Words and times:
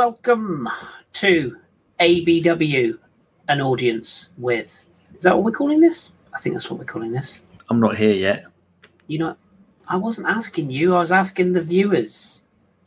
welcome 0.00 0.66
to 1.12 1.58
ABW, 2.00 2.98
an 3.48 3.60
audience 3.60 4.30
with. 4.38 4.86
Is 5.14 5.24
that 5.24 5.34
what 5.36 5.44
we're 5.44 5.50
calling 5.50 5.78
this? 5.78 6.12
I 6.32 6.40
think 6.40 6.54
that's 6.54 6.70
what 6.70 6.78
we're 6.78 6.86
calling 6.86 7.12
this. 7.12 7.42
I'm 7.68 7.80
not 7.80 7.98
here 7.98 8.14
yet. 8.14 8.46
You 9.08 9.18
know, 9.18 9.36
I 9.86 9.98
wasn't 9.98 10.26
asking 10.26 10.70
you. 10.70 10.94
I 10.94 11.00
was 11.00 11.12
asking 11.12 11.52
the 11.52 11.60
viewers. 11.60 12.44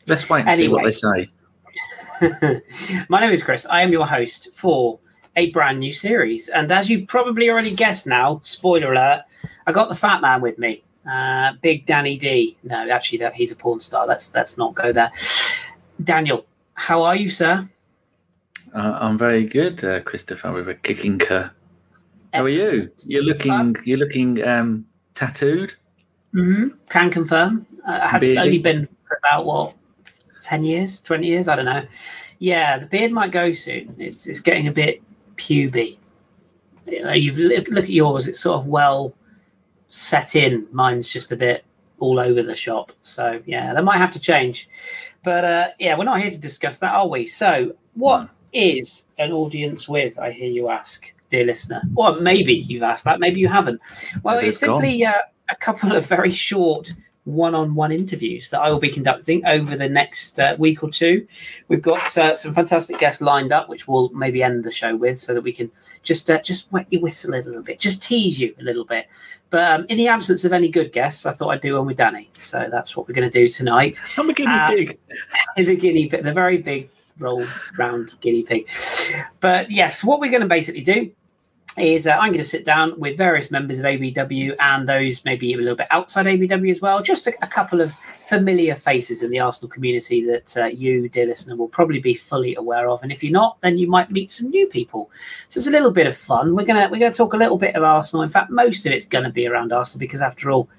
Let's 0.07 0.27
wait 0.27 0.47
and 0.47 0.55
see 0.55 0.67
what 0.67 0.85
they 0.85 0.91
say. 0.91 1.29
My 3.09 3.19
name 3.19 3.31
is 3.31 3.43
Kris. 3.43 3.67
I 3.67 3.81
am 3.81 3.91
your 3.91 4.07
host 4.07 4.49
for 4.55 4.97
a 5.35 5.51
brand 5.51 5.81
new 5.81 5.93
series, 5.93 6.49
and 6.49 6.71
as 6.71 6.89
you've 6.89 7.07
probably 7.07 7.47
already 7.47 7.75
guessed 7.75 8.07
now, 8.07 8.41
spoiler 8.43 8.91
alert, 8.91 9.21
I 9.67 9.71
got 9.71 9.87
the 9.87 9.93
fat 9.93 10.19
man 10.19 10.41
with 10.41 10.57
me, 10.57 10.83
uh, 11.07 11.53
Big 11.61 11.85
Danny 11.85 12.17
D. 12.17 12.57
No, 12.63 12.89
actually, 12.89 13.19
that 13.19 13.35
he's 13.35 13.51
a 13.51 13.55
porn 13.55 13.81
star. 13.81 14.07
Let's 14.07 14.33
let's 14.33 14.57
not 14.57 14.73
go 14.73 14.91
there. 14.91 15.11
Daniel, 16.03 16.47
how 16.75 17.03
are 17.03 17.15
you, 17.15 17.29
sir? 17.29 17.67
Uh, 18.73 18.97
I'm 18.99 19.17
very 19.17 19.45
good, 19.45 19.83
uh, 19.83 20.01
Christopher, 20.01 20.51
with 20.51 20.67
a 20.69 20.75
kicking 20.75 21.19
cur. 21.19 21.51
How 22.33 22.43
are 22.43 22.49
you? 22.49 22.91
You're 23.05 23.23
looking. 23.23 23.75
You're 23.83 23.99
looking 23.99 24.43
um, 24.43 24.85
tattooed. 25.13 25.73
Mm-hmm. 26.33 26.77
Can 26.89 27.11
confirm. 27.11 27.67
Uh, 27.87 27.99
I 28.01 28.07
have 28.07 28.23
only 28.23 28.57
been 28.57 28.87
for 29.07 29.19
about 29.23 29.45
what 29.45 29.75
ten 30.41 30.63
years, 30.63 30.99
twenty 31.01 31.27
years. 31.27 31.47
I 31.47 31.55
don't 31.55 31.65
know. 31.65 31.85
Yeah, 32.39 32.79
the 32.79 32.87
beard 32.87 33.11
might 33.11 33.31
go 33.31 33.53
soon. 33.53 33.95
It's 33.99 34.25
it's 34.25 34.39
getting 34.39 34.67
a 34.67 34.71
bit 34.71 35.01
puby. 35.35 35.99
You 36.87 37.03
know, 37.03 37.13
you've 37.13 37.37
look, 37.37 37.67
look 37.67 37.83
at 37.85 37.91
yours. 37.91 38.27
It's 38.27 38.39
sort 38.39 38.59
of 38.59 38.67
well 38.67 39.13
set 39.87 40.35
in. 40.35 40.67
Mine's 40.71 41.07
just 41.07 41.31
a 41.31 41.35
bit 41.35 41.63
all 41.99 42.19
over 42.19 42.41
the 42.41 42.55
shop. 42.55 42.91
So 43.03 43.41
yeah, 43.45 43.73
that 43.73 43.83
might 43.83 43.97
have 43.97 44.11
to 44.11 44.19
change. 44.19 44.67
But 45.23 45.45
uh, 45.45 45.67
yeah, 45.79 45.97
we're 45.97 46.03
not 46.03 46.21
here 46.21 46.31
to 46.31 46.37
discuss 46.37 46.77
that, 46.79 46.93
are 46.93 47.07
we? 47.07 47.25
So 47.25 47.75
what 47.93 48.29
is 48.51 49.07
an 49.17 49.31
audience 49.31 49.87
with? 49.87 50.19
I 50.19 50.31
hear 50.31 50.49
you 50.49 50.69
ask, 50.69 51.13
dear 51.29 51.45
listener. 51.45 51.81
Or 51.95 52.19
maybe 52.19 52.53
you've 52.53 52.83
asked 52.83 53.05
that. 53.05 53.19
Maybe 53.19 53.39
you 53.39 53.47
haven't. 53.47 53.81
Well, 54.23 54.39
it's 54.39 54.59
simply 54.59 55.05
uh, 55.05 55.13
a 55.49 55.55
couple 55.55 55.95
of 55.95 56.05
very 56.05 56.31
short 56.31 56.93
one-on-one 57.25 57.91
interviews 57.91 58.49
that 58.49 58.59
I 58.59 58.69
will 58.69 58.79
be 58.79 58.89
conducting 58.89 59.45
over 59.45 59.77
the 59.77 59.87
next 59.87 60.39
uh, 60.39 60.55
week 60.59 60.83
or 60.83 60.89
two. 60.89 61.25
We've 61.67 61.81
got 61.81 62.17
uh, 62.17 62.35
some 62.35 62.53
fantastic 62.53 62.99
guests 62.99 63.21
lined 63.21 63.51
up, 63.51 63.69
which 63.69 63.87
we'll 63.87 64.09
maybe 64.09 64.43
end 64.43 64.63
the 64.63 64.71
show 64.71 64.95
with, 64.95 65.17
so 65.17 65.33
that 65.33 65.41
we 65.41 65.53
can 65.53 65.71
just 66.01 66.29
uh, 66.29 66.41
just 66.41 66.71
wet 66.71 66.87
your 66.89 67.01
whistle 67.01 67.33
a 67.33 67.37
little 67.37 67.61
bit, 67.61 67.79
just 67.79 68.03
tease 68.03 68.39
you 68.39 68.53
a 68.59 68.63
little 68.63 68.85
bit. 68.85 69.07
But 69.49 69.71
um, 69.71 69.85
in 69.87 69.97
the 69.97 70.07
absence 70.07 70.43
of 70.45 70.51
any 70.51 70.67
good 70.67 70.91
guests, 70.91 71.25
I 71.25 71.31
thought 71.31 71.49
I'd 71.49 71.61
do 71.61 71.75
one 71.77 71.85
with 71.85 71.97
Danny. 71.97 72.29
So 72.39 72.67
that's 72.71 72.97
what 72.97 73.07
we're 73.07 73.13
going 73.13 73.29
to 73.29 73.39
do 73.39 73.47
tonight. 73.47 74.01
I'm 74.17 74.29
a 74.29 74.33
guinea 74.33 74.51
uh, 74.51 74.69
pig. 74.69 74.99
the 75.57 75.75
guinea 75.75 76.09
pig, 76.09 76.23
the 76.23 76.33
very 76.33 76.57
big 76.57 76.89
roll 77.19 77.45
round 77.77 78.13
guinea 78.19 78.43
pig. 78.43 78.67
But 79.39 79.71
yes, 79.71 80.03
what 80.03 80.19
we're 80.19 80.31
going 80.31 80.41
to 80.41 80.47
basically 80.47 80.81
do 80.81 81.11
is 81.77 82.05
uh, 82.05 82.11
I'm 82.11 82.31
going 82.31 82.43
to 82.43 82.45
sit 82.45 82.65
down 82.65 82.99
with 82.99 83.17
various 83.17 83.49
members 83.49 83.79
of 83.79 83.85
ABW 83.85 84.55
and 84.59 84.87
those 84.87 85.25
maybe 85.25 85.53
a 85.53 85.57
little 85.57 85.75
bit 85.75 85.87
outside 85.89 86.27
ABW 86.27 86.69
as 86.69 86.81
well, 86.81 87.01
just 87.01 87.25
a, 87.25 87.33
a 87.41 87.47
couple 87.47 87.81
of 87.81 87.93
familiar 87.93 88.75
faces 88.75 89.23
in 89.23 89.31
the 89.31 89.39
Arsenal 89.39 89.69
community 89.69 90.25
that 90.25 90.55
uh, 90.57 90.65
you, 90.65 91.09
dear 91.09 91.25
listener, 91.25 91.55
will 91.55 91.67
probably 91.67 91.99
be 91.99 92.13
fully 92.13 92.55
aware 92.55 92.89
of. 92.89 93.01
And 93.01 93.11
if 93.11 93.23
you're 93.23 93.31
not, 93.31 93.59
then 93.61 93.77
you 93.77 93.89
might 93.89 94.11
meet 94.11 94.31
some 94.31 94.49
new 94.49 94.67
people. 94.67 95.09
So 95.49 95.57
it's 95.57 95.67
a 95.67 95.71
little 95.71 95.91
bit 95.91 96.07
of 96.07 96.15
fun. 96.15 96.55
We're 96.55 96.65
gonna 96.65 96.89
we're 96.91 96.99
gonna 96.99 97.13
talk 97.13 97.33
a 97.33 97.37
little 97.37 97.57
bit 97.57 97.75
of 97.75 97.83
Arsenal. 97.83 98.23
In 98.23 98.29
fact, 98.29 98.51
most 98.51 98.85
of 98.85 98.91
it's 98.91 99.05
going 99.05 99.23
to 99.23 99.31
be 99.31 99.47
around 99.47 99.73
Arsenal 99.73 99.99
because 99.99 100.21
after 100.21 100.51
all, 100.51 100.69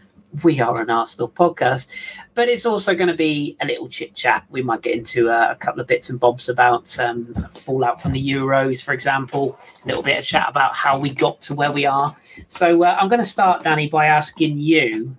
we 0.42 0.60
are 0.60 0.80
an 0.80 0.90
Arsenal 0.90 1.28
podcast, 1.28 1.88
but 2.34 2.48
it's 2.48 2.66
also 2.66 2.94
going 2.94 3.08
to 3.08 3.14
be 3.14 3.56
a 3.60 3.66
little 3.66 3.88
chit 3.88 4.14
chat. 4.14 4.44
We 4.50 4.62
might 4.62 4.82
get 4.82 4.94
into 4.94 5.30
uh, 5.30 5.48
a 5.50 5.54
couple 5.54 5.80
of 5.80 5.86
bits 5.86 6.10
and 6.10 6.18
bobs 6.18 6.48
about 6.48 6.98
um, 6.98 7.34
fallout 7.52 8.02
from 8.02 8.12
the 8.12 8.32
Euros, 8.32 8.82
for 8.82 8.92
example, 8.92 9.58
a 9.84 9.88
little 9.88 10.02
bit 10.02 10.18
of 10.18 10.24
chat 10.24 10.46
about 10.48 10.74
how 10.74 10.98
we 10.98 11.10
got 11.10 11.40
to 11.42 11.54
where 11.54 11.70
we 11.70 11.86
are. 11.86 12.16
So 12.48 12.82
uh, 12.82 12.96
I'm 12.98 13.08
going 13.08 13.20
to 13.20 13.26
start, 13.26 13.62
Danny, 13.62 13.88
by 13.88 14.06
asking 14.06 14.58
you 14.58 15.16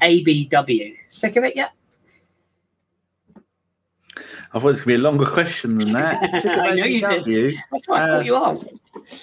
ABW. 0.00 0.96
Sick 1.08 1.36
of 1.36 1.44
it 1.44 1.56
yet? 1.56 1.72
I 4.54 4.58
thought 4.58 4.64
it 4.64 4.64
was 4.64 4.80
going 4.80 4.82
to 4.82 4.86
be 4.86 4.94
a 4.94 4.98
longer 4.98 5.26
question 5.26 5.78
than 5.78 5.92
that. 5.92 6.46
I 6.46 6.74
know 6.74 6.84
you 6.84 7.00
did. 7.00 7.56
That's 7.70 7.88
why 7.88 8.02
I 8.02 8.06
thought 8.06 8.24
you 8.26 8.36
are. 8.36 8.58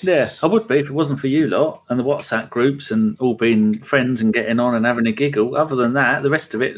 Yeah, 0.02 0.32
I 0.42 0.48
would 0.48 0.68
be 0.68 0.80
if 0.80 0.88
it 0.88 0.94
wasn't 0.94 1.20
for 1.20 1.28
you 1.28 1.48
lot 1.48 1.84
and 1.90 2.00
the 2.00 2.04
WhatsApp 2.04 2.50
groups 2.50 2.92
and 2.92 3.18
all 3.20 3.34
being 3.34 3.80
friends 3.84 4.22
and 4.22 4.34
getting 4.34 4.60
on 4.60 4.76
and 4.76 4.86
having 4.86 5.08
a 5.08 5.12
giggle. 5.12 5.56
Other 5.56 5.76
than 5.76 5.94
that, 5.94 6.24
the 6.24 6.30
rest 6.30 6.54
of 6.54 6.62
it, 6.62 6.78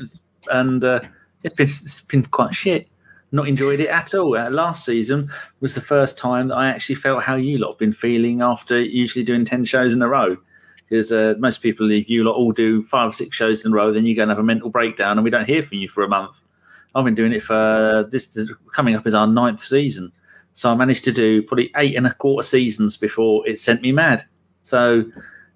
and 0.50 0.84
uh, 0.84 1.02
it's, 1.44 1.56
been, 1.56 1.68
it's 1.68 2.02
been 2.02 2.24
quite 2.26 2.56
shit. 2.56 2.88
Not 3.32 3.48
enjoyed 3.48 3.80
it 3.80 3.88
at 3.88 4.14
all. 4.14 4.38
Uh, 4.38 4.50
last 4.50 4.86
season 4.86 5.32
was 5.62 5.74
the 5.74 5.82
first 5.82 6.18
time 6.18 6.50
that 6.50 6.56
I 6.56 6.68
actually 6.68 6.96
felt 6.96 7.24
how 7.24 7.36
you 7.36 7.58
lot 7.58 7.72
have 7.72 7.80
been 7.80 7.94
feeling 7.94 8.42
after 8.42 8.82
usually 8.82 9.24
doing 9.24 9.46
10 9.46 9.64
shows 9.66 9.94
in 9.94 10.02
a 10.02 10.08
row. 10.08 10.38
Because 10.90 11.14
uh, 11.14 11.36
most 11.40 11.62
people, 11.62 11.90
you 11.90 12.24
lot 12.26 12.36
all 12.36 12.52
do 12.52 12.82
five 12.82 13.10
or 13.10 13.14
six 13.14 13.36
shows 13.36 13.64
in 13.64 13.72
a 13.72 13.76
row, 13.76 13.94
then 13.94 14.06
you 14.06 14.16
go 14.16 14.24
and 14.24 14.32
have 14.32 14.40
a 14.40 14.44
mental 14.44 14.70
breakdown 14.70 15.18
and 15.18 15.24
we 15.24 15.30
don't 15.30 15.48
hear 15.48 15.64
from 15.64 15.78
you 15.78 15.88
for 15.88 16.04
a 16.04 16.10
month. 16.10 16.42
I've 16.94 17.06
been 17.06 17.16
doing 17.16 17.32
it 17.32 17.44
for 17.44 18.08
this 18.12 18.38
coming 18.74 18.96
up 18.96 19.08
as 19.08 19.14
our 19.14 19.28
ninth 19.28 19.64
season. 19.64 20.12
So 20.54 20.72
I 20.72 20.76
managed 20.76 21.04
to 21.06 21.12
do 21.12 21.42
probably 21.44 21.72
eight 21.76 21.96
and 21.96 22.08
a 22.08 22.14
quarter 22.14 22.46
seasons 22.46 22.98
before 22.98 23.48
it 23.48 23.60
sent 23.60 23.82
me 23.82 23.92
mad. 23.92 24.24
So 24.64 25.06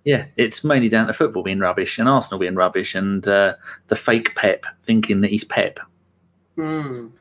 yeah, 0.03 0.25
it's 0.37 0.63
mainly 0.63 0.87
down 0.87 1.07
to 1.07 1.13
football 1.13 1.43
being 1.43 1.59
rubbish 1.59 1.99
and 1.99 2.07
Arsenal 2.07 2.39
being 2.39 2.55
rubbish 2.55 2.95
and 2.95 3.27
uh, 3.27 3.55
the 3.87 3.95
fake 3.95 4.35
Pep 4.35 4.65
thinking 4.83 5.21
that 5.21 5.31
he's 5.31 5.43
Pep. 5.43 5.79
Mm. 6.57 7.11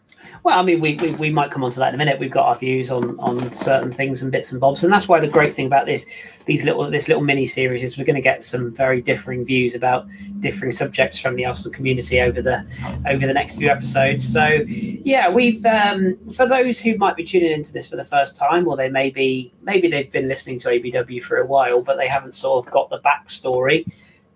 Well, 0.42 0.58
I 0.58 0.62
mean, 0.62 0.80
we, 0.80 0.94
we, 0.96 1.14
we 1.14 1.30
might 1.30 1.50
come 1.50 1.64
on 1.64 1.70
to 1.72 1.78
that 1.78 1.88
in 1.88 1.94
a 1.94 1.98
minute. 1.98 2.18
We've 2.18 2.30
got 2.30 2.46
our 2.46 2.56
views 2.56 2.90
on 2.90 3.18
on 3.18 3.52
certain 3.52 3.90
things 3.90 4.22
and 4.22 4.30
bits 4.30 4.52
and 4.52 4.60
bobs, 4.60 4.84
and 4.84 4.92
that's 4.92 5.08
why 5.08 5.20
the 5.20 5.28
great 5.28 5.54
thing 5.54 5.66
about 5.66 5.86
this 5.86 6.06
these 6.46 6.64
little 6.64 6.90
this 6.90 7.08
little 7.08 7.22
mini 7.22 7.46
series 7.46 7.82
is 7.82 7.96
we're 7.96 8.04
going 8.04 8.14
to 8.14 8.20
get 8.20 8.42
some 8.42 8.72
very 8.72 9.00
differing 9.00 9.44
views 9.44 9.74
about 9.74 10.06
differing 10.40 10.72
subjects 10.72 11.18
from 11.18 11.36
the 11.36 11.44
Arsenal 11.46 11.72
community 11.72 12.20
over 12.20 12.42
the 12.42 12.66
over 13.06 13.26
the 13.26 13.32
next 13.32 13.56
few 13.56 13.68
episodes. 13.68 14.30
So, 14.30 14.46
yeah, 14.66 15.28
we've 15.28 15.64
um, 15.66 16.16
for 16.32 16.46
those 16.46 16.80
who 16.80 16.96
might 16.96 17.16
be 17.16 17.24
tuning 17.24 17.52
into 17.52 17.72
this 17.72 17.88
for 17.88 17.96
the 17.96 18.04
first 18.04 18.36
time, 18.36 18.68
or 18.68 18.76
they 18.76 18.88
may 18.88 19.10
be 19.10 19.52
maybe 19.62 19.88
they've 19.88 20.10
been 20.10 20.28
listening 20.28 20.58
to 20.60 20.68
ABW 20.68 21.22
for 21.22 21.38
a 21.38 21.46
while, 21.46 21.80
but 21.80 21.96
they 21.96 22.08
haven't 22.08 22.34
sort 22.34 22.66
of 22.66 22.72
got 22.72 22.90
the 22.90 22.98
backstory 23.00 23.86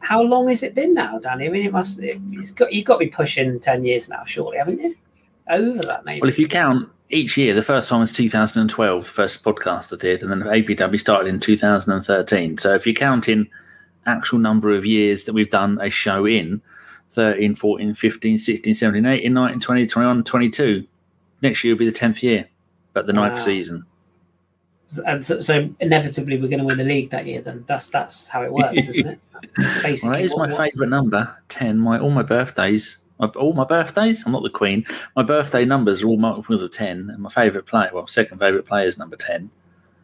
how 0.01 0.23
long 0.23 0.49
has 0.49 0.63
it 0.63 0.75
been 0.75 0.95
now, 0.95 1.19
Danny? 1.19 1.47
I 1.47 1.49
mean, 1.51 1.67
it 1.67 1.73
must. 1.73 1.99
It, 2.01 2.21
has 2.37 2.53
got 2.53 2.73
you've 2.73 2.85
got 2.85 2.95
to 2.95 3.01
be 3.01 3.09
pushing 3.09 3.61
ten 3.61 3.85
years 3.85 4.09
now, 4.09 4.25
surely, 4.25 4.59
haven't 4.59 4.81
you? 4.81 4.97
Over 5.51 5.81
that, 5.81 6.05
maybe. 6.05 6.21
Well, 6.21 6.29
if 6.29 6.39
you 6.39 6.49
count 6.49 6.89
each 7.11 7.37
year, 7.37 7.55
the 7.55 7.63
first 7.63 7.89
time 7.89 8.01
was 8.01 8.13
2012, 8.13 9.05
the 9.05 9.11
first 9.11 9.43
podcast 9.43 9.93
I 9.93 9.97
did, 9.97 10.23
and 10.23 10.31
then 10.31 10.41
ABW 10.41 10.99
started 10.99 11.29
in 11.29 11.41
2013. 11.41 12.59
So 12.59 12.75
if 12.75 12.87
you 12.87 12.95
count 12.95 13.29
in 13.29 13.49
actual 14.07 14.39
number 14.39 14.75
of 14.75 14.87
years 14.87 15.25
that 15.25 15.33
we've 15.33 15.51
done 15.51 15.79
a 15.81 15.91
show 15.91 16.27
in 16.27 16.61
13, 17.13 17.55
14, 17.55 17.95
15, 17.95 18.39
16, 18.39 18.75
17, 18.75 19.07
18, 19.07 19.33
19, 19.33 19.61
20, 19.61 19.87
21, 19.87 20.25
22, 20.25 20.87
next 21.43 21.65
year 21.65 21.75
will 21.75 21.79
be 21.79 21.89
the 21.89 21.99
10th 21.99 22.23
year, 22.23 22.49
but 22.93 23.07
the 23.07 23.13
ninth 23.13 23.39
wow. 23.39 23.45
season. 23.45 23.85
And 25.07 25.25
so, 25.25 25.41
so, 25.43 25.69
inevitably, 25.81 26.41
we're 26.41 26.49
going 26.49 26.61
to 26.61 26.65
win 26.65 26.79
the 26.79 26.85
league 26.85 27.11
that 27.11 27.27
year. 27.27 27.43
Then 27.43 27.63
that's 27.67 27.91
that's 27.91 28.27
how 28.29 28.43
it 28.43 28.51
works, 28.51 28.89
isn't 28.89 29.07
it? 29.07 29.21
Basically, 29.83 30.09
well, 30.09 30.13
that 30.13 30.25
is 30.25 30.35
my 30.35 30.49
favourite 30.49 30.89
number, 30.89 31.37
ten. 31.51 31.79
My 31.79 31.99
all 31.99 32.11
my 32.11 32.23
birthdays 32.23 32.97
my, 33.19 33.27
all 33.29 33.53
my 33.53 33.65
birthdays. 33.65 34.25
I'm 34.25 34.33
not 34.33 34.43
the 34.43 34.51
queen. 34.51 34.85
My 35.17 35.23
birthday 35.23 35.65
numbers 35.65 36.03
are 36.03 36.07
all 36.07 36.17
multiples 36.17 36.63
of 36.63 36.71
ten, 36.71 37.11
and 37.11 37.19
my 37.19 37.31
favourite 37.31 37.67
player, 37.67 37.91
well, 37.93 38.07
second 38.07 38.39
favourite 38.39 38.67
player 38.67 38.87
is 38.87 38.99
number 38.99 39.17
ten. 39.17 39.51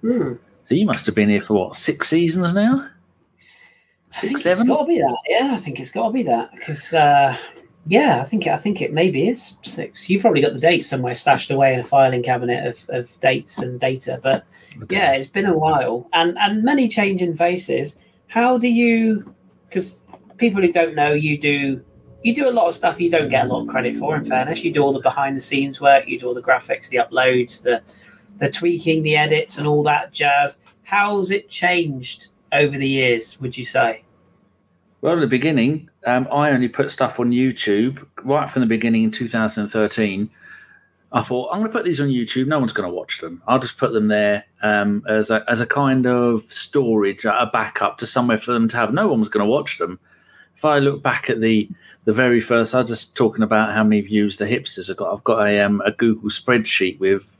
Hmm. 0.00 0.34
So 0.66 0.75
you 0.75 0.87
must 0.87 1.06
have 1.06 1.14
been 1.14 1.28
here 1.28 1.40
for 1.40 1.55
what 1.55 1.76
six 1.76 2.08
seasons 2.08 2.55
now? 2.55 2.88
Six, 4.11 4.43
seven. 4.43 4.62
It's 4.62 4.69
got 4.69 4.82
to 4.82 4.87
be 4.87 4.99
that. 4.99 5.16
Yeah, 5.28 5.50
I 5.52 5.56
think 5.56 5.81
it's 5.81 5.90
got 5.90 6.08
to 6.08 6.12
be 6.12 6.22
that 6.25 6.52
because. 6.52 6.93
Uh, 6.93 7.37
yeah, 7.87 8.22
I 8.22 8.25
think 8.25 8.46
I 8.46 8.56
think 8.56 8.81
it 8.81 8.94
maybe 8.94 9.28
is 9.28 9.56
six. 9.62 10.08
You 10.08 10.19
probably 10.19 10.40
got 10.40 10.55
the 10.55 10.61
dates 10.61 10.88
somewhere 10.88 11.14
stashed 11.14 11.50
away 11.50 11.75
in 11.75 11.81
a 11.81 11.84
filing 11.84 12.22
cabinet 12.22 12.66
of, 12.66 12.87
of 12.88 13.20
dates 13.20 13.58
and 13.58 13.78
data, 13.78 14.19
but 14.22 14.46
okay. 14.82 14.96
yeah, 14.96 15.12
it's 15.12 15.26
been 15.26 15.44
a 15.44 15.56
while 15.56 16.08
and 16.14 16.38
and 16.38 16.62
many 16.62 16.88
changing 16.88 17.37
faces. 17.37 17.96
How 18.28 18.56
do 18.56 18.69
you? 18.69 19.34
Because 19.69 19.99
people 20.38 20.62
who 20.62 20.72
don't 20.72 20.94
know, 20.94 21.12
you 21.12 21.37
do 21.37 21.84
you 22.25 22.35
do 22.35 22.49
a 22.49 22.50
lot 22.50 22.67
of 22.67 22.75
stuff 22.75 23.00
you 23.00 23.11
don't 23.11 23.29
get 23.29 23.44
a 23.44 23.49
lot 23.49 23.62
of 23.62 23.69
credit 23.69 23.97
for. 23.97 24.17
In 24.17 24.25
fairness, 24.25 24.65
you 24.65 24.73
do 24.73 24.82
all 24.82 24.94
the 24.94 25.00
behind 25.00 25.37
the 25.37 25.43
scenes 25.43 25.81
work, 25.81 26.09
you 26.09 26.19
do 26.19 26.26
all 26.26 26.35
the 26.35 26.43
graphics, 26.43 26.88
the 26.88 26.97
uploads, 26.97 27.62
the 27.62 27.82
the 28.38 28.50
tweaking, 28.50 29.03
the 29.05 29.15
edits, 29.15 29.59
and 29.59 29.67
all 29.67 29.82
that 29.85 30.11
jazz. 30.11 30.61
How's 30.82 31.31
it 31.31 31.49
changed 31.49 32.29
over 32.50 32.76
the 32.76 32.88
years? 32.88 33.38
Would 33.41 33.56
you 33.56 33.65
say? 33.65 34.05
Well, 35.03 35.15
at 35.15 35.21
the 35.21 35.26
beginning, 35.26 35.91
um, 36.06 36.26
I 36.32 36.50
only 36.50 36.69
put 36.69 36.91
stuff 36.91 37.21
on 37.21 37.31
YouTube 37.31 38.05
right 38.25 38.49
from 38.49 38.61
the 38.61 38.67
beginning 38.67 39.05
in 39.05 39.11
2013. 39.11 40.31
I 41.12 41.23
thought 41.23 41.50
I'm 41.53 41.61
going 41.61 41.71
to 41.71 41.73
put 41.73 41.85
these 41.85 42.00
on 42.00 42.09
YouTube. 42.09 42.47
No 42.47 42.59
one's 42.59 42.73
going 42.73 42.88
to 42.88 42.94
watch 42.94 43.21
them. 43.21 43.43
I'll 43.47 43.59
just 43.59 43.76
put 43.76 43.93
them 43.93 44.09
there 44.09 44.44
um, 44.62 45.05
as 45.06 45.31
a 45.31 45.44
as 45.47 45.61
a 45.61 45.67
kind 45.67 46.06
of 46.06 46.50
storage, 46.50 47.26
a 47.26 47.50
backup 47.53 47.99
to 47.99 48.06
somewhere 48.06 48.38
for 48.38 48.53
them 48.53 48.67
to 48.69 48.76
have. 48.79 48.94
No 48.94 49.09
one 49.09 49.21
was 49.21 49.29
going 49.29 49.44
to 49.44 49.50
watch 49.50 49.76
them 49.76 50.00
if 50.56 50.65
I 50.65 50.79
look 50.79 51.03
back 51.03 51.29
at 51.29 51.41
the 51.41 51.69
the 52.05 52.12
very 52.12 52.41
first, 52.41 52.75
I 52.75 52.81
was 52.81 52.91
just 52.91 53.17
talking 53.17 53.43
about 53.43 53.73
how 53.73 53.83
many 53.83 54.03
views 54.03 54.37
the 54.37 54.45
hipsters 54.45 54.89
have 54.89 54.99
got. 54.99 55.12
I've 55.12 55.25
got 55.25 55.47
a 55.47 55.61
um, 55.61 55.81
a 55.85 55.91
Google 55.91 56.29
spreadsheet 56.29 56.99
with 56.99 57.31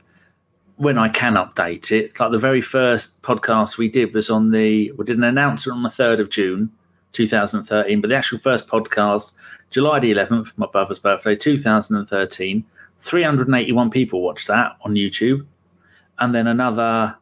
when 0.77 0.97
I 0.97 1.09
can 1.09 1.35
update 1.35 1.91
it. 1.91 2.19
Like 2.19 2.31
the 2.31 2.39
very 2.39 2.61
first 2.61 3.21
podcast 3.21 3.77
we 3.77 3.89
did 3.89 4.13
was 4.13 4.29
on 4.29 4.51
the 4.51 4.91
we 4.91 5.05
did 5.05 5.17
an 5.17 5.23
announcement 5.23 5.77
on 5.77 5.83
the 5.83 5.89
third 5.89 6.19
of 6.19 6.29
June, 6.29 6.71
2013, 7.11 8.01
but 8.01 8.09
the 8.09 8.15
actual 8.15 8.39
first 8.39 8.67
podcast, 8.67 9.33
July 9.69 9.99
the 9.99 10.13
11th, 10.13 10.53
my 10.57 10.67
brother's 10.71 10.99
birthday, 10.99 11.35
2013. 11.35 12.65
381 13.01 13.91
people 13.91 14.21
watched 14.21 14.47
that 14.47 14.77
on 14.81 14.95
YouTube, 14.95 15.45
and 16.17 16.33
then 16.33 16.47
another 16.47 17.15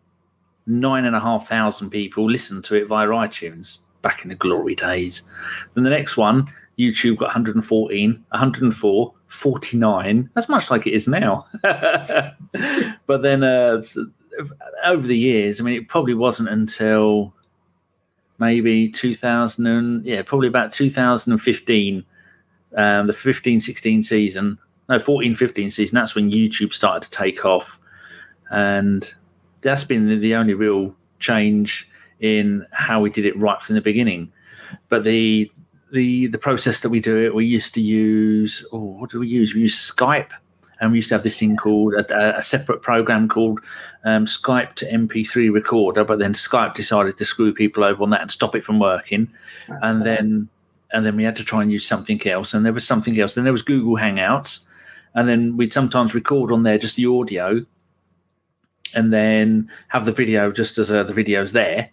nine 0.66 1.04
and 1.04 1.16
a 1.16 1.20
half 1.20 1.50
thousand 1.50 1.90
people 1.90 2.30
listened 2.30 2.64
to 2.64 2.76
it 2.76 2.88
via 2.88 3.08
iTunes 3.08 3.80
back 4.02 4.24
in 4.24 4.30
the 4.30 4.36
glory 4.36 4.76
days. 4.76 5.24
Then 5.74 5.84
the 5.84 5.90
next 5.90 6.16
one, 6.16 6.50
YouTube 6.78 7.18
got 7.18 7.28
114, 7.28 8.26
104, 8.30 9.14
49. 9.28 10.30
That's 10.34 10.50
much 10.50 10.72
like 10.72 10.88
it 10.88 10.94
is 10.94 11.08
now. 11.08 11.46
but 11.62 13.22
then 13.22 13.44
uh, 13.44 13.82
over 14.84 15.08
the 15.08 15.18
years, 15.18 15.60
I 15.60 15.64
mean, 15.64 15.76
it 15.76 15.88
probably 15.88 16.14
wasn't 16.14 16.50
until 16.50 17.34
maybe 18.40 18.90
2000 18.90 19.66
and 19.66 20.06
yeah, 20.06 20.22
probably 20.22 20.48
about 20.48 20.72
2015, 20.72 22.04
um, 22.76 23.08
the 23.08 23.14
15 23.14 23.60
16 23.60 24.04
season, 24.04 24.58
no, 24.90 25.00
14 25.00 25.36
15 25.36 25.70
season. 25.70 25.96
That's 25.96 26.16
when 26.16 26.32
YouTube 26.32 26.74
started 26.74 27.10
to 27.10 27.12
take 27.12 27.46
off. 27.46 27.80
And 28.52 29.12
that's 29.62 29.84
been 29.84 30.20
the 30.20 30.36
only 30.36 30.54
real 30.54 30.96
change 31.20 31.88
in 32.20 32.66
how 32.72 33.02
we 33.02 33.10
did 33.10 33.26
it 33.26 33.38
right 33.38 33.62
from 33.62 33.76
the 33.76 33.82
beginning. 33.82 34.32
But 34.90 35.04
the 35.04 35.52
the 35.94 36.28
the 36.28 36.40
process 36.40 36.82
that 36.82 36.90
we 36.90 37.00
do 37.00 37.24
it, 37.24 37.36
we 37.36 37.46
used 37.46 37.74
to 37.76 37.82
use 37.82 38.66
oh, 38.74 38.80
what 38.80 39.12
do 39.12 39.20
we 39.20 39.28
use? 39.28 39.54
We 39.54 39.62
use 39.62 39.80
Skype, 39.80 40.32
and 40.82 40.92
we 40.92 40.98
used 40.98 41.10
to 41.10 41.16
have 41.16 41.24
this 41.24 41.40
thing 41.40 41.56
called 41.56 41.94
a, 41.94 42.38
a 42.38 42.42
separate 42.42 42.82
program 42.82 43.30
called 43.30 43.60
um, 44.04 44.26
Skype 44.26 44.74
to 44.74 44.86
MP3 44.88 45.54
recorder. 45.54 46.04
But 46.04 46.18
then 46.18 46.34
Skype 46.34 46.74
decided 46.74 47.16
to 47.18 47.26
screw 47.26 47.54
people 47.54 47.84
over 47.84 48.02
on 48.02 48.10
that 48.10 48.22
and 48.22 48.32
stop 48.32 48.56
it 48.56 48.64
from 48.64 48.80
working, 48.80 49.32
and 49.68 50.04
then 50.04 50.50
and 50.92 51.06
then 51.06 51.16
we 51.16 51.24
had 51.24 51.36
to 51.38 51.44
try 51.44 51.62
and 51.62 51.72
use 51.72 51.86
something 51.86 52.26
else, 52.28 52.56
and 52.56 52.66
there 52.66 52.74
was 52.74 52.88
something 52.88 53.20
else. 53.20 53.36
Then 53.36 53.44
there 53.44 53.54
was 53.54 53.62
Google 53.62 53.96
Hangouts, 53.96 54.66
and 55.14 55.30
then 55.30 55.58
we'd 55.58 55.74
sometimes 55.74 56.16
record 56.16 56.52
on 56.52 56.64
there 56.64 56.80
just 56.80 56.96
the 56.96 57.06
audio, 57.06 57.64
and 58.96 59.14
then 59.14 59.70
have 59.90 60.06
the 60.06 60.12
video 60.12 60.52
just 60.52 60.80
as 60.80 60.92
uh, 60.92 61.04
the 61.04 61.14
video's 61.14 61.54
there 61.54 61.92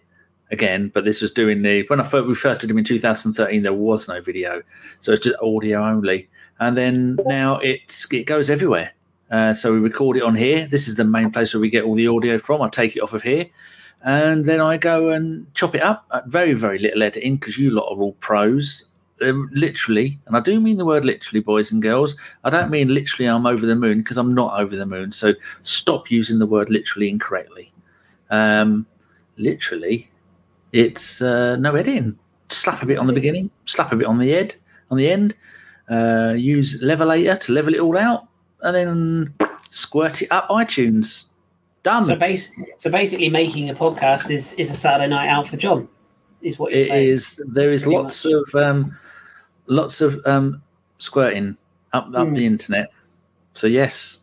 again, 0.51 0.91
but 0.93 1.05
this 1.05 1.21
was 1.21 1.31
doing 1.31 1.61
the 1.61 1.85
when 1.87 1.99
I 1.99 2.03
first, 2.03 2.27
we 2.27 2.35
first 2.35 2.61
did 2.61 2.69
them 2.69 2.77
in 2.77 2.83
2013. 2.83 3.63
There 3.63 3.73
was 3.73 4.07
no 4.07 4.21
video, 4.21 4.61
so 4.99 5.13
it's 5.13 5.23
just 5.23 5.39
audio 5.41 5.83
only. 5.83 6.29
And 6.59 6.77
then 6.77 7.17
now 7.25 7.57
it's 7.57 8.11
it 8.11 8.25
goes 8.25 8.49
everywhere. 8.49 8.93
Uh, 9.31 9.53
so 9.53 9.73
we 9.73 9.79
record 9.79 10.17
it 10.17 10.23
on 10.23 10.35
here. 10.35 10.67
This 10.67 10.87
is 10.87 10.95
the 10.95 11.05
main 11.05 11.31
place 11.31 11.53
where 11.53 11.61
we 11.61 11.69
get 11.69 11.85
all 11.85 11.95
the 11.95 12.07
audio 12.07 12.37
from. 12.37 12.61
I 12.61 12.69
take 12.69 12.95
it 12.95 12.99
off 12.99 13.13
of 13.13 13.23
here, 13.23 13.47
and 14.03 14.45
then 14.45 14.59
I 14.59 14.77
go 14.77 15.09
and 15.09 15.51
chop 15.55 15.73
it 15.73 15.81
up. 15.81 16.05
At 16.13 16.27
very 16.27 16.53
very 16.53 16.79
little 16.79 17.01
editing 17.01 17.37
because 17.37 17.57
you 17.57 17.71
lot 17.71 17.91
are 17.91 17.99
all 17.99 18.13
pros. 18.13 18.85
Um, 19.21 19.51
literally, 19.53 20.19
and 20.25 20.35
I 20.35 20.39
do 20.39 20.59
mean 20.59 20.77
the 20.77 20.85
word 20.85 21.05
literally, 21.05 21.41
boys 21.41 21.71
and 21.71 21.79
girls. 21.79 22.15
I 22.43 22.49
don't 22.49 22.71
mean 22.71 22.91
literally 22.91 23.27
I'm 23.27 23.45
over 23.45 23.67
the 23.67 23.75
moon 23.75 23.99
because 23.99 24.17
I'm 24.17 24.33
not 24.33 24.59
over 24.59 24.75
the 24.75 24.87
moon. 24.87 25.11
So 25.11 25.35
stop 25.61 26.09
using 26.09 26.39
the 26.39 26.47
word 26.47 26.71
literally 26.71 27.07
incorrectly. 27.07 27.71
Um, 28.31 28.87
literally, 29.37 30.10
it's 30.71 31.21
uh, 31.21 31.55
no 31.57 31.75
editing. 31.75 32.17
Slap 32.49 32.83
a 32.83 32.85
bit 32.85 32.97
on 32.97 33.07
the 33.07 33.13
beginning, 33.13 33.49
slap 33.65 33.91
a 33.91 33.95
bit 33.95 34.07
on 34.07 34.17
the 34.17 34.29
head, 34.29 34.55
on 34.89 34.97
the 34.97 35.09
end. 35.09 35.35
Uh, 35.89 36.33
use 36.37 36.81
levelator 36.81 37.39
to 37.39 37.51
level 37.53 37.73
it 37.73 37.79
all 37.79 37.97
out, 37.97 38.27
and 38.61 38.75
then 38.75 39.33
squirt 39.69 40.21
it 40.21 40.31
up 40.31 40.47
iTunes. 40.49 41.25
Done. 41.83 42.03
So, 42.03 42.15
base, 42.15 42.49
so 42.77 42.91
basically, 42.91 43.29
making 43.29 43.69
a 43.69 43.75
podcast 43.75 44.29
is 44.29 44.53
is 44.53 44.69
a 44.69 44.75
Saturday 44.75 45.07
night 45.07 45.27
out 45.29 45.47
for 45.47 45.57
John. 45.57 45.87
Is 46.41 46.59
what 46.59 46.71
you're 46.71 46.81
it 46.81 46.87
saying. 46.87 47.07
is. 47.09 47.41
There 47.47 47.71
is 47.71 47.83
Pretty 47.83 47.97
lots 47.97 48.25
much. 48.25 48.33
of 48.33 48.55
um, 48.55 48.99
lots 49.67 50.01
of 50.01 50.21
um, 50.25 50.61
squirting 50.99 51.57
up 51.93 52.07
up 52.07 52.27
mm. 52.27 52.35
the 52.35 52.45
internet. 52.45 52.91
So 53.53 53.67
yes, 53.67 54.19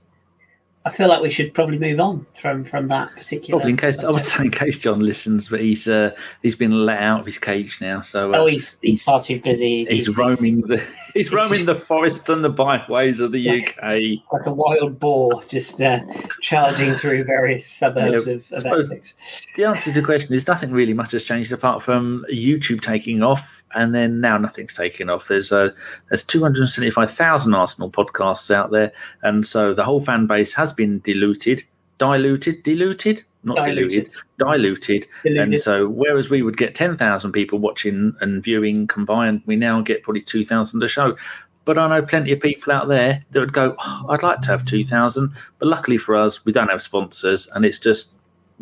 I 0.89 0.91
feel 0.91 1.09
like 1.09 1.21
we 1.21 1.29
should 1.29 1.53
probably 1.53 1.79
move 1.79 2.01
on 2.01 2.27
from 2.35 2.65
from 2.65 2.89
that 2.89 3.15
particular. 3.15 3.59
Probably 3.59 3.73
in 3.73 3.77
case 3.77 3.97
subject. 3.97 4.09
I 4.09 4.13
would 4.13 4.25
say 4.25 4.45
in 4.45 4.51
case 4.51 4.79
John 4.79 5.01
listens, 5.01 5.51
but 5.51 5.61
he's 5.61 5.87
uh, 5.87 6.17
he's 6.43 6.57
been 6.57 6.87
let 6.87 6.99
out 6.99 7.21
of 7.21 7.27
his 7.27 7.39
cage 7.39 7.79
now. 7.83 8.01
So 8.01 8.33
uh, 8.33 8.39
oh, 8.39 8.47
he's 8.47 8.79
he's 8.81 9.03
far 9.03 9.23
too 9.23 9.39
busy. 9.39 9.85
He's, 9.85 10.07
he's 10.07 10.17
roaming 10.17 10.63
the 10.63 10.83
he's 11.15 11.31
roaming 11.31 11.67
the 11.67 11.75
forests 11.75 12.31
and 12.31 12.43
the 12.43 12.49
byways 12.49 13.21
of 13.21 13.33
the 13.33 13.51
UK 13.51 14.25
like 14.33 14.47
a 14.47 14.51
wild 14.51 14.99
boar, 14.99 15.45
just 15.45 15.83
uh, 15.83 16.01
charging 16.41 16.95
through 16.95 17.25
various 17.25 17.67
suburbs 17.67 18.27
yeah, 18.27 18.35
of, 18.35 18.53
of 18.53 18.67
Essex. 18.67 19.15
The 19.57 19.65
answer 19.65 19.93
to 19.93 20.01
the 20.01 20.07
question 20.07 20.33
is 20.33 20.47
nothing 20.47 20.71
really 20.71 20.95
much 20.95 21.13
has 21.13 21.23
changed 21.23 21.53
apart 21.53 21.83
from 21.83 22.25
YouTube 22.33 22.81
taking 22.81 23.23
off 23.23 23.58
and 23.75 23.95
then 23.95 24.21
now 24.21 24.39
nothing's 24.39 24.75
taken 24.75 25.11
off. 25.11 25.29
There's 25.29 25.53
uh, 25.53 25.71
there's 26.09 26.25
275,000 26.25 27.55
Arsenal 27.55 27.91
podcasts 27.91 28.51
out 28.51 28.71
there, 28.71 28.93
and 29.23 29.47
so 29.47 29.75
the 29.75 29.85
whole 29.85 30.01
fan 30.01 30.27
base 30.27 30.53
has 30.55 30.73
been 30.73 31.01
diluted, 31.01 31.63
diluted, 31.99 32.63
diluted, 32.63 33.23
not 33.45 33.57
diluted, 33.57 34.11
diluted, 34.39 35.07
diluted. 35.25 35.43
And 35.43 35.61
so 35.61 35.89
whereas 35.89 36.31
we 36.31 36.43
would 36.43 36.57
get 36.57 36.75
10,000 36.75 37.33
people 37.33 37.59
watching 37.59 38.15
and 38.21 38.43
viewing 38.43 38.87
combined, 38.87 39.43
we 39.47 39.57
now 39.57 39.81
get 39.81 40.03
probably 40.03 40.21
2,000 40.23 40.83
a 40.83 40.89
show. 40.89 41.17
But 41.65 41.77
I 41.77 41.87
know 41.87 42.03
plenty 42.03 42.33
of 42.33 42.41
people 42.41 42.73
out 42.73 42.89
there 42.89 43.23
that 43.31 43.41
would 43.41 43.53
go, 43.53 43.77
oh, 43.79 44.07
I'd 44.09 44.23
like 44.23 44.41
to 44.41 44.49
have 44.49 44.65
2,000. 44.65 45.33
But 45.59 45.69
luckily 45.69 45.99
for 45.99 46.17
us, 46.17 46.45
we 46.45 46.53
don't 46.53 46.71
have 46.71 46.81
sponsors, 46.81 47.47
and 47.49 47.65
it's 47.65 47.79
just, 47.79 48.13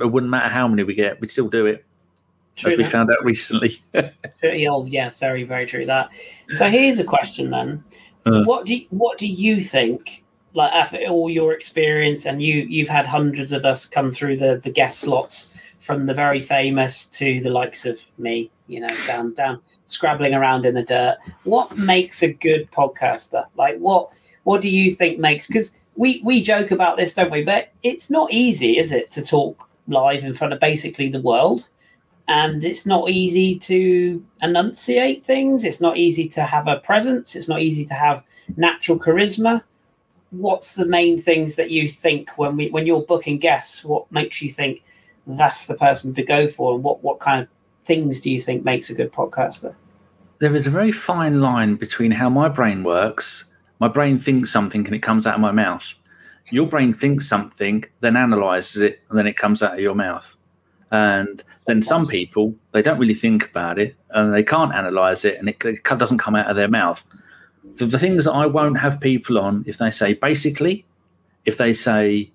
it 0.00 0.06
wouldn't 0.06 0.30
matter 0.30 0.48
how 0.48 0.66
many 0.66 0.82
we 0.82 0.94
get, 0.94 1.20
we'd 1.20 1.30
still 1.30 1.48
do 1.48 1.66
it. 1.66 1.85
True 2.56 2.72
as 2.72 2.78
we 2.78 2.84
found 2.84 3.10
out 3.10 3.22
recently. 3.24 3.78
yeah, 4.42 5.10
very, 5.10 5.44
very 5.44 5.66
true. 5.66 5.86
That. 5.86 6.10
So 6.50 6.68
here's 6.68 6.98
a 6.98 7.04
question 7.04 7.50
then: 7.50 7.84
uh, 8.24 8.44
What 8.44 8.66
do 8.66 8.74
you, 8.74 8.86
what 8.90 9.18
do 9.18 9.26
you 9.26 9.60
think? 9.60 10.24
Like 10.54 10.72
after 10.72 10.96
all 11.08 11.28
your 11.28 11.52
experience, 11.52 12.24
and 12.24 12.42
you 12.42 12.62
you've 12.62 12.88
had 12.88 13.06
hundreds 13.06 13.52
of 13.52 13.66
us 13.66 13.84
come 13.84 14.10
through 14.10 14.38
the 14.38 14.58
the 14.62 14.70
guest 14.70 15.00
slots, 15.00 15.52
from 15.78 16.06
the 16.06 16.14
very 16.14 16.40
famous 16.40 17.06
to 17.06 17.40
the 17.40 17.50
likes 17.50 17.84
of 17.84 18.00
me, 18.18 18.50
you 18.66 18.80
know, 18.80 18.88
down 19.06 19.34
down 19.34 19.60
scrabbling 19.86 20.34
around 20.34 20.64
in 20.64 20.74
the 20.74 20.82
dirt. 20.82 21.18
What 21.44 21.76
makes 21.76 22.22
a 22.22 22.32
good 22.32 22.70
podcaster? 22.70 23.46
Like 23.56 23.78
what 23.78 24.12
what 24.44 24.62
do 24.62 24.70
you 24.70 24.94
think 24.94 25.18
makes? 25.18 25.46
Because 25.46 25.74
we 25.94 26.20
we 26.24 26.42
joke 26.42 26.70
about 26.70 26.96
this, 26.96 27.14
don't 27.14 27.30
we? 27.30 27.42
But 27.42 27.72
it's 27.82 28.10
not 28.10 28.32
easy, 28.32 28.78
is 28.78 28.92
it, 28.92 29.10
to 29.12 29.22
talk 29.22 29.68
live 29.88 30.24
in 30.24 30.34
front 30.34 30.52
of 30.52 30.60
basically 30.60 31.08
the 31.08 31.20
world? 31.20 31.68
And 32.28 32.64
it's 32.64 32.86
not 32.86 33.08
easy 33.10 33.58
to 33.60 34.24
enunciate 34.42 35.24
things. 35.24 35.64
It's 35.64 35.80
not 35.80 35.96
easy 35.96 36.28
to 36.30 36.42
have 36.42 36.66
a 36.66 36.78
presence. 36.78 37.36
It's 37.36 37.48
not 37.48 37.60
easy 37.60 37.84
to 37.84 37.94
have 37.94 38.24
natural 38.56 38.98
charisma. 38.98 39.62
What's 40.30 40.74
the 40.74 40.86
main 40.86 41.20
things 41.20 41.54
that 41.56 41.70
you 41.70 41.88
think 41.88 42.30
when 42.36 42.56
we 42.56 42.68
when 42.70 42.86
you're 42.86 43.02
booking 43.02 43.38
guests? 43.38 43.84
What 43.84 44.10
makes 44.10 44.42
you 44.42 44.50
think 44.50 44.82
that's 45.26 45.66
the 45.66 45.76
person 45.76 46.14
to 46.14 46.22
go 46.22 46.48
for, 46.48 46.74
and 46.74 46.82
what 46.82 47.02
what 47.02 47.20
kind 47.20 47.42
of 47.42 47.48
things 47.84 48.20
do 48.20 48.30
you 48.30 48.40
think 48.40 48.64
makes 48.64 48.90
a 48.90 48.94
good 48.94 49.12
podcaster? 49.12 49.74
There 50.38 50.54
is 50.54 50.66
a 50.66 50.70
very 50.70 50.92
fine 50.92 51.40
line 51.40 51.76
between 51.76 52.10
how 52.10 52.28
my 52.28 52.48
brain 52.48 52.82
works. 52.82 53.44
My 53.78 53.88
brain 53.88 54.18
thinks 54.18 54.50
something 54.50 54.84
and 54.84 54.94
it 54.94 54.98
comes 54.98 55.26
out 55.26 55.36
of 55.36 55.40
my 55.40 55.52
mouth. 55.52 55.94
Your 56.50 56.66
brain 56.66 56.92
thinks 56.92 57.28
something, 57.28 57.84
then 58.00 58.16
analyzes 58.16 58.82
it, 58.82 59.00
and 59.08 59.18
then 59.18 59.26
it 59.26 59.36
comes 59.36 59.62
out 59.62 59.74
of 59.74 59.80
your 59.80 59.94
mouth 59.94 60.35
and 60.90 61.42
then 61.66 61.82
some 61.82 62.06
people 62.06 62.54
they 62.72 62.82
don't 62.82 62.98
really 62.98 63.14
think 63.14 63.48
about 63.48 63.78
it 63.78 63.96
and 64.10 64.32
they 64.32 64.42
can't 64.42 64.74
analyze 64.74 65.24
it 65.24 65.38
and 65.38 65.48
it, 65.48 65.84
doesn't 65.84 66.18
come 66.18 66.36
out 66.36 66.46
of 66.46 66.56
their 66.56 66.68
mouth. 66.68 67.02
The, 67.76 67.86
the 67.86 67.98
things 67.98 68.24
that 68.24 68.32
i 68.32 68.46
won't 68.46 68.78
have 68.78 69.00
people 69.00 69.38
on 69.38 69.64
if 69.66 69.78
they 69.78 69.90
say 69.90 70.14
basically 70.14 70.86
if 71.44 71.58
they 71.58 71.72
say 71.72 72.30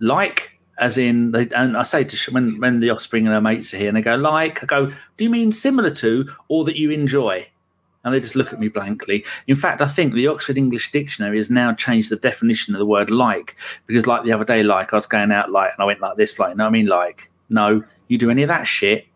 like 0.00 0.58
as 0.78 0.98
in 0.98 1.30
they 1.30 1.48
and 1.54 1.76
i 1.76 1.82
say 1.82 2.02
to 2.02 2.32
when 2.32 2.58
when 2.60 2.80
the 2.80 2.90
offspring 2.90 3.26
and 3.26 3.32
their 3.32 3.40
mates 3.40 3.72
are 3.72 3.78
here 3.78 3.88
and 3.88 3.96
they 3.96 4.02
go 4.02 4.16
like 4.16 4.62
i 4.62 4.66
go 4.66 4.92
do 5.16 5.24
you 5.24 5.30
mean 5.30 5.52
similar 5.52 5.90
to 5.90 6.28
or 6.48 6.64
that 6.64 6.76
you 6.76 6.90
enjoy? 6.90 7.46
And 8.02 8.14
they 8.14 8.20
just 8.20 8.34
look 8.34 8.52
at 8.52 8.58
me 8.58 8.68
blankly. 8.68 9.26
In 9.46 9.56
fact, 9.56 9.82
I 9.82 9.86
think 9.86 10.14
the 10.14 10.26
Oxford 10.26 10.56
English 10.56 10.90
Dictionary 10.90 11.36
has 11.36 11.50
now 11.50 11.74
changed 11.74 12.10
the 12.10 12.16
definition 12.16 12.74
of 12.74 12.78
the 12.78 12.86
word 12.86 13.10
like 13.10 13.56
because, 13.86 14.06
like 14.06 14.24
the 14.24 14.32
other 14.32 14.44
day, 14.44 14.62
like 14.62 14.94
I 14.94 14.96
was 14.96 15.06
going 15.06 15.30
out 15.30 15.50
like 15.50 15.72
and 15.74 15.82
I 15.82 15.84
went 15.84 16.00
like 16.00 16.16
this, 16.16 16.38
like, 16.38 16.52
you 16.52 16.56
no, 16.56 16.66
I 16.66 16.70
mean, 16.70 16.86
like, 16.86 17.30
no, 17.50 17.84
you 18.08 18.18
do 18.18 18.30
any 18.30 18.42
of 18.42 18.48
that 18.48 18.64
shit, 18.64 19.06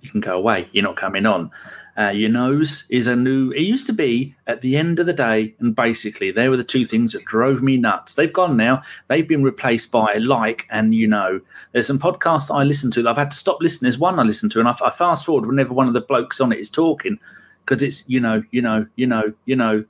you 0.00 0.10
can 0.10 0.20
go 0.20 0.36
away. 0.36 0.68
You're 0.72 0.84
not 0.84 0.96
coming 0.96 1.26
on. 1.26 1.50
Uh, 1.98 2.08
your 2.08 2.30
nose 2.30 2.86
is 2.88 3.06
a 3.06 3.16
new. 3.16 3.50
It 3.50 3.62
used 3.62 3.86
to 3.86 3.92
be 3.92 4.34
at 4.46 4.62
the 4.62 4.76
end 4.76 4.98
of 4.98 5.06
the 5.06 5.12
day, 5.12 5.54
and 5.58 5.74
basically, 5.74 6.30
they 6.30 6.48
were 6.48 6.56
the 6.56 6.64
two 6.64 6.84
things 6.84 7.12
that 7.12 7.24
drove 7.24 7.62
me 7.62 7.76
nuts. 7.76 8.14
They've 8.14 8.32
gone 8.32 8.56
now. 8.56 8.82
They've 9.08 9.26
been 9.26 9.42
replaced 9.42 9.90
by 9.90 10.14
like 10.14 10.66
and 10.70 10.94
you 10.94 11.06
know. 11.06 11.40
There's 11.72 11.86
some 11.86 11.98
podcasts 11.98 12.54
I 12.54 12.62
listen 12.62 12.90
to 12.92 13.02
that 13.02 13.10
I've 13.10 13.16
had 13.18 13.32
to 13.32 13.36
stop 13.36 13.60
listening. 13.60 13.90
There's 13.90 13.98
one 13.98 14.18
I 14.18 14.22
listen 14.22 14.48
to, 14.50 14.60
and 14.60 14.68
I, 14.68 14.76
I 14.82 14.90
fast 14.90 15.26
forward 15.26 15.46
whenever 15.46 15.74
one 15.74 15.88
of 15.88 15.94
the 15.94 16.00
blokes 16.00 16.40
on 16.40 16.52
it 16.52 16.60
is 16.60 16.70
talking 16.70 17.18
because 17.66 17.82
it's 17.82 18.04
you 18.06 18.20
know, 18.20 18.42
you 18.50 18.62
know, 18.62 18.86
you 18.96 19.06
know, 19.06 19.34
you 19.44 19.56
know. 19.56 19.84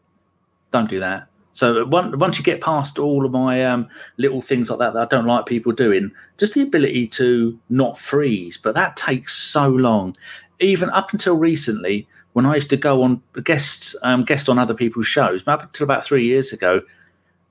Don't 0.72 0.88
do 0.88 1.00
that. 1.00 1.29
So 1.52 1.84
once 1.86 2.38
you 2.38 2.44
get 2.44 2.60
past 2.60 2.98
all 2.98 3.26
of 3.26 3.32
my 3.32 3.64
um, 3.64 3.88
little 4.18 4.40
things 4.40 4.70
like 4.70 4.78
that 4.78 4.94
that 4.94 5.02
I 5.02 5.04
don't 5.06 5.26
like 5.26 5.46
people 5.46 5.72
doing, 5.72 6.12
just 6.38 6.54
the 6.54 6.62
ability 6.62 7.08
to 7.08 7.58
not 7.68 7.98
freeze, 7.98 8.56
but 8.56 8.74
that 8.76 8.96
takes 8.96 9.36
so 9.36 9.68
long. 9.68 10.14
Even 10.60 10.90
up 10.90 11.12
until 11.12 11.36
recently, 11.36 12.06
when 12.34 12.46
I 12.46 12.54
used 12.54 12.70
to 12.70 12.76
go 12.76 13.02
on 13.02 13.22
guest 13.42 13.96
um, 14.02 14.24
guest 14.24 14.48
on 14.48 14.58
other 14.58 14.74
people's 14.74 15.06
shows, 15.06 15.46
up 15.46 15.62
until 15.62 15.84
about 15.84 16.04
three 16.04 16.24
years 16.24 16.52
ago, 16.52 16.82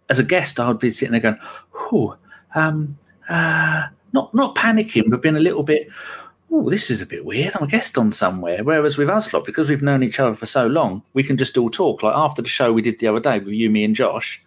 as 0.09 0.19
a 0.19 0.23
guest, 0.23 0.59
I 0.59 0.67
would 0.67 0.79
be 0.79 0.91
sitting 0.91 1.11
there 1.11 1.21
going, 1.21 1.39
"Whew, 1.73 2.15
um, 2.55 2.97
uh, 3.27 3.87
not 4.13 4.33
not 4.33 4.55
panicking, 4.55 5.09
but 5.09 5.21
being 5.21 5.35
a 5.35 5.41
little 5.41 5.63
bit." 5.63 5.89
Oh, 6.51 6.69
this 6.69 6.89
is 6.89 7.01
a 7.01 7.05
bit 7.05 7.25
weird. 7.25 7.55
I'm 7.55 7.63
a 7.63 7.67
guest 7.67 7.97
on 7.97 8.11
somewhere. 8.11 8.63
Whereas 8.63 8.97
with 8.97 9.09
us 9.09 9.31
lot, 9.33 9.45
because 9.45 9.69
we've 9.69 9.81
known 9.81 10.03
each 10.03 10.19
other 10.19 10.35
for 10.35 10.45
so 10.45 10.67
long, 10.67 11.03
we 11.13 11.23
can 11.23 11.37
just 11.37 11.57
all 11.57 11.69
talk. 11.69 12.03
Like 12.03 12.15
after 12.15 12.41
the 12.41 12.49
show 12.49 12.73
we 12.73 12.81
did 12.81 12.99
the 12.99 13.07
other 13.07 13.19
day 13.19 13.39
with 13.39 13.53
you, 13.53 13.69
me, 13.69 13.83
and 13.83 13.95
Josh, 13.95 14.43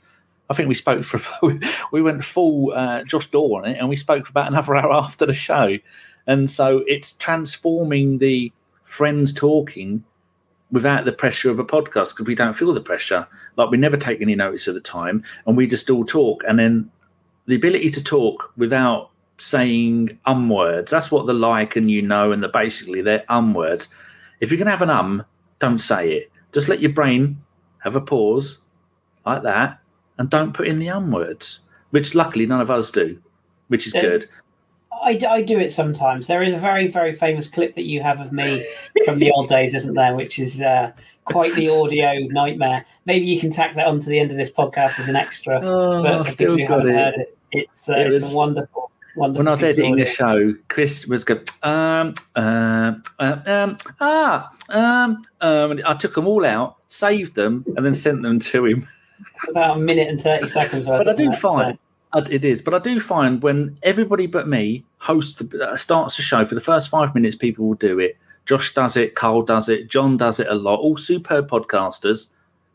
I 0.50 0.54
think 0.54 0.68
we 0.68 0.74
spoke 0.74 1.04
for, 1.04 1.58
we 1.92 2.02
went 2.02 2.24
full 2.24 2.72
uh, 2.74 3.04
Josh 3.04 3.28
Door 3.28 3.60
on 3.60 3.68
it 3.68 3.78
and 3.78 3.88
we 3.88 3.96
spoke 3.96 4.26
for 4.26 4.30
about 4.30 4.48
another 4.48 4.76
hour 4.76 4.92
after 4.92 5.26
the 5.26 5.34
show. 5.34 5.78
And 6.26 6.50
so 6.50 6.84
it's 6.86 7.12
transforming 7.12 8.18
the 8.18 8.52
friends 8.84 9.32
talking 9.32 10.04
without 10.70 11.04
the 11.04 11.12
pressure 11.12 11.50
of 11.50 11.58
a 11.58 11.64
podcast 11.64 12.10
because 12.10 12.26
we 12.26 12.34
don't 12.34 12.54
feel 12.54 12.72
the 12.72 12.80
pressure. 12.80 13.26
Like 13.56 13.70
we 13.70 13.76
never 13.76 13.96
take 13.96 14.20
any 14.20 14.34
notice 14.34 14.66
of 14.66 14.74
the 14.74 14.80
time 14.80 15.22
and 15.46 15.56
we 15.56 15.66
just 15.66 15.90
all 15.90 16.04
talk. 16.04 16.42
And 16.48 16.58
then 16.58 16.90
the 17.46 17.56
ability 17.56 17.90
to 17.90 18.02
talk 18.02 18.52
without 18.56 19.10
saying 19.42 20.18
um 20.24 20.48
words. 20.48 20.90
That's 20.90 21.10
what 21.10 21.26
the 21.26 21.34
like 21.34 21.76
and 21.76 21.90
you 21.90 22.02
know, 22.02 22.32
and 22.32 22.42
the 22.42 22.48
basically 22.48 23.02
they're 23.02 23.24
um 23.28 23.54
words. 23.54 23.88
If 24.40 24.50
you're 24.50 24.58
gonna 24.58 24.70
have 24.70 24.82
an 24.82 24.90
um, 24.90 25.24
don't 25.58 25.78
say 25.78 26.12
it. 26.12 26.30
Just 26.52 26.68
let 26.68 26.80
your 26.80 26.92
brain 26.92 27.42
have 27.78 27.96
a 27.96 28.00
pause 28.00 28.58
like 29.24 29.42
that, 29.42 29.80
and 30.18 30.30
don't 30.30 30.52
put 30.52 30.68
in 30.68 30.78
the 30.78 30.90
um 30.90 31.10
words, 31.10 31.60
which 31.90 32.14
luckily 32.14 32.46
none 32.46 32.60
of 32.60 32.70
us 32.70 32.90
do, 32.90 33.20
which 33.68 33.86
is 33.86 33.92
good. 33.92 34.28
I, 35.02 35.18
I 35.28 35.42
do 35.42 35.58
it 35.58 35.72
sometimes. 35.72 36.28
There 36.28 36.42
is 36.42 36.54
a 36.54 36.58
very, 36.58 36.86
very 36.86 37.12
famous 37.14 37.48
clip 37.48 37.74
that 37.74 37.82
you 37.82 38.02
have 38.02 38.20
of 38.20 38.30
me 38.30 38.64
from 39.04 39.18
the 39.18 39.32
old 39.32 39.48
days, 39.48 39.74
isn't 39.74 39.94
there? 39.94 40.14
Which 40.14 40.38
is 40.38 40.62
uh, 40.62 40.92
quite 41.24 41.54
the 41.56 41.70
audio 41.70 42.12
nightmare. 42.28 42.84
Maybe 43.04 43.26
you 43.26 43.40
can 43.40 43.50
tack 43.50 43.74
that 43.74 43.86
onto 43.86 44.06
the 44.06 44.20
end 44.20 44.30
of 44.30 44.36
this 44.36 44.52
podcast 44.52 45.00
as 45.00 45.08
an 45.08 45.16
extra. 45.16 45.60
Oh, 45.60 46.02
for, 46.02 46.24
for 46.24 46.30
still 46.30 46.56
got 46.68 46.86
it. 46.86 47.14
it. 47.18 47.38
It's, 47.50 47.88
uh, 47.88 47.94
it 47.94 48.12
it's 48.12 48.22
was, 48.22 48.32
a 48.32 48.36
wonderful 48.36 48.91
Wonderful 49.14 49.40
when 49.40 49.48
I 49.48 49.50
was 49.50 49.62
editing 49.62 49.96
the 49.96 50.06
show, 50.06 50.54
Kris 50.68 51.06
was 51.06 51.24
going, 51.24 51.42
um, 51.62 52.14
uh, 52.34 52.94
uh, 53.18 53.36
um, 53.44 53.76
ah, 54.00 54.50
um, 54.70 55.18
um, 55.42 55.80
I 55.84 55.94
took 55.94 56.14
them 56.14 56.26
all 56.26 56.46
out, 56.46 56.76
saved 56.88 57.34
them, 57.34 57.64
and 57.76 57.84
then 57.84 57.92
sent 57.92 58.22
them 58.22 58.40
to 58.40 58.64
him. 58.64 58.88
It's 59.36 59.48
about 59.50 59.76
a 59.76 59.80
minute 59.80 60.08
and 60.08 60.20
30 60.20 60.48
seconds. 60.48 60.86
but 60.86 61.06
I 61.06 61.12
do 61.12 61.28
that, 61.28 61.38
find 61.38 61.78
so. 62.14 62.24
it 62.30 62.42
is, 62.42 62.62
but 62.62 62.72
I 62.72 62.78
do 62.78 63.00
find 63.00 63.42
when 63.42 63.78
everybody 63.82 64.26
but 64.26 64.48
me 64.48 64.86
hosts 64.98 65.38
the, 65.38 65.68
uh, 65.68 65.76
starts 65.76 66.16
the 66.16 66.22
show 66.22 66.46
for 66.46 66.54
the 66.54 66.60
first 66.62 66.88
five 66.88 67.14
minutes, 67.14 67.36
people 67.36 67.66
will 67.66 67.74
do 67.74 67.98
it. 67.98 68.16
Josh 68.46 68.72
does 68.72 68.96
it, 68.96 69.14
Carl 69.14 69.42
does 69.42 69.68
it, 69.68 69.88
John 69.88 70.16
does 70.16 70.40
it 70.40 70.48
a 70.48 70.54
lot, 70.54 70.80
all 70.80 70.96
superb 70.96 71.50
podcasters, 71.50 72.30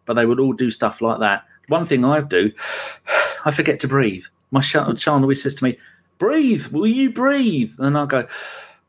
but 0.06 0.14
they 0.14 0.26
would 0.28 0.40
all 0.40 0.54
do 0.54 0.70
stuff 0.70 1.02
like 1.02 1.20
that. 1.20 1.46
One 1.68 1.86
thing 1.86 2.06
I 2.06 2.22
do, 2.22 2.52
I 3.46 3.50
forget 3.50 3.80
to 3.80 3.88
breathe. 3.88 4.26
My 4.52 4.62
child 4.62 5.04
always 5.08 5.42
says 5.42 5.56
to 5.56 5.64
me, 5.64 5.78
breathe. 6.18 6.68
Will 6.68 6.88
you 6.88 7.10
breathe? 7.12 7.74
And 7.80 7.98
I 7.98 8.06
go, 8.06 8.28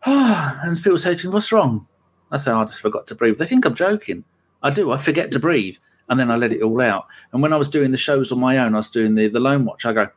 oh, 0.07 0.61
and 0.63 0.77
people 0.77 0.99
say 0.99 1.15
to 1.15 1.27
me, 1.27 1.33
what's 1.33 1.53
wrong? 1.53 1.87
I 2.31 2.37
say, 2.37 2.51
I 2.51 2.65
just 2.65 2.81
forgot 2.81 3.07
to 3.09 3.15
breathe. 3.15 3.39
They 3.39 3.47
think 3.47 3.65
I'm 3.65 3.75
joking. 3.75 4.25
I 4.63 4.71
do. 4.71 4.93
I 4.93 4.97
forget 4.97 5.31
to 5.33 5.39
breathe. 5.39 5.77
And 6.09 6.19
then 6.19 6.31
I 6.31 6.37
let 6.37 6.53
it 6.53 6.63
all 6.63 6.81
out. 6.81 7.07
And 7.33 7.43
when 7.43 7.53
I 7.53 7.57
was 7.57 7.69
doing 7.69 7.91
the 7.91 7.99
shows 7.99 8.33
on 8.33 8.41
my 8.41 8.59
own, 8.59 8.75
I 8.75 8.79
was 8.79 8.91
doing 8.91 9.15
the, 9.15 9.29
the 9.29 9.41
Lone 9.41 9.65
Watch, 9.65 9.85
I 9.85 9.93
go, 9.93 10.09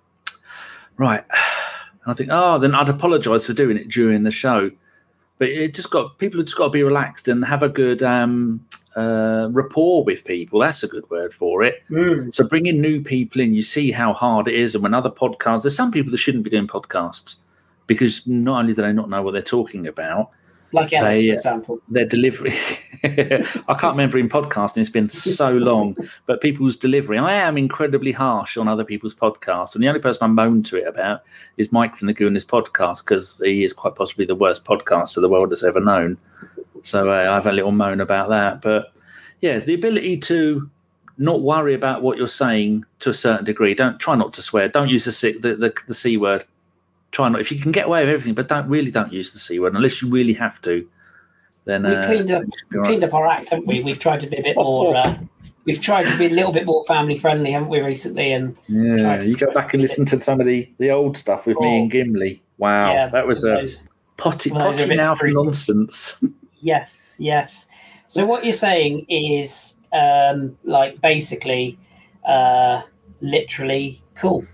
right. 0.97 1.23
And 2.03 2.11
I 2.11 2.13
think, 2.13 2.29
oh, 2.31 2.59
then 2.59 2.73
I'd 2.73 2.89
apologize 2.89 3.45
for 3.45 3.53
doing 3.53 3.77
it 3.77 3.89
during 3.89 4.23
the 4.23 4.31
show. 4.31 4.71
But 5.37 5.49
it 5.49 5.73
just 5.73 5.89
got, 5.89 6.17
people 6.17 6.39
have 6.39 6.47
just 6.47 6.57
got 6.57 6.65
to 6.65 6.69
be 6.69 6.83
relaxed 6.83 7.27
and 7.27 7.43
have 7.43 7.61
a 7.61 7.69
good, 7.69 8.01
um, 8.03 8.65
uh, 8.95 9.48
rapport 9.51 10.03
with 10.03 10.24
people. 10.25 10.60
That's 10.60 10.83
a 10.83 10.88
good 10.88 11.10
word 11.10 11.33
for 11.33 11.63
it. 11.63 11.83
Mm. 11.89 12.33
So 12.33 12.48
bringing 12.48 12.81
new 12.81 13.01
people 13.01 13.41
in, 13.41 13.53
you 13.53 13.62
see 13.62 13.91
how 13.91 14.13
hard 14.13 14.48
it 14.48 14.55
is. 14.55 14.75
And 14.75 14.83
when 14.83 14.93
other 14.93 15.10
podcasts, 15.10 15.63
there's 15.63 15.75
some 15.75 15.91
people 15.91 16.12
that 16.12 16.17
shouldn't 16.17 16.43
be 16.43 16.50
doing 16.50 16.67
podcasts 16.67 17.38
because 17.88 18.25
not 18.27 18.60
only 18.60 18.74
do 18.74 18.81
they 18.81 18.93
not 18.93 19.10
know 19.10 19.21
what 19.21 19.31
they're 19.31 19.41
talking 19.41 19.88
about, 19.88 20.31
like 20.74 20.93
Ellis, 20.93 21.19
they, 21.19 21.27
for 21.27 21.33
uh, 21.33 21.36
example, 21.36 21.81
their 21.89 22.05
delivery. 22.05 22.53
I 23.03 23.74
can't 23.77 23.93
remember 23.93 24.17
in 24.17 24.29
podcasting; 24.29 24.77
it's 24.77 24.89
been 24.89 25.10
so 25.10 25.51
long. 25.57 25.95
But 26.25 26.41
people's 26.41 26.75
delivery, 26.75 27.17
I 27.17 27.33
am 27.33 27.57
incredibly 27.57 28.12
harsh 28.12 28.57
on 28.57 28.67
other 28.67 28.86
people's 28.86 29.13
podcasts, 29.13 29.75
and 29.75 29.83
the 29.83 29.89
only 29.89 30.00
person 30.00 30.24
I 30.24 30.27
moan 30.27 30.63
to 30.63 30.77
it 30.77 30.88
about 30.88 31.24
is 31.57 31.71
Mike 31.71 31.95
from 31.95 32.07
the 32.07 32.13
Gooners 32.13 32.45
podcast 32.45 33.03
because 33.03 33.41
he 33.43 33.63
is 33.63 33.74
quite 33.74 33.95
possibly 33.95 34.25
the 34.25 34.36
worst 34.36 34.63
podcaster 34.63 35.19
the 35.19 35.29
world 35.29 35.51
has 35.51 35.63
ever 35.63 35.81
known. 35.81 36.17
So 36.83 37.09
uh, 37.09 37.29
I 37.31 37.35
have 37.35 37.47
a 37.47 37.51
little 37.51 37.71
moan 37.71 38.01
about 38.01 38.29
that. 38.29 38.61
But 38.61 38.93
yeah, 39.41 39.59
the 39.59 39.73
ability 39.73 40.17
to 40.17 40.69
not 41.17 41.41
worry 41.41 41.73
about 41.73 42.01
what 42.01 42.17
you're 42.17 42.27
saying 42.27 42.85
to 43.00 43.09
a 43.09 43.13
certain 43.13 43.45
degree. 43.45 43.73
Don't 43.73 44.00
try 44.00 44.15
not 44.15 44.33
to 44.33 44.41
swear. 44.41 44.67
Don't 44.67 44.89
use 44.89 45.05
the 45.05 45.39
the, 45.39 45.55
the, 45.55 45.73
the 45.88 45.93
c 45.93 46.17
word. 46.17 46.45
Try 47.11 47.29
not 47.29 47.41
if 47.41 47.51
you 47.51 47.59
can 47.59 47.71
get 47.71 47.85
away 47.85 48.01
with 48.01 48.13
everything, 48.13 48.33
but 48.33 48.47
don't 48.47 48.67
really 48.67 48.91
don't 48.91 49.13
use 49.13 49.31
the 49.31 49.39
c 49.39 49.59
word 49.59 49.75
unless 49.75 50.01
you 50.01 50.09
really 50.09 50.33
have 50.33 50.61
to. 50.63 50.88
Then 51.65 51.83
we've 51.83 51.95
uh, 51.95 52.05
cleaned 52.07 52.31
up 52.31 52.43
right. 52.71 52.85
cleaned 52.85 53.03
up 53.03 53.13
our 53.13 53.27
act, 53.27 53.50
haven't 53.50 53.67
we? 53.67 53.83
We've 53.83 54.00
tried 54.00 54.21
to 54.21 54.27
be 54.27 54.38
a 54.38 54.43
bit 54.43 54.55
more. 54.55 54.95
Uh, 54.95 55.15
we've 55.65 55.79
tried 55.79 56.05
to 56.05 56.17
be 56.17 56.25
a 56.25 56.29
little 56.29 56.51
bit 56.51 56.65
more 56.65 56.83
family 56.85 57.17
friendly, 57.17 57.51
haven't 57.51 57.69
we, 57.69 57.81
recently? 57.81 58.31
And 58.31 58.57
yeah, 58.67 59.21
you 59.21 59.38
go 59.38 59.53
back 59.53 59.73
and 59.73 59.81
listen 59.81 60.05
to 60.05 60.19
some 60.19 60.39
of 60.39 60.47
the 60.47 60.67
the 60.79 60.89
old 60.89 61.17
stuff 61.17 61.45
with 61.45 61.57
oh, 61.59 61.61
me 61.61 61.81
and 61.81 61.91
Gimli. 61.91 62.41
Wow, 62.57 62.93
yeah, 62.93 63.07
that 63.09 63.27
was 63.27 63.43
a 63.43 63.67
potty 64.17 64.50
potty 64.50 64.95
mouth 64.95 65.19
nonsense. 65.23 66.23
Yes, 66.61 67.17
yes. 67.19 67.67
So 68.07 68.25
what 68.25 68.43
you're 68.43 68.53
saying 68.53 69.05
is 69.09 69.75
um, 69.93 70.57
like 70.63 71.01
basically, 71.01 71.77
uh, 72.27 72.81
literally 73.21 74.01
cool. 74.15 74.45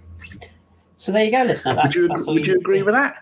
So 0.96 1.12
there 1.12 1.24
you 1.24 1.32
go, 1.32 1.44
listener. 1.44 1.76
That's, 1.76 1.96
would 1.96 1.96
you, 1.96 2.34
would 2.34 2.48
you 2.48 2.56
agree 2.56 2.82
with 2.82 2.94
that? 2.94 3.16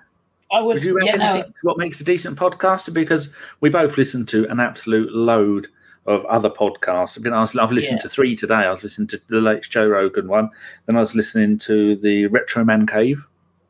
I 0.52 0.62
would. 0.62 0.76
Would 0.76 0.84
you 0.84 0.96
reckon 0.96 1.20
yeah, 1.20 1.38
no. 1.38 1.44
what 1.64 1.78
makes 1.78 2.00
a 2.00 2.04
decent 2.04 2.38
podcaster? 2.38 2.94
Because 2.94 3.34
we 3.62 3.70
both 3.70 3.98
listen 3.98 4.26
to 4.28 4.48
an 4.50 4.60
absolute 4.60 5.12
load 5.12 5.68
of 6.06 6.24
other 6.26 6.50
podcasts. 6.50 7.18
I've, 7.18 7.24
been, 7.24 7.34
asked, 7.34 7.58
I've 7.58 7.72
listened 7.72 7.98
yeah. 7.98 8.04
to 8.04 8.10
three 8.10 8.36
today. 8.36 8.54
I 8.54 8.70
was 8.70 8.84
listening 8.84 9.08
to 9.08 9.22
the 9.28 9.42
latest 9.42 9.72
Joe 9.72 9.88
Rogan 9.88 10.28
one. 10.28 10.50
Then 10.86 10.96
I 10.96 11.00
was 11.00 11.16
listening 11.16 11.58
to 11.60 11.96
the 11.96 12.28
Retro 12.28 12.64
Man 12.64 12.86
Cave. 12.86 13.26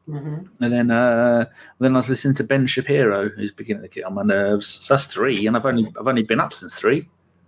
Mm-hmm. 0.08 0.64
And 0.64 0.74
then, 0.74 0.92
uh, 0.92 1.46
then 1.80 1.94
I 1.94 1.98
was 1.98 2.10
listening 2.10 2.36
to 2.36 2.44
Ben 2.44 2.68
Shapiro, 2.68 3.30
who's 3.30 3.52
beginning 3.52 3.84
to 3.84 3.90
get 3.90 4.04
on 4.04 4.14
my 4.14 4.24
nerves. 4.24 4.68
So 4.68 4.94
that's 4.94 5.08
three, 5.08 5.48
and 5.48 5.58
I've 5.58 5.66
only 5.66 5.92
I've 6.00 6.08
only 6.08 6.24
been 6.24 6.40
up 6.40 6.54
since 6.54 6.76
three. 6.76 7.08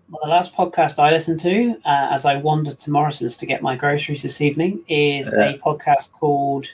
Well, 0.10 0.22
the 0.24 0.30
last 0.30 0.56
podcast 0.56 1.00
I 1.00 1.12
listened 1.12 1.40
to, 1.42 1.76
uh, 1.86 2.08
as 2.12 2.26
I 2.26 2.38
wandered 2.38 2.80
to 2.80 2.92
Morrison's 2.92 3.38
to 3.38 3.46
get 3.46 3.62
my 3.62 3.76
groceries 3.76 4.24
this 4.24 4.42
evening, 4.42 4.84
is 4.88 5.32
yeah. 5.32 5.50
a 5.50 5.58
podcast 5.60 6.12
called. 6.14 6.66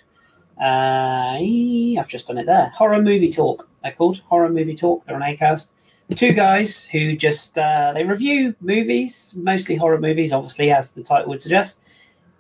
Uh, 0.62 1.40
I've 1.40 2.08
just 2.08 2.28
done 2.28 2.38
it 2.38 2.46
there. 2.46 2.72
Horror 2.76 3.02
Movie 3.02 3.32
Talk. 3.32 3.68
They're 3.82 3.92
called 3.92 4.20
Horror 4.20 4.50
Movie 4.50 4.76
Talk. 4.76 5.04
They're 5.04 5.16
on 5.16 5.22
Acast. 5.22 5.72
Two 6.16 6.32
guys 6.32 6.86
who 6.86 7.16
just 7.16 7.58
uh, 7.58 7.92
they 7.94 8.04
review 8.04 8.56
movies, 8.62 9.34
mostly 9.38 9.76
horror 9.76 10.00
movies, 10.00 10.32
obviously, 10.32 10.72
as 10.72 10.92
the 10.92 11.04
title 11.04 11.30
would 11.30 11.42
suggest, 11.42 11.80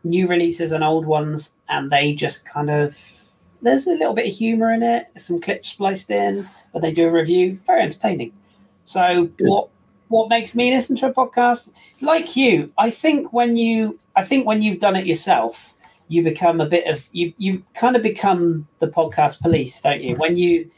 new 0.03 0.27
releases 0.27 0.71
and 0.71 0.83
old 0.83 1.05
ones, 1.05 1.51
and 1.69 1.89
they 1.91 2.13
just 2.13 2.45
kind 2.45 2.69
of 2.69 3.22
there's 3.63 3.87
a 3.87 3.91
little 3.91 4.13
bit 4.13 4.27
of 4.27 4.33
humor 4.33 4.73
in 4.73 4.83
it, 4.83 5.07
some 5.17 5.41
clips 5.41 5.69
spliced 5.69 6.11
in, 6.11 6.47
but 6.71 6.81
they 6.81 6.91
do 6.91 7.07
a 7.07 7.11
review. 7.11 7.59
Very 7.65 7.81
entertaining. 7.81 8.33
So 8.85 9.25
Good. 9.25 9.47
what 9.47 9.69
what 10.09 10.29
makes 10.29 10.53
me 10.53 10.71
listen 10.71 10.95
to 10.97 11.07
a 11.07 11.13
podcast? 11.13 11.69
Like 12.01 12.35
you, 12.35 12.71
I 12.77 12.89
think 12.89 13.33
when 13.33 13.55
you 13.55 13.99
I 14.15 14.23
think 14.23 14.45
when 14.45 14.61
you've 14.61 14.79
done 14.79 14.95
it 14.95 15.05
yourself, 15.05 15.73
you 16.09 16.23
become 16.23 16.61
a 16.61 16.65
bit 16.65 16.87
of 16.87 17.09
you 17.13 17.33
you 17.37 17.63
kind 17.73 17.95
of 17.95 18.03
become 18.03 18.67
the 18.79 18.87
podcast 18.87 19.39
police, 19.39 19.79
don't 19.81 20.01
you? 20.01 20.15
When 20.17 20.37
you 20.37 20.69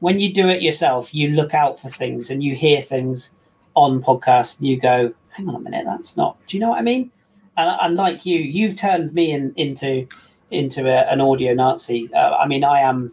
when 0.00 0.18
you 0.18 0.34
do 0.34 0.48
it 0.48 0.62
yourself, 0.62 1.14
you 1.14 1.28
look 1.28 1.54
out 1.54 1.80
for 1.80 1.88
things 1.88 2.30
and 2.30 2.42
you 2.42 2.56
hear 2.56 2.82
things 2.82 3.30
on 3.74 4.02
podcasts 4.02 4.58
and 4.58 4.66
you 4.66 4.78
go, 4.78 5.14
hang 5.30 5.48
on 5.48 5.54
a 5.54 5.60
minute, 5.60 5.84
that's 5.86 6.16
not 6.16 6.36
do 6.46 6.56
you 6.56 6.60
know 6.60 6.70
what 6.70 6.78
I 6.78 6.82
mean? 6.82 7.10
And, 7.56 7.78
and 7.80 7.94
like 7.96 8.26
you, 8.26 8.38
you've 8.38 8.76
turned 8.76 9.14
me 9.14 9.30
in, 9.30 9.52
into 9.56 10.06
into 10.52 10.88
a, 10.88 11.10
an 11.10 11.20
audio 11.20 11.54
Nazi. 11.54 12.12
Uh, 12.12 12.36
I 12.36 12.46
mean, 12.46 12.64
I 12.64 12.80
am 12.80 13.12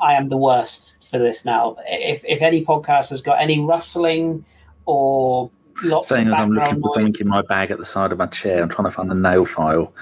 I 0.00 0.14
am 0.14 0.28
the 0.28 0.36
worst 0.36 1.04
for 1.10 1.18
this 1.18 1.44
now. 1.44 1.76
If 1.86 2.24
if 2.26 2.42
any 2.42 2.64
podcast 2.64 3.10
has 3.10 3.20
got 3.20 3.40
any 3.40 3.60
rustling 3.60 4.44
or 4.86 5.50
lots 5.84 6.08
saying 6.08 6.28
as 6.28 6.38
I'm 6.38 6.50
looking 6.50 6.80
for 6.80 6.90
something 6.94 7.14
in 7.20 7.28
my 7.28 7.42
bag 7.42 7.70
at 7.70 7.78
the 7.78 7.84
side 7.84 8.12
of 8.12 8.18
my 8.18 8.26
chair, 8.26 8.62
I'm 8.62 8.68
trying 8.68 8.86
to 8.86 8.92
find 8.92 9.10
the 9.10 9.14
nail 9.14 9.44
file. 9.44 9.92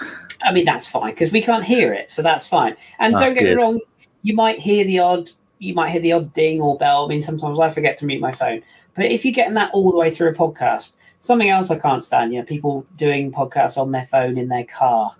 I 0.43 0.53
mean, 0.53 0.65
that's 0.65 0.87
fine 0.87 1.13
because 1.13 1.33
we 1.33 1.43
can't 1.43 1.65
hear 1.65 1.93
it, 1.93 2.11
so 2.11 2.23
that's 2.23 2.47
fine. 2.47 2.77
And 2.99 3.15
oh, 3.15 3.19
don't 3.19 3.35
get 3.35 3.45
good. 3.45 3.57
me 3.57 3.63
wrong, 3.63 3.81
you 4.23 4.35
might 4.35 4.59
hear 4.59 4.85
the 4.85 5.01
odd 5.01 5.31
you 5.59 5.75
might 5.75 5.91
hear 5.91 6.01
the 6.01 6.13
odd 6.13 6.33
ding 6.33 6.61
or 6.61 6.79
bell. 6.79 7.05
I 7.05 7.09
mean, 7.09 7.23
sometimes 7.23 7.61
I 7.61 7.71
forget 7.71 7.97
to 7.99 8.07
mute 8.07 8.21
my 8.21 8.33
phone. 8.33 8.63
But 8.95 9.07
if 9.07 9.25
you're 9.25 9.35
getting 9.35 9.55
that 9.55 9.71
all 9.73 9.91
the 9.91 9.99
way 9.99 10.11
through 10.11 10.31
a 10.31 10.35
podcast, 10.35 10.95
something 11.21 11.51
else 11.51 11.71
I 11.71 11.79
can't 11.79 12.03
stand, 12.03 12.33
you 12.33 12.41
know, 12.41 12.45
people 12.45 12.87
doing 12.97 13.31
podcasts 13.31 13.79
on 13.79 13.93
their 13.93 14.05
phone 14.05 14.39
in 14.39 14.49
their 14.49 14.65
car, 14.65 15.15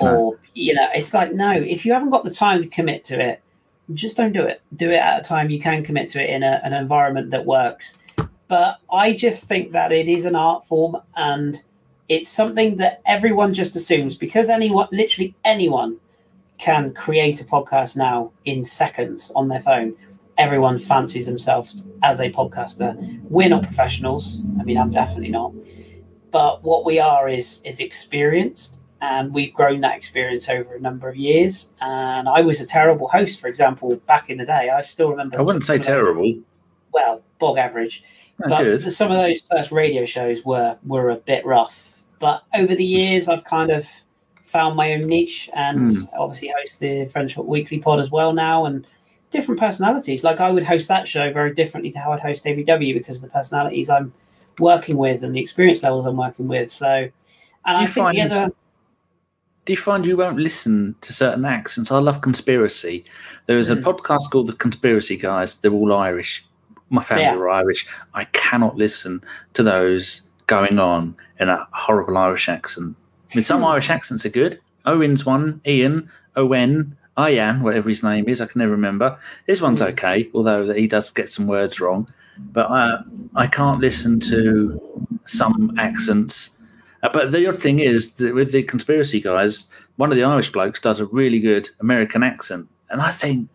or 0.00 0.38
you 0.54 0.74
know, 0.74 0.88
it's 0.94 1.14
like 1.14 1.32
no. 1.32 1.52
If 1.52 1.86
you 1.86 1.92
haven't 1.92 2.10
got 2.10 2.24
the 2.24 2.30
time 2.34 2.62
to 2.62 2.68
commit 2.68 3.04
to 3.06 3.20
it, 3.20 3.42
just 3.94 4.16
don't 4.16 4.32
do 4.32 4.42
it. 4.42 4.62
Do 4.76 4.90
it 4.90 4.96
at 4.96 5.20
a 5.20 5.24
time 5.24 5.50
you 5.50 5.60
can 5.60 5.82
commit 5.84 6.10
to 6.10 6.22
it 6.22 6.30
in 6.30 6.42
a, 6.42 6.60
an 6.64 6.72
environment 6.72 7.30
that 7.30 7.46
works. 7.46 7.98
But 8.48 8.78
I 8.90 9.14
just 9.14 9.44
think 9.44 9.72
that 9.72 9.92
it 9.92 10.08
is 10.08 10.24
an 10.24 10.34
art 10.34 10.64
form 10.64 10.96
and 11.16 11.62
it's 12.08 12.30
something 12.30 12.76
that 12.76 13.02
everyone 13.04 13.52
just 13.52 13.76
assumes 13.76 14.16
because 14.16 14.48
anyone, 14.48 14.88
literally 14.90 15.34
anyone, 15.44 15.98
can 16.58 16.92
create 16.92 17.40
a 17.40 17.44
podcast 17.44 17.96
now 17.96 18.32
in 18.44 18.64
seconds 18.64 19.30
on 19.36 19.48
their 19.48 19.60
phone. 19.60 19.94
Everyone 20.36 20.78
fancies 20.78 21.26
themselves 21.26 21.86
as 22.02 22.20
a 22.20 22.30
podcaster. 22.30 23.20
We're 23.28 23.48
not 23.48 23.62
professionals. 23.62 24.42
I 24.58 24.64
mean, 24.64 24.78
I'm 24.78 24.90
definitely 24.90 25.30
not. 25.30 25.52
But 26.30 26.62
what 26.62 26.84
we 26.84 26.98
are 26.98 27.28
is 27.28 27.60
is 27.64 27.80
experienced, 27.80 28.77
and 29.00 29.32
we've 29.32 29.54
grown 29.54 29.80
that 29.82 29.96
experience 29.96 30.48
over 30.48 30.74
a 30.74 30.80
number 30.80 31.08
of 31.08 31.16
years. 31.16 31.70
And 31.80 32.28
I 32.28 32.40
was 32.40 32.60
a 32.60 32.66
terrible 32.66 33.08
host, 33.08 33.40
for 33.40 33.46
example, 33.46 33.96
back 34.06 34.30
in 34.30 34.38
the 34.38 34.46
day. 34.46 34.70
I 34.70 34.82
still 34.82 35.10
remember. 35.10 35.38
I 35.38 35.42
wouldn't 35.42 35.64
say 35.64 35.78
terrible. 35.78 36.34
well, 36.92 37.22
bog 37.38 37.58
average. 37.58 38.02
Oh, 38.44 38.48
but 38.48 38.62
good. 38.62 38.92
some 38.92 39.10
of 39.10 39.18
those 39.18 39.42
first 39.50 39.72
radio 39.72 40.04
shows 40.04 40.44
were 40.44 40.76
were 40.84 41.10
a 41.10 41.16
bit 41.16 41.44
rough. 41.44 42.00
But 42.20 42.42
over 42.54 42.74
the 42.74 42.84
years, 42.84 43.28
I've 43.28 43.44
kind 43.44 43.70
of 43.70 43.88
found 44.42 44.76
my 44.76 44.94
own 44.94 45.00
niche 45.00 45.50
and 45.52 45.90
mm. 45.90 46.08
obviously 46.16 46.52
host 46.58 46.80
the 46.80 47.04
French 47.06 47.36
Weekly 47.36 47.78
Pod 47.78 48.00
as 48.00 48.10
well 48.10 48.32
now 48.32 48.64
and 48.64 48.86
different 49.30 49.60
personalities. 49.60 50.24
Like 50.24 50.40
I 50.40 50.50
would 50.50 50.64
host 50.64 50.88
that 50.88 51.06
show 51.06 51.32
very 51.32 51.54
differently 51.54 51.90
to 51.92 51.98
how 51.98 52.12
I'd 52.12 52.20
host 52.20 52.44
ABW 52.44 52.94
because 52.94 53.16
of 53.16 53.22
the 53.22 53.28
personalities 53.28 53.90
I'm 53.90 54.12
working 54.58 54.96
with 54.96 55.22
and 55.22 55.34
the 55.34 55.40
experience 55.40 55.82
levels 55.82 56.06
I'm 56.06 56.16
working 56.16 56.48
with. 56.48 56.70
So, 56.70 56.88
and 56.88 57.12
I 57.64 57.84
think 57.84 57.94
find, 57.94 58.16
the 58.16 58.22
other. 58.22 58.52
Do 59.68 59.74
you 59.74 59.76
find 59.76 60.06
you 60.06 60.16
won't 60.16 60.38
listen 60.38 60.94
to 61.02 61.12
certain 61.12 61.44
accents? 61.44 61.92
I 61.92 61.98
love 61.98 62.22
conspiracy. 62.22 63.04
There 63.44 63.58
is 63.58 63.68
a 63.68 63.76
mm. 63.76 63.82
podcast 63.82 64.30
called 64.30 64.46
The 64.46 64.54
Conspiracy 64.54 65.18
Guys. 65.18 65.56
They're 65.56 65.70
all 65.70 65.92
Irish. 65.92 66.42
My 66.88 67.02
family 67.02 67.24
yeah. 67.24 67.34
are 67.34 67.50
Irish. 67.50 67.86
I 68.14 68.24
cannot 68.24 68.76
listen 68.76 69.22
to 69.52 69.62
those 69.62 70.22
going 70.46 70.78
on 70.78 71.14
in 71.38 71.50
a 71.50 71.68
horrible 71.72 72.16
Irish 72.16 72.48
accent. 72.48 72.96
I 73.30 73.36
mean, 73.36 73.44
some 73.44 73.62
Irish 73.62 73.90
accents 73.90 74.24
are 74.24 74.30
good. 74.30 74.58
Owen's 74.86 75.26
one, 75.26 75.60
Ian, 75.66 76.10
Owen, 76.34 76.96
Ian, 77.18 77.62
whatever 77.62 77.90
his 77.90 78.02
name 78.02 78.26
is, 78.26 78.40
I 78.40 78.46
can 78.46 78.60
never 78.60 78.72
remember. 78.72 79.18
His 79.46 79.60
one's 79.60 79.82
hmm. 79.82 79.88
okay, 79.88 80.30
although 80.32 80.72
he 80.72 80.86
does 80.86 81.10
get 81.10 81.28
some 81.28 81.46
words 81.46 81.78
wrong. 81.78 82.08
But 82.38 82.70
uh, 82.70 83.02
I 83.36 83.46
can't 83.46 83.82
listen 83.82 84.18
to 84.20 84.80
some 85.26 85.74
accents. 85.76 86.56
Uh, 87.02 87.08
but 87.12 87.32
the 87.32 87.46
odd 87.48 87.62
thing 87.62 87.78
is 87.78 88.12
that 88.12 88.34
with 88.34 88.52
the 88.52 88.62
conspiracy 88.62 89.20
guys, 89.20 89.66
one 89.96 90.10
of 90.10 90.16
the 90.16 90.24
Irish 90.24 90.50
blokes 90.52 90.80
does 90.80 91.00
a 91.00 91.06
really 91.06 91.40
good 91.40 91.68
American 91.80 92.22
accent. 92.22 92.68
And 92.90 93.00
I 93.00 93.12
think, 93.12 93.48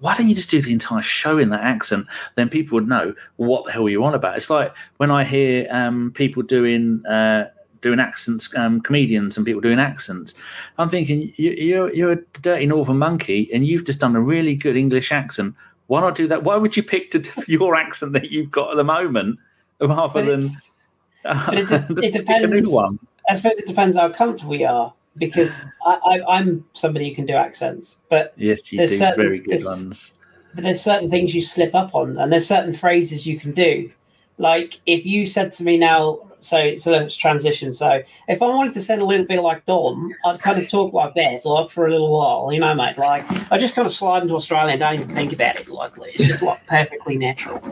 why 0.00 0.14
don't 0.14 0.28
you 0.28 0.34
just 0.34 0.50
do 0.50 0.62
the 0.62 0.72
entire 0.72 1.02
show 1.02 1.38
in 1.38 1.48
that 1.50 1.62
accent? 1.62 2.06
Then 2.36 2.48
people 2.48 2.76
would 2.76 2.88
know 2.88 3.14
what 3.36 3.64
the 3.64 3.72
hell 3.72 3.88
you 3.88 4.00
want 4.00 4.14
about. 4.14 4.36
It's 4.36 4.50
like 4.50 4.74
when 4.98 5.10
I 5.10 5.24
hear 5.24 5.66
um, 5.70 6.12
people 6.14 6.42
doing 6.42 7.04
uh, 7.06 7.48
doing 7.80 8.00
accents, 8.00 8.54
um, 8.56 8.80
comedians 8.80 9.36
and 9.36 9.46
people 9.46 9.60
doing 9.60 9.78
accents. 9.78 10.34
I'm 10.78 10.88
thinking 10.88 11.32
you're 11.36 11.92
you're 11.92 12.12
a 12.12 12.22
dirty 12.40 12.66
northern 12.66 12.98
monkey, 12.98 13.50
and 13.52 13.66
you've 13.66 13.84
just 13.84 13.98
done 13.98 14.14
a 14.14 14.20
really 14.20 14.54
good 14.54 14.76
English 14.76 15.10
accent. 15.10 15.54
Why 15.88 16.00
not 16.00 16.14
do 16.14 16.28
that? 16.28 16.44
Why 16.44 16.56
would 16.56 16.76
you 16.76 16.82
pick 16.82 17.10
to 17.12 17.24
your 17.48 17.74
accent 17.74 18.12
that 18.12 18.30
you've 18.30 18.50
got 18.50 18.70
at 18.70 18.76
the 18.76 18.84
moment 18.84 19.38
rather 19.80 20.22
than? 20.22 20.48
It, 21.52 21.70
it 22.04 22.12
depends. 22.12 22.74
I 23.28 23.34
suppose 23.34 23.58
it 23.58 23.66
depends 23.66 23.96
how 23.96 24.08
comfortable 24.08 24.50
we 24.50 24.64
are 24.64 24.94
because 25.18 25.62
I, 25.84 26.20
am 26.28 26.64
somebody 26.72 27.08
who 27.08 27.14
can 27.14 27.26
do 27.26 27.34
accents, 27.34 27.98
but 28.08 28.32
yes, 28.36 28.72
you 28.72 28.78
there's 28.78 28.92
do 28.92 28.98
certain, 28.98 29.24
very 29.24 29.40
good 29.40 29.64
ones. 29.64 30.14
But 30.54 30.64
there's 30.64 30.80
certain 30.80 31.10
things 31.10 31.34
you 31.34 31.42
slip 31.42 31.74
up 31.74 31.94
on, 31.94 32.18
and 32.18 32.32
there's 32.32 32.46
certain 32.46 32.72
phrases 32.72 33.26
you 33.26 33.38
can 33.38 33.52
do. 33.52 33.90
Like 34.38 34.80
if 34.86 35.04
you 35.04 35.26
said 35.26 35.52
to 35.54 35.64
me 35.64 35.76
now, 35.76 36.20
so 36.40 36.74
so 36.76 36.92
let's 36.92 37.16
transition. 37.16 37.72
So 37.74 38.02
if 38.28 38.42
I 38.42 38.46
wanted 38.46 38.74
to 38.74 38.82
sound 38.82 39.02
a 39.02 39.04
little 39.04 39.26
bit 39.26 39.42
like 39.42 39.66
Don, 39.66 40.14
I'd 40.24 40.40
kind 40.40 40.58
of 40.58 40.68
talk 40.68 40.92
like 40.92 41.14
that, 41.14 41.44
like 41.44 41.70
for 41.70 41.86
a 41.86 41.90
little 41.90 42.10
while, 42.10 42.52
you 42.52 42.60
know, 42.60 42.74
mate. 42.74 42.98
Like 42.98 43.24
I 43.50 43.58
just 43.58 43.74
kind 43.74 43.86
of 43.86 43.92
slide 43.92 44.22
into 44.22 44.34
Australia 44.34 44.72
and 44.72 44.80
don't 44.80 44.94
even 44.94 45.08
think 45.08 45.32
about 45.32 45.56
it. 45.56 45.68
Like 45.68 45.92
it's 45.98 46.26
just 46.26 46.42
like 46.42 46.64
perfectly 46.66 47.16
natural. 47.16 47.62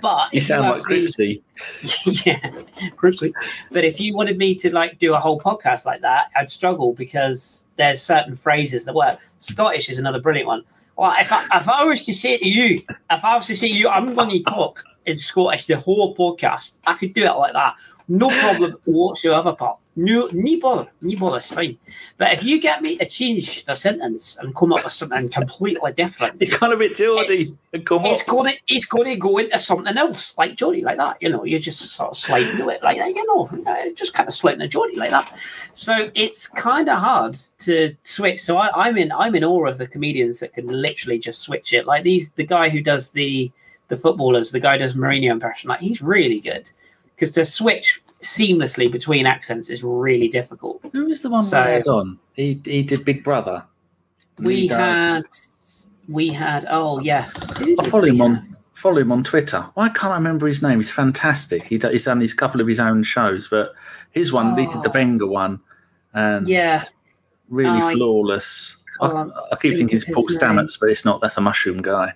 But 0.00 0.32
you 0.32 0.40
sound 0.40 0.64
you 0.64 0.70
like 0.70 0.82
Cripsy. 0.82 1.42
yeah, 2.26 2.50
Cripsy. 2.96 3.32
But 3.70 3.84
if 3.84 4.00
you 4.00 4.14
wanted 4.14 4.38
me 4.38 4.54
to 4.56 4.72
like 4.72 4.98
do 4.98 5.14
a 5.14 5.20
whole 5.20 5.40
podcast 5.40 5.84
like 5.84 6.00
that, 6.00 6.30
I'd 6.36 6.50
struggle 6.50 6.94
because 6.94 7.66
there's 7.76 8.00
certain 8.00 8.34
phrases 8.34 8.84
that 8.86 8.94
work. 8.94 9.18
Scottish 9.38 9.88
is 9.90 9.98
another 9.98 10.20
brilliant 10.20 10.46
one. 10.46 10.64
Well, 10.96 11.14
if 11.18 11.32
I, 11.32 11.46
if 11.54 11.66
I 11.66 11.84
was 11.84 12.04
to 12.04 12.12
say 12.12 12.36
to 12.36 12.46
you, 12.46 12.82
if 13.10 13.24
I 13.24 13.36
was 13.36 13.46
to 13.46 13.56
say 13.56 13.68
to 13.68 13.74
you, 13.74 13.88
I'm 13.88 14.14
going 14.14 14.28
to 14.30 14.42
talk 14.42 14.84
in 15.10 15.18
Scottish 15.18 15.66
the 15.66 15.76
whole 15.76 16.16
podcast, 16.16 16.72
I 16.86 16.94
could 16.94 17.14
do 17.14 17.24
it 17.24 17.36
like 17.36 17.52
that. 17.52 17.74
No 18.08 18.28
problem 18.28 18.76
whatsoever, 18.84 19.52
Paul. 19.52 19.80
No, 19.96 20.28
no 20.32 20.60
bother, 20.60 20.90
no 21.02 21.18
bother, 21.18 21.36
it's 21.36 21.52
fine. 21.52 21.76
But 22.16 22.32
if 22.32 22.42
you 22.42 22.60
get 22.60 22.80
me 22.80 22.96
to 22.96 23.06
change 23.06 23.64
the 23.66 23.74
sentence 23.74 24.38
and 24.40 24.54
come 24.54 24.72
up 24.72 24.82
with 24.82 24.92
something 24.92 25.28
completely 25.28 25.92
different, 25.92 26.40
you 26.40 26.48
kind 26.48 26.72
of 26.72 26.78
bit 26.78 26.96
Geordie 26.96 27.46
and 27.72 27.84
come 27.84 28.06
it's 28.06 28.22
Going 28.22 28.52
to, 28.52 28.58
it's 28.68 28.84
going 28.84 29.08
to 29.08 29.16
go 29.16 29.38
into 29.38 29.58
something 29.58 29.96
else, 29.98 30.36
like 30.38 30.56
Geordie, 30.56 30.82
like 30.82 30.96
that. 30.96 31.18
You 31.20 31.28
know, 31.28 31.44
you're 31.44 31.60
just 31.60 31.80
sort 31.80 32.10
of 32.10 32.16
slide 32.16 32.48
into 32.48 32.68
it 32.68 32.82
like 32.82 32.98
that, 32.98 33.14
you 33.14 33.26
know, 33.26 33.48
uh, 33.66 33.90
just 33.94 34.14
kind 34.14 34.28
of 34.28 34.34
sliding 34.34 34.60
into 34.60 34.72
Geordie 34.72 34.96
like 34.96 35.10
that. 35.10 35.36
So 35.72 36.10
it's 36.14 36.46
kind 36.46 36.88
of 36.88 36.98
hard 36.98 37.36
to 37.60 37.94
switch. 38.04 38.40
So 38.40 38.56
I, 38.56 38.86
I'm 38.86 38.96
in, 38.96 39.12
I'm 39.12 39.34
in 39.34 39.44
awe 39.44 39.66
of 39.66 39.78
the 39.78 39.86
comedians 39.86 40.40
that 40.40 40.52
can 40.52 40.66
literally 40.66 41.18
just 41.18 41.42
switch 41.42 41.72
it. 41.72 41.84
Like 41.84 42.04
these, 42.04 42.30
the 42.32 42.46
guy 42.46 42.70
who 42.70 42.80
does 42.80 43.10
the, 43.10 43.52
the 43.90 43.96
footballers, 43.96 44.50
the 44.50 44.60
guy 44.60 44.78
does 44.78 44.94
Mourinho 44.94 45.30
impression, 45.30 45.68
like 45.68 45.80
he's 45.80 46.00
really 46.00 46.40
good 46.40 46.70
because 47.20 47.30
to 47.32 47.44
switch 47.44 48.02
seamlessly 48.22 48.90
between 48.90 49.26
accents 49.26 49.68
is 49.68 49.84
really 49.84 50.28
difficult. 50.28 50.80
Who 50.92 51.04
was 51.04 51.20
the 51.20 51.28
one 51.28 51.44
so, 51.44 51.62
we 51.62 51.72
had 51.72 51.86
on? 51.86 52.18
He 52.32 52.60
he 52.64 52.82
did 52.82 53.04
Big 53.04 53.22
Brother. 53.22 53.62
We 54.38 54.68
had 54.68 55.24
we 56.08 56.30
had 56.30 56.66
oh 56.70 57.00
yes. 57.00 57.60
I 57.78 57.88
follow 57.88 58.06
him 58.06 58.22
on 58.22 58.56
follow 58.72 58.98
him 58.98 59.12
on 59.12 59.22
Twitter. 59.22 59.60
Why 59.74 59.90
can't 59.90 60.12
I 60.12 60.16
remember 60.16 60.46
his 60.46 60.62
name? 60.62 60.78
He's 60.78 60.90
fantastic. 60.90 61.64
He, 61.64 61.78
he's 61.78 62.06
done 62.06 62.18
these 62.18 62.32
couple 62.32 62.62
of 62.62 62.66
his 62.66 62.80
own 62.80 63.02
shows, 63.02 63.48
but 63.48 63.74
his 64.12 64.32
one, 64.32 64.52
oh. 64.52 64.56
he 64.56 64.66
did 64.66 64.82
the 64.82 64.88
oh. 64.88 64.92
Wenger 64.94 65.26
one, 65.26 65.60
and 66.14 66.48
yeah, 66.48 66.84
really 67.50 67.82
oh, 67.82 67.90
flawless. 67.92 68.78
I, 69.02 69.06
I, 69.06 69.26
I, 69.52 69.56
keep 69.60 69.74
thinking 69.76 69.96
it's 69.96 70.06
Paul 70.06 70.26
Stamets, 70.28 70.78
but 70.80 70.88
it's 70.88 71.04
not. 71.04 71.20
That's 71.20 71.36
a 71.36 71.42
mushroom 71.42 71.82
guy. 71.82 72.14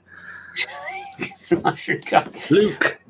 it's 1.18 1.52
mushroom 1.52 2.00
guy. 2.08 2.26
Luke. 2.50 3.00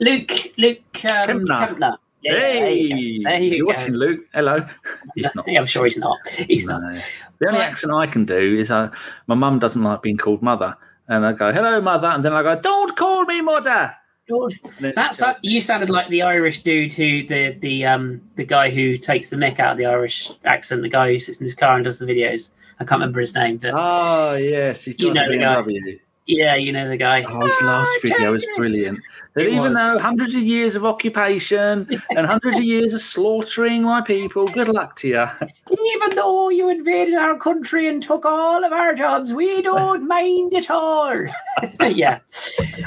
Luke, 0.00 0.32
Luke 0.56 0.78
um, 0.78 1.46
Kempner. 1.46 1.68
Kempner. 1.68 1.96
Yeah, 2.22 2.32
hey, 2.32 3.22
there 3.22 3.38
you, 3.38 3.62
are 3.62 3.66
watching 3.66 3.94
Luke. 3.94 4.26
Hello. 4.34 4.66
He's 5.14 5.32
not. 5.36 5.48
I'm 5.48 5.66
sure 5.66 5.84
he's 5.84 5.98
not. 5.98 6.18
He's 6.28 6.66
no. 6.66 6.78
not. 6.78 6.94
The 7.38 7.46
only 7.46 7.60
accent 7.60 7.92
I 7.94 8.08
can 8.08 8.24
do 8.24 8.58
is 8.58 8.72
uh, 8.72 8.90
my 9.28 9.36
mum 9.36 9.60
doesn't 9.60 9.82
like 9.82 10.02
being 10.02 10.16
called 10.16 10.42
mother, 10.42 10.76
and 11.06 11.24
I 11.24 11.32
go, 11.32 11.52
"Hello, 11.52 11.80
mother," 11.80 12.08
and 12.08 12.24
then 12.24 12.32
I 12.32 12.42
go, 12.42 12.60
"Don't 12.60 12.96
call 12.96 13.24
me 13.24 13.40
mother." 13.40 13.94
George, 14.28 14.60
that's 14.80 15.20
goes, 15.20 15.36
you 15.42 15.60
sounded 15.60 15.88
like 15.88 16.08
the 16.10 16.22
Irish 16.22 16.62
dude 16.62 16.92
who 16.92 17.26
the 17.26 17.56
the 17.60 17.86
um 17.86 18.20
the 18.34 18.44
guy 18.44 18.68
who 18.68 18.98
takes 18.98 19.30
the 19.30 19.36
mick 19.36 19.58
out 19.58 19.72
of 19.72 19.78
the 19.78 19.86
Irish 19.86 20.30
accent, 20.44 20.82
the 20.82 20.88
guy 20.88 21.12
who 21.12 21.18
sits 21.18 21.38
in 21.38 21.44
his 21.44 21.54
car 21.54 21.76
and 21.76 21.84
does 21.84 21.98
the 21.98 22.04
videos. 22.04 22.50
I 22.80 22.84
can't 22.84 23.00
remember 23.00 23.20
his 23.20 23.34
name, 23.34 23.56
but 23.56 23.72
oh 23.74 24.34
yes, 24.34 24.84
he's 24.84 24.98
you 24.98 25.14
know 25.14 25.30
the 25.30 25.38
guy. 25.38 25.98
Yeah, 26.28 26.56
you 26.56 26.72
know 26.72 26.86
the 26.86 26.98
guy. 26.98 27.24
Oh, 27.26 27.46
his 27.46 27.62
last 27.62 27.88
oh, 27.90 28.00
video 28.02 28.32
was 28.32 28.46
brilliant. 28.54 29.00
That 29.32 29.46
even 29.46 29.60
was. 29.60 29.74
though 29.74 29.98
hundreds 29.98 30.34
of 30.34 30.42
years 30.42 30.76
of 30.76 30.84
occupation 30.84 31.88
and 32.10 32.26
hundreds 32.26 32.58
of 32.58 32.64
years 32.64 32.92
of 32.92 33.00
slaughtering 33.00 33.82
my 33.82 34.02
people, 34.02 34.46
good 34.46 34.68
luck 34.68 34.94
to 34.96 35.08
you. 35.08 35.26
Even 35.70 36.16
though 36.16 36.50
you 36.50 36.68
invaded 36.68 37.14
our 37.14 37.38
country 37.38 37.88
and 37.88 38.02
took 38.02 38.26
all 38.26 38.62
of 38.62 38.72
our 38.72 38.92
jobs, 38.92 39.32
we 39.32 39.62
don't 39.62 40.06
mind 40.06 40.52
at 40.52 40.70
all. 40.70 41.14
yeah, 41.80 42.18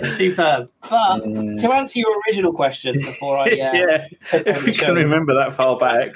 superb. 0.08 0.70
But 0.88 1.22
to 1.22 1.74
answer 1.74 1.98
your 1.98 2.16
original 2.28 2.54
question 2.54 2.96
before 3.00 3.38
I 3.38 3.44
uh, 3.46 3.48
yeah, 3.56 4.08
if 4.34 4.66
we 4.66 4.72
can 4.72 4.94
remember 4.94 5.34
that 5.34 5.56
far 5.56 5.80
back. 5.80 6.14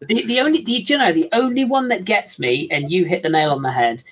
The, 0.00 0.26
the 0.26 0.40
only, 0.40 0.62
the, 0.62 0.72
you 0.72 0.98
know, 0.98 1.12
the 1.12 1.30
only 1.32 1.64
one 1.64 1.88
that 1.88 2.04
gets 2.04 2.38
me, 2.38 2.68
and 2.70 2.90
you 2.90 3.06
hit 3.06 3.22
the 3.22 3.30
nail 3.30 3.52
on 3.52 3.62
the 3.62 3.72
head, 3.72 4.04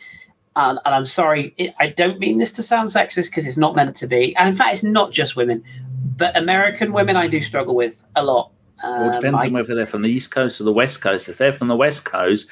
and, 0.56 0.80
and 0.84 0.94
I'm 0.94 1.04
sorry, 1.04 1.54
it, 1.58 1.74
I 1.78 1.88
don't 1.88 2.18
mean 2.18 2.38
this 2.38 2.50
to 2.52 2.62
sound 2.62 2.88
sexist 2.88 3.26
because 3.26 3.46
it's 3.46 3.58
not 3.58 3.76
meant 3.76 3.94
to 3.96 4.06
be. 4.06 4.34
And 4.36 4.48
in 4.48 4.54
fact, 4.54 4.72
it's 4.72 4.82
not 4.82 5.12
just 5.12 5.36
women, 5.36 5.62
but 6.16 6.36
American 6.36 6.92
women 6.92 7.14
I 7.16 7.28
do 7.28 7.42
struggle 7.42 7.76
with 7.76 8.04
a 8.16 8.24
lot. 8.24 8.50
Um, 8.82 9.00
well, 9.00 9.10
it 9.10 9.14
depends 9.20 9.42
I, 9.42 9.46
on 9.46 9.52
whether 9.52 9.74
they're 9.74 9.86
from 9.86 10.02
the 10.02 10.10
East 10.10 10.30
Coast 10.30 10.60
or 10.60 10.64
the 10.64 10.72
West 10.72 11.00
Coast. 11.00 11.28
If 11.28 11.38
they're 11.38 11.52
from 11.52 11.68
the 11.68 11.76
West 11.76 12.04
Coast, 12.04 12.48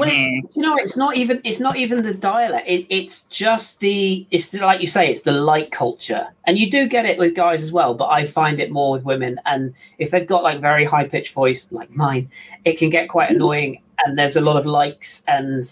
well, 0.00 0.08
it, 0.08 0.44
you 0.54 0.62
know, 0.62 0.76
it's 0.76 0.96
not 0.96 1.16
even 1.16 1.40
it's 1.44 1.60
not 1.60 1.76
even 1.76 2.02
the 2.02 2.14
dialect. 2.14 2.66
It, 2.68 2.86
it's 2.88 3.22
just 3.24 3.78
the 3.78 4.26
it's 4.32 4.52
like 4.54 4.80
you 4.80 4.88
say, 4.88 5.10
it's 5.10 5.22
the 5.22 5.32
light 5.32 5.70
culture, 5.70 6.26
and 6.44 6.58
you 6.58 6.68
do 6.68 6.88
get 6.88 7.04
it 7.04 7.18
with 7.18 7.36
guys 7.36 7.62
as 7.62 7.70
well. 7.70 7.94
But 7.94 8.06
I 8.06 8.26
find 8.26 8.58
it 8.58 8.72
more 8.72 8.90
with 8.90 9.04
women, 9.04 9.40
and 9.46 9.74
if 9.98 10.10
they've 10.10 10.26
got 10.26 10.42
like 10.42 10.60
very 10.60 10.84
high 10.84 11.04
pitched 11.04 11.32
voice 11.32 11.70
like 11.70 11.94
mine, 11.94 12.28
it 12.64 12.78
can 12.78 12.90
get 12.90 13.08
quite 13.08 13.30
annoying. 13.30 13.80
And 14.04 14.18
there's 14.18 14.36
a 14.36 14.40
lot 14.40 14.56
of 14.56 14.66
likes 14.66 15.24
and 15.26 15.64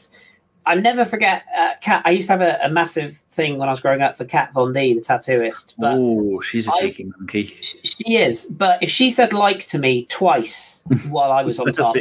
I 0.67 0.75
never 0.77 1.05
forget 1.05 1.45
uh, 1.57 1.71
Kat. 1.81 2.03
I 2.05 2.11
used 2.11 2.29
to 2.29 2.33
have 2.33 2.41
a, 2.41 2.59
a, 2.63 2.71
massive 2.71 3.23
thing 3.31 3.59
when 3.59 3.69
I 3.69 3.73
was 3.73 3.81
growing 3.81 4.01
up 4.01 4.17
for 4.17 4.25
Kat 4.25 4.53
Von 4.53 4.73
D, 4.73 4.95
the 4.95 5.01
tattooist. 5.01 5.75
Oh, 5.83 6.41
she's 6.41 6.67
a 6.69 6.73
cheeky 6.79 7.05
monkey. 7.05 7.59
She 7.61 8.17
is. 8.17 8.47
But 8.47 8.83
if 8.83 8.91
she 8.91 9.11
said 9.11 9.33
like 9.33 9.67
to 9.69 9.79
me 9.79 10.07
twice 10.07 10.83
while 11.09 11.33
I 11.33 11.43
was 11.43 11.59
on 11.61 11.73
top, 11.73 11.95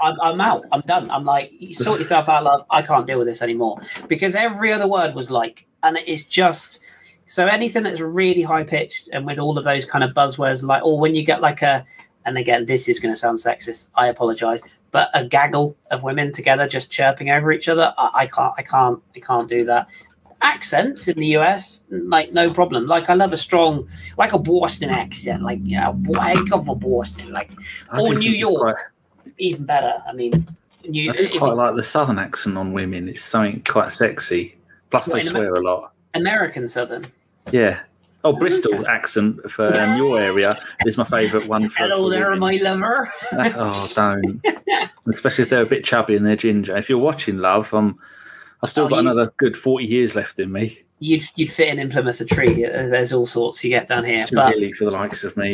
I, 0.00 0.30
am 0.30 0.40
out. 0.40 0.64
I'm 0.70 0.82
done. 0.82 1.10
I'm 1.10 1.24
like, 1.24 1.50
you 1.58 1.74
sort 1.74 1.98
yourself 1.98 2.28
out, 2.28 2.44
love. 2.44 2.64
I 2.70 2.82
can't 2.82 3.06
deal 3.06 3.18
with 3.18 3.26
this 3.26 3.42
anymore 3.42 3.80
because 4.08 4.34
every 4.34 4.72
other 4.72 4.86
word 4.86 5.14
was 5.14 5.30
like, 5.30 5.66
and 5.82 5.98
it's 6.06 6.24
just. 6.24 6.80
So 7.26 7.46
anything 7.46 7.84
that's 7.84 8.02
really 8.02 8.42
high 8.42 8.64
pitched 8.64 9.08
and 9.10 9.24
with 9.24 9.38
all 9.38 9.56
of 9.56 9.64
those 9.64 9.86
kind 9.86 10.04
of 10.04 10.10
buzzwords, 10.10 10.62
like, 10.62 10.84
or 10.84 11.00
when 11.00 11.14
you 11.14 11.24
get 11.24 11.40
like 11.40 11.62
a, 11.62 11.86
and 12.26 12.36
again, 12.36 12.66
this 12.66 12.86
is 12.86 13.00
going 13.00 13.14
to 13.14 13.18
sound 13.18 13.38
sexist. 13.38 13.88
I 13.94 14.08
apologize 14.08 14.62
but 14.94 15.10
a 15.12 15.24
gaggle 15.24 15.76
of 15.90 16.04
women 16.04 16.30
together 16.30 16.68
just 16.68 16.88
chirping 16.88 17.28
over 17.28 17.50
each 17.50 17.68
other, 17.68 17.92
I, 17.98 18.10
I 18.14 18.26
can't, 18.28 18.54
I 18.56 18.62
can't, 18.62 19.02
I 19.16 19.18
can't 19.18 19.48
do 19.48 19.64
that. 19.64 19.88
Accents 20.40 21.08
in 21.08 21.18
the 21.18 21.36
US, 21.38 21.82
like 21.90 22.32
no 22.32 22.48
problem. 22.48 22.86
Like 22.86 23.10
I 23.10 23.14
love 23.14 23.32
a 23.32 23.36
strong, 23.36 23.88
like 24.18 24.32
a 24.32 24.38
Boston 24.38 24.90
accent, 24.90 25.42
like 25.42 25.58
you 25.64 25.80
know, 25.80 26.00
I 26.16 26.34
come 26.48 26.62
from 26.64 26.78
Boston, 26.78 27.32
like 27.32 27.50
or 27.98 28.14
New 28.14 28.30
York, 28.30 28.92
quite... 29.18 29.34
even 29.38 29.64
better. 29.64 29.94
I 30.06 30.12
mean, 30.12 30.46
New, 30.86 31.10
I 31.10 31.16
do 31.16 31.38
quite 31.40 31.54
like 31.54 31.74
the 31.74 31.82
Southern 31.82 32.20
accent 32.20 32.56
on 32.56 32.72
women. 32.72 33.08
It's 33.08 33.24
something 33.24 33.64
quite 33.64 33.90
sexy. 33.90 34.56
Plus, 34.90 35.06
they 35.06 35.22
swear 35.22 35.54
a 35.54 35.60
lot. 35.60 35.92
American 36.14 36.68
Southern. 36.68 37.06
Yeah, 37.50 37.80
Oh, 38.24 38.32
Bristol 38.32 38.86
accent 38.86 39.50
for 39.50 39.66
um, 39.78 39.98
your 39.98 40.18
area 40.18 40.58
is 40.86 40.96
my 40.96 41.04
favourite 41.04 41.46
one. 41.46 41.68
For, 41.68 41.82
Hello 41.82 42.04
for 42.04 42.10
there, 42.10 42.34
my 42.36 42.56
lover. 42.56 43.12
oh, 43.32 43.90
don't. 43.94 44.42
Especially 45.06 45.42
if 45.42 45.50
they're 45.50 45.60
a 45.60 45.66
bit 45.66 45.84
chubby 45.84 46.16
and 46.16 46.24
they're 46.24 46.34
ginger. 46.34 46.74
If 46.74 46.88
you're 46.88 46.96
watching, 46.96 47.36
love, 47.36 47.74
um, 47.74 47.98
I've 48.62 48.70
still 48.70 48.86
oh, 48.86 48.88
got 48.88 49.02
you, 49.02 49.10
another 49.10 49.30
good 49.36 49.58
40 49.58 49.84
years 49.84 50.14
left 50.14 50.40
in 50.40 50.50
me. 50.50 50.78
You'd, 51.00 51.22
you'd 51.36 51.52
fit 51.52 51.68
in 51.68 51.78
in 51.78 51.90
Plymouth 51.90 52.18
a 52.22 52.24
tree. 52.24 52.62
There's 52.62 53.12
all 53.12 53.26
sorts 53.26 53.62
you 53.62 53.68
get 53.68 53.88
down 53.88 54.04
here. 54.04 54.24
Too 54.24 54.36
but, 54.36 54.54
hilly 54.54 54.72
for 54.72 54.86
the 54.86 54.90
likes 54.90 55.22
of 55.22 55.36
me. 55.36 55.52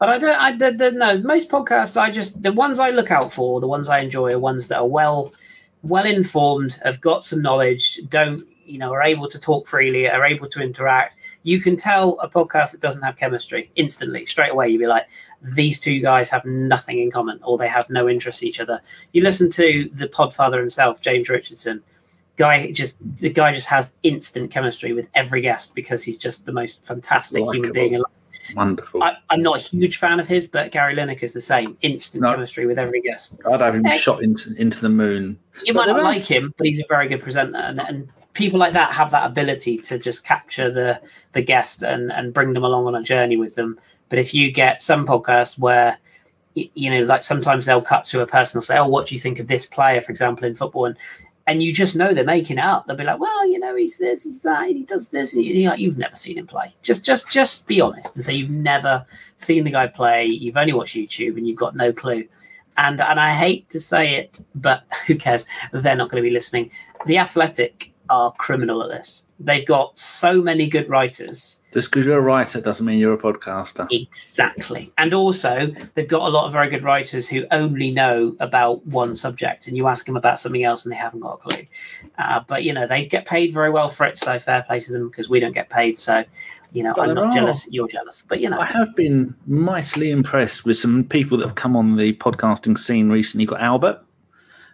But 0.00 0.08
I 0.08 0.18
don't, 0.18 0.40
I, 0.40 0.56
the, 0.56 0.72
the, 0.72 0.90
no, 0.90 1.18
most 1.18 1.48
podcasts, 1.48 1.96
I 1.96 2.10
just, 2.10 2.42
the 2.42 2.52
ones 2.52 2.80
I 2.80 2.90
look 2.90 3.12
out 3.12 3.32
for, 3.32 3.60
the 3.60 3.68
ones 3.68 3.88
I 3.88 4.00
enjoy 4.00 4.32
are 4.32 4.38
ones 4.40 4.66
that 4.66 4.78
are 4.78 4.86
well, 4.86 5.32
well 5.84 6.06
informed, 6.06 6.80
have 6.82 7.00
got 7.00 7.22
some 7.22 7.40
knowledge, 7.40 8.00
don't, 8.08 8.48
you 8.64 8.78
know, 8.78 8.92
are 8.92 9.02
able 9.02 9.28
to 9.28 9.38
talk 9.38 9.68
freely, 9.68 10.08
are 10.08 10.24
able 10.24 10.48
to 10.48 10.60
interact 10.60 11.16
you 11.42 11.60
can 11.60 11.76
tell 11.76 12.18
a 12.20 12.28
podcast 12.28 12.72
that 12.72 12.80
doesn't 12.80 13.02
have 13.02 13.16
chemistry 13.16 13.70
instantly, 13.76 14.26
straight 14.26 14.50
away. 14.50 14.68
You'd 14.68 14.78
be 14.78 14.86
like, 14.86 15.06
these 15.42 15.80
two 15.80 16.00
guys 16.00 16.30
have 16.30 16.44
nothing 16.44 16.98
in 16.98 17.10
common, 17.10 17.40
or 17.42 17.56
they 17.56 17.68
have 17.68 17.88
no 17.88 18.08
interest 18.08 18.42
in 18.42 18.48
each 18.48 18.60
other. 18.60 18.80
You 19.12 19.22
listen 19.22 19.50
to 19.52 19.88
the 19.92 20.06
Podfather 20.06 20.58
himself, 20.58 21.00
James 21.00 21.28
Richardson. 21.28 21.82
Guy 22.36 22.70
just 22.72 22.96
the 23.18 23.28
guy 23.28 23.52
just 23.52 23.66
has 23.66 23.92
instant 24.02 24.50
chemistry 24.50 24.92
with 24.92 25.08
every 25.14 25.42
guest 25.42 25.74
because 25.74 26.02
he's 26.02 26.16
just 26.16 26.46
the 26.46 26.52
most 26.52 26.84
fantastic 26.86 27.40
Likeable. 27.40 27.52
human 27.52 27.72
being 27.72 27.94
alive. 27.96 28.12
Wonderful. 28.54 29.02
I, 29.02 29.16
am 29.30 29.42
not 29.42 29.58
a 29.58 29.60
huge 29.60 29.98
fan 29.98 30.20
of 30.20 30.26
his, 30.26 30.46
but 30.46 30.72
Gary 30.72 30.94
Lineker 30.94 31.24
is 31.24 31.34
the 31.34 31.40
same. 31.40 31.76
Instant 31.82 32.22
no, 32.22 32.32
chemistry 32.32 32.66
with 32.66 32.78
every 32.78 33.00
guest. 33.00 33.40
I'd 33.50 33.60
have 33.60 33.74
him 33.74 33.84
hey, 33.84 33.98
shot 33.98 34.22
into 34.22 34.54
into 34.56 34.80
the 34.80 34.88
moon. 34.88 35.38
You 35.64 35.74
but 35.74 35.86
might 35.86 35.92
not 35.92 36.02
like 36.02 36.24
him, 36.24 36.54
but 36.56 36.66
he's 36.66 36.80
a 36.80 36.84
very 36.88 37.08
good 37.08 37.22
presenter, 37.22 37.58
and, 37.58 37.80
and 37.80 38.08
people 38.32 38.58
like 38.58 38.72
that 38.74 38.92
have 38.92 39.10
that 39.10 39.26
ability 39.26 39.78
to 39.78 39.98
just 39.98 40.24
capture 40.24 40.70
the 40.70 41.00
the 41.32 41.42
guest 41.42 41.82
and 41.82 42.12
and 42.12 42.34
bring 42.34 42.52
them 42.52 42.64
along 42.64 42.86
on 42.86 42.94
a 42.94 43.02
journey 43.02 43.36
with 43.36 43.54
them. 43.54 43.78
But 44.08 44.18
if 44.18 44.34
you 44.34 44.50
get 44.50 44.82
some 44.82 45.06
podcasts 45.06 45.58
where 45.58 45.98
you 46.54 46.90
know, 46.90 47.02
like 47.04 47.22
sometimes 47.22 47.64
they'll 47.64 47.80
cut 47.82 48.04
to 48.04 48.22
a 48.22 48.26
person 48.26 48.58
and 48.58 48.64
say, 48.64 48.76
"Oh, 48.76 48.88
what 48.88 49.06
do 49.06 49.14
you 49.14 49.20
think 49.20 49.38
of 49.38 49.46
this 49.46 49.66
player, 49.66 50.00
for 50.00 50.12
example, 50.12 50.46
in 50.46 50.54
football?" 50.54 50.86
and 50.86 50.96
and 51.46 51.62
you 51.62 51.72
just 51.72 51.96
know 51.96 52.12
they're 52.12 52.24
making 52.24 52.58
it 52.58 52.64
up. 52.64 52.86
They'll 52.86 52.96
be 52.96 53.04
like, 53.04 53.20
"Well, 53.20 53.48
you 53.48 53.58
know, 53.58 53.74
he's 53.76 53.98
this, 53.98 54.24
he's 54.24 54.40
that, 54.42 54.68
he 54.68 54.82
does 54.82 55.08
this," 55.08 55.32
and 55.32 55.44
you're 55.44 55.70
like, 55.70 55.80
"You've 55.80 55.98
never 55.98 56.14
seen 56.14 56.38
him 56.38 56.46
play." 56.46 56.74
Just, 56.82 57.04
just, 57.04 57.28
just 57.28 57.66
be 57.66 57.80
honest 57.80 58.14
and 58.14 58.24
say 58.24 58.34
you've 58.34 58.50
never 58.50 59.04
seen 59.36 59.64
the 59.64 59.70
guy 59.70 59.86
play. 59.86 60.26
You've 60.26 60.56
only 60.56 60.72
watched 60.72 60.96
YouTube 60.96 61.36
and 61.36 61.46
you've 61.46 61.58
got 61.58 61.76
no 61.76 61.92
clue. 61.92 62.24
And 62.76 63.00
and 63.00 63.20
I 63.20 63.34
hate 63.34 63.68
to 63.70 63.80
say 63.80 64.16
it, 64.16 64.40
but 64.54 64.84
who 65.06 65.14
cares? 65.16 65.46
They're 65.72 65.96
not 65.96 66.10
going 66.10 66.22
to 66.22 66.28
be 66.28 66.34
listening. 66.34 66.70
The 67.06 67.18
Athletic 67.18 67.92
are 68.10 68.32
criminal 68.32 68.82
at 68.82 68.90
this. 68.90 69.24
They've 69.42 69.66
got 69.66 69.96
so 69.96 70.42
many 70.42 70.66
good 70.68 70.90
writers. 70.90 71.60
Just 71.72 71.90
because 71.90 72.04
you're 72.04 72.18
a 72.18 72.20
writer 72.20 72.60
doesn't 72.60 72.84
mean 72.84 72.98
you're 72.98 73.14
a 73.14 73.18
podcaster. 73.18 73.88
Exactly. 73.90 74.92
And 74.98 75.14
also, 75.14 75.72
they've 75.94 76.06
got 76.06 76.22
a 76.22 76.28
lot 76.28 76.44
of 76.44 76.52
very 76.52 76.68
good 76.68 76.82
writers 76.82 77.26
who 77.26 77.46
only 77.50 77.90
know 77.90 78.36
about 78.40 78.84
one 78.86 79.14
subject, 79.14 79.66
and 79.66 79.76
you 79.76 79.86
ask 79.86 80.04
them 80.04 80.16
about 80.16 80.40
something 80.40 80.62
else 80.62 80.84
and 80.84 80.92
they 80.92 80.96
haven't 80.96 81.20
got 81.20 81.34
a 81.34 81.38
clue. 81.38 81.66
Uh, 82.18 82.40
but, 82.46 82.64
you 82.64 82.74
know, 82.74 82.86
they 82.86 83.06
get 83.06 83.24
paid 83.24 83.54
very 83.54 83.70
well 83.70 83.88
for 83.88 84.04
it, 84.04 84.18
so 84.18 84.38
fair 84.38 84.62
play 84.62 84.80
to 84.80 84.92
them 84.92 85.08
because 85.08 85.30
we 85.30 85.40
don't 85.40 85.52
get 85.52 85.70
paid. 85.70 85.96
So, 85.96 86.22
you 86.72 86.82
know, 86.82 86.92
but 86.94 87.08
I'm 87.08 87.14
not 87.14 87.32
jealous. 87.32 87.66
You're 87.70 87.88
jealous. 87.88 88.22
But, 88.28 88.40
you 88.40 88.50
know. 88.50 88.60
I 88.60 88.66
have 88.66 88.94
been 88.94 89.34
mightily 89.46 90.10
impressed 90.10 90.66
with 90.66 90.76
some 90.76 91.04
people 91.04 91.38
that 91.38 91.46
have 91.46 91.56
come 91.56 91.76
on 91.76 91.96
the 91.96 92.12
podcasting 92.14 92.76
scene 92.76 93.08
recently. 93.08 93.44
You've 93.44 93.50
got 93.50 93.62
Albert, 93.62 94.04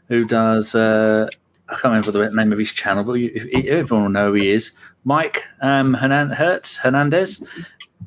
who 0.09 0.25
does. 0.25 0.75
Uh, 0.75 1.29
I 1.68 1.72
can't 1.72 1.85
remember 1.85 2.12
the 2.12 2.31
name 2.31 2.52
of 2.52 2.59
his 2.59 2.72
channel, 2.72 3.05
but 3.05 3.14
you, 3.14 3.31
everyone 3.68 4.05
will 4.05 4.11
know 4.11 4.29
who 4.29 4.35
he 4.35 4.50
is. 4.50 4.72
Mike 5.05 5.44
um, 5.62 5.94
Hernan- 5.94 6.31
Hertz 6.31 6.76
Hernandez, 6.76 7.44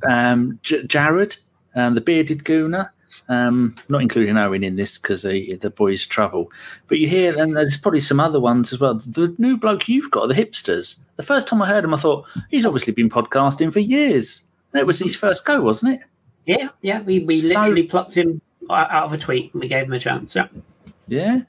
um, 0.08 0.60
J- 0.64 0.84
Jared, 0.84 1.36
um, 1.76 1.96
the 1.96 2.02
bearded 2.02 2.44
gooner. 2.44 2.90
Um, 3.28 3.76
not 3.90 4.02
including 4.02 4.38
Owen 4.38 4.64
in 4.64 4.76
this 4.76 4.98
because 4.98 5.24
the 5.24 5.74
boys 5.76 6.06
travel. 6.06 6.52
But 6.88 7.00
you 7.00 7.08
hear, 7.08 7.38
and 7.40 7.56
there's 7.56 7.78
probably 7.78 8.00
some 8.00 8.20
other 8.20 8.40
ones 8.40 8.72
as 8.72 8.80
well. 8.80 8.96
The 8.96 9.34
new 9.38 9.58
bloke 9.58 9.88
you've 9.88 10.12
got, 10.12 10.28
the 10.28 10.36
hipsters. 10.36 10.96
The 11.16 11.24
first 11.24 11.48
time 11.48 11.62
I 11.62 11.68
heard 11.68 11.84
him, 11.84 11.94
I 11.94 11.98
thought 11.98 12.28
he's 12.50 12.66
obviously 12.66 12.94
been 12.94 13.10
podcasting 13.10 13.74
for 13.74 13.80
years. 13.80 14.44
And 14.74 14.80
it 14.80 14.86
was 14.86 15.00
his 15.00 15.16
first 15.16 15.44
go, 15.46 15.62
wasn't 15.62 15.96
it? 15.96 16.02
Yeah, 16.46 16.70
yeah. 16.82 17.02
We 17.02 17.20
we 17.20 17.38
so, 17.40 17.48
literally 17.48 17.84
plucked 17.84 18.16
him 18.16 18.42
out 18.70 19.06
of 19.06 19.14
a 19.14 19.18
tweet 19.18 19.54
and 19.54 19.62
we 19.62 19.68
gave 19.68 19.86
him 19.86 19.94
a 19.94 20.00
chance. 20.00 20.36
Yeah. 20.36 20.48
Yeah. 21.08 21.42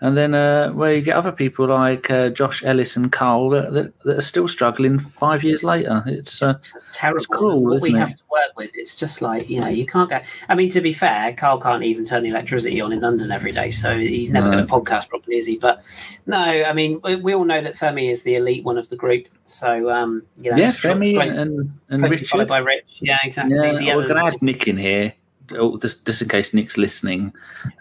And 0.00 0.14
then 0.14 0.34
uh, 0.34 0.72
where 0.72 0.94
you 0.94 1.00
get 1.00 1.16
other 1.16 1.32
people 1.32 1.68
like 1.68 2.10
uh, 2.10 2.28
Josh 2.28 2.62
Ellis 2.62 2.96
and 2.96 3.10
Carl 3.10 3.48
that, 3.50 3.72
that, 3.72 3.98
that, 4.00 4.18
are 4.18 4.22
still 4.22 4.46
struggling 4.46 4.98
five 4.98 5.42
years 5.42 5.64
later. 5.64 6.02
It's 6.06 6.42
uh, 6.42 6.58
terrible. 6.92 7.16
It's 7.16 7.26
cruel, 7.26 7.64
what 7.64 7.80
we 7.80 7.94
it? 7.94 7.98
have 7.98 8.14
to 8.14 8.22
work 8.30 8.58
with. 8.58 8.70
It's 8.74 8.94
just 8.94 9.22
like 9.22 9.48
you 9.48 9.58
know 9.58 9.68
you 9.68 9.86
can't 9.86 10.10
go. 10.10 10.20
I 10.50 10.54
mean, 10.54 10.68
to 10.70 10.82
be 10.82 10.92
fair, 10.92 11.32
Carl 11.32 11.58
can't 11.58 11.82
even 11.82 12.04
turn 12.04 12.24
the 12.24 12.28
electricity 12.28 12.78
on 12.78 12.92
in 12.92 13.00
London 13.00 13.32
every 13.32 13.52
day, 13.52 13.70
so 13.70 13.96
he's 13.98 14.30
never 14.30 14.50
no. 14.50 14.56
going 14.56 14.66
to 14.66 14.72
podcast 14.72 15.08
properly, 15.08 15.38
is 15.38 15.46
he? 15.46 15.56
But 15.56 15.82
no, 16.26 16.36
I 16.36 16.74
mean, 16.74 17.00
we, 17.02 17.16
we, 17.16 17.34
all 17.34 17.46
know 17.46 17.62
that 17.62 17.74
Femi 17.74 18.10
is 18.10 18.22
the 18.22 18.34
elite 18.34 18.64
one 18.64 18.76
of 18.76 18.90
the 18.90 18.96
group. 18.96 19.28
So 19.46 19.90
um, 19.90 20.24
you 20.38 20.50
know, 20.50 20.58
yeah, 20.58 20.72
Femi 20.72 21.18
and, 21.18 21.72
and 21.88 22.02
Richard. 22.02 22.28
followed 22.28 22.48
by 22.48 22.58
Rich. 22.58 22.84
Yeah, 23.00 23.18
exactly. 23.24 23.56
Yeah, 23.56 23.72
the 23.72 23.96
we're 23.96 24.08
going 24.08 24.30
to 24.30 24.36
add 24.36 24.42
Nick 24.42 24.68
in 24.68 24.76
here 24.76 25.14
oh, 25.52 25.78
just, 25.78 26.06
just 26.06 26.22
in 26.22 26.28
case 26.28 26.54
Nick's 26.54 26.76
listening. 26.76 27.32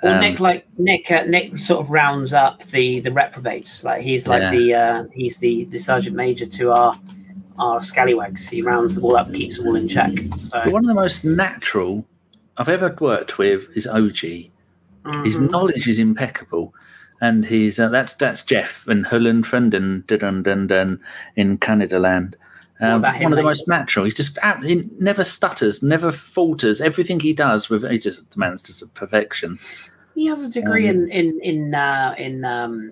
Well, 0.04 0.14
um, 0.14 0.22
Nick, 0.22 0.40
like 0.40 0.68
Nick, 0.78 1.12
uh, 1.12 1.24
Nick 1.24 1.58
sort 1.58 1.82
of 1.82 1.92
rounds 1.92 2.34
up 2.34 2.64
the 2.66 3.00
the 3.00 3.12
reprobates. 3.12 3.84
Like 3.84 4.02
he's 4.02 4.28
like 4.28 4.42
yeah. 4.42 4.52
the 4.52 4.74
uh, 4.74 5.04
he's 5.14 5.38
the 5.38 5.66
the 5.66 5.78
sergeant 5.78 6.16
major 6.16 6.46
to 6.46 6.72
our 6.72 7.00
our 7.58 7.82
scallywags. 7.82 8.48
He 8.50 8.62
rounds 8.62 8.96
them 8.96 9.06
all 9.06 9.16
up, 9.16 9.34
keeps 9.34 9.58
them 9.58 9.68
all 9.68 9.76
in 9.76 9.88
check. 9.88 10.12
So 10.38 10.70
one 10.70 10.84
of 10.84 10.88
the 10.88 10.94
most 10.94 11.24
natural 11.24 12.06
I've 12.58 12.70
ever 12.70 12.96
worked 13.00 13.38
with 13.38 13.68
is 13.76 13.88
OG. 13.88 14.50
Mm-hmm. 15.06 15.24
His 15.24 15.40
knowledge 15.40 15.88
is 15.88 16.00
impeccable. 16.00 16.74
And 17.22 17.46
he's 17.46 17.80
uh, 17.80 17.90
that's 17.90 18.14
that's 18.16 18.44
Jeff 18.44 18.86
and 18.88 19.06
Hullen 19.06 19.44
and 19.74 20.06
dun 20.06 20.44
dun 20.44 20.68
dun 20.68 21.00
in 21.36 21.58
Canada 21.58 21.98
land. 21.98 22.36
Um, 22.82 23.02
one 23.04 23.32
of 23.32 23.38
the 23.38 23.44
most 23.44 23.68
natural. 23.70 24.04
He's 24.04 24.16
just 24.16 24.38
he 24.64 24.90
never 25.00 25.24
stutters, 25.24 25.82
never 25.82 26.12
falters. 26.12 26.82
Everything 26.82 27.20
he 27.22 27.34
does 27.34 27.70
with 27.70 27.90
he 27.90 27.98
just 27.98 28.30
demands 28.32 28.64
to 28.64 28.88
perfection. 28.88 29.58
He 30.14 30.26
has 30.26 30.44
a 30.44 30.50
degree 30.50 30.90
um, 30.90 31.10
in 31.10 31.10
in 31.10 31.40
in 31.42 31.76
uh, 31.76 32.16
in 32.18 32.44
um, 32.44 32.92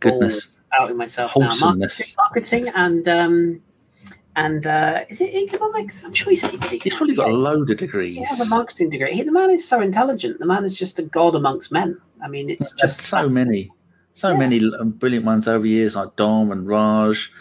goodness 0.00 0.48
out 0.78 0.90
in 0.90 0.98
myself 0.98 1.30
wholesomeness, 1.30 2.16
now. 2.16 2.22
marketing, 2.22 2.64
marketing 2.64 2.72
and 2.74 3.08
um, 3.08 3.62
and 4.36 4.66
uh, 4.66 5.04
is 5.08 5.22
it 5.22 5.34
economics? 5.34 6.04
I'm 6.04 6.12
sure 6.12 6.30
he 6.30 6.36
said 6.36 6.50
he 6.50 6.58
did. 6.58 6.82
He's 6.82 6.94
probably 6.94 7.14
got 7.14 7.30
a 7.30 7.34
load 7.34 7.70
of 7.70 7.78
degrees. 7.78 8.18
He 8.18 8.24
has 8.24 8.40
a 8.40 8.46
marketing 8.46 8.90
degree. 8.90 9.14
He, 9.14 9.22
the 9.22 9.32
man 9.32 9.50
is 9.50 9.66
so 9.66 9.80
intelligent. 9.80 10.38
The 10.38 10.46
man 10.46 10.64
is 10.64 10.74
just 10.74 10.98
a 10.98 11.02
god 11.02 11.34
amongst 11.34 11.72
men. 11.72 11.98
I 12.22 12.28
mean, 12.28 12.50
it's 12.50 12.72
just 12.72 13.00
so 13.00 13.28
many, 13.28 13.72
so 14.12 14.32
yeah. 14.32 14.36
many 14.36 14.60
brilliant 14.84 15.24
ones 15.24 15.48
over 15.48 15.66
years 15.66 15.96
like 15.96 16.14
Dom 16.16 16.52
and 16.52 16.66
Raj 16.66 17.32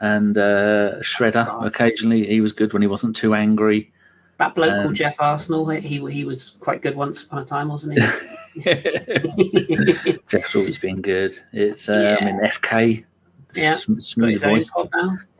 and 0.00 0.36
uh, 0.36 0.98
Shredder 1.00 1.64
occasionally. 1.64 2.26
He 2.26 2.40
was 2.40 2.52
good 2.52 2.72
when 2.72 2.82
he 2.82 2.88
wasn't 2.88 3.14
too 3.16 3.34
angry. 3.34 3.92
That 4.38 4.54
bloke 4.54 4.72
um, 4.72 4.82
called 4.82 4.94
Jeff 4.94 5.20
Arsenal, 5.20 5.68
he 5.68 5.98
he 6.10 6.24
was 6.24 6.54
quite 6.60 6.80
good 6.80 6.96
once 6.96 7.22
upon 7.22 7.40
a 7.40 7.44
time, 7.44 7.68
wasn't 7.68 7.98
he? 7.98 8.00
Jeff's 10.28 10.56
always 10.56 10.78
been 10.78 11.02
good. 11.02 11.38
It's 11.52 11.88
uh, 11.88 12.16
yeah. 12.20 12.24
I 12.24 12.24
mean 12.24 12.40
FK, 12.40 13.04
yeah. 13.54 13.76
smooth 13.98 14.42
voice. 14.42 14.70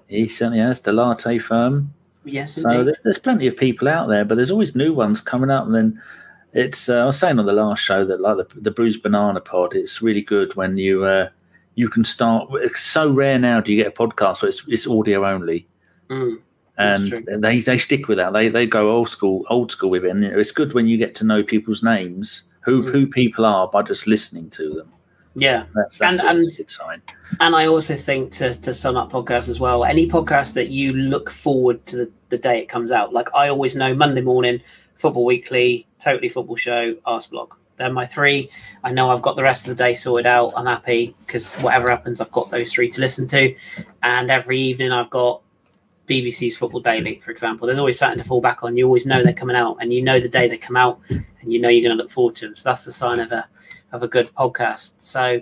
He 0.09 0.29
certainly 0.29 0.59
has 0.59 0.81
the 0.81 0.93
latte 0.93 1.39
firm. 1.39 1.95
Yes, 2.25 2.53
so 2.53 2.85
there's, 2.85 3.01
there's 3.01 3.19
plenty 3.19 3.47
of 3.47 3.57
people 3.57 3.89
out 3.89 4.09
there, 4.09 4.27
but 4.27 4.35
there's 4.35 4.51
always 4.51 4.77
new 4.77 4.93
ones 4.93 5.23
coming 5.23 5.51
up. 5.51 5.65
And 5.65 5.75
then 5.75 6.03
it's 6.53 6.91
uh, 6.91 6.99
I 6.99 7.07
was 7.07 7.19
saying 7.19 7.39
on 7.39 7.47
the 7.47 7.53
last 7.53 7.81
show 7.81 8.05
that 8.05 8.21
like 8.21 8.37
the 8.37 8.61
the 8.61 8.71
Bruised 8.71 9.03
Banana 9.03 9.41
Pod, 9.41 9.75
it's 9.75 10.03
really 10.03 10.21
good 10.23 10.55
when 10.57 10.77
you 10.77 11.05
uh, 11.05 11.31
you 11.75 11.89
can 11.89 12.05
start. 12.05 12.49
It's 12.55 12.81
so 12.81 13.11
rare 13.13 13.39
now. 13.39 13.61
Do 13.61 13.73
you 13.73 13.83
get 13.83 13.93
a 13.93 13.97
podcast? 13.97 14.39
So 14.39 14.47
it's 14.47 14.65
it's 14.69 14.87
audio 14.87 15.27
only. 15.27 15.69
Mm 16.09 16.41
and 16.81 17.43
they 17.43 17.61
they 17.61 17.79
stick 17.79 18.09
with 18.09 18.19
that. 18.19 18.33
They 18.33 18.49
they 18.49 18.67
go 18.67 18.91
old 18.91 19.09
school 19.09 19.45
old 19.51 19.71
school 19.71 19.91
with 19.91 20.05
it. 20.05 20.11
And 20.11 20.25
it's 20.25 20.51
good 20.51 20.73
when 20.73 20.87
you 20.87 20.97
get 20.97 21.15
to 21.17 21.25
know 21.25 21.43
people's 21.43 21.83
names, 21.83 22.43
who 22.63 22.83
mm. 22.83 22.91
who 22.91 23.07
people 23.07 23.45
are 23.45 23.69
by 23.69 23.83
just 23.83 24.07
listening 24.07 24.51
to 24.51 24.75
them. 24.75 24.93
Yeah, 25.37 25.67
that's, 25.75 25.99
that's 25.99 26.19
and, 26.19 26.29
and, 26.29 26.39
a 26.39 26.43
good 26.43 26.71
sign. 26.71 27.03
And 27.39 27.55
I 27.55 27.67
also 27.67 27.95
think 27.95 28.33
to 28.33 28.55
to 28.55 28.73
sum 28.73 28.97
up 28.97 29.13
podcasts 29.13 29.49
as 29.49 29.61
well, 29.61 29.85
any 29.85 30.09
podcast 30.09 30.55
that 30.55 30.69
you 30.69 30.93
look 30.93 31.31
forward 31.31 31.85
to 31.87 31.97
the, 31.97 32.13
the 32.31 32.39
day 32.39 32.61
it 32.61 32.69
comes 32.69 32.91
out. 32.91 33.13
Like 33.13 33.33
I 33.35 33.49
always 33.49 33.77
know 33.77 33.95
Monday 33.95 34.23
morning, 34.23 34.61
Football 34.97 35.25
Weekly, 35.25 35.87
Totally 35.99 36.29
Football 36.29 36.57
Show, 36.57 36.95
Arseblog. 37.07 37.51
They're 37.81 37.91
my 37.91 38.05
three. 38.05 38.51
I 38.85 38.93
know 38.93 39.11
I've 39.11 39.23
got 39.23 39.37
the 39.37 39.43
rest 39.43 39.67
of 39.67 39.75
the 39.75 39.83
day 39.83 39.95
sorted 39.95 40.27
out. 40.27 40.53
I'm 40.55 40.67
happy 40.67 41.15
because 41.25 41.55
whatever 41.55 41.89
happens, 41.89 42.21
I've 42.21 42.31
got 42.31 42.51
those 42.51 42.75
three 42.75 42.91
to 42.91 43.01
listen 43.01 43.27
to. 43.29 43.57
And 44.03 44.31
every 44.31 44.61
evening, 44.61 44.93
I've 44.93 45.09
got 45.09 45.41
BBC's 46.07 46.59
Football 46.59 46.81
Daily, 46.81 47.21
for 47.21 47.31
example. 47.31 47.67
There's 47.67 47.79
always 47.79 47.99
something 47.99 48.19
to 48.19 48.25
fall 48.25 48.43
back 48.43 48.63
on. 48.63 48.77
You 48.77 48.85
always 48.85 49.07
know 49.07 49.25
they're 49.25 49.33
coming 49.33 49.57
out, 49.57 49.79
and 49.81 49.95
you 49.95 50.03
know 50.03 50.21
the 50.21 50.29
day 50.29 50.47
they 50.47 50.59
come 50.59 50.77
out, 50.77 51.01
and 51.09 51.25
you 51.51 51.59
know 51.59 51.71
you're 51.71 51.83
going 51.83 51.97
to 51.97 52.03
look 52.03 52.11
forward 52.13 52.37
to 52.37 52.49
them. 52.49 52.55
So 52.57 52.69
that's 52.69 52.85
the 52.85 52.93
sign 52.93 53.19
of 53.19 53.33
a 53.33 53.49
of 53.93 54.03
a 54.03 54.09
good 54.09 54.29
podcast. 54.35 54.97
So, 54.99 55.41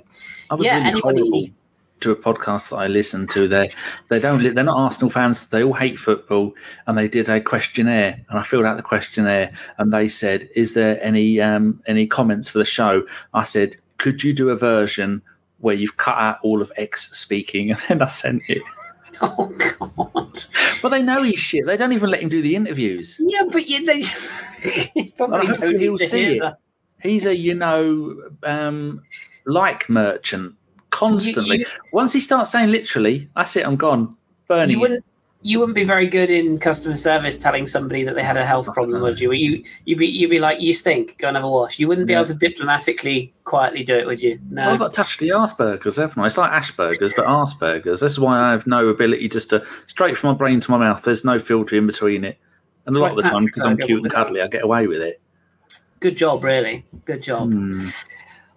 yeah, 0.61 0.77
really 0.77 0.91
anybody 0.91 1.55
to 2.01 2.11
a 2.11 2.17
podcast 2.17 2.71
that 2.71 2.77
I 2.77 2.87
listen 2.87 3.27
to, 3.29 3.49
they 3.49 3.71
they 4.09 4.19
don't 4.19 4.43
they're 4.43 4.65
not 4.65 4.77
Arsenal 4.77 5.11
fans. 5.11 5.49
They 5.49 5.63
all 5.63 5.75
hate 5.75 5.99
football, 5.99 6.55
and 6.87 6.97
they 6.97 7.09
did 7.09 7.29
a 7.29 7.41
questionnaire, 7.41 8.21
and 8.29 8.39
I 8.39 8.43
filled 8.43 8.65
out 8.65 8.77
the 8.77 8.83
questionnaire, 8.83 9.53
and 9.79 9.93
they 9.93 10.09
said, 10.09 10.49
"Is 10.55 10.75
there 10.75 11.03
any 11.03 11.41
um, 11.41 11.83
any 11.87 12.07
comments 12.07 12.49
for 12.49 12.59
the 12.59 12.65
show?" 12.65 13.07
I 13.35 13.45
said, 13.45 13.77
"Could 13.99 14.23
you 14.23 14.33
do 14.33 14.51
a 14.51 14.57
version 14.57 15.23
where 15.59 15.75
you've 15.75 15.97
cut 15.97 16.17
out 16.17 16.39
all 16.43 16.63
of 16.63 16.73
X 16.77 17.17
speaking?" 17.17 17.71
And 17.79 17.81
then 17.89 18.03
I 18.03 18.07
sent 18.07 18.43
it. 18.49 18.63
Oh 19.21 19.47
God! 19.49 20.39
But 20.81 20.91
they 20.91 21.03
know 21.03 21.25
he's 21.25 21.41
shit. 21.41 21.67
They 21.67 21.77
don't 21.77 21.93
even 21.93 22.09
let 22.09 22.23
him 22.23 22.29
do 22.29 22.41
the 22.41 22.55
interviews. 22.55 23.17
Yeah, 23.19 23.43
but 23.51 23.67
you, 23.67 23.85
they 23.85 24.05
probably 25.17 25.77
he'll 25.77 25.99
see 25.99 26.39
it. 26.39 26.55
He's 27.03 27.27
a 27.27 27.35
you 27.35 27.55
know 27.55 28.17
um, 28.45 29.03
like 29.45 29.89
merchant 29.89 30.55
constantly. 30.99 31.59
You, 31.59 31.65
you, 31.65 31.81
Once 31.93 32.13
he 32.13 32.21
starts 32.21 32.51
saying 32.51 32.71
literally, 32.71 33.29
"That's 33.37 33.57
it, 33.57 33.67
I'm 33.67 33.77
gone." 33.77 34.17
Burning. 34.47 34.71
You 34.71 34.81
wouldn't 34.81 35.05
you 35.43 35.61
wouldn't 35.61 35.77
be 35.77 35.85
very 35.85 36.07
good 36.07 36.31
in 36.31 36.59
customer 36.59 36.97
service 36.97 37.37
telling 37.37 37.67
somebody 37.67 38.03
that 38.03 38.17
they 38.17 38.23
had 38.25 38.37
a 38.37 38.45
health 38.45 38.67
problem, 38.75 39.01
would 39.03 39.21
you? 39.21 39.33
You 39.33 39.63
you'd 39.85 39.99
be 39.99 40.07
you'd 40.07 40.31
be 40.31 40.41
like, 40.41 40.61
you 40.61 40.73
stink, 40.73 41.17
go 41.19 41.29
and 41.29 41.37
have 41.37 41.45
a 41.45 41.49
wash. 41.49 41.79
You 41.79 41.87
wouldn't 41.87 42.09
be 42.09 42.13
yeah. 42.13 42.21
able 42.21 42.27
to 42.27 42.35
diplomatically 42.35 43.33
quietly 43.45 43.85
do 43.85 43.95
it, 43.95 44.07
would 44.07 44.21
you? 44.21 44.41
No. 44.51 44.63
Well, 44.63 44.73
I've 44.73 44.79
got 44.81 44.95
touched 44.95 45.21
the 45.21 45.29
Asperger's, 45.29 45.97
haven't 45.97 46.21
I? 46.21 46.27
It's 46.27 46.37
like 46.37 46.51
Asperger's, 46.51 47.13
but 47.15 47.27
Asperger's. 47.27 48.01
This 48.01 48.13
is 48.13 48.19
why 48.19 48.39
I 48.41 48.51
have 48.51 48.67
no 48.67 48.89
ability 48.89 49.29
just 49.29 49.51
to 49.51 49.65
straight 49.87 50.19
from 50.19 50.31
my 50.33 50.37
brain 50.37 50.59
to 50.59 50.71
my 50.73 50.79
mouth. 50.79 51.03
There's 51.03 51.25
no 51.25 51.39
filter 51.39 51.77
in 51.77 51.87
between 51.87 52.25
it. 52.25 52.39
And 52.87 52.97
a 52.97 53.01
lot 53.01 53.11
of 53.11 53.17
the 53.17 53.23
time, 53.23 53.45
because 53.45 53.65
I'm 53.65 53.77
cute 53.77 54.03
and 54.03 54.11
cuddly, 54.11 54.41
I 54.41 54.49
get 54.49 54.65
away 54.65 54.87
with 54.87 55.03
it. 55.03 55.21
Good 56.01 56.17
job, 56.17 56.43
really. 56.43 56.85
Good 57.05 57.23
job. 57.23 57.53
Hmm. 57.53 57.89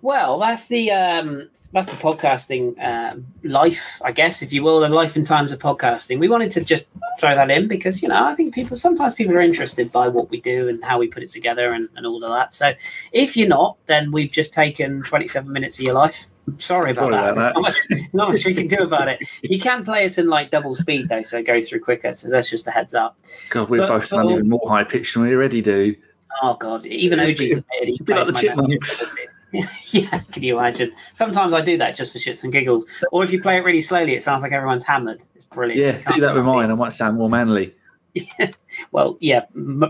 Well, 0.01 0.39
that's 0.39 0.67
the 0.67 0.89
um, 0.91 1.49
that's 1.73 1.87
the 1.87 1.95
podcasting 1.95 2.77
um, 2.83 3.25
life, 3.43 4.01
I 4.03 4.11
guess, 4.11 4.41
if 4.41 4.51
you 4.51 4.63
will, 4.63 4.81
the 4.81 4.89
life 4.89 5.15
and 5.15 5.25
times 5.25 5.51
of 5.51 5.59
podcasting. 5.59 6.19
We 6.19 6.27
wanted 6.27 6.51
to 6.51 6.63
just 6.63 6.85
throw 7.19 7.35
that 7.35 7.49
in 7.49 7.67
because 7.67 8.01
you 8.01 8.07
know 8.07 8.23
I 8.23 8.35
think 8.35 8.53
people 8.53 8.75
sometimes 8.75 9.15
people 9.15 9.35
are 9.35 9.41
interested 9.41 9.91
by 9.91 10.07
what 10.07 10.29
we 10.29 10.41
do 10.41 10.67
and 10.67 10.83
how 10.83 10.99
we 10.99 11.07
put 11.07 11.23
it 11.23 11.31
together 11.31 11.71
and, 11.73 11.87
and 11.95 12.05
all 12.05 12.23
of 12.23 12.31
that. 12.31 12.53
So 12.53 12.73
if 13.11 13.37
you're 13.37 13.47
not, 13.47 13.77
then 13.85 14.11
we've 14.11 14.31
just 14.31 14.53
taken 14.53 15.03
27 15.03 15.51
minutes 15.51 15.79
of 15.79 15.85
your 15.85 15.93
life. 15.93 16.25
Sorry 16.57 16.91
about 16.91 17.11
that. 17.11 17.31
About 17.31 17.53
not, 17.53 17.61
much, 17.61 17.75
not 18.13 18.31
much 18.31 18.45
we 18.45 18.53
can 18.53 18.67
do 18.67 18.79
about 18.79 19.07
it. 19.07 19.19
You 19.43 19.59
can 19.59 19.85
play 19.85 20.05
us 20.05 20.17
in 20.17 20.27
like 20.27 20.51
double 20.51 20.75
speed 20.75 21.07
though, 21.07 21.21
so 21.21 21.37
it 21.37 21.43
goes 21.43 21.69
through 21.69 21.81
quicker. 21.81 22.13
So 22.13 22.29
that's 22.29 22.49
just 22.49 22.67
a 22.67 22.71
heads 22.71 22.93
up. 22.93 23.17
God, 23.49 23.69
we're 23.69 23.87
both 23.87 24.05
sounding 24.05 24.37
even 24.37 24.49
more 24.49 24.67
high 24.67 24.83
pitched 24.83 25.13
than 25.13 25.23
we 25.23 25.33
already 25.33 25.61
do. 25.61 25.95
Oh 26.41 26.55
God, 26.55 26.85
even 26.85 27.19
OG's 27.19 27.39
admitted 27.39 27.87
he 27.87 27.99
like 28.07 28.25
the 28.25 28.33
chipmunks. 28.33 29.05
yeah, 29.87 30.19
can 30.31 30.43
you 30.43 30.57
imagine? 30.57 30.93
Sometimes 31.13 31.53
I 31.53 31.61
do 31.61 31.77
that 31.77 31.95
just 31.95 32.13
for 32.13 32.19
shits 32.19 32.43
and 32.43 32.53
giggles. 32.53 32.85
Or 33.11 33.23
if 33.23 33.31
you 33.31 33.41
play 33.41 33.57
it 33.57 33.63
really 33.63 33.81
slowly, 33.81 34.15
it 34.15 34.23
sounds 34.23 34.43
like 34.43 34.51
everyone's 34.51 34.83
hammered. 34.83 35.23
It's 35.35 35.45
brilliant. 35.45 36.05
Yeah, 36.05 36.13
do 36.13 36.21
that 36.21 36.35
with 36.35 36.45
mine. 36.45 36.71
I 36.71 36.75
might 36.75 36.93
sound 36.93 37.17
more 37.17 37.29
manly. 37.29 37.75
Yeah. 38.13 38.51
Well, 38.93 39.17
yeah, 39.19 39.41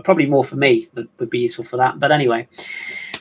probably 0.02 0.26
more 0.26 0.42
for 0.42 0.56
me 0.56 0.88
would, 0.94 1.08
would 1.18 1.30
be 1.30 1.38
useful 1.38 1.64
for 1.64 1.76
that. 1.76 2.00
But 2.00 2.10
anyway, 2.10 2.48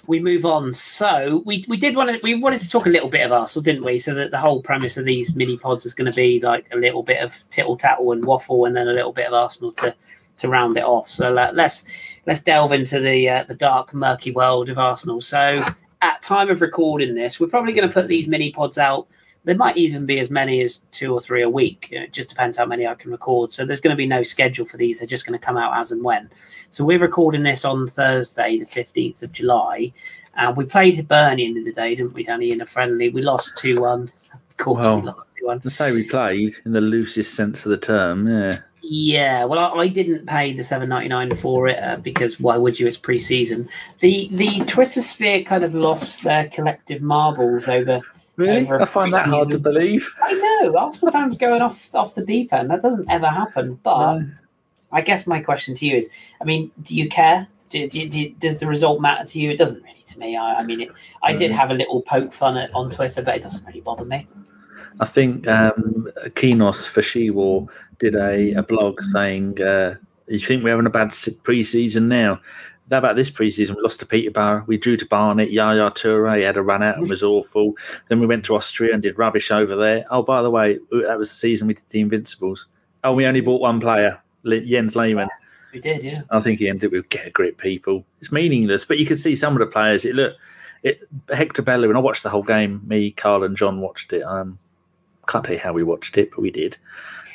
we 0.08 0.20
move 0.20 0.44
on. 0.44 0.74
So 0.74 1.44
we 1.46 1.64
we 1.68 1.78
did 1.78 1.96
want 1.96 2.10
to 2.10 2.20
we 2.24 2.34
wanted 2.34 2.62
to 2.62 2.70
talk 2.70 2.88
a 2.88 2.90
little 2.90 3.10
bit 3.10 3.24
of 3.24 3.32
Arsenal, 3.32 3.64
didn't 3.64 3.84
we? 3.84 4.00
So 4.00 4.16
that 4.16 4.32
the 4.32 4.40
whole 4.40 4.64
premise 4.64 4.98
of 4.98 5.06
these 5.06 5.36
mini 5.36 5.58
pods 5.58 5.86
is 5.86 5.94
going 5.94 6.12
to 6.12 6.16
be 6.16 6.40
like 6.40 6.68
a 6.74 6.78
little 6.78 7.04
bit 7.04 7.24
of 7.24 7.48
tittle 7.52 7.78
tattle 7.78 8.12
and 8.12 8.26
waffle, 8.26 8.66
and 8.66 8.76
then 8.76 8.88
a 8.88 8.94
little 8.94 9.14
bit 9.14 9.28
of 9.28 9.34
Arsenal 9.34 9.72
to 9.74 9.96
to 10.38 10.50
round 10.50 10.78
it 10.78 10.84
off. 10.84 11.08
So 11.08 11.38
uh, 11.38 11.52
let's 11.54 11.86
let's 12.26 12.42
delve 12.42 12.72
into 12.72 13.00
the 13.00 13.30
uh, 13.30 13.44
the 13.44 13.56
dark, 13.56 13.94
murky 13.94 14.32
world 14.32 14.70
of 14.70 14.80
Arsenal. 14.80 15.22
So 15.22 15.64
at 16.02 16.22
time 16.22 16.50
of 16.50 16.62
recording 16.62 17.16
this, 17.16 17.40
we're 17.40 17.48
probably 17.48 17.74
going 17.74 17.88
to 17.88 17.94
put 17.94 18.08
these 18.08 18.28
mini 18.28 18.52
pods 18.52 18.78
out. 18.78 19.08
There 19.44 19.56
might 19.56 19.78
even 19.78 20.06
be 20.06 20.20
as 20.20 20.30
many 20.30 20.62
as 20.62 20.80
two 20.92 21.14
or 21.14 21.20
three 21.20 21.42
a 21.42 21.50
week. 21.50 21.90
It 21.92 22.14
just 22.14 22.30
depends 22.30 22.58
how 22.58 22.66
many 22.66 22.86
I 22.86 22.94
can 22.94 23.12
record. 23.12 23.52
So 23.52 23.66
there's 23.66 23.82
going 23.82 23.92
to 23.92 23.98
be 23.98 24.06
no 24.06 24.22
schedule 24.22 24.66
for 24.66 24.78
these. 24.78 25.00
They're 25.00 25.08
just 25.08 25.26
going 25.26 25.38
to 25.38 25.44
come 25.44 25.58
out 25.58 25.76
as 25.78 25.92
and 25.92 26.04
when. 26.04 26.30
So 26.70 26.84
we're 26.84 27.00
recording 27.00 27.42
this 27.42 27.66
on 27.66 27.88
Thursday, 27.88 28.60
the 28.60 28.66
15th 28.66 29.24
of 29.24 29.32
July. 29.32 29.94
Uh, 30.38 30.54
we 30.56 30.66
played 30.66 31.08
Burnley 31.08 31.46
in 31.46 31.64
the 31.64 31.72
day, 31.72 31.96
didn't 31.96 32.14
we, 32.14 32.24
Danny, 32.24 32.52
in 32.52 32.62
a 32.62 32.66
friendly? 32.66 33.10
We 33.10 33.22
lost 33.22 33.58
2 33.58 33.82
1. 33.82 34.12
Of 34.52 34.58
course, 34.58 34.80
well, 34.80 35.00
we 35.00 35.08
lost 35.08 35.28
2 35.40 35.46
1. 35.48 35.60
To 35.62 35.70
say 35.72 35.92
we 35.92 36.04
played 36.04 36.54
in 36.66 36.72
the 36.72 36.82
loosest 36.82 37.34
sense 37.34 37.66
of 37.66 37.72
the 37.72 37.78
term, 37.78 38.28
yeah. 38.28 38.52
Yeah, 38.94 39.46
well, 39.46 39.74
I, 39.74 39.84
I, 39.84 39.88
didn't 39.88 40.26
pay 40.26 40.52
the 40.52 40.66
seven 40.66 40.90
ninety 40.90 41.08
nine 41.08 41.34
for 41.34 41.70
it 41.70 41.82
uh, 41.82 41.96
because 41.96 42.42
why 42.42 42.58
would 42.58 42.78
you? 42.78 42.88
It's 42.88 42.98
pre-season. 42.98 43.70
The 44.02 44.28
the 44.34 44.66
Twitter 44.66 45.02
sphere 45.02 45.44
kind 45.44 45.64
of 45.64 45.74
lost 45.74 46.24
their 46.24 46.50
collective 46.50 47.02
marbles 47.02 47.70
over. 47.70 48.02
Really, 48.36 48.66
over 48.66 48.82
I 48.82 48.86
find 48.86 49.14
that 49.14 49.28
hard 49.28 49.50
to 49.52 49.60
believe. 49.60 50.14
I 50.22 50.34
know 50.34 50.78
Arsenal 50.78 51.14
fans 51.14 51.38
going 51.38 51.62
off 51.62 51.96
off 51.96 52.16
the 52.16 52.26
deep 52.26 52.52
end. 52.52 52.70
That 52.70 52.82
doesn't 52.82 53.10
ever 53.10 53.28
happen. 53.28 53.80
But 53.82 54.18
no. 54.18 54.30
I 54.92 55.00
guess 55.00 55.26
my 55.26 55.40
question 55.40 55.74
to 55.76 55.86
you 55.86 55.96
is: 55.96 56.10
I 56.42 56.44
mean, 56.44 56.70
do 56.82 56.94
you 56.94 57.08
care? 57.08 57.48
Do, 57.70 57.88
do, 57.88 58.10
do, 58.10 58.30
does 58.40 58.60
the 58.60 58.68
result 58.68 59.00
matter 59.00 59.24
to 59.24 59.40
you? 59.40 59.52
It 59.52 59.58
doesn't 59.58 59.82
really 59.84 60.04
to 60.04 60.20
me. 60.20 60.36
I, 60.36 60.56
I 60.56 60.64
mean, 60.64 60.82
it, 60.82 60.90
I 61.24 61.32
did 61.32 61.52
have 61.52 61.72
a 61.72 61.76
little 61.76 62.02
poke 62.02 62.34
fun 62.34 62.58
at, 62.58 62.76
on 62.76 62.92
Twitter, 62.92 63.22
but 63.22 63.38
it 63.38 63.42
doesn't 63.42 63.66
really 63.66 63.80
bother 63.80 64.04
me. 64.04 64.28
I 65.00 65.06
think 65.06 65.48
um, 65.48 66.10
Kinos 66.36 66.88
for 66.88 67.02
She 67.02 67.30
War 67.30 67.68
did 68.00 68.16
a, 68.16 68.54
a 68.54 68.64
blog 68.64 69.02
saying, 69.02 69.62
uh, 69.62 69.96
"You 70.28 70.40
think 70.40 70.64
we're 70.64 70.72
having 70.72 70.86
a 70.86 70.92
bad 70.92 71.14
pre-season 71.44 72.08
now? 72.08 72.40
How 72.92 72.98
about 72.98 73.16
this 73.16 73.30
pre-season? 73.30 73.78
We 73.78 73.84
lost 73.84 74.02
to 74.02 74.06
Peterborough. 74.06 74.66
We 74.68 74.78
drew 74.78 74.98
to 74.98 75.06
Barnet. 75.06 75.50
Yaya 75.50 75.92
Toure 75.92 76.44
had 76.44 76.58
a 76.58 76.62
run 76.62 76.84
out 76.84 76.98
and 76.98 77.08
was 77.08 77.24
awful. 77.24 77.74
Then 78.10 78.20
we 78.20 78.28
went 78.28 78.44
to 78.46 78.56
Austria 78.56 78.94
and 78.94 79.02
did 79.02 79.18
rubbish 79.18 79.50
over 79.50 79.78
there. 79.78 80.06
Oh, 80.12 80.22
by 80.22 80.42
the 80.42 80.50
way, 80.52 80.78
that 80.92 81.18
was 81.18 81.30
the 81.30 81.36
season 81.36 81.68
we 81.68 81.74
did 81.76 81.88
the 81.88 82.02
Invincibles. 82.02 82.68
Oh, 83.06 83.14
we 83.14 83.26
only 83.26 83.40
bought 83.40 83.62
one 83.62 83.80
player, 83.80 84.22
Jens 84.46 84.98
Lehmann. 84.98 85.30
Yes, 85.30 85.70
we 85.72 85.80
did, 85.80 86.04
yeah. 86.04 86.22
I 86.32 86.42
think 86.42 86.60
he 86.60 86.68
ended 86.68 86.88
up 86.88 86.92
with 86.92 87.08
get 87.08 87.28
a 87.28 87.30
grip, 87.30 87.58
people. 87.58 88.04
It's 88.20 88.32
meaningless, 88.32 88.84
but 88.84 89.00
you 89.00 89.06
can 89.06 89.18
see 89.18 89.38
some 89.38 89.54
of 89.54 89.60
the 89.60 89.68
players. 89.68 90.04
It 90.04 90.16
look, 90.16 90.36
it 90.84 91.08
Hector 91.34 91.62
Bellerin. 91.62 91.96
I 91.96 92.00
watched 92.00 92.24
the 92.24 92.30
whole 92.30 92.44
game. 92.44 92.82
Me, 92.86 93.12
Carl, 93.12 93.44
and 93.44 93.56
John 93.56 93.80
watched 93.80 94.12
it. 94.12 94.24
Um, 94.24 94.60
can't 95.28 95.44
tell 95.44 95.56
you 95.56 95.60
how 95.60 95.74
we 95.74 95.84
watched 95.84 96.18
it, 96.18 96.32
but 96.32 96.42
we 96.42 96.52
did. 96.52 96.78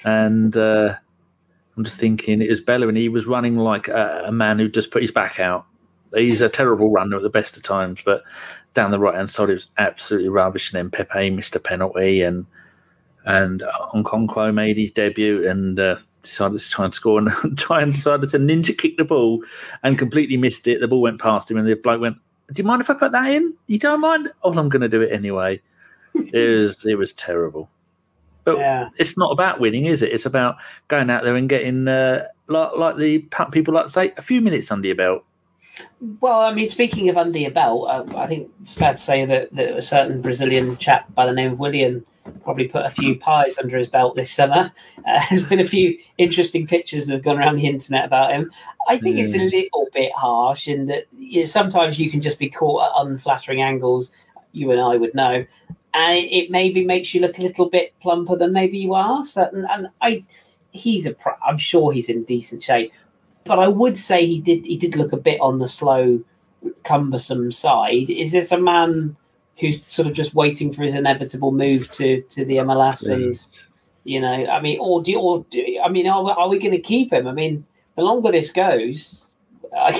And 0.04 0.56
uh, 0.56 0.94
I'm 1.76 1.84
just 1.84 2.00
thinking 2.00 2.40
it 2.40 2.48
was 2.48 2.60
Bellerin. 2.60 2.96
He 2.96 3.08
was 3.08 3.26
running 3.26 3.56
like 3.56 3.88
a, 3.88 4.24
a, 4.26 4.32
man 4.32 4.58
who 4.58 4.68
just 4.68 4.90
put 4.90 5.02
his 5.02 5.10
back 5.10 5.38
out. 5.40 5.66
He's 6.14 6.40
a 6.40 6.48
terrible 6.48 6.90
runner 6.90 7.16
at 7.16 7.22
the 7.22 7.30
best 7.30 7.56
of 7.56 7.62
times, 7.62 8.00
but 8.04 8.22
down 8.74 8.90
the 8.90 8.98
right 8.98 9.14
hand 9.14 9.28
side, 9.28 9.50
it 9.50 9.54
was 9.54 9.68
absolutely 9.78 10.28
rubbish. 10.28 10.72
And 10.72 10.78
then 10.78 10.90
Pepe 10.90 11.30
missed 11.30 11.56
a 11.56 11.60
penalty, 11.60 12.22
and 12.22 12.46
and 13.24 13.62
Okonkwo 13.92 14.54
made 14.54 14.76
his 14.76 14.92
debut 14.92 15.48
and 15.48 15.78
uh, 15.80 15.96
decided 16.22 16.60
to 16.60 16.70
try 16.70 16.84
and 16.84 16.94
score 16.94 17.18
and 17.18 17.58
try 17.58 17.82
and 17.82 17.92
decided 17.92 18.30
to 18.30 18.38
ninja 18.38 18.76
kick 18.76 18.96
the 18.96 19.04
ball 19.04 19.42
and 19.82 19.98
completely 19.98 20.36
missed 20.36 20.68
it. 20.68 20.80
The 20.80 20.88
ball 20.88 21.02
went 21.02 21.20
past 21.20 21.50
him, 21.50 21.56
and 21.56 21.66
the 21.66 21.74
bloke 21.74 22.00
went, 22.00 22.16
"Do 22.52 22.62
you 22.62 22.66
mind 22.66 22.82
if 22.82 22.90
I 22.90 22.94
put 22.94 23.12
that 23.12 23.30
in? 23.30 23.54
You 23.66 23.78
don't 23.78 24.00
mind? 24.00 24.32
Oh, 24.42 24.56
I'm 24.56 24.68
going 24.68 24.82
to 24.82 24.88
do 24.88 25.02
it 25.02 25.12
anyway." 25.12 25.60
it 26.32 26.58
was 26.60 26.84
it 26.86 26.96
was 26.96 27.12
terrible. 27.12 27.68
But 28.46 28.58
yeah. 28.58 28.90
it's 28.96 29.18
not 29.18 29.32
about 29.32 29.58
winning, 29.58 29.86
is 29.86 30.02
it? 30.02 30.12
It's 30.12 30.24
about 30.24 30.56
going 30.86 31.10
out 31.10 31.24
there 31.24 31.34
and 31.34 31.48
getting 31.48 31.88
uh, 31.88 32.28
like, 32.46 32.76
like 32.76 32.96
the 32.96 33.18
people 33.50 33.74
like 33.74 33.86
to 33.86 33.92
say, 33.92 34.12
a 34.16 34.22
few 34.22 34.40
minutes 34.40 34.70
under 34.70 34.86
your 34.86 34.96
belt. 34.96 35.24
Well, 36.20 36.40
I 36.40 36.54
mean, 36.54 36.68
speaking 36.68 37.08
of 37.08 37.16
under 37.16 37.40
your 37.40 37.50
belt, 37.50 37.88
uh, 37.90 38.04
I 38.16 38.28
think 38.28 38.48
fair 38.64 38.92
to 38.92 38.96
say 38.96 39.26
that, 39.26 39.52
that 39.56 39.76
a 39.76 39.82
certain 39.82 40.22
Brazilian 40.22 40.76
chap 40.76 41.12
by 41.12 41.26
the 41.26 41.32
name 41.32 41.52
of 41.52 41.58
Willian 41.58 42.06
probably 42.44 42.68
put 42.68 42.86
a 42.86 42.90
few 42.90 43.18
pies 43.18 43.58
under 43.58 43.76
his 43.76 43.88
belt 43.88 44.14
this 44.16 44.32
summer. 44.32 44.72
Uh, 45.06 45.22
there's 45.30 45.46
been 45.46 45.60
a 45.60 45.66
few 45.66 45.96
interesting 46.18 46.66
pictures 46.66 47.06
that 47.06 47.12
have 47.12 47.22
gone 47.22 47.38
around 47.38 47.54
the 47.54 47.68
internet 47.68 48.04
about 48.04 48.32
him. 48.32 48.50
I 48.88 48.98
think 48.98 49.18
it's 49.18 49.36
a 49.36 49.38
little 49.38 49.86
bit 49.92 50.10
harsh 50.12 50.66
in 50.66 50.86
that 50.86 51.06
you 51.12 51.40
know, 51.40 51.46
sometimes 51.46 51.96
you 51.96 52.10
can 52.10 52.20
just 52.20 52.40
be 52.40 52.50
caught 52.50 52.86
at 52.86 53.06
unflattering 53.06 53.62
angles. 53.62 54.10
You 54.50 54.72
and 54.72 54.80
I 54.80 54.96
would 54.96 55.14
know, 55.14 55.46
and 55.96 56.28
it 56.30 56.50
maybe 56.50 56.84
makes 56.84 57.14
you 57.14 57.22
look 57.22 57.38
a 57.38 57.42
little 57.42 57.70
bit 57.70 57.94
plumper 58.00 58.36
than 58.36 58.52
maybe 58.52 58.78
you 58.78 58.94
are. 58.94 59.24
So, 59.24 59.48
and, 59.52 59.66
and 59.70 59.88
I, 60.02 60.24
he's 60.70 61.06
a, 61.06 61.14
pro- 61.14 61.38
I'm 61.44 61.58
sure 61.58 61.92
he's 61.92 62.10
in 62.10 62.24
decent 62.24 62.62
shape, 62.62 62.92
but 63.44 63.58
I 63.58 63.66
would 63.66 63.96
say 63.96 64.26
he 64.26 64.40
did 64.40 64.66
he 64.66 64.76
did 64.76 64.94
look 64.94 65.12
a 65.12 65.16
bit 65.16 65.40
on 65.40 65.58
the 65.58 65.68
slow, 65.68 66.22
cumbersome 66.84 67.50
side. 67.50 68.10
Is 68.10 68.32
this 68.32 68.52
a 68.52 68.60
man? 68.60 69.16
who's 69.58 69.84
sort 69.86 70.06
of 70.06 70.14
just 70.14 70.34
waiting 70.34 70.72
for 70.72 70.82
his 70.82 70.94
inevitable 70.94 71.52
move 71.52 71.90
to 71.90 72.20
to 72.22 72.44
the 72.44 72.56
MLS 72.56 73.08
and 73.08 73.64
you 74.04 74.20
know 74.20 74.46
I 74.46 74.60
mean 74.60 74.78
or 74.80 75.02
do 75.02 75.18
or 75.18 75.44
do, 75.50 75.80
I 75.82 75.88
mean 75.88 76.06
are, 76.06 76.30
are 76.30 76.48
we 76.48 76.58
going 76.58 76.72
to 76.72 76.80
keep 76.80 77.12
him 77.12 77.26
I 77.26 77.32
mean 77.32 77.64
the 77.96 78.02
longer 78.02 78.30
this 78.30 78.52
goes 78.52 79.30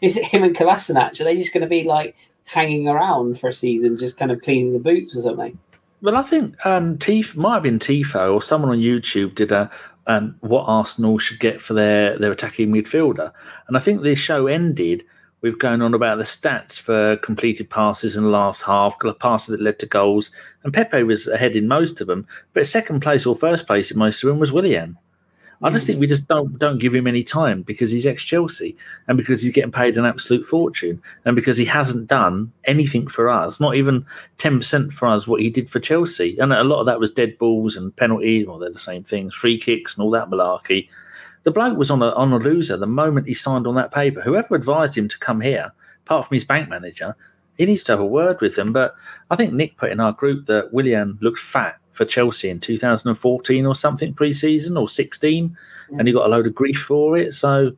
is 0.00 0.16
it 0.16 0.24
him 0.24 0.44
and 0.44 0.56
Kolasinac 0.56 1.20
are 1.20 1.24
they 1.24 1.36
just 1.36 1.52
going 1.52 1.62
to 1.62 1.68
be 1.68 1.84
like 1.84 2.16
hanging 2.50 2.88
around 2.88 3.38
for 3.38 3.48
a 3.48 3.54
season 3.54 3.96
just 3.96 4.16
kind 4.16 4.30
of 4.30 4.40
cleaning 4.42 4.72
the 4.72 4.78
boots 4.78 5.16
or 5.16 5.22
something 5.22 5.58
well 6.02 6.16
I 6.16 6.22
think 6.22 6.54
um 6.66 6.98
Tif 6.98 7.36
might 7.36 7.54
have 7.54 7.62
been 7.62 7.78
Tifo 7.78 8.34
or 8.34 8.42
someone 8.42 8.70
on 8.70 8.78
YouTube 8.78 9.34
did 9.34 9.52
a 9.52 9.70
um, 10.06 10.34
what 10.40 10.64
Arsenal 10.64 11.18
should 11.18 11.38
get 11.38 11.62
for 11.62 11.74
their 11.74 12.18
their 12.18 12.32
attacking 12.32 12.72
midfielder 12.72 13.32
and 13.68 13.76
I 13.76 13.80
think 13.80 14.02
the 14.02 14.14
show 14.14 14.46
ended 14.46 15.04
with 15.42 15.58
going 15.58 15.82
on 15.82 15.94
about 15.94 16.18
the 16.18 16.24
stats 16.24 16.78
for 16.78 17.16
completed 17.18 17.70
passes 17.70 18.16
in 18.16 18.24
the 18.24 18.28
last 18.28 18.62
half, 18.62 18.96
passes 19.20 19.48
that 19.48 19.62
led 19.62 19.78
to 19.78 19.86
goals, 19.86 20.30
and 20.64 20.72
Pepe 20.72 21.02
was 21.02 21.26
ahead 21.26 21.56
in 21.56 21.66
most 21.66 22.00
of 22.00 22.06
them. 22.06 22.26
But 22.52 22.66
second 22.66 23.00
place 23.00 23.24
or 23.26 23.34
first 23.34 23.66
place 23.66 23.90
in 23.90 23.98
most 23.98 24.22
of 24.22 24.28
them 24.28 24.38
was 24.38 24.52
Willian. 24.52 24.98
I 25.62 25.70
just 25.70 25.86
think 25.86 26.00
we 26.00 26.06
just 26.06 26.26
don't 26.26 26.58
don't 26.58 26.78
give 26.78 26.94
him 26.94 27.06
any 27.06 27.22
time 27.22 27.62
because 27.62 27.90
he's 27.90 28.06
ex 28.06 28.24
Chelsea 28.24 28.76
and 29.08 29.18
because 29.18 29.42
he's 29.42 29.52
getting 29.52 29.72
paid 29.72 29.98
an 29.98 30.06
absolute 30.06 30.44
fortune 30.46 31.02
and 31.26 31.36
because 31.36 31.58
he 31.58 31.66
hasn't 31.66 32.06
done 32.06 32.50
anything 32.64 33.06
for 33.08 33.28
us, 33.28 33.60
not 33.60 33.76
even 33.76 34.06
ten 34.38 34.58
percent 34.58 34.92
for 34.92 35.06
us 35.08 35.28
what 35.28 35.42
he 35.42 35.50
did 35.50 35.68
for 35.68 35.78
Chelsea. 35.78 36.38
And 36.38 36.52
a 36.52 36.64
lot 36.64 36.80
of 36.80 36.86
that 36.86 37.00
was 37.00 37.10
dead 37.10 37.36
balls 37.38 37.76
and 37.76 37.94
penalties, 37.94 38.46
well 38.46 38.58
they're 38.58 38.72
the 38.72 38.78
same 38.78 39.04
things, 39.04 39.34
free 39.34 39.58
kicks 39.58 39.96
and 39.96 40.02
all 40.02 40.10
that 40.12 40.30
malarkey 40.30 40.88
the 41.42 41.50
bloke 41.50 41.78
was 41.78 41.90
on 41.90 42.02
a 42.02 42.10
on 42.10 42.32
a 42.32 42.38
loser 42.38 42.76
the 42.76 42.86
moment 42.86 43.26
he 43.26 43.34
signed 43.34 43.66
on 43.66 43.74
that 43.74 43.92
paper. 43.92 44.20
Whoever 44.20 44.54
advised 44.54 44.96
him 44.96 45.08
to 45.08 45.18
come 45.18 45.40
here, 45.40 45.72
apart 46.04 46.26
from 46.26 46.34
his 46.34 46.44
bank 46.44 46.68
manager, 46.68 47.16
he 47.56 47.66
needs 47.66 47.82
to 47.84 47.92
have 47.92 48.00
a 48.00 48.06
word 48.06 48.40
with 48.40 48.56
them. 48.56 48.72
But 48.72 48.94
I 49.30 49.36
think 49.36 49.52
Nick 49.52 49.76
put 49.76 49.90
in 49.90 50.00
our 50.00 50.12
group 50.12 50.46
that 50.46 50.72
Willian 50.72 51.18
looked 51.20 51.38
fat 51.38 51.79
for 52.00 52.06
Chelsea 52.06 52.48
in 52.48 52.58
2014 52.58 53.66
or 53.66 53.74
something 53.74 54.14
pre-season 54.14 54.78
or 54.78 54.88
16, 54.88 55.50
mm. 55.50 55.98
and 55.98 56.08
he 56.08 56.14
got 56.14 56.24
a 56.24 56.30
load 56.30 56.46
of 56.46 56.54
grief 56.54 56.78
for 56.80 57.18
it. 57.18 57.34
So 57.34 57.72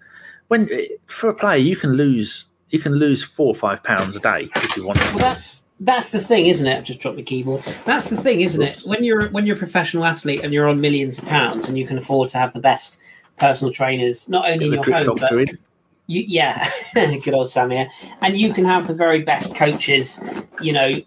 when 0.46 0.70
for 1.06 1.28
a 1.28 1.34
player, 1.34 1.56
you 1.56 1.74
can 1.74 1.94
lose 1.94 2.44
you 2.70 2.78
can 2.78 2.94
lose 2.94 3.24
four 3.24 3.48
or 3.48 3.54
five 3.56 3.82
pounds 3.82 4.14
a 4.14 4.20
day 4.20 4.48
if 4.54 4.76
you 4.76 4.86
want. 4.86 5.00
To. 5.00 5.08
Well, 5.08 5.18
that's 5.18 5.64
that's 5.80 6.10
the 6.10 6.20
thing, 6.20 6.46
isn't 6.46 6.64
it? 6.64 6.78
I've 6.78 6.84
just 6.84 7.00
dropped 7.00 7.16
the 7.16 7.24
keyboard. 7.24 7.64
That's 7.84 8.10
the 8.10 8.16
thing, 8.16 8.42
isn't 8.42 8.62
Oops. 8.62 8.86
it? 8.86 8.88
When 8.88 9.02
you're 9.02 9.28
when 9.30 9.44
you're 9.44 9.56
a 9.56 9.58
professional 9.58 10.04
athlete 10.04 10.44
and 10.44 10.52
you're 10.52 10.68
on 10.68 10.80
millions 10.80 11.18
of 11.18 11.24
pounds 11.24 11.68
and 11.68 11.76
you 11.76 11.84
can 11.84 11.98
afford 11.98 12.28
to 12.30 12.38
have 12.38 12.52
the 12.52 12.60
best 12.60 13.00
personal 13.40 13.72
trainers, 13.72 14.28
not 14.28 14.48
only 14.48 14.66
in 14.66 14.72
your 14.74 14.84
home, 14.84 15.16
but 15.18 15.32
you, 16.06 16.24
yeah, 16.26 16.68
good 16.94 17.34
old 17.34 17.50
Sam 17.50 17.70
here. 17.70 17.90
And 18.20 18.36
you 18.36 18.52
can 18.52 18.64
have 18.64 18.86
the 18.86 18.94
very 18.94 19.22
best 19.22 19.54
coaches. 19.54 20.20
You 20.60 20.72
know, 20.72 21.00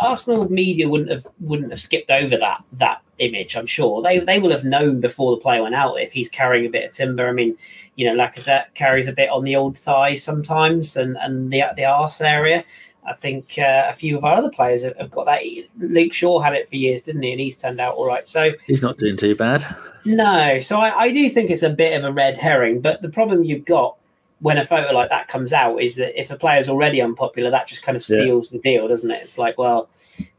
Arsenal 0.00 0.50
media 0.50 0.88
wouldn't 0.88 1.10
have 1.10 1.26
wouldn't 1.40 1.70
have 1.70 1.80
skipped 1.80 2.10
over 2.10 2.36
that 2.36 2.62
that 2.72 3.02
image. 3.18 3.56
I'm 3.56 3.66
sure 3.66 4.02
they 4.02 4.18
they 4.18 4.38
will 4.38 4.50
have 4.50 4.64
known 4.64 5.00
before 5.00 5.34
the 5.34 5.42
player 5.42 5.62
went 5.62 5.74
out 5.74 6.00
if 6.00 6.12
he's 6.12 6.28
carrying 6.28 6.66
a 6.66 6.70
bit 6.70 6.84
of 6.84 6.94
timber. 6.94 7.28
I 7.28 7.32
mean, 7.32 7.56
you 7.96 8.06
know, 8.06 8.14
Lacazette 8.14 8.74
carries 8.74 9.08
a 9.08 9.12
bit 9.12 9.30
on 9.30 9.44
the 9.44 9.56
old 9.56 9.78
thigh 9.78 10.14
sometimes, 10.14 10.96
and 10.96 11.16
and 11.18 11.52
the 11.52 11.64
the 11.76 11.84
arse 11.84 12.20
area. 12.20 12.64
I 13.04 13.14
think 13.14 13.58
uh, 13.58 13.86
a 13.88 13.92
few 13.92 14.16
of 14.16 14.24
our 14.24 14.36
other 14.36 14.50
players 14.50 14.84
have, 14.84 14.96
have, 14.96 15.10
got 15.10 15.26
that. 15.26 15.42
Luke 15.76 16.12
Shaw 16.12 16.38
had 16.38 16.54
it 16.54 16.68
for 16.68 16.76
years, 16.76 17.02
didn't 17.02 17.22
he? 17.22 17.32
And 17.32 17.40
he's 17.40 17.56
turned 17.56 17.80
out 17.80 17.94
all 17.94 18.06
right. 18.06 18.28
So 18.28 18.52
he's 18.68 18.80
not 18.80 18.96
doing 18.96 19.16
too 19.16 19.34
bad. 19.34 19.66
No, 20.04 20.60
so 20.60 20.78
I, 20.78 20.96
I 20.96 21.10
do 21.10 21.28
think 21.28 21.50
it's 21.50 21.64
a 21.64 21.70
bit 21.70 21.98
of 21.98 22.04
a 22.04 22.12
red 22.12 22.38
herring. 22.38 22.80
But 22.80 23.02
the 23.02 23.08
problem 23.08 23.42
you've 23.42 23.64
got 23.64 23.96
when 24.42 24.58
a 24.58 24.64
photo 24.64 24.92
like 24.92 25.08
that 25.08 25.28
comes 25.28 25.52
out 25.52 25.80
is 25.80 25.94
that 25.96 26.20
if 26.20 26.30
a 26.30 26.36
player's 26.36 26.68
already 26.68 27.00
unpopular, 27.00 27.50
that 27.50 27.68
just 27.68 27.84
kind 27.84 27.96
of 27.96 28.02
seals 28.02 28.50
yeah. 28.50 28.58
the 28.58 28.62
deal, 28.62 28.88
doesn't 28.88 29.10
it? 29.10 29.22
It's 29.22 29.38
like, 29.38 29.56
well, 29.56 29.88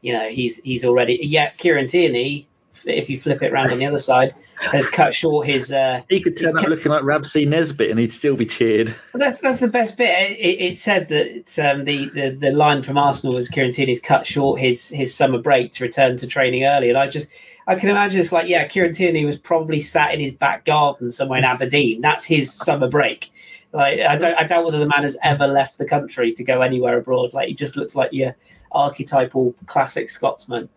you 0.02 0.12
know, 0.12 0.28
he's 0.28 0.58
he's 0.58 0.84
already 0.84 1.18
yeah. 1.22 1.50
Kieran 1.56 1.88
Tierney, 1.88 2.46
if 2.84 3.08
you 3.08 3.18
flip 3.18 3.42
it 3.42 3.50
around 3.50 3.72
on 3.72 3.78
the 3.78 3.86
other 3.86 3.98
side, 3.98 4.34
has 4.60 4.86
cut 4.88 5.14
short 5.14 5.46
his. 5.46 5.72
Uh, 5.72 6.02
he 6.10 6.20
could 6.20 6.36
turn 6.36 6.56
up 6.56 6.66
looking 6.66 6.92
like 6.92 7.02
Rab 7.02 7.24
C. 7.24 7.46
Nesbitt, 7.46 7.90
and 7.90 7.98
he'd 7.98 8.12
still 8.12 8.36
be 8.36 8.44
cheered. 8.44 8.94
that's 9.14 9.40
that's 9.40 9.58
the 9.58 9.68
best 9.68 9.96
bit. 9.96 10.10
It, 10.38 10.60
it 10.60 10.76
said 10.76 11.08
that 11.08 11.58
um, 11.58 11.84
the, 11.84 12.10
the 12.10 12.28
the 12.28 12.50
line 12.50 12.82
from 12.82 12.98
Arsenal 12.98 13.34
was 13.34 13.48
Kieran 13.48 13.72
Tierney's 13.72 14.00
cut 14.00 14.26
short 14.26 14.60
his 14.60 14.90
his 14.90 15.14
summer 15.14 15.38
break 15.38 15.72
to 15.72 15.84
return 15.84 16.18
to 16.18 16.26
training 16.26 16.64
early, 16.64 16.90
and 16.90 16.98
I 16.98 17.08
just. 17.08 17.28
I 17.66 17.76
can 17.76 17.88
imagine 17.88 18.20
it's 18.20 18.30
like, 18.30 18.46
yeah, 18.46 18.66
Kieran 18.66 18.92
Tierney 18.92 19.24
was 19.24 19.38
probably 19.38 19.80
sat 19.80 20.12
in 20.12 20.20
his 20.20 20.34
back 20.34 20.66
garden 20.66 21.10
somewhere 21.10 21.38
in 21.38 21.46
Aberdeen. 21.46 22.02
That's 22.02 22.26
his 22.26 22.52
summer 22.52 22.88
break. 22.88 23.32
Like, 23.74 23.98
I 23.98 24.16
don't, 24.16 24.34
I 24.34 24.44
doubt 24.44 24.64
whether 24.64 24.78
the 24.78 24.86
man 24.86 25.02
has 25.02 25.16
ever 25.24 25.48
left 25.48 25.78
the 25.78 25.84
country 25.84 26.32
to 26.32 26.44
go 26.44 26.62
anywhere 26.62 26.96
abroad. 26.96 27.34
Like, 27.34 27.48
he 27.48 27.54
just 27.54 27.76
looks 27.76 27.96
like 27.96 28.12
your 28.12 28.36
archetypal 28.70 29.52
classic 29.66 30.10
Scotsman. 30.10 30.68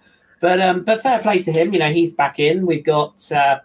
But 0.41 0.59
um, 0.59 0.83
but 0.83 1.01
fair 1.01 1.19
play 1.19 1.41
to 1.43 1.51
him. 1.51 1.73
You 1.73 1.79
know, 1.79 1.91
he's 1.91 2.13
back 2.13 2.39
in. 2.39 2.65
We've 2.65 2.83
got 2.83 3.31
uh, 3.31 3.59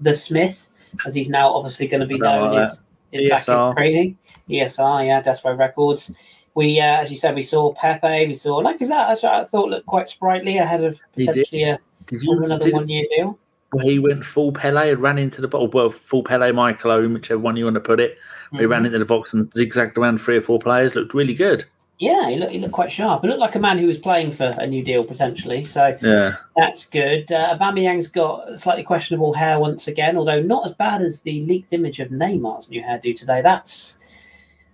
the 0.00 0.14
Smith, 0.14 0.70
as 1.04 1.14
he's 1.14 1.28
now 1.28 1.52
obviously 1.52 1.88
going 1.88 2.00
to 2.00 2.06
be 2.06 2.18
known, 2.18 2.58
is, 2.58 2.82
is 3.12 3.28
back 3.28 3.48
in 3.48 3.74
training. 3.74 4.18
ESR, 4.48 5.06
yeah, 5.06 5.20
Death 5.20 5.44
Row 5.44 5.54
Records. 5.54 6.12
We, 6.54 6.80
uh, 6.80 7.00
as 7.00 7.10
you 7.10 7.16
said, 7.16 7.34
we 7.34 7.42
saw 7.42 7.72
Pepe. 7.74 8.26
We 8.26 8.34
saw 8.34 8.56
like 8.56 8.82
is 8.82 8.88
that 8.88 9.24
I 9.24 9.44
thought 9.44 9.68
looked 9.68 9.86
quite 9.86 10.08
sprightly 10.08 10.58
ahead 10.58 10.82
of 10.82 11.00
potentially 11.14 11.62
a, 11.64 11.78
you, 12.10 12.42
another 12.42 12.70
one 12.70 12.88
year 12.88 13.06
deal. 13.16 13.38
Well, 13.72 13.86
he 13.86 14.00
went 14.00 14.24
full 14.24 14.50
Pele 14.50 14.90
and 14.90 15.00
ran 15.00 15.16
into 15.18 15.40
the 15.40 15.46
box. 15.46 15.72
Well, 15.72 15.90
full 15.90 16.24
Pele, 16.24 16.50
Michael 16.50 16.90
Owen, 16.90 17.14
whichever 17.14 17.38
one 17.38 17.56
you 17.56 17.64
want 17.64 17.74
to 17.74 17.80
put 17.80 18.00
it. 18.00 18.18
Mm-hmm. 18.50 18.58
He 18.58 18.66
ran 18.66 18.86
into 18.86 18.98
the 18.98 19.04
box 19.04 19.32
and 19.32 19.52
zigzagged 19.54 19.96
around 19.96 20.20
three 20.20 20.36
or 20.36 20.40
four 20.40 20.58
players. 20.58 20.94
Looked 20.94 21.14
really 21.14 21.34
good. 21.34 21.64
Yeah, 22.00 22.30
he 22.30 22.36
looked, 22.36 22.52
he 22.52 22.58
looked 22.58 22.72
quite 22.72 22.90
sharp. 22.90 23.22
He 23.22 23.28
looked 23.28 23.40
like 23.40 23.54
a 23.54 23.60
man 23.60 23.76
who 23.76 23.86
was 23.86 23.98
playing 23.98 24.32
for 24.32 24.54
a 24.58 24.66
new 24.66 24.82
deal 24.82 25.04
potentially. 25.04 25.62
So 25.64 25.98
yeah, 26.00 26.36
that's 26.56 26.86
good. 26.86 27.30
Uh, 27.30 27.58
Aubameyang's 27.58 28.08
got 28.08 28.58
slightly 28.58 28.82
questionable 28.82 29.34
hair 29.34 29.60
once 29.60 29.86
again, 29.86 30.16
although 30.16 30.40
not 30.40 30.64
as 30.64 30.74
bad 30.74 31.02
as 31.02 31.20
the 31.20 31.44
leaked 31.44 31.74
image 31.74 32.00
of 32.00 32.08
Neymar's 32.08 32.70
new 32.70 32.82
hairdo 32.82 33.14
today. 33.14 33.42
That's 33.42 33.98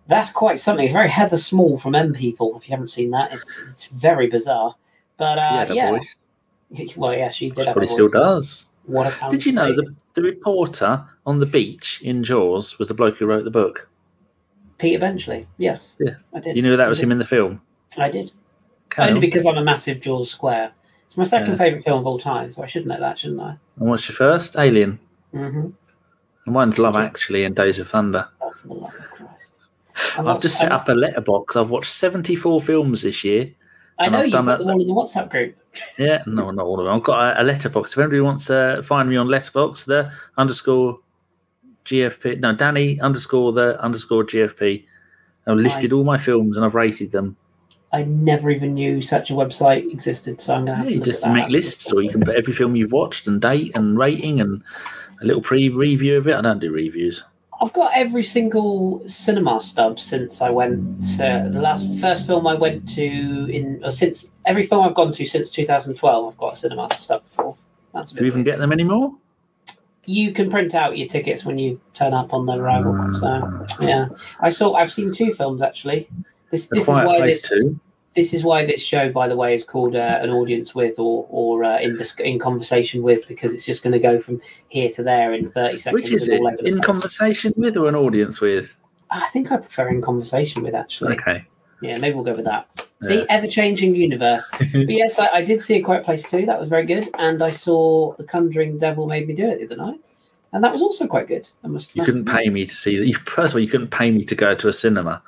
that's 0.07 0.31
quite 0.31 0.61
something. 0.61 0.85
It's 0.85 0.93
very 0.93 1.09
Heather 1.09 1.37
Small 1.37 1.77
from 1.79 1.97
M 1.97 2.13
People. 2.13 2.57
If 2.57 2.69
you 2.69 2.73
haven't 2.75 2.93
seen 2.93 3.11
that, 3.11 3.33
it's 3.33 3.61
it's 3.67 3.87
very 3.87 4.29
bizarre. 4.29 4.77
But 5.17 5.39
uh, 5.39 5.67
yeah, 5.73 5.91
voice. 5.91 6.17
well, 6.97 7.13
yeah, 7.13 7.31
she 7.31 7.51
did. 7.51 7.59
She 7.59 7.65
probably 7.65 7.89
still 7.89 8.09
does. 8.09 8.67
What 8.85 9.13
a 9.21 9.31
Did 9.31 9.45
you 9.45 9.51
know 9.51 9.75
the 9.75 9.93
the 10.17 10.23
reporter 10.23 11.05
on 11.27 11.39
the 11.39 11.47
beach 11.47 12.01
in 12.03 12.25
Jaws 12.25 12.79
was 12.79 12.89
the 12.89 12.95
bloke 12.95 13.19
who 13.19 13.27
wrote 13.27 13.45
the 13.45 13.51
book? 13.51 13.89
Peter 14.79 14.99
Benchley. 14.99 15.47
Yes. 15.59 15.95
Yeah. 16.01 16.15
I 16.35 16.41
did. 16.41 16.57
You 16.57 16.63
knew 16.63 16.77
that 16.77 16.89
was 16.89 17.01
him 17.01 17.13
in 17.13 17.19
the 17.19 17.25
film? 17.25 17.61
I 17.99 18.11
did. 18.11 18.33
Only 18.99 19.21
because 19.21 19.47
I'm 19.47 19.59
a 19.59 19.65
massive 19.65 20.01
Jaws 20.01 20.31
square. 20.31 20.73
It's 21.07 21.17
my 21.19 21.25
second 21.25 21.53
yeah. 21.53 21.59
favourite 21.59 21.85
film 21.85 22.01
of 22.01 22.07
all 22.07 22.19
time, 22.19 22.51
so 22.51 22.63
I 22.63 22.67
should 22.67 22.87
know 22.87 22.99
that, 22.99 23.19
shouldn't 23.19 23.41
I? 23.41 23.57
And 23.79 23.91
what's 23.91 24.09
your 24.09 24.17
first? 24.17 24.57
Alien. 24.57 24.99
Mm-hmm. 25.35 25.69
And 26.47 26.55
mine's 26.55 26.79
Love 26.79 26.97
Actually 26.97 27.45
and 27.45 27.55
Days 27.55 27.79
of 27.79 27.89
Thunder. 27.89 28.27
Oh, 28.41 28.51
for 28.53 28.69
the 28.69 28.75
love 28.75 28.95
of 28.95 29.11
Christ. 29.11 29.53
I've 30.19 30.41
just 30.41 30.59
set 30.59 30.73
up 30.73 30.89
a 30.89 30.93
letterbox. 30.93 31.57
I've 31.57 31.71
watched 31.71 31.93
74 31.93 32.61
films 32.63 33.03
this 33.03 33.23
year. 33.23 33.53
I 33.99 34.09
know 34.09 34.23
you've 34.23 34.33
got 34.33 34.59
them 34.59 34.69
all 34.69 34.81
in 34.81 34.87
the 34.87 34.93
WhatsApp 34.93 35.31
group. 35.31 35.57
Yeah, 35.99 36.23
no, 36.27 36.51
not 36.51 36.67
all 36.67 36.81
of 36.81 36.87
them. 36.87 36.95
I've 36.95 37.03
got 37.03 37.37
a, 37.37 37.43
a 37.43 37.45
letterbox. 37.45 37.93
If 37.93 37.99
anybody 37.99 38.21
wants 38.21 38.47
to 38.47 38.83
find 38.85 39.09
me 39.09 39.17
on 39.17 39.29
letterbox, 39.29 39.85
the 39.85 40.13
underscore 40.37 41.01
GFP, 41.87 42.41
no, 42.41 42.55
Danny 42.55 43.01
underscore 43.01 43.53
the 43.53 43.81
underscore 43.83 44.25
GFP. 44.25 44.85
I've 45.47 45.57
listed 45.57 45.93
I, 45.93 45.97
all 45.97 46.05
my 46.05 46.19
films 46.19 46.57
and 46.57 46.67
I've 46.67 46.75
rated 46.75 47.13
them. 47.13 47.37
I 47.93 48.03
never 48.03 48.51
even 48.51 48.75
knew 48.75 49.01
such 49.01 49.31
a 49.31 49.35
website 49.35 49.91
existed, 49.91 50.41
so 50.41 50.55
I'm 50.55 50.65
going 50.67 50.77
to 50.79 50.83
have 50.83 50.91
yeah, 50.91 50.99
to 50.99 51.05
just 51.05 51.27
make 51.27 51.49
lists, 51.49 51.91
or 51.93 52.03
you 52.03 52.11
can 52.11 52.21
put 52.21 52.37
every 52.37 52.53
film 52.53 52.75
you've 52.75 52.93
watched 52.93 53.29
and 53.29 53.41
date 53.41 53.77
and 53.77 53.97
rating 53.97 54.41
and 54.41 54.63
a 55.23 55.25
little 55.25 55.41
pre-review 55.41 56.17
of 56.19 56.27
it. 56.27 56.35
I 56.35 56.43
don't 56.43 56.59
do 56.59 56.73
reviews. 56.73 57.23
I've 57.61 57.73
got 57.73 57.93
every 57.95 58.23
single 58.23 59.03
cinema 59.09 59.61
stub 59.61 59.99
since 59.99 60.43
I 60.43 60.51
went. 60.51 61.05
Uh, 61.21 61.49
the 61.49 61.61
last 61.61 61.89
first 62.01 62.27
film 62.27 62.47
I 62.47 62.55
went 62.55 62.89
to 62.91 63.03
in 63.03 63.83
or 63.85 63.91
since 63.91 64.31
every 64.45 64.63
film 64.63 64.87
I've 64.87 64.95
gone 64.95 65.13
to 65.13 65.25
since 65.27 65.51
2012. 65.51 66.33
I've 66.33 66.39
got 66.39 66.55
a 66.55 66.57
cinema 66.57 66.89
stub 66.95 67.25
for. 67.25 67.57
That's 67.95 68.13
do 68.13 68.23
you 68.23 68.27
even 68.27 68.45
get 68.45 68.59
them 68.59 68.73
anymore? 68.73 69.15
you 70.07 70.33
can 70.33 70.49
print 70.49 70.75
out 70.75 70.97
your 70.97 71.09
tickets 71.09 71.45
when 71.45 71.59
you 71.59 71.81
turn 71.93 72.15
up 72.15 72.33
on 72.33 72.47
the 72.47 72.55
arrival. 72.55 72.95
So 73.21 73.85
yeah, 73.85 74.09
I 74.41 74.51
saw. 74.51 74.75
I've 74.75 74.93
seen 74.93 75.13
two 75.13 75.35
films 75.35 75.61
actually. 75.61 76.09
This 76.51 76.69
this 76.69 76.83
is 76.83 76.89
why 76.89 77.21
this, 77.21 77.43
too. 77.43 77.79
This 78.17 78.33
is 78.33 78.43
why 78.43 78.65
this 78.65 78.81
show, 78.81 79.13
by 79.13 79.29
the 79.29 79.37
way, 79.37 79.55
is 79.55 79.63
called 79.63 79.95
uh, 79.95 80.19
an 80.21 80.31
audience 80.31 80.75
with 80.75 80.99
or 80.99 81.27
or 81.29 81.63
uh, 81.63 81.79
in 81.79 81.97
dis- 81.97 82.19
in 82.19 82.39
conversation 82.39 83.03
with 83.03 83.29
because 83.29 83.53
it's 83.53 83.65
just 83.65 83.83
going 83.83 83.93
to 83.93 83.99
go 83.99 84.19
from 84.19 84.41
here 84.69 84.91
to 84.93 85.03
there 85.03 85.35
in 85.35 85.49
thirty 85.51 85.79
seconds. 85.79 86.03
Which 86.03 86.13
is 86.13 86.29
it? 86.29 86.41
In 86.65 86.79
conversation 86.79 87.53
with 87.57 87.77
or 87.77 87.89
an 87.89 87.95
audience 87.95 88.41
with? 88.41 88.75
I 89.11 89.29
think 89.29 89.53
I 89.53 89.59
prefer 89.59 89.89
in 89.89 90.03
conversation 90.03 90.63
with 90.63 90.75
actually. 90.75 91.15
Okay. 91.15 91.45
Yeah, 91.83 91.99
maybe 91.99 92.15
we'll 92.15 92.25
go 92.25 92.35
with 92.35 92.47
that. 92.47 92.69
See, 93.03 93.27
ever 93.29 93.47
changing 93.47 93.95
universe. 93.95 94.51
but 94.59 94.89
yes, 94.89 95.19
I, 95.19 95.29
I, 95.29 95.45
did 95.45 95.61
see 95.61 95.75
a 95.77 95.83
Quiet 95.83 96.05
Place 96.05 96.29
too. 96.29 96.47
That 96.47 96.59
was 96.59 96.71
very 96.71 96.87
good, 96.87 97.11
and 97.19 97.43
I 97.43 97.51
saw 97.51 98.15
The 98.15 98.25
Conjuring 98.25 98.79
Devil 98.79 99.07
Made 99.07 99.29
Me 99.29 99.35
Do 99.35 99.47
It 99.47 99.59
the 99.59 99.67
other 99.67 99.77
night, 99.77 100.01
and 100.53 100.65
that 100.65 100.73
was 100.73 100.81
also 100.81 101.07
quite 101.07 101.29
good. 101.29 101.49
I 101.63 101.69
must. 101.69 101.95
You 101.95 102.01
must 102.01 102.07
couldn't 102.07 102.25
pay 102.25 102.49
me 102.49 102.65
to 102.65 102.75
see 102.75 102.97
that. 102.97 103.21
First 103.29 103.53
of 103.53 103.57
all, 103.57 103.61
you 103.61 103.69
couldn't 103.69 103.91
pay 103.91 104.11
me 104.11 104.25
to 104.25 104.35
go 104.35 104.55
to 104.55 104.69
a 104.69 104.73
cinema. 104.73 105.23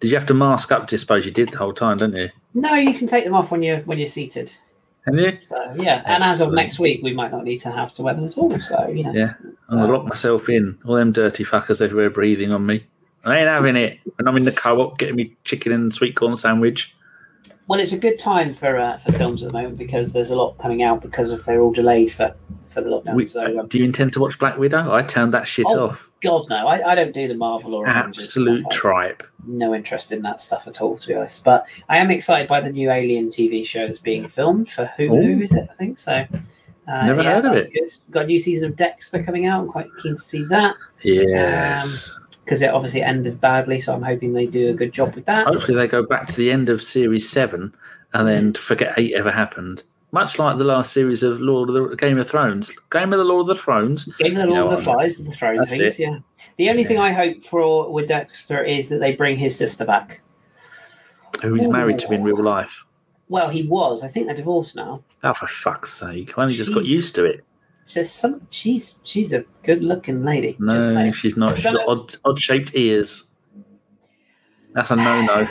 Did 0.00 0.10
you 0.10 0.16
have 0.16 0.26
to 0.26 0.34
mask 0.34 0.72
up? 0.72 0.88
I 0.90 0.96
suppose 0.96 1.24
you 1.24 1.30
did 1.30 1.50
the 1.50 1.58
whole 1.58 1.74
time, 1.74 1.98
didn't 1.98 2.16
you? 2.16 2.30
No, 2.54 2.74
you 2.74 2.94
can 2.94 3.06
take 3.06 3.24
them 3.24 3.34
off 3.34 3.50
when 3.50 3.62
you're 3.62 3.80
when 3.80 3.98
you're 3.98 4.08
seated. 4.08 4.52
Can 5.04 5.18
you? 5.18 5.38
So, 5.48 5.56
yeah, 5.76 5.96
Excellent. 5.96 6.06
and 6.06 6.24
as 6.24 6.40
of 6.40 6.52
next 6.52 6.78
week, 6.78 7.02
we 7.02 7.14
might 7.14 7.30
not 7.30 7.44
need 7.44 7.58
to 7.60 7.70
have 7.70 7.94
to 7.94 8.02
wear 8.02 8.14
them 8.14 8.26
at 8.26 8.36
all. 8.36 8.50
So 8.60 8.88
you 8.88 9.04
know. 9.04 9.12
Yeah, 9.12 9.34
I'm 9.68 9.78
gonna 9.78 9.92
lock 9.92 10.06
myself 10.06 10.48
in. 10.48 10.78
All 10.86 10.96
them 10.96 11.12
dirty 11.12 11.44
fuckers 11.44 11.80
everywhere 11.80 12.10
breathing 12.10 12.52
on 12.52 12.66
me. 12.66 12.86
I 13.24 13.38
ain't 13.38 13.48
having 13.48 13.76
it. 13.76 13.98
And 14.18 14.28
I'm 14.28 14.36
in 14.36 14.44
the 14.44 14.52
co-op 14.52 14.98
getting 14.98 15.16
me 15.16 15.36
chicken 15.44 15.72
and 15.72 15.92
sweet 15.92 16.16
corn 16.16 16.36
sandwich. 16.36 16.94
Well, 17.66 17.78
it's 17.78 17.92
a 17.92 17.98
good 17.98 18.18
time 18.18 18.52
for 18.52 18.78
uh, 18.78 18.98
for 18.98 19.12
films 19.12 19.42
at 19.42 19.52
the 19.52 19.58
moment 19.58 19.78
because 19.78 20.12
there's 20.12 20.30
a 20.30 20.36
lot 20.36 20.58
coming 20.58 20.82
out 20.82 21.02
because 21.02 21.30
of 21.30 21.44
they're 21.44 21.60
all 21.60 21.72
delayed 21.72 22.10
for 22.10 22.34
for 22.68 22.80
the 22.80 22.90
lockdown. 22.90 23.14
We, 23.14 23.26
so, 23.26 23.60
um, 23.60 23.68
do 23.68 23.78
you 23.78 23.84
intend 23.84 24.12
to 24.14 24.20
watch 24.20 24.38
Black 24.38 24.58
Widow? 24.58 24.92
I 24.92 25.02
turned 25.02 25.34
that 25.34 25.46
shit 25.46 25.66
oh, 25.68 25.88
off. 25.88 26.09
God 26.20 26.48
no, 26.50 26.68
I, 26.68 26.92
I 26.92 26.94
don't 26.94 27.14
do 27.14 27.26
the 27.26 27.34
Marvel 27.34 27.74
or 27.74 27.86
absolute 27.86 28.64
tripe. 28.70 29.22
No 29.46 29.74
interest 29.74 30.12
in 30.12 30.22
that 30.22 30.40
stuff 30.40 30.66
at 30.66 30.80
all, 30.80 30.98
to 30.98 31.08
be 31.08 31.14
honest. 31.14 31.42
But 31.44 31.66
I 31.88 31.96
am 31.96 32.10
excited 32.10 32.48
by 32.48 32.60
the 32.60 32.70
new 32.70 32.90
Alien 32.90 33.28
TV 33.28 33.66
show 33.66 33.86
that's 33.86 34.00
being 34.00 34.28
filmed 34.28 34.70
for 34.70 34.90
Hulu. 34.98 35.38
Ooh. 35.38 35.42
Is 35.42 35.52
it? 35.52 35.68
I 35.70 35.74
think 35.74 35.98
so. 35.98 36.26
Uh, 36.86 37.06
Never 37.06 37.22
yeah, 37.22 37.34
heard 37.34 37.44
of 37.46 37.56
it. 37.56 37.72
Good. 37.72 37.90
Got 38.10 38.24
a 38.24 38.26
new 38.26 38.38
season 38.38 38.68
of 38.68 38.76
Dexter 38.76 39.22
coming 39.22 39.46
out. 39.46 39.62
I'm 39.62 39.68
quite 39.68 39.88
keen 40.02 40.16
to 40.16 40.22
see 40.22 40.44
that. 40.44 40.76
Yes. 41.02 42.14
Um, 42.16 42.26
because 42.44 42.62
it 42.62 42.70
obviously 42.70 43.00
ended 43.00 43.40
badly. 43.40 43.80
So 43.80 43.94
I'm 43.94 44.02
hoping 44.02 44.32
they 44.32 44.46
do 44.46 44.70
a 44.70 44.74
good 44.74 44.92
job 44.92 45.14
with 45.14 45.24
that. 45.26 45.46
Hopefully, 45.46 45.76
they 45.76 45.86
go 45.86 46.02
back 46.02 46.26
to 46.26 46.36
the 46.36 46.50
end 46.50 46.68
of 46.68 46.82
series 46.82 47.28
seven 47.28 47.72
and 48.12 48.26
then 48.26 48.54
forget 48.54 48.94
eight 48.96 49.14
ever 49.14 49.30
happened. 49.30 49.84
Much 50.12 50.38
like 50.38 50.58
the 50.58 50.64
last 50.64 50.92
series 50.92 51.22
of 51.22 51.40
Lord 51.40 51.70
of 51.70 51.90
the 51.90 51.96
Game 51.96 52.18
of 52.18 52.28
Thrones, 52.28 52.72
Game 52.90 53.12
of 53.12 53.18
the 53.18 53.24
Lord 53.24 53.48
of 53.48 53.56
the 53.56 53.62
Thrones, 53.62 54.06
Game 54.18 54.36
of 54.36 54.48
the 54.48 54.52
Lord 54.52 54.72
of 54.72 54.78
the 54.78 54.84
Flies, 54.84 55.18
the 55.18 55.30
Throne 55.30 55.64
things. 55.64 55.98
It. 55.98 55.98
Yeah. 56.00 56.18
The 56.56 56.68
only 56.68 56.82
yeah. 56.82 56.88
thing 56.88 56.98
I 56.98 57.12
hope 57.12 57.44
for 57.44 57.92
with 57.92 58.08
Dexter 58.08 58.64
is 58.64 58.88
that 58.88 58.98
they 58.98 59.14
bring 59.14 59.36
his 59.36 59.54
sister 59.56 59.84
back, 59.84 60.20
who 61.42 61.54
he's 61.54 61.66
Ooh. 61.66 61.72
married 61.72 62.00
to 62.00 62.12
in 62.12 62.24
real 62.24 62.42
life. 62.42 62.84
Well, 63.28 63.48
he 63.48 63.62
was. 63.62 64.02
I 64.02 64.08
think 64.08 64.26
they're 64.26 64.34
divorced 64.34 64.74
now. 64.74 65.04
Oh, 65.22 65.32
for 65.32 65.46
fuck's 65.46 65.92
sake! 65.92 66.32
Why 66.32 66.42
only 66.42 66.56
just 66.56 66.74
got 66.74 66.84
used 66.84 67.14
to 67.14 67.24
it? 67.24 67.44
She's 67.86 68.10
some. 68.10 68.46
She's 68.50 68.98
she's 69.04 69.32
a 69.32 69.44
good 69.62 69.82
looking 69.82 70.24
lady. 70.24 70.56
No, 70.58 71.12
she's 71.12 71.36
not. 71.36 71.56
She's 71.56 71.72
got 71.72 71.88
odd 71.88 72.16
odd 72.24 72.40
shaped 72.40 72.74
ears. 72.74 73.28
That's 74.74 74.90
a 74.90 74.96
no 74.96 75.22
no. 75.22 75.48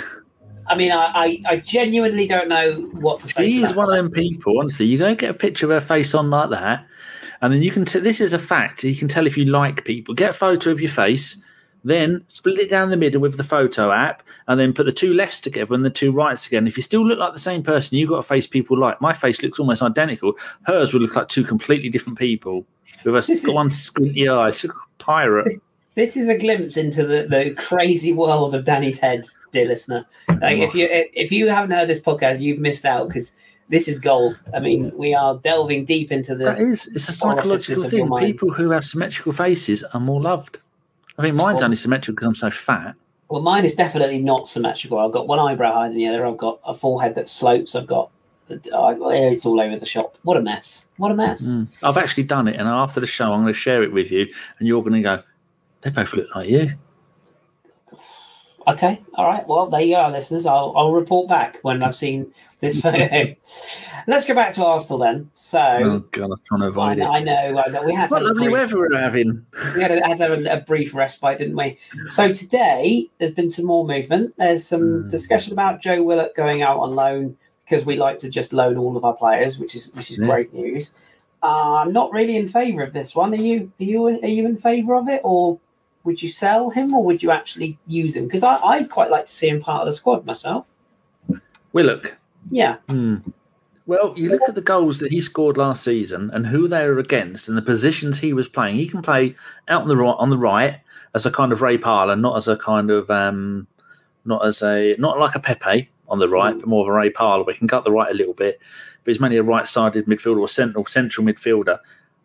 I 0.70 0.76
mean, 0.76 0.92
I, 0.92 1.12
I, 1.16 1.42
I, 1.48 1.58
genuinely 1.58 2.28
don't 2.28 2.48
know 2.48 2.74
what 2.94 3.22
to 3.22 3.28
say. 3.28 3.50
She 3.50 3.64
is 3.64 3.74
one 3.74 3.90
of 3.90 3.96
them 3.96 4.12
people. 4.12 4.60
Honestly, 4.60 4.86
you 4.86 5.00
go 5.00 5.16
get 5.16 5.32
a 5.32 5.34
picture 5.34 5.66
of 5.66 5.72
her 5.72 5.86
face 5.86 6.14
on 6.14 6.30
like 6.30 6.52
that, 6.52 6.86
and 7.42 7.52
then 7.52 7.64
you 7.64 7.72
can. 7.72 7.86
T- 7.86 8.00
this 8.00 8.22
is 8.22 8.34
a 8.34 8.40
fact. 8.40 8.84
You 8.84 8.96
can 8.96 9.08
tell 9.08 9.26
if 9.26 9.36
you 9.36 9.46
like 9.46 9.84
people. 9.84 10.14
Get 10.14 10.30
a 10.30 10.34
photo 10.34 10.70
of 10.70 10.80
your 10.80 10.92
face, 10.92 11.44
then 11.84 12.24
split 12.28 12.60
it 12.60 12.70
down 12.70 12.92
the 12.92 12.98
middle 12.98 13.20
with 13.20 13.36
the 13.38 13.44
photo 13.44 13.92
app, 13.92 14.22
and 14.48 14.60
then 14.60 14.72
put 14.72 14.86
the 14.86 14.92
two 14.92 15.14
lefts 15.14 15.42
together 15.42 15.74
and 15.74 15.84
the 15.84 15.90
two 15.90 16.12
rights 16.12 16.44
together. 16.44 16.60
And 16.60 16.68
if 16.68 16.78
you 16.78 16.84
still 16.84 17.06
look 17.06 17.18
like 17.18 17.34
the 17.34 17.40
same 17.40 17.64
person, 17.64 17.98
you've 17.98 18.10
got 18.10 18.18
a 18.18 18.24
face 18.24 18.46
people 18.46 18.78
like. 18.78 19.02
My 19.02 19.14
face 19.14 19.42
looks 19.42 19.60
almost 19.60 19.82
identical. 19.82 20.34
Hers 20.68 20.94
would 20.94 21.02
look 21.02 21.16
like 21.16 21.30
two 21.30 21.44
completely 21.44 21.90
different 21.90 22.20
people 22.20 22.64
with 23.04 23.16
a 23.16 23.40
one 23.54 23.72
squinty 23.72 24.30
eye. 24.30 24.52
She's 24.52 24.70
a 24.70 24.74
pirate. 25.00 25.62
This 25.96 26.16
is 26.16 26.30
a 26.30 26.38
glimpse 26.38 26.78
into 26.78 27.06
the, 27.06 27.26
the 27.28 27.56
crazy 27.58 28.14
world 28.14 28.56
of 28.56 28.66
Danny's 28.66 29.00
head, 29.00 29.28
dear 29.52 29.68
listener. 29.68 30.06
Like 30.28 30.60
if 30.60 30.76
you 30.76 30.88
if 30.90 31.32
you 31.32 31.50
haven't 31.50 31.72
heard 31.72 31.90
this 31.90 32.00
podcast, 32.00 32.40
you've 32.40 32.60
missed 32.60 32.86
out 32.86 33.08
because 33.08 33.36
this 33.70 33.88
is 33.88 34.00
gold. 34.00 34.42
I 34.54 34.60
mean, 34.60 34.92
we 34.98 35.14
are 35.14 35.36
delving 35.36 35.86
deep 35.86 36.12
into 36.12 36.36
the. 36.36 36.46
That 36.46 36.60
is, 36.60 36.88
it's 36.88 37.08
a 37.10 37.14
psychological 37.14 37.90
thing. 37.90 38.10
People 38.18 38.52
who 38.52 38.72
have 38.72 38.84
symmetrical 38.84 39.32
faces 39.32 39.84
are 39.84 40.00
more 40.00 40.22
loved. 40.22 40.58
I 41.18 41.24
mean, 41.24 41.36
mine's 41.36 41.58
well, 41.58 41.66
only 41.66 41.76
symmetrical 41.76 42.16
because 42.16 42.28
I'm 42.28 42.36
so 42.36 42.52
fat. 42.52 42.96
Well, 43.30 43.42
mine 43.42 43.66
is 43.66 43.76
definitely 43.76 44.22
not 44.22 44.48
symmetrical. 44.48 44.98
I've 44.98 45.12
got 45.12 45.28
one 45.28 45.40
eyebrow 45.40 45.74
higher 45.74 45.90
than 45.90 45.98
the 45.98 46.08
other. 46.08 46.26
I've 46.26 46.38
got 46.38 46.60
a 46.66 46.74
forehead 46.74 47.16
that 47.16 47.30
slopes. 47.30 47.76
I've 47.76 47.88
got 47.88 48.10
it's 48.50 49.46
all 49.46 49.62
over 49.62 49.78
the 49.78 49.86
shop. 49.86 50.18
What 50.24 50.38
a 50.38 50.42
mess! 50.42 50.86
What 50.98 51.12
a 51.12 51.16
mess! 51.16 51.44
Mm. 51.44 51.68
I've 51.84 51.98
actually 51.98 52.24
done 52.24 52.48
it, 52.48 52.56
and 52.56 52.68
after 52.68 53.00
the 53.00 53.08
show, 53.08 53.32
I'm 53.32 53.44
going 53.44 53.54
to 53.54 53.60
share 53.60 53.84
it 53.84 53.94
with 53.94 54.10
you, 54.12 54.28
and 54.58 54.68
you're 54.68 54.82
going 54.82 54.94
to 54.94 55.02
go. 55.02 55.24
They 55.82 55.92
both 55.92 56.14
look 56.14 56.34
like 56.36 56.50
you. 56.50 56.74
Okay, 58.68 59.02
all 59.16 59.26
right. 59.26 59.48
Well, 59.48 59.68
there 59.68 59.82
you 59.82 59.96
are, 59.96 60.12
listeners. 60.12 60.46
I'll 60.46 60.74
I'll 60.76 60.94
report 60.94 61.28
back 61.28 61.60
when 61.62 61.84
I've 61.84 61.96
seen 61.96 62.34
this 62.62 62.82
photo. 62.82 63.36
Let's 64.08 64.26
go 64.26 64.34
back 64.34 64.54
to 64.56 64.66
Arsenal 64.66 65.00
then. 65.00 65.30
So, 65.34 65.60
oh 65.60 66.00
god, 66.12 66.24
I 66.24 66.28
was 66.28 66.42
trying 66.48 66.62
to 66.62 66.68
avoid 66.68 67.00
I, 67.00 67.06
it. 67.06 67.08
I 67.08 67.20
know, 67.20 67.64
I 67.66 67.70
know. 67.70 67.84
We 67.84 67.94
had 67.94 68.12
what 68.12 68.24
lovely 68.24 68.48
brief, 68.48 68.54
weather 68.54 68.78
we're 68.78 69.00
having. 69.00 69.46
We 69.76 69.82
had, 69.82 69.92
a, 69.92 70.06
had 70.06 70.22
a, 70.22 70.58
a, 70.58 70.62
brief 70.62 70.94
respite, 70.94 71.38
didn't 71.38 71.56
we? 71.56 71.78
So 72.10 72.34
today 72.34 73.10
there's 73.18 73.32
been 73.34 73.50
some 73.50 73.66
more 73.66 73.86
movement. 73.86 74.34
There's 74.38 74.66
some 74.66 74.82
mm. 74.82 75.12
discussion 75.12 75.54
about 75.54 75.82
Joe 75.82 76.04
Willock 76.04 76.36
going 76.36 76.62
out 76.62 76.80
on 76.80 76.92
loan 76.92 77.38
because 77.66 77.86
we 77.86 77.96
like 77.98 78.20
to 78.20 78.30
just 78.30 78.52
loan 78.54 78.78
all 78.78 78.98
of 78.98 79.06
our 79.06 79.16
players, 79.16 79.60
which 79.60 79.76
is 79.76 79.92
which 79.94 80.12
is 80.12 80.18
yeah. 80.18 80.26
great 80.26 80.54
news. 80.54 80.94
Uh, 81.42 81.76
I'm 81.76 81.94
not 81.94 82.12
really 82.12 82.36
in 82.36 82.48
favour 82.48 82.82
of 82.82 82.94
this 82.94 83.16
one. 83.16 83.34
Are 83.34 83.38
you? 83.38 83.72
Are 83.80 83.84
you? 83.84 84.08
Are 84.08 84.28
you 84.28 84.46
in 84.46 84.58
favour 84.58 84.96
of 84.96 85.08
it, 85.08 85.22
or 85.24 85.60
would 86.04 86.22
you 86.22 86.30
sell 86.30 86.70
him 86.70 86.94
or 86.94 87.04
would 87.04 87.22
you 87.22 87.32
actually 87.32 87.78
use 87.88 88.16
him? 88.16 88.26
Because 88.26 88.44
I, 88.44 88.58
I'd 88.58 88.90
quite 88.90 89.10
like 89.10 89.26
to 89.26 89.32
see 89.32 89.50
him 89.50 89.62
part 89.62 89.82
of 89.82 89.88
the 89.88 89.94
squad 89.94 90.26
myself. 90.26 90.68
Willock. 91.74 92.16
Yeah. 92.50 92.78
Hmm. 92.88 93.18
Well, 93.86 94.14
you 94.16 94.30
look 94.30 94.42
at 94.48 94.54
the 94.54 94.62
goals 94.62 95.00
that 95.00 95.12
he 95.12 95.20
scored 95.20 95.58
last 95.58 95.84
season 95.84 96.30
and 96.32 96.46
who 96.46 96.68
they 96.68 96.86
were 96.88 97.00
against 97.00 97.50
and 97.50 97.58
the 97.58 97.62
positions 97.62 98.20
he 98.20 98.34
was 98.34 98.48
playing. 98.48 98.76
He 98.76 98.88
can 98.88 99.02
play 99.02 99.36
out 99.68 99.82
on 99.82 99.88
the 99.88 99.98
right, 99.98 100.16
on 100.20 100.30
the 100.30 100.38
right 100.38 100.80
as 101.16 101.26
a 101.26 101.32
kind 101.32 101.52
of 101.52 101.62
Ray 101.62 101.78
Parlour, 101.78 102.16
not 102.16 102.38
as 102.38 102.48
a 102.48 102.56
kind 102.56 102.92
of 102.92 103.10
um, 103.10 103.66
not 104.26 104.46
as 104.46 104.62
a 104.62 104.96
not 105.00 105.20
like 105.20 105.36
a 105.36 105.40
Pepe 105.40 105.90
on 106.08 106.20
the 106.20 106.30
right, 106.30 106.56
mm. 106.56 106.60
but 106.60 106.70
more 106.70 106.84
of 106.84 106.88
a 106.88 106.92
Ray 106.96 107.10
Parlour. 107.10 107.46
We 107.46 107.56
can 107.56 107.68
cut 107.68 107.84
the 107.84 107.92
right 107.92 108.12
a 108.12 108.16
little 108.16 108.34
bit, 108.34 108.62
but 109.04 109.12
he's 109.12 109.20
mainly 109.20 109.38
a 109.38 109.44
right-sided 109.44 110.06
midfielder 110.06 110.40
or 110.40 110.48
central 110.48 110.86
central 110.86 111.26
midfielder. 111.26 111.80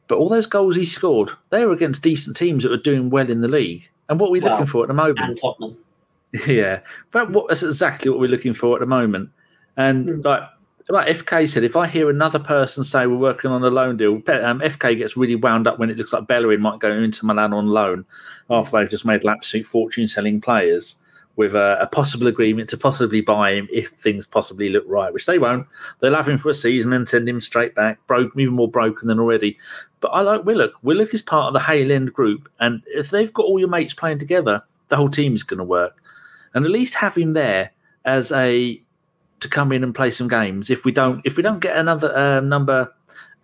But 0.07 0.19
all 0.19 0.29
those 0.29 0.47
goals 0.47 0.77
he 0.77 0.85
scored, 0.85 1.31
they 1.51 1.65
were 1.65 1.73
against 1.73 2.03
decent 2.03 2.37
teams 2.37 2.63
that 2.63 2.71
were 2.71 2.77
doing 2.77 3.11
well 3.11 3.31
in 3.31 3.41
the 3.41 3.49
league. 3.49 3.89
And 4.09 4.21
what 4.21 4.29
are 4.29 4.33
we 4.33 4.41
well, 4.41 4.53
looking 4.53 4.67
for 4.67 4.83
at 4.83 4.89
the 4.89 4.95
moment? 4.95 5.39
Tottenham. 5.41 5.77
Yeah, 6.49 6.81
but 7.13 7.31
what, 7.31 7.47
that's 7.47 7.63
exactly 7.63 8.11
what 8.11 8.19
we're 8.19 8.29
looking 8.29 8.55
for 8.55 8.75
at 8.75 8.81
the 8.81 8.87
moment. 8.87 9.31
And 9.77 10.09
mm. 10.09 10.25
like, 10.25 10.43
like 10.89 11.17
FK 11.17 11.49
said, 11.49 11.63
if 11.63 11.77
I 11.77 11.87
hear 11.87 12.11
another 12.11 12.41
person 12.41 12.83
say 12.83 13.07
we're 13.07 13.17
working 13.17 13.53
on 13.53 13.63
a 13.63 13.69
loan 13.69 13.97
deal, 13.97 14.15
um, 14.15 14.59
FK 14.59 14.99
gets 14.99 15.17
really 15.17 15.37
wound 15.37 15.69
up 15.69 15.79
when 15.79 15.91
it 15.91 15.97
looks 15.97 16.13
like 16.13 16.27
Bellerin 16.27 16.61
might 16.61 16.81
go 16.81 16.91
into 16.91 17.25
Milan 17.25 17.53
on 17.53 17.69
loan 17.69 18.05
after 18.51 18.77
they've 18.77 18.91
just 18.91 19.05
made 19.05 19.23
an 19.23 19.31
absolute 19.31 19.65
fortune 19.65 20.09
selling 20.09 20.41
players 20.41 20.97
with 21.37 21.55
a, 21.55 21.79
a, 21.81 21.87
possible 21.87 22.27
agreement 22.27 22.69
to 22.69 22.77
possibly 22.77 23.21
buy 23.21 23.53
him 23.53 23.69
if 23.73 23.89
things 23.91 24.25
possibly 24.27 24.69
look 24.69 24.85
right, 24.87 25.13
which 25.13 25.27
they 25.27 25.39
won't. 25.39 25.67
They'll 26.01 26.15
have 26.15 26.29
him 26.29 26.39
for 26.39 26.49
a 26.49 26.55
season 26.55 26.93
and 26.93 27.09
send 27.09 27.29
him 27.29 27.41
straight 27.41 27.75
back, 27.75 28.05
broke, 28.07 28.33
even 28.39 28.55
more 28.55 28.71
broken 28.71 29.09
than 29.09 29.19
already. 29.19 29.59
But 30.01 30.09
I 30.09 30.21
like 30.21 30.45
Willock. 30.45 30.73
Willock 30.83 31.13
is 31.13 31.23
part 31.23 31.49
of 31.49 31.53
the 31.53 31.61
Hale 31.61 31.91
End 31.91 32.13
group, 32.13 32.49
and 32.61 32.83
if 32.87 33.11
they've 33.11 33.33
got 33.33 33.47
all 33.47 33.59
your 33.59 33.69
mates 33.69 33.95
playing 33.95 34.19
together, 34.19 34.63
the 34.89 34.97
whole 34.97 35.09
team 35.09 35.35
is 35.35 35.43
going 35.43 35.59
to 35.59 35.65
work. 35.65 36.03
And 36.55 36.65
at 36.65 36.71
least 36.71 36.95
have 36.95 37.17
him 37.17 37.33
there 37.33 37.73
as 38.05 38.31
a 38.31 38.81
to 39.41 39.49
come 39.49 39.73
in 39.73 39.83
and 39.83 39.95
play 39.95 40.11
some 40.11 40.29
games. 40.29 40.71
If 40.71 40.85
we 40.85 40.93
don't, 40.93 41.21
if 41.25 41.37
we 41.37 41.43
don't 41.43 41.61
get 41.61 41.77
another 41.77 42.17
uh, 42.17 42.41
number 42.41 42.93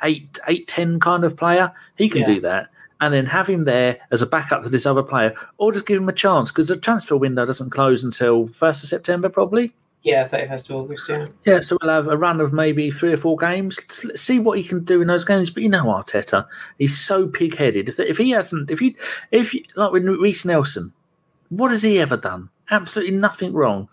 eight, 0.02 0.38
eight, 0.46 0.68
ten 0.68 1.00
kind 1.00 1.24
of 1.24 1.36
player, 1.36 1.72
he 1.96 2.08
can 2.08 2.20
yeah. 2.20 2.26
do 2.26 2.40
that 2.42 2.70
and 3.00 3.12
then 3.12 3.26
have 3.26 3.46
him 3.46 3.64
there 3.64 3.98
as 4.10 4.22
a 4.22 4.26
backup 4.26 4.62
to 4.62 4.68
this 4.68 4.86
other 4.86 5.02
player, 5.02 5.34
or 5.58 5.72
just 5.72 5.86
give 5.86 5.98
him 5.98 6.08
a 6.08 6.12
chance 6.12 6.50
because 6.50 6.68
the 6.68 6.76
transfer 6.76 7.16
window 7.16 7.46
doesn't 7.46 7.70
close 7.70 8.04
until 8.04 8.46
first 8.48 8.82
of 8.82 8.88
September, 8.88 9.28
probably. 9.28 9.72
Yeah, 10.02 10.26
thirty 10.26 10.48
first 10.48 10.70
of 10.70 10.76
August. 10.76 11.08
Yeah. 11.08 11.26
Yeah, 11.44 11.60
so 11.60 11.76
we'll 11.80 11.92
have 11.92 12.08
a 12.08 12.16
run 12.16 12.40
of 12.40 12.54
maybe 12.54 12.90
three 12.90 13.12
or 13.12 13.18
four 13.18 13.36
games. 13.36 13.78
Let's 14.02 14.22
see 14.22 14.38
what 14.38 14.56
he 14.56 14.64
can 14.64 14.82
do 14.82 15.02
in 15.02 15.08
those 15.08 15.26
games. 15.26 15.50
But 15.50 15.62
you 15.62 15.68
know, 15.68 15.84
Arteta, 15.84 16.46
he's 16.78 16.98
so 16.98 17.26
pig-headed. 17.28 17.90
If, 17.90 18.00
if 18.00 18.16
he 18.16 18.30
hasn't, 18.30 18.70
if 18.70 18.78
he, 18.78 18.96
if 19.30 19.54
like 19.76 19.92
with 19.92 20.06
Reiss 20.06 20.46
Nelson, 20.46 20.94
what 21.50 21.70
has 21.70 21.82
he 21.82 21.98
ever 21.98 22.16
done? 22.16 22.48
Absolutely 22.70 23.14
nothing 23.14 23.52
wrong. 23.52 23.88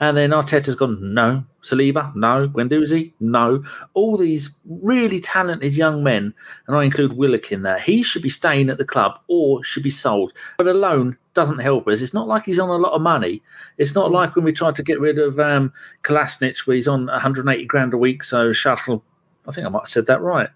And 0.00 0.16
then 0.16 0.30
Arteta's 0.30 0.74
gone, 0.74 0.98
no. 1.14 1.44
Saliba, 1.62 2.14
no. 2.16 2.48
Guendouzi, 2.48 3.12
no. 3.20 3.62
All 3.92 4.16
these 4.16 4.50
really 4.64 5.20
talented 5.20 5.74
young 5.74 6.02
men, 6.02 6.32
and 6.66 6.76
I 6.76 6.84
include 6.84 7.12
Willock 7.12 7.52
in 7.52 7.62
that. 7.64 7.82
He 7.82 8.02
should 8.02 8.22
be 8.22 8.30
staying 8.30 8.70
at 8.70 8.78
the 8.78 8.84
club 8.84 9.20
or 9.28 9.62
should 9.62 9.82
be 9.82 9.90
sold. 9.90 10.32
But 10.56 10.68
a 10.68 10.72
loan 10.72 11.18
doesn't 11.34 11.58
help 11.58 11.86
us. 11.86 12.00
It's 12.00 12.14
not 12.14 12.28
like 12.28 12.46
he's 12.46 12.58
on 12.58 12.70
a 12.70 12.76
lot 12.76 12.94
of 12.94 13.02
money. 13.02 13.42
It's 13.76 13.94
not 13.94 14.10
like 14.10 14.36
when 14.36 14.44
we 14.44 14.52
tried 14.52 14.76
to 14.76 14.82
get 14.82 15.00
rid 15.00 15.18
of 15.18 15.38
um, 15.38 15.70
where 16.08 16.74
he's 16.74 16.88
on 16.88 17.06
180 17.06 17.66
grand 17.66 17.92
a 17.92 17.98
week. 17.98 18.22
So 18.22 18.52
Shuttle, 18.52 19.04
I 19.46 19.52
think 19.52 19.66
I 19.66 19.70
might 19.70 19.80
have 19.80 19.88
said 19.88 20.06
that 20.06 20.22
right. 20.22 20.48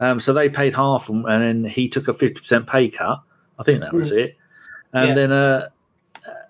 Um, 0.00 0.18
so 0.18 0.32
they 0.32 0.48
paid 0.48 0.74
half, 0.74 1.08
and 1.08 1.24
then 1.26 1.64
he 1.64 1.88
took 1.88 2.08
a 2.08 2.14
50% 2.14 2.66
pay 2.66 2.88
cut. 2.88 3.22
I 3.58 3.62
think 3.62 3.80
that 3.80 3.92
was 3.92 4.10
mm. 4.10 4.24
it. 4.24 4.36
And 4.92 5.10
yeah. 5.10 5.14
then 5.14 5.32
uh, 5.32 5.68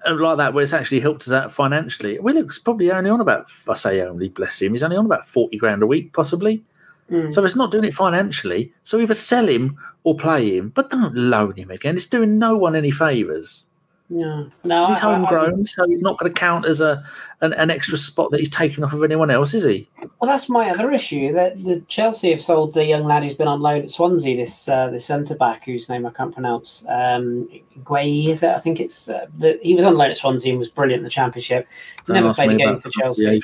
like 0.07 0.39
that, 0.39 0.55
where 0.55 0.63
it's 0.63 0.73
actually 0.73 1.01
helped 1.01 1.23
us 1.23 1.33
out 1.33 1.53
financially. 1.53 2.19
Willock's 2.19 2.59
probably 2.59 2.91
only 2.91 3.11
on 3.11 3.21
about, 3.21 3.51
I 3.69 3.75
say 3.75 4.01
only, 4.03 4.29
bless 4.29 4.61
him, 4.63 4.73
he's 4.73 4.83
only 4.83 4.97
on 4.97 5.07
about 5.07 5.27
40 5.27 5.57
grand 5.59 5.83
a 5.83 5.87
week, 5.87 6.13
possibly. 6.13 6.63
Mm. 7.11 7.33
So 7.33 7.45
it's 7.45 7.57
not 7.57 7.71
doing 7.71 7.85
it 7.85 7.95
financially. 7.95 8.73
So 8.83 9.01
either 9.01 9.15
sell 9.15 9.49
him 9.49 9.77
or 10.05 10.17
play 10.17 10.57
him, 10.57 10.71
but 10.71 10.91
don't 10.91 11.15
loan 11.15 11.57
him 11.57 11.71
again. 11.71 11.97
It's 11.97 12.07
doing 12.07 12.39
no 12.39 12.57
one 12.57 12.77
any 12.77 12.91
favours. 12.91 13.65
Yeah, 14.13 14.47
no, 14.65 14.89
he's 14.89 14.99
I, 14.99 15.15
homegrown, 15.15 15.61
I, 15.61 15.63
so 15.63 15.87
he's 15.87 16.01
not 16.01 16.19
going 16.19 16.33
to 16.33 16.39
count 16.39 16.67
as 16.67 16.81
a 16.81 17.05
an, 17.43 17.53
an, 17.53 17.71
extra 17.71 17.97
spot 17.97 18.33
that 18.33 18.41
he's 18.41 18.51
taken 18.51 18.83
off 18.83 18.93
of 18.93 19.05
anyone 19.05 19.31
else, 19.31 19.55
is 19.55 19.63
he? 19.63 19.89
Well, 20.21 20.29
that's 20.29 20.49
my 20.49 20.69
other 20.69 20.91
issue. 20.91 21.33
That 21.33 21.63
the 21.63 21.81
Chelsea 21.87 22.31
have 22.31 22.41
sold 22.41 22.75
the 22.75 22.85
young 22.85 23.05
lad 23.05 23.23
who's 23.23 23.37
been 23.37 23.47
on 23.47 23.61
loan 23.61 23.83
at 23.83 23.91
Swansea, 23.93 24.37
this 24.37 24.69
uh, 24.69 24.91
this 24.91 25.05
centre 25.05 25.37
back 25.37 25.65
whose 25.65 25.89
name 25.89 26.05
I 26.07 26.11
can't 26.11 26.35
pronounce. 26.35 26.85
Um, 26.89 27.49
Guéhi, 27.85 28.27
is 28.27 28.43
it? 28.43 28.51
I 28.51 28.59
think 28.59 28.81
it's. 28.81 29.09
Uh, 29.09 29.27
he 29.63 29.77
was 29.77 29.85
on 29.85 29.97
loan 29.97 30.11
at 30.11 30.17
Swansea 30.17 30.51
and 30.51 30.59
was 30.59 30.71
brilliant 30.71 31.01
in 31.01 31.05
the 31.05 31.11
Championship. 31.11 31.69
never 32.09 32.35
played 32.35 32.51
a 32.51 32.57
game 32.57 32.79
for 32.79 32.91
Chelsea. 32.91 33.41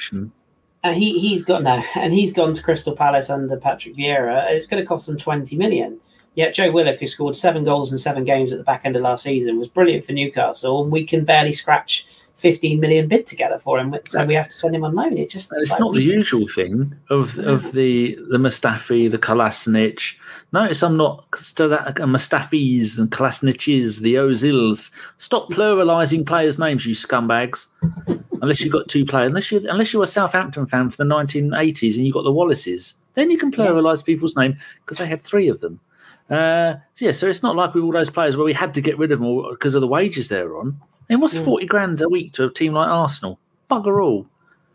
And 0.82 0.96
he 0.96 1.20
he's 1.20 1.44
got 1.44 1.62
no, 1.62 1.80
and 1.94 2.12
he's 2.12 2.32
gone 2.32 2.54
to 2.54 2.62
Crystal 2.62 2.96
Palace 2.96 3.30
under 3.30 3.56
Patrick 3.56 3.94
Vieira. 3.94 4.50
It's 4.50 4.66
going 4.66 4.82
to 4.82 4.86
cost 4.86 5.06
them 5.06 5.16
twenty 5.16 5.54
million. 5.54 6.00
Yet 6.36 6.54
Joe 6.54 6.70
Willock, 6.70 7.00
who 7.00 7.06
scored 7.06 7.36
seven 7.36 7.64
goals 7.64 7.90
in 7.90 7.98
seven 7.98 8.24
games 8.24 8.52
at 8.52 8.58
the 8.58 8.64
back 8.64 8.82
end 8.84 8.94
of 8.94 9.02
last 9.02 9.24
season, 9.24 9.58
was 9.58 9.68
brilliant 9.68 10.04
for 10.04 10.12
Newcastle, 10.12 10.82
and 10.82 10.92
we 10.92 11.04
can 11.04 11.24
barely 11.24 11.52
scratch 11.52 12.06
15 12.34 12.78
million 12.78 13.08
bid 13.08 13.26
together 13.26 13.58
for 13.58 13.78
him. 13.78 13.96
So 14.06 14.24
we 14.26 14.34
have 14.34 14.48
to 14.48 14.54
send 14.54 14.74
him 14.74 14.84
on 14.84 14.94
loan. 14.94 15.16
It 15.16 15.30
just 15.30 15.50
it's 15.56 15.70
like, 15.70 15.80
not 15.80 15.94
the 15.94 16.02
usual 16.02 16.46
thing 16.46 16.94
of 17.08 17.38
of 17.38 17.72
the 17.72 18.16
the 18.30 18.36
Mustafi, 18.36 19.10
the 19.10 19.18
Kolasinac. 19.18 20.14
Notice 20.52 20.82
I'm 20.82 20.98
not 20.98 21.24
still 21.36 21.70
that 21.70 21.88
uh, 21.88 22.04
Mustafis 22.04 22.98
and 22.98 23.10
Kolasinacs, 23.10 24.00
the 24.00 24.14
Ozils. 24.16 24.90
Stop 25.16 25.50
pluralizing 25.50 26.26
players' 26.26 26.58
names, 26.58 26.84
you 26.84 26.94
scumbags. 26.94 27.68
unless 28.42 28.60
you've 28.60 28.72
got 28.72 28.88
two 28.88 29.06
players, 29.06 29.30
unless 29.30 29.50
you 29.50 29.66
unless 29.70 29.92
you're 29.92 30.02
a 30.02 30.06
Southampton 30.06 30.66
fan 30.66 30.90
for 30.90 30.98
the 30.98 31.04
1980s 31.04 31.96
and 31.96 32.06
you 32.06 32.12
got 32.12 32.22
the 32.22 32.32
Wallaces, 32.32 32.94
then 33.14 33.30
you 33.30 33.38
can 33.38 33.50
pluralize 33.50 34.00
yeah. 34.00 34.04
people's 34.04 34.36
name 34.36 34.56
because 34.84 34.98
they 34.98 35.06
had 35.06 35.22
three 35.22 35.48
of 35.48 35.60
them. 35.60 35.80
Uh, 36.28 36.74
so 36.94 37.04
yeah, 37.04 37.12
so 37.12 37.28
it's 37.28 37.42
not 37.42 37.54
like 37.54 37.74
with 37.74 37.84
all 37.84 37.92
those 37.92 38.10
players 38.10 38.36
where 38.36 38.44
we 38.44 38.52
had 38.52 38.74
to 38.74 38.80
get 38.80 38.98
rid 38.98 39.12
of 39.12 39.20
them 39.20 39.50
because 39.50 39.74
of 39.74 39.80
the 39.80 39.86
wages 39.86 40.28
they're 40.28 40.56
on. 40.56 40.80
I 41.08 41.12
mean, 41.12 41.20
what's 41.20 41.38
mm. 41.38 41.44
forty 41.44 41.66
grand 41.66 42.00
a 42.00 42.08
week 42.08 42.32
to 42.34 42.46
a 42.46 42.52
team 42.52 42.72
like 42.72 42.88
Arsenal? 42.88 43.38
Bugger 43.70 44.02
all. 44.02 44.26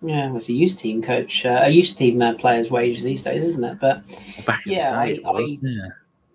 Yeah, 0.01 0.35
it's 0.35 0.49
a 0.49 0.53
youth 0.53 0.79
team 0.79 1.01
coach, 1.01 1.45
uh, 1.45 1.59
a 1.61 1.69
youth 1.69 1.95
team 1.95 2.21
uh, 2.21 2.33
players' 2.33 2.71
wages 2.71 3.03
these 3.03 3.21
days, 3.21 3.43
isn't 3.43 3.63
it? 3.63 3.79
But 3.79 4.03
yeah, 4.65 4.97
I, 4.97 5.19
was, 5.25 5.51
I, 5.51 5.57
yeah, 5.61 5.87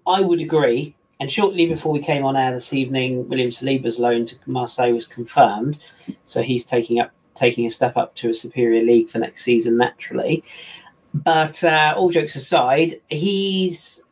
I 0.07 0.21
would 0.21 0.41
agree. 0.41 0.95
And 1.19 1.33
shortly 1.33 1.67
before 1.67 1.93
we 1.93 2.01
came 2.01 2.25
on 2.25 2.37
air 2.37 2.53
this 2.53 2.73
evening, 2.73 3.29
William 3.29 3.51
Saliba's 3.51 3.99
loan 3.99 4.27
to 4.27 4.37
Marseille 4.47 4.93
was 4.93 5.07
confirmed, 5.07 5.79
so 6.25 6.43
he's 6.43 6.65
taking 6.65 7.01
up 7.01 7.11
taking 7.35 7.67
a 7.67 7.71
step 7.71 7.97
up 7.97 8.15
to 8.17 8.31
a 8.31 8.35
superior 8.35 8.83
league 8.83 9.09
for 9.09 9.19
next 9.19 9.43
season 9.43 9.77
naturally. 9.77 10.45
But 11.13 11.65
uh, 11.65 11.95
all 11.97 12.11
jokes 12.11 12.37
aside, 12.37 13.01
he's 13.09 14.03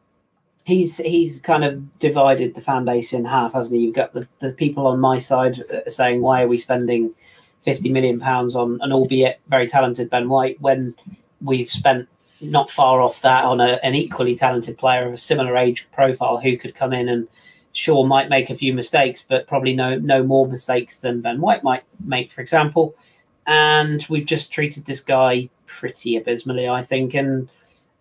he's 0.65 0.97
he's 0.99 1.41
kind 1.41 1.65
of 1.65 1.99
divided 1.99 2.55
the 2.55 2.61
fan 2.61 2.85
base 2.85 3.13
in 3.13 3.25
half, 3.25 3.53
hasn't 3.53 3.77
he? 3.77 3.85
You've 3.85 3.95
got 3.95 4.13
the, 4.13 4.27
the 4.41 4.53
people 4.53 4.87
on 4.87 4.99
my 4.99 5.19
side 5.19 5.63
uh, 5.71 5.89
saying, 5.89 6.23
"Why 6.23 6.43
are 6.43 6.49
we 6.49 6.59
spending 6.59 7.15
fifty 7.63 7.91
million 7.91 8.19
pounds 8.19 8.57
on 8.57 8.79
an 8.83 8.93
albeit 8.93 9.41
very 9.49 9.69
talented 9.69 10.11
Ben 10.11 10.29
White 10.29 10.61
when 10.61 10.95
we've 11.41 11.71
spent 11.71 12.09
not 12.41 12.69
far 12.69 13.01
off 13.01 13.23
that 13.23 13.45
on 13.45 13.61
a, 13.61 13.79
an 13.83 13.95
equally 13.95 14.35
talented 14.35 14.77
player 14.77 15.07
of 15.07 15.15
a 15.15 15.19
similar 15.19 15.57
age 15.57 15.89
profile 15.93 16.39
who 16.39 16.57
could 16.59 16.75
come 16.75 16.93
in 16.93 17.09
and 17.09 17.29
sure 17.73 18.07
might 18.07 18.29
make 18.29 18.51
a 18.51 18.55
few 18.55 18.75
mistakes, 18.75 19.25
but 19.27 19.47
probably 19.47 19.75
no 19.77 19.99
no 19.99 20.23
more 20.23 20.49
mistakes 20.49 20.97
than 20.97 21.21
Ben 21.21 21.41
White 21.41 21.63
might 21.63 21.85
make, 22.05 22.33
for 22.33 22.41
example." 22.41 22.95
And 23.47 24.07
we've 24.09 24.25
just 24.25 24.51
treated 24.51 24.87
this 24.87 25.01
guy 25.01 25.51
pretty 25.67 26.17
abysmally, 26.17 26.67
I 26.67 26.83
think, 26.83 27.13
and 27.13 27.51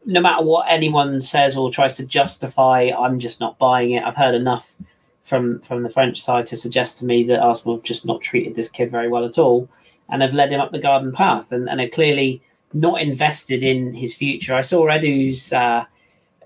no 0.06 0.22
matter 0.22 0.44
what 0.44 0.66
anyone 0.70 1.22
says 1.22 1.56
or 1.56 1.72
tries 1.72 1.96
to 1.96 2.06
justify, 2.06 2.92
I'm 2.98 3.20
just 3.20 3.40
not 3.40 3.58
buying 3.58 3.92
it. 3.92 4.04
I've 4.04 4.16
heard 4.16 4.36
enough 4.36 4.76
from 5.22 5.60
from 5.62 5.84
the 5.84 5.90
French 5.90 6.22
side 6.22 6.46
to 6.48 6.58
suggest 6.58 7.00
to 7.00 7.06
me 7.06 7.24
that 7.24 7.42
Arsenal 7.42 7.78
have 7.78 7.84
just 7.84 8.06
not 8.06 8.22
treated 8.22 8.56
this 8.56 8.70
kid 8.70 8.92
very 8.92 9.08
well 9.08 9.26
at 9.26 9.38
all 9.38 9.70
and 10.10 10.22
have 10.22 10.34
led 10.34 10.52
him 10.52 10.60
up 10.60 10.72
the 10.72 10.80
garden 10.80 11.12
path 11.14 11.52
and, 11.52 11.70
and 11.70 11.80
are 11.80 11.88
clearly 11.88 12.42
not 12.74 13.02
invested 13.02 13.64
in 13.64 13.94
his 13.94 14.14
future. 14.14 14.54
I 14.54 14.62
saw 14.62 14.88
Edu's 14.88 15.54
uh, 15.54 15.86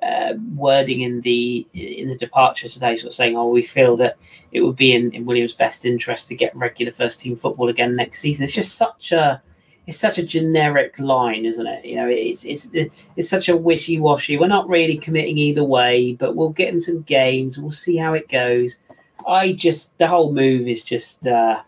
uh, 0.01 0.33
wording 0.55 1.01
in 1.01 1.21
the 1.21 1.65
in 1.73 2.09
the 2.09 2.17
departure 2.17 2.69
today, 2.69 2.95
sort 2.95 3.11
of 3.11 3.15
saying, 3.15 3.35
"Oh, 3.35 3.49
we 3.49 3.63
feel 3.63 3.97
that 3.97 4.17
it 4.51 4.61
would 4.61 4.75
be 4.75 4.93
in, 4.93 5.11
in 5.11 5.25
Williams' 5.25 5.53
best 5.53 5.85
interest 5.85 6.27
to 6.27 6.35
get 6.35 6.55
regular 6.55 6.91
first 6.91 7.19
team 7.19 7.35
football 7.35 7.69
again 7.69 7.95
next 7.95 8.19
season." 8.19 8.43
It's 8.43 8.53
just 8.53 8.75
such 8.75 9.11
a 9.11 9.41
it's 9.87 9.97
such 9.97 10.17
a 10.17 10.23
generic 10.23 10.99
line, 10.99 11.45
isn't 11.45 11.65
it? 11.65 11.85
You 11.85 11.95
know, 11.95 12.07
it's 12.09 12.43
it's 12.43 12.69
it's 12.73 13.29
such 13.29 13.47
a 13.47 13.55
wishy 13.55 13.97
washy. 13.99 14.37
We're 14.37 14.47
not 14.47 14.67
really 14.67 14.97
committing 14.97 15.37
either 15.37 15.63
way, 15.63 16.13
but 16.13 16.35
we'll 16.35 16.49
get 16.49 16.73
him 16.73 16.81
some 16.81 17.01
games. 17.03 17.57
We'll 17.57 17.71
see 17.71 17.95
how 17.95 18.13
it 18.13 18.27
goes. 18.27 18.79
I 19.25 19.53
just 19.53 19.97
the 19.97 20.07
whole 20.07 20.33
move 20.33 20.67
is 20.67 20.83
just 20.83 21.25
uh, 21.25 21.61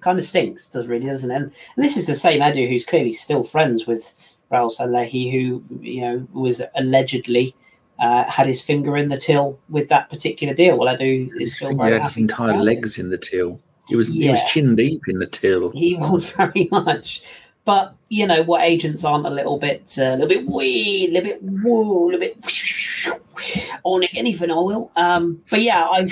kind 0.00 0.18
of 0.18 0.24
stinks, 0.24 0.68
does 0.68 0.88
really, 0.88 1.06
doesn't 1.06 1.30
it? 1.30 1.34
And, 1.34 1.44
and 1.76 1.84
this 1.84 1.96
is 1.96 2.08
the 2.08 2.16
same 2.16 2.40
Edu 2.40 2.68
who's 2.68 2.84
clearly 2.84 3.12
still 3.12 3.44
friends 3.44 3.86
with 3.86 4.12
Raul 4.50 4.70
Sanllehi, 4.70 5.30
who 5.30 5.62
you 5.80 6.00
know 6.00 6.26
was 6.32 6.60
allegedly 6.74 7.54
uh, 8.00 8.24
had 8.24 8.48
his 8.48 8.60
finger 8.60 8.96
in 8.96 9.08
the 9.08 9.18
till 9.18 9.60
with 9.68 9.88
that 9.88 10.10
particular 10.10 10.52
deal. 10.52 10.76
Well, 10.76 10.96
Edu 10.96 11.30
is 11.40 11.54
still 11.54 11.70
he 11.70 11.92
had 11.92 12.02
his 12.02 12.18
entire 12.18 12.58
legs 12.58 12.98
in 12.98 13.10
the 13.10 13.18
till. 13.18 13.60
He 13.88 13.96
was 13.96 14.10
yeah. 14.10 14.24
he 14.24 14.30
was 14.30 14.42
chin 14.44 14.76
deep 14.76 15.02
in 15.08 15.18
the 15.18 15.26
till. 15.26 15.70
He 15.72 15.96
was 15.96 16.30
very 16.32 16.68
much. 16.70 17.22
But 17.64 17.94
you 18.08 18.26
know 18.26 18.42
what 18.42 18.62
agents 18.62 19.04
aren't 19.04 19.26
a 19.26 19.30
little 19.30 19.58
bit, 19.58 19.92
uh, 19.98 20.04
a 20.04 20.12
little 20.12 20.28
bit 20.28 20.46
wee, 20.46 21.08
a 21.08 21.12
little 21.12 21.30
bit 21.30 21.42
woo, 21.42 22.10
a 22.10 22.16
little 22.16 22.20
bit. 22.20 23.80
Oh, 23.84 23.98
Nick, 23.98 24.14
anything 24.14 24.52
I 24.52 24.54
will. 24.54 24.92
Um, 24.94 25.42
but 25.50 25.62
yeah, 25.62 25.82
I, 25.84 26.08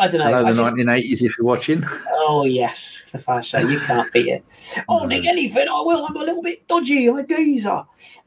I 0.00 0.08
don't 0.08 0.18
know. 0.18 0.26
Hello, 0.26 0.52
the 0.52 0.60
nineteen 0.60 0.88
eighties. 0.88 1.22
If 1.22 1.38
you're 1.38 1.46
watching. 1.46 1.84
Oh 2.10 2.44
yes, 2.44 3.04
the 3.12 3.18
fast 3.18 3.50
show. 3.50 3.58
You 3.58 3.78
can't 3.78 4.12
beat 4.12 4.26
it. 4.26 4.44
Oh, 4.88 5.06
Nick, 5.06 5.24
anything 5.24 5.68
I 5.68 5.80
will. 5.82 6.04
I'm 6.04 6.16
a 6.16 6.20
little 6.20 6.42
bit 6.42 6.66
dodgy. 6.66 7.06
I'm 7.06 7.18
a 7.18 7.26
geezer. 7.26 7.84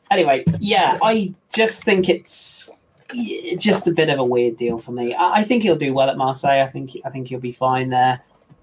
Anyway, 0.09 0.45
yeah, 0.59 0.97
I 1.01 1.33
just 1.53 1.83
think 1.83 2.07
it's 2.07 2.69
just 3.57 3.85
a 3.87 3.91
bit 3.91 4.07
of 4.07 4.19
a 4.19 4.23
weird 4.23 4.55
deal 4.55 4.77
for 4.77 4.93
me. 4.93 5.13
I, 5.13 5.39
I 5.39 5.43
think 5.43 5.63
he'll 5.63 5.75
do 5.75 5.93
well 5.93 6.09
at 6.09 6.15
Marseille. 6.15 6.63
I 6.63 6.67
think 6.67 6.97
I 7.03 7.09
think 7.09 7.27
he'll 7.27 7.39
be 7.41 7.51
fine 7.51 7.89
there 7.89 8.21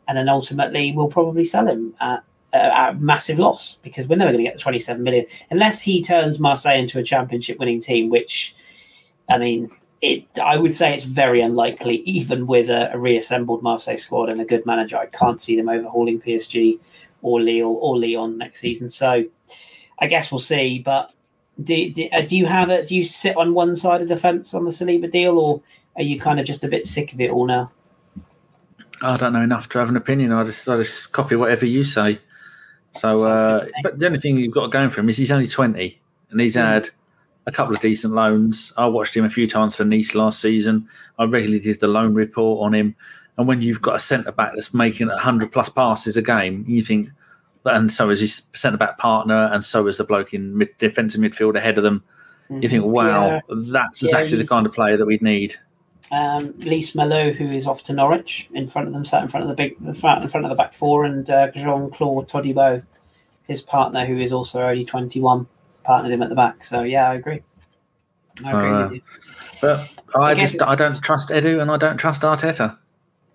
and 0.09 0.17
then 0.17 0.29
ultimately 0.29 0.91
we'll 0.93 1.09
probably 1.09 1.45
sell 1.45 1.69
him 1.69 1.95
at, 2.01 2.25
at 2.53 2.91
a 2.91 2.95
massive 2.95 3.39
loss 3.39 3.77
because 3.83 4.09
we're 4.09 4.17
never 4.17 4.33
going 4.33 4.43
to 4.45 4.51
get 4.51 4.55
the 4.55 4.61
27 4.61 5.03
million 5.03 5.27
unless 5.51 5.83
he 5.83 6.03
turns 6.03 6.41
Marseille 6.41 6.79
into 6.79 6.99
a 6.99 7.03
championship 7.03 7.59
winning 7.59 7.81
team, 7.81 8.09
which, 8.09 8.57
I 9.29 9.39
mean, 9.39 9.71
it. 10.01 10.25
I 10.43 10.57
would 10.57 10.75
say 10.75 10.95
it's 10.95 11.05
very 11.05 11.41
unlikely, 11.41 11.97
even 12.03 12.47
with 12.47 12.71
a, 12.71 12.93
a 12.93 12.99
reassembled 12.99 13.63
Marseille 13.63 13.99
squad 13.99 14.31
and 14.31 14.41
a 14.41 14.45
good 14.45 14.65
manager. 14.65 14.97
I 14.97 15.07
can't 15.07 15.43
see 15.43 15.57
them 15.57 15.69
overhauling 15.69 16.21
PSG 16.21 16.81
or 17.21 17.41
Lille 17.41 17.77
or 17.81 17.99
Lyon 17.99 18.39
next 18.39 18.61
season. 18.61 18.91
So 18.91 19.25
I 19.99 20.07
guess 20.07 20.33
we'll 20.33 20.39
see. 20.39 20.79
But 20.79 21.13
do, 21.63 21.91
do, 21.91 22.09
uh, 22.13 22.23
do 22.23 22.37
you 22.37 22.47
have 22.47 22.71
it? 22.71 22.89
Do 22.89 22.97
you 22.97 23.05
sit 23.05 23.37
on 23.37 23.55
one 23.55 23.77
side 23.77 24.01
of 24.01 24.09
the 24.09 24.17
fence 24.17 24.55
on 24.55 24.65
the 24.65 24.71
Saliba 24.71 25.11
deal, 25.11 25.39
or 25.39 25.61
are 25.97 26.03
you 26.03 26.19
kind 26.19 26.41
of 26.41 26.47
just 26.47 26.65
a 26.65 26.69
bit 26.69 26.87
sick 26.87 27.13
of 27.13 27.21
it 27.21 27.31
all 27.31 27.47
now? 27.47 27.71
I 29.03 29.17
don't 29.17 29.33
know 29.33 29.43
enough 29.43 29.69
to 29.71 29.79
have 29.79 29.89
an 29.89 29.97
opinion. 29.97 30.33
I 30.33 30.45
just 30.45 30.69
I 30.69 30.77
just 30.77 31.13
copy 31.13 31.37
whatever 31.37 31.67
you 31.67 31.85
say. 31.85 32.21
So, 32.95 33.23
uh, 33.25 33.67
but 33.83 33.99
the 33.99 34.07
only 34.07 34.19
thing 34.19 34.39
you've 34.39 34.55
got 34.55 34.73
going 34.73 34.91
for 34.91 35.01
him 35.01 35.09
is 35.09 35.17
he's 35.17 35.33
only 35.33 35.47
twenty, 35.47 36.01
and 36.31 36.41
he's 36.41 36.57
mm. 36.57 36.63
had 36.63 36.91
a 37.47 37.53
couple 37.53 37.75
of 37.75 37.81
decent 37.81 38.15
loans. 38.15 38.73
I 38.77 38.87
watched 38.87 39.17
him 39.17 39.25
a 39.25 39.31
few 39.31 39.49
times 39.49 39.77
for 39.77 39.85
Nice 39.85 40.15
last 40.15 40.41
season. 40.41 40.89
I 41.19 41.25
regularly 41.25 41.61
did 41.61 41.81
the 41.81 41.89
loan 41.89 42.15
report 42.15 42.65
on 42.65 42.75
him. 42.75 42.95
And 43.37 43.47
when 43.47 43.63
you've 43.63 43.81
got 43.81 43.97
a 43.97 44.01
centre 44.01 44.33
back 44.33 44.53
that's 44.55 44.75
making 44.75 45.09
hundred 45.09 45.53
plus 45.53 45.69
passes 45.69 46.17
a 46.17 46.23
game, 46.23 46.65
you 46.67 46.83
think, 46.83 47.09
and 47.65 47.93
so 47.93 48.11
is 48.11 48.21
his 48.21 48.43
centre 48.53 48.77
back 48.77 48.99
partner, 48.99 49.49
and 49.53 49.65
so 49.65 49.87
is 49.87 49.99
the 49.99 50.05
bloke 50.05 50.35
in 50.35 50.59
mid, 50.59 50.77
defensive 50.79 51.21
midfield 51.21 51.57
ahead 51.57 51.79
of 51.79 51.85
them. 51.85 52.03
Mm-hmm. 52.51 52.63
You 52.63 52.69
think, 52.69 52.85
wow, 52.85 53.31
yeah. 53.31 53.41
that's 53.73 54.03
exactly 54.03 54.37
yeah, 54.37 54.43
the 54.43 54.49
kind 54.49 54.67
of 54.67 54.75
player 54.75 54.97
that 54.97 55.07
we'd 55.07 55.23
need 55.23 55.55
um, 56.11 56.55
Lees-Melou, 56.59 57.35
who 57.35 57.51
is 57.53 57.67
off 57.67 57.83
to 57.85 57.93
Norwich, 57.93 58.49
in 58.53 58.69
front 58.69 58.89
of 58.89 58.95
them, 58.95 59.05
sat 59.05 59.23
in 59.23 59.29
front 59.29 59.45
of 59.45 59.49
the 59.49 59.55
big, 59.55 59.77
in 59.85 59.95
front, 59.95 60.23
in 60.23 60.29
front 60.29 60.47
of 60.47 60.51
the 60.51 60.57
back 60.57 60.75
four, 60.75 61.05
and 61.05 61.29
uh, 61.29 61.51
Jean 61.53 61.91
Claude 61.91 62.29
Todibo 62.29 62.83
his 63.49 63.63
partner, 63.63 64.07
who 64.07 64.19
is 64.19 64.31
also 64.31 64.63
only 64.63 64.85
21, 64.85 65.47
partnered 65.83 66.13
him 66.13 66.23
at 66.23 66.29
the 66.29 66.35
back. 66.35 66.65
So 66.65 66.83
yeah, 66.83 67.11
I 67.11 67.15
agree. 67.15 67.43
I 68.45 68.51
so, 68.51 68.59
agree 68.59 68.71
uh, 68.71 68.83
with 68.83 68.93
you. 68.93 69.03
But 69.61 69.91
I, 70.15 70.21
I 70.21 70.35
just 70.35 70.63
I 70.63 70.77
don't 70.77 71.01
trust 71.03 71.31
Edu 71.31 71.61
and 71.61 71.71
I 71.71 71.77
don't 71.79 71.97
trust 71.97 72.23
Arteta 72.23 72.77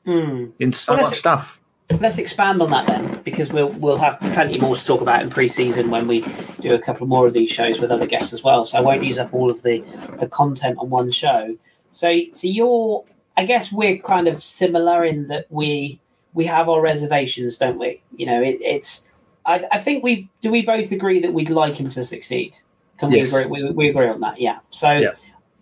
mm. 0.05 0.51
in 0.59 0.71
so 0.71 0.93
well, 0.93 1.03
much 1.03 1.17
stuff. 1.17 1.59
Let's 1.99 2.17
expand 2.17 2.61
on 2.61 2.69
that 2.69 2.88
then, 2.88 3.21
because 3.24 3.51
we'll 3.51 3.69
we'll 3.74 3.97
have 3.97 4.17
plenty 4.19 4.57
more 4.57 4.78
to 4.78 4.86
talk 4.86 5.01
about 5.01 5.21
in 5.21 5.30
pre-season 5.30 5.89
when 5.89 6.07
we 6.07 6.24
do 6.61 6.74
a 6.74 6.80
couple 6.80 7.07
more 7.07 7.28
of 7.28 7.34
these 7.34 7.49
shows 7.49 7.82
with 7.82 7.91
other 7.91 8.07
guests 8.07 8.32
as 8.32 8.41
well. 8.41 8.63
So 8.63 8.78
I 8.78 8.82
won't 8.82 9.03
use 9.03 9.19
up 9.19 9.34
all 9.34 9.51
of 9.51 9.63
the 9.63 9.84
the 10.19 10.28
content 10.28 10.78
on 10.80 10.89
one 10.89 11.11
show. 11.11 11.57
So 11.93 12.13
so 12.33 12.47
you're 12.47 13.05
I 13.37 13.45
guess 13.45 13.71
we're 13.71 13.97
kind 13.97 14.27
of 14.27 14.43
similar 14.43 15.05
in 15.05 15.27
that 15.27 15.47
we 15.49 15.99
we 16.33 16.45
have 16.45 16.67
our 16.67 16.81
reservations, 16.81 17.57
don't 17.57 17.79
we? 17.79 18.01
You 18.15 18.25
know, 18.25 18.41
it, 18.41 18.57
it's 18.61 19.05
I, 19.45 19.65
I 19.71 19.79
think 19.79 20.03
we 20.03 20.29
do 20.41 20.51
we 20.51 20.63
both 20.63 20.91
agree 20.91 21.19
that 21.19 21.33
we'd 21.33 21.49
like 21.49 21.75
him 21.75 21.89
to 21.91 22.03
succeed. 22.03 22.57
Can 22.97 23.09
we 23.09 23.21
agree? 23.21 23.45
We, 23.45 23.71
we 23.71 23.89
agree 23.89 24.07
on 24.07 24.19
that, 24.21 24.39
yeah. 24.39 24.59
So 24.69 24.91
yeah. 24.91 25.13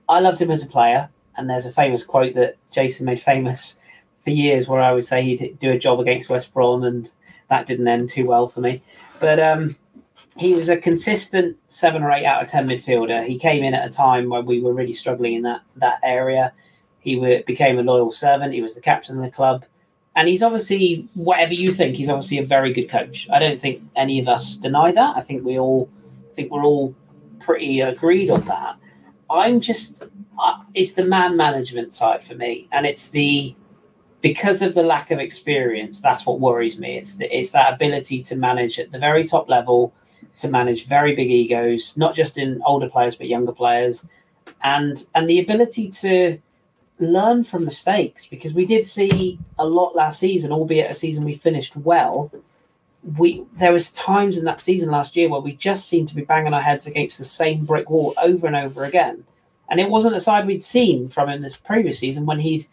I 0.10 0.20
loved 0.20 0.42
him 0.42 0.52
as 0.52 0.64
a 0.64 0.68
player, 0.68 1.10
and 1.36 1.50
there's 1.50 1.66
a 1.66 1.72
famous 1.72 2.04
quote 2.04 2.34
that 2.36 2.58
Jason 2.72 3.06
made 3.06 3.20
famous 3.20 3.80
for 4.20 4.30
years 4.30 4.68
where 4.68 4.82
I 4.82 4.92
would 4.92 5.06
say 5.06 5.24
he'd 5.24 5.58
do 5.60 5.72
a 5.72 5.80
job 5.80 6.00
against 6.00 6.30
West 6.30 6.54
Brom, 6.54 6.84
and 6.84 7.12
that 7.50 7.66
didn't 7.66 7.88
end 7.88 8.10
too 8.10 8.26
well 8.26 8.48
for 8.48 8.62
me. 8.62 8.84
But 9.20 9.40
um, 9.40 9.76
he 10.38 10.54
was 10.54 10.70
a 10.70 10.78
consistent 10.78 11.58
seven 11.68 12.04
or 12.04 12.12
eight 12.12 12.26
out 12.26 12.44
of 12.44 12.50
ten 12.50 12.68
midfielder. 12.68 13.26
He 13.26 13.38
came 13.38 13.64
in 13.64 13.74
at 13.74 13.86
a 13.86 13.90
time 13.90 14.30
when 14.30 14.46
we 14.46 14.62
were 14.62 14.74
really 14.74 14.94
struggling 14.94 15.34
in 15.34 15.42
that 15.44 15.62
that 15.76 16.00
area. 16.04 16.54
He 17.00 17.42
became 17.46 17.80
a 17.80 17.84
loyal 17.84 18.12
servant. 18.12 18.54
He 18.54 18.62
was 18.62 18.76
the 18.76 18.82
captain 18.82 19.18
of 19.18 19.24
the 19.24 19.32
club, 19.32 19.66
and 20.16 20.28
he's 20.28 20.44
obviously 20.44 21.08
whatever 21.16 21.54
you 21.54 21.72
think. 21.72 21.96
He's 21.96 22.10
obviously 22.10 22.38
a 22.38 22.46
very 22.46 22.72
good 22.72 22.90
coach. 22.90 23.28
I 23.32 23.40
don't 23.40 23.60
think 23.60 23.82
any 23.96 24.20
of 24.20 24.28
us 24.28 24.56
deny 24.56 24.92
that. 24.92 25.18
I 25.18 25.22
think 25.22 25.44
we 25.44 25.60
all 25.60 25.90
I 26.32 26.36
think 26.36 26.52
we're 26.52 26.64
all 26.64 26.96
pretty 27.40 27.82
agreed 27.82 28.30
on 28.30 28.42
that. 28.42 28.78
I'm 29.30 29.60
just 29.60 30.04
uh, 30.40 30.60
it's 30.74 30.94
the 30.94 31.06
man 31.06 31.36
management 31.36 31.94
side 31.94 32.24
for 32.24 32.36
me, 32.36 32.68
and 32.72 32.86
it's 32.86 33.10
the 33.10 33.56
because 34.22 34.62
of 34.62 34.76
the 34.76 34.84
lack 34.84 35.12
of 35.12 35.20
experience, 35.20 36.00
that's 36.00 36.26
what 36.26 36.40
worries 36.40 36.78
me. 36.80 36.98
It's 36.98 37.16
the, 37.16 37.36
it's 37.36 37.52
that 37.52 37.74
ability 37.74 38.22
to 38.24 38.36
manage 38.36 38.80
at 38.80 38.92
the 38.92 39.00
very 39.00 39.26
top 39.26 39.50
level, 39.50 39.94
to 40.40 40.48
manage 40.48 40.88
very 40.88 41.16
big 41.16 41.30
egos, 41.30 41.96
not 41.98 42.16
just 42.16 42.38
in 42.38 42.62
older 42.66 42.90
players 42.90 43.16
but 43.16 43.28
younger 43.28 43.52
players, 43.52 44.08
and 44.64 45.06
and 45.16 45.30
the 45.30 45.40
ability 45.40 45.90
to 45.90 46.40
learn 47.00 47.44
from 47.44 47.66
mistakes 47.66 48.28
because 48.28 48.54
we 48.54 48.66
did 48.66 48.86
see 48.86 49.40
a 49.58 49.66
lot 49.66 49.96
last 49.96 50.20
season, 50.20 50.52
albeit 50.52 50.92
a 50.92 50.94
season 50.94 51.24
we 51.24 51.34
finished 51.34 51.76
well. 51.76 52.32
We 53.18 53.46
there 53.58 53.74
was 53.74 53.92
times 53.92 54.38
in 54.38 54.46
that 54.46 54.62
season 54.62 54.90
last 54.90 55.16
year 55.16 55.30
where 55.30 55.42
we 55.42 55.54
just 55.54 55.88
seemed 55.88 56.10
to 56.10 56.16
be 56.16 56.24
banging 56.24 56.54
our 56.54 56.62
heads 56.62 56.86
against 56.86 57.18
the 57.18 57.26
same 57.26 57.66
brick 57.66 57.90
wall 57.90 58.14
over 58.22 58.48
and 58.48 58.56
over 58.56 58.86
again, 58.86 59.26
and 59.70 59.80
it 59.80 59.90
wasn't 59.90 60.16
a 60.16 60.20
side 60.20 60.46
we'd 60.46 60.64
seen 60.64 61.10
from 61.10 61.30
him 61.30 61.42
this 61.42 61.56
previous 61.56 62.00
season 62.00 62.26
when 62.26 62.40
he'd 62.40 62.68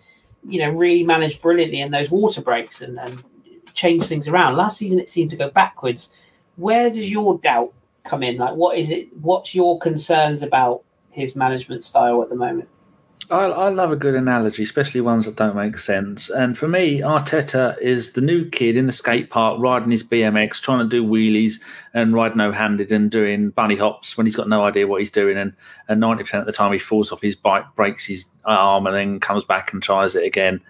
you 0.47 0.61
know, 0.61 0.71
really 0.71 1.03
managed 1.03 1.43
brilliantly 1.43 1.81
in 1.81 1.91
those 1.91 2.11
water 2.11 2.41
breaks 2.41 2.81
and, 2.81 2.99
and 2.99 3.23
change 3.75 4.07
things 4.07 4.29
around. 4.29 4.57
Last 4.57 4.79
season, 4.79 4.99
it 4.99 5.09
seemed 5.09 5.31
to 5.31 5.37
go 5.37 5.51
backwards. 5.51 6.11
Where 6.59 6.91
does 6.91 7.11
your 7.11 7.39
doubt 7.39 7.73
come 8.05 8.23
in? 8.23 8.37
Like, 8.37 8.55
what 8.55 8.77
is 8.77 8.91
it? 8.91 9.17
What's 9.17 9.55
your 9.55 9.79
concerns 9.79 10.43
about 10.43 10.83
his 11.11 11.35
management 11.37 11.85
style 11.85 12.21
at 12.23 12.29
the 12.29 12.37
moment? 12.37 12.69
I, 13.31 13.45
I, 13.45 13.69
love 13.69 13.93
a 13.93 13.97
good 13.97 14.15
analogy, 14.15 14.63
especially 14.63 15.03
ones 15.03 15.27
that 15.27 15.37
don't 15.37 15.55
make 15.55 15.79
sense. 15.79 16.31
And 16.31 16.57
for 16.57 16.67
me, 16.67 17.01
Arteta 17.01 17.79
is 17.79 18.13
the 18.13 18.23
new 18.23 18.49
kid 18.49 18.75
in 18.75 18.87
the 18.87 18.93
skate 18.93 19.29
park 19.29 19.61
riding 19.61 19.91
his 19.91 20.03
BMX, 20.03 20.63
trying 20.63 20.79
to 20.79 20.89
do 20.89 21.05
wheelies 21.05 21.61
and 21.93 22.15
ride 22.15 22.37
no 22.37 22.53
handed 22.53 22.91
and 22.91 23.11
doing 23.11 23.51
bunny 23.51 23.77
hops 23.77 24.17
when 24.17 24.25
he's 24.25 24.37
got 24.37 24.49
no 24.49 24.65
idea 24.65 24.87
what 24.87 25.01
he's 25.01 25.11
doing. 25.11 25.37
And, 25.37 25.53
and 25.89 26.03
90% 26.03 26.41
of 26.41 26.47
the 26.47 26.53
time, 26.53 26.73
he 26.73 26.79
falls 26.79 27.13
off 27.13 27.21
his 27.21 27.37
bike, 27.37 27.65
breaks 27.77 28.07
his 28.07 28.25
arm, 28.47 28.87
and 28.87 28.97
then 28.97 29.21
comes 29.21 29.45
back 29.45 29.75
and 29.75 29.83
tries 29.83 30.17
it 30.17 30.25
again. 30.25 30.63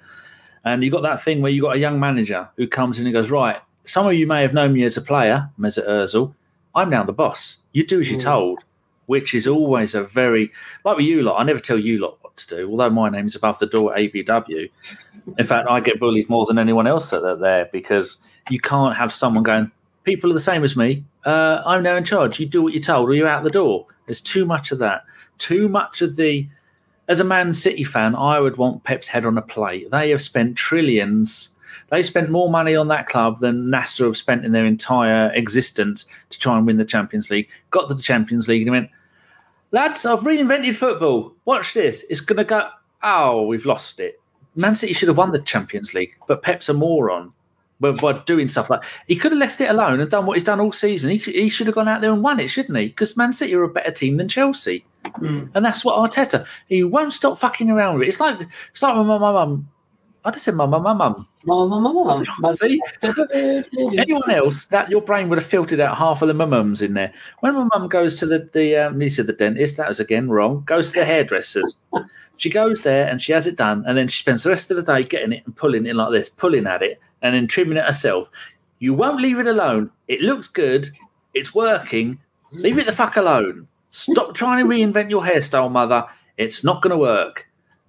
And 0.65 0.83
you've 0.83 0.93
got 0.93 1.03
that 1.03 1.23
thing 1.23 1.41
where 1.41 1.53
you've 1.53 1.63
got 1.65 1.77
a 1.77 1.81
young 1.81 2.01
manager 2.01 2.49
who 2.57 2.67
comes 2.67 2.99
in 2.99 3.07
and 3.07 3.15
goes, 3.15 3.31
Right, 3.31 3.61
some 3.89 4.07
of 4.07 4.15
you 4.15 4.27
may 4.27 4.43
have 4.43 4.55
known 4.55 4.73
me 4.73 4.85
as 4.85 4.97
a 4.97 5.03
player, 5.03 5.51
Mesut 5.59 5.89
Ozil. 5.89 6.35
I'm 6.75 6.91
now 6.91 7.05
the 7.05 7.13
boss. 7.13 7.57
You 7.73 7.85
do 7.87 8.01
as 8.01 8.11
you're 8.11 8.21
mm. 8.21 8.25
told 8.25 8.65
which 9.09 9.35
is 9.35 9.47
always 9.47 9.95
a 9.95 10.05
very 10.05 10.53
like 10.85 10.99
with 10.99 11.07
you 11.07 11.23
lot. 11.23 11.41
I 11.41 11.45
never 11.45 11.59
tell 11.59 11.79
you 11.79 11.99
lot 11.99 12.19
what 12.21 12.37
to 12.37 12.47
do, 12.47 12.71
although 12.71 12.91
my 12.91 13.09
name's 13.09 13.35
above 13.35 13.59
the 13.59 13.67
door 13.67 13.97
at 13.97 14.01
ABW. 14.01 14.71
In 15.39 15.47
fact, 15.47 15.67
I 15.69 15.81
get 15.81 15.99
bullied 15.99 16.29
more 16.29 16.45
than 16.45 16.59
anyone 16.59 16.87
else 16.87 17.09
that 17.09 17.25
are 17.25 17.37
there 17.37 17.71
because 17.73 18.19
you 18.51 18.61
can't 18.61 18.97
have 18.97 19.11
someone 19.11 19.43
going. 19.43 19.73
People 20.05 20.31
are 20.31 20.35
the 20.35 20.41
same 20.41 20.63
as 20.63 20.77
me. 20.77 21.05
Uh, 21.25 21.63
I'm 21.65 21.83
now 21.83 21.97
in 21.97 22.05
charge. 22.05 22.39
You 22.39 22.45
do 22.45 22.63
what 22.63 22.75
you're 22.75 22.83
told, 22.83 23.09
or 23.09 23.15
you're 23.15 23.27
out 23.27 23.45
the 23.45 23.51
door. 23.51 23.87
There's 24.07 24.21
too 24.21 24.45
much 24.45 24.73
of 24.73 24.79
that. 24.79 25.05
Too 25.39 25.69
much 25.71 26.03
of 26.03 26.17
the. 26.17 26.47
As 27.09 27.19
a 27.19 27.25
Man 27.25 27.55
City 27.55 27.85
fan, 27.85 28.15
I 28.15 28.39
would 28.39 28.59
want 28.59 28.85
Pep's 28.85 29.09
head 29.09 29.25
on 29.25 29.39
a 29.39 29.43
plate. 29.43 29.91
They 29.91 30.11
have 30.11 30.21
spent 30.21 30.57
trillions 30.57 31.58
they 31.91 32.03
spent 32.03 32.31
more 32.31 32.51
money 32.51 32.77
on 32.77 32.89
that 32.89 33.07
club 33.07 33.41
than 33.41 33.67
NASA 33.67 34.07
have 34.07 34.17
spent 34.17 34.45
in 34.45 34.53
their 34.53 34.67
entire 34.67 35.33
existence 35.33 36.07
to 36.31 36.39
try 36.39 36.57
and 36.57 36.67
win 36.67 36.77
the 36.77 36.85
Champions 36.85 37.31
League. 37.31 37.49
Got 37.71 37.89
to 37.89 37.95
the 37.95 38.03
Champions 38.03 38.49
League 38.49 38.67
and 38.67 38.73
went, 38.73 38.91
lads, 39.71 40.05
I've 40.05 40.21
reinvented 40.21 40.75
football. 40.75 41.33
Watch 41.45 41.75
this. 41.75 42.05
It's 42.11 42.21
going 42.21 42.37
to 42.37 42.45
go. 42.45 42.69
Oh, 43.03 43.47
we've 43.47 43.67
lost 43.67 44.01
it. 44.01 44.21
Man 44.55 44.75
City 44.75 44.93
should 44.93 45.09
have 45.09 45.17
won 45.17 45.31
the 45.31 45.39
Champions 45.39 45.95
League, 45.95 46.17
but 46.27 46.43
Pep's 46.43 46.69
a 46.69 46.75
moron. 46.75 47.33
But 47.81 48.01
by 48.01 48.15
doing 48.15 48.49
stuff 48.49 48.71
like 48.71 48.83
he 49.07 49.15
could 49.15 49.31
have 49.31 49.39
left 49.39 49.61
it 49.61 49.71
alone 49.71 50.01
and 50.01 50.11
done 50.11 50.27
what 50.27 50.37
he's 50.37 50.43
done 50.43 50.59
all 50.59 50.73
season. 50.73 51.11
He, 51.11 51.19
he 51.19 51.49
should 51.49 51.69
have 51.69 51.77
gone 51.77 51.87
out 51.87 52.01
there 52.01 52.13
and 52.13 52.25
won 52.25 52.41
it, 52.41 52.49
shouldn't 52.49 52.77
he? 52.77 52.89
Because 52.89 53.17
Man 53.17 53.33
City 53.33 53.55
are 53.55 53.63
a 53.63 53.69
better 53.69 53.93
team 53.93 54.17
than 54.17 54.27
Chelsea, 54.27 54.85
mm. 55.05 55.49
and 55.55 55.65
that's 55.65 55.85
what 55.85 55.97
Arteta. 55.97 56.45
He 56.69 56.83
won't 56.83 57.13
stop 57.13 57.39
fucking 57.39 57.71
around 57.71 57.95
with 57.95 58.03
it. 58.03 58.09
It's 58.09 58.19
like 58.19 58.41
it's 58.73 58.83
like 58.83 58.97
my 58.97 59.05
mum. 59.05 59.69
I 60.29 60.31
just 60.31 60.45
said 60.45 60.57
mum, 60.57 60.69
mum, 60.69 60.83
mum, 60.83 60.99
mum. 60.99 61.27
mum, 61.47 61.83
mum, 61.83 62.55
See? 62.55 62.83
Anyone 63.03 64.31
else 64.31 64.67
that 64.67 64.91
your 64.91 65.01
brain 65.01 65.31
would 65.31 65.39
have 65.39 65.47
filtered 65.47 65.81
out 65.81 65.97
half 65.97 66.21
of 66.21 66.29
the 66.29 66.35
mums 66.35 66.83
in 66.83 66.93
there. 66.93 67.15
When 67.41 67.55
my 67.55 67.67
mum 67.73 67.89
goes 67.89 68.15
to 68.17 68.27
the 68.27 68.47
the 68.53 68.77
um, 68.77 68.99
niece 68.99 69.19
of 69.19 69.27
the 69.27 69.33
dentist, 69.33 69.79
that 69.79 69.89
was 69.89 70.01
again 70.01 70.29
wrong. 70.29 70.65
Goes 70.67 70.93
to 70.93 70.99
the 70.99 71.07
hairdressers. 71.07 71.79
she 72.37 72.51
goes 72.51 72.83
there 72.83 73.09
and 73.09 73.23
she 73.23 73.33
has 73.33 73.47
it 73.47 73.57
done, 73.57 73.85
and 73.87 73.97
then 73.97 74.07
she 74.09 74.21
spends 74.21 74.43
the 74.43 74.51
rest 74.51 74.71
of 74.71 74.77
the 74.77 74.83
day 74.83 75.03
getting 75.03 75.33
it 75.33 75.47
and 75.47 75.57
pulling 75.57 75.87
it 75.87 75.97
like 75.97 76.13
this, 76.13 76.29
pulling 76.29 76.67
at 76.67 76.83
it, 76.83 77.01
and 77.23 77.35
then 77.35 77.47
trimming 77.47 77.79
it 77.79 77.87
herself. 77.87 78.31
You 78.79 78.93
won't 78.93 79.23
leave 79.23 79.39
it 79.39 79.47
alone. 79.47 79.91
It 80.09 80.21
looks 80.21 80.49
good. 80.49 80.91
It's 81.33 81.55
working. 81.55 82.19
Leave 82.53 82.77
it 82.77 82.85
the 82.85 82.93
fuck 82.93 83.17
alone. 83.17 83.67
Stop 83.89 84.35
trying 84.35 84.63
to 84.63 84.71
reinvent 84.71 85.09
your 85.09 85.23
hairstyle, 85.23 85.73
mother. 85.73 86.05
It's 86.37 86.63
not 86.63 86.83
going 86.83 86.91
to 86.91 86.99
work. 86.99 87.49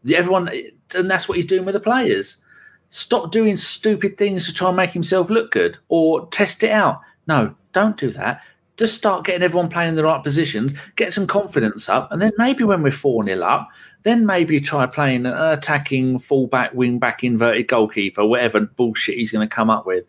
Everyone, 0.10 0.50
and 0.96 1.10
that's 1.10 1.28
what 1.28 1.38
he's 1.38 1.46
doing 1.46 1.66
with 1.66 1.74
the 1.74 1.80
players 1.80 2.44
stop 2.90 3.32
doing 3.32 3.58
stupid 3.58 4.18
things 4.18 4.46
to 4.48 4.54
try 4.54 4.70
and 4.70 4.78
make 4.78 4.92
himself 4.92 5.30
look 5.30 5.52
good 5.52 5.78
or 5.88 6.28
test 6.28 6.64
it 6.64 6.72
out. 6.72 7.02
No, 7.28 7.56
don't 7.74 7.98
do 7.98 8.10
that. 8.12 8.42
Just 8.78 8.96
start 8.98 9.26
getting 9.26 9.44
everyone 9.44 9.70
playing 9.70 9.90
in 9.90 9.96
the 9.96 10.04
right 10.04 10.24
positions, 10.24 10.74
get 10.96 11.12
some 11.12 11.28
confidence 11.28 11.90
up, 11.90 12.12
and 12.12 12.22
then 12.22 12.32
maybe 12.38 12.64
when 12.64 12.82
we're 12.82 12.92
4 12.92 13.26
0 13.26 13.42
up, 13.42 13.68
then 14.04 14.26
maybe 14.26 14.60
try 14.62 14.86
playing 14.86 15.26
an 15.26 15.34
attacking 15.34 16.20
fullback, 16.20 16.74
wing 16.74 16.98
back, 16.98 17.24
inverted 17.24 17.68
goalkeeper, 17.68 18.26
whatever 18.26 18.62
bullshit 18.62 19.18
he's 19.18 19.32
going 19.32 19.48
to 19.48 19.54
come 19.54 19.70
up 19.70 19.86
with. 19.86 20.06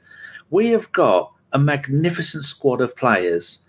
We 0.50 0.68
have 0.68 0.90
got 0.92 1.32
a 1.52 1.58
magnificent 1.58 2.44
squad 2.44 2.80
of 2.80 2.96
players. 2.96 3.66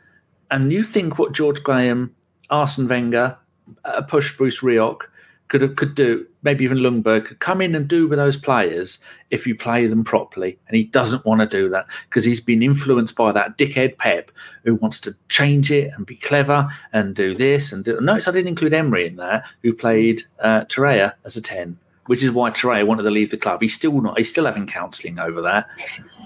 And 0.52 0.72
you 0.72 0.84
think 0.84 1.18
what 1.18 1.34
George 1.34 1.64
Graham, 1.64 2.16
Arsene 2.52 2.88
Wenger, 2.88 3.38
uh, 3.84 4.02
push 4.04 4.38
Bruce 4.38 4.60
Rioch, 4.60 5.02
could 5.48 5.76
could 5.76 5.96
do 5.96 6.28
maybe 6.44 6.64
even 6.64 6.80
Ljungberg 6.80 7.26
could 7.26 7.40
come 7.40 7.62
in 7.62 7.76
and 7.76 7.88
do 7.88 8.08
with 8.08 8.18
those 8.18 8.38
players 8.38 9.00
if 9.30 9.46
you 9.46 9.56
play 9.56 9.88
them 9.88 10.04
properly. 10.04 10.58
And 10.68 10.76
he 10.76 10.84
doesn't 10.84 11.26
want 11.26 11.42
to 11.42 11.48
do 11.48 11.70
that 11.70 11.86
because 12.10 12.26
he's 12.26 12.40
been 12.40 12.64
influenced 12.64 13.16
by 13.16 13.32
that 13.32 13.58
dickhead 13.58 13.98
Pep 13.98 14.32
who 14.64 14.76
wants 14.76 15.00
to 15.02 15.16
change 15.30 15.72
it 15.72 15.92
and 15.96 16.06
be 16.06 16.16
clever 16.16 16.70
and 16.94 17.16
do 17.16 17.36
this 17.36 17.72
and 17.72 17.86
do. 17.86 18.00
Notice 18.00 18.28
I 18.28 18.32
didn't 18.32 18.50
include 18.50 18.74
Emery 18.74 19.08
in 19.08 19.16
there, 19.16 19.44
who 19.64 19.74
played 19.74 20.24
uh, 20.40 20.62
Torreira 20.66 21.14
as 21.26 21.36
a 21.38 21.42
ten. 21.42 21.78
Which 22.08 22.24
is 22.24 22.32
why 22.32 22.50
Torreira 22.50 22.86
wanted 22.86 23.04
to 23.04 23.12
leave 23.12 23.30
the 23.30 23.38
club. 23.38 23.62
He's 23.62 23.76
still 23.76 24.02
not. 24.02 24.18
He's 24.18 24.30
still 24.30 24.46
having 24.46 24.66
counselling 24.66 25.20
over 25.20 25.42
that. 25.44 25.68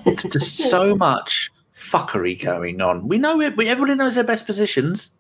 It's 0.06 0.24
just 0.24 0.58
so 0.70 0.96
much 0.96 1.52
fuckery 1.76 2.42
going 2.42 2.82
on. 2.82 3.08
We 3.08 3.18
know 3.18 3.42
it. 3.42 3.58
We, 3.58 3.68
everybody 3.68 3.96
knows 3.96 4.16
their 4.16 4.24
best 4.24 4.46
positions. 4.46 5.12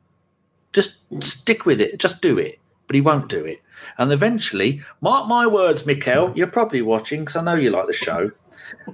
Just 0.73 0.99
stick 1.21 1.65
with 1.65 1.81
it. 1.81 1.99
Just 1.99 2.21
do 2.21 2.37
it. 2.39 2.59
But 2.87 2.95
he 2.95 3.01
won't 3.01 3.29
do 3.29 3.43
it. 3.45 3.61
And 3.97 4.11
eventually, 4.11 4.81
mark 5.01 5.27
my 5.27 5.47
words, 5.47 5.85
Mikel, 5.85 6.31
you're 6.35 6.47
probably 6.47 6.81
watching 6.81 7.21
because 7.21 7.35
I 7.35 7.43
know 7.43 7.55
you 7.55 7.71
like 7.71 7.87
the 7.87 7.93
show. 7.93 8.31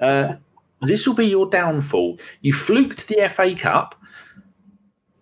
Uh, 0.01 0.35
this 0.81 1.05
will 1.05 1.13
be 1.15 1.27
your 1.27 1.49
downfall. 1.49 2.19
You 2.41 2.53
fluked 2.53 3.07
the 3.07 3.29
FA 3.29 3.53
Cup, 3.55 3.95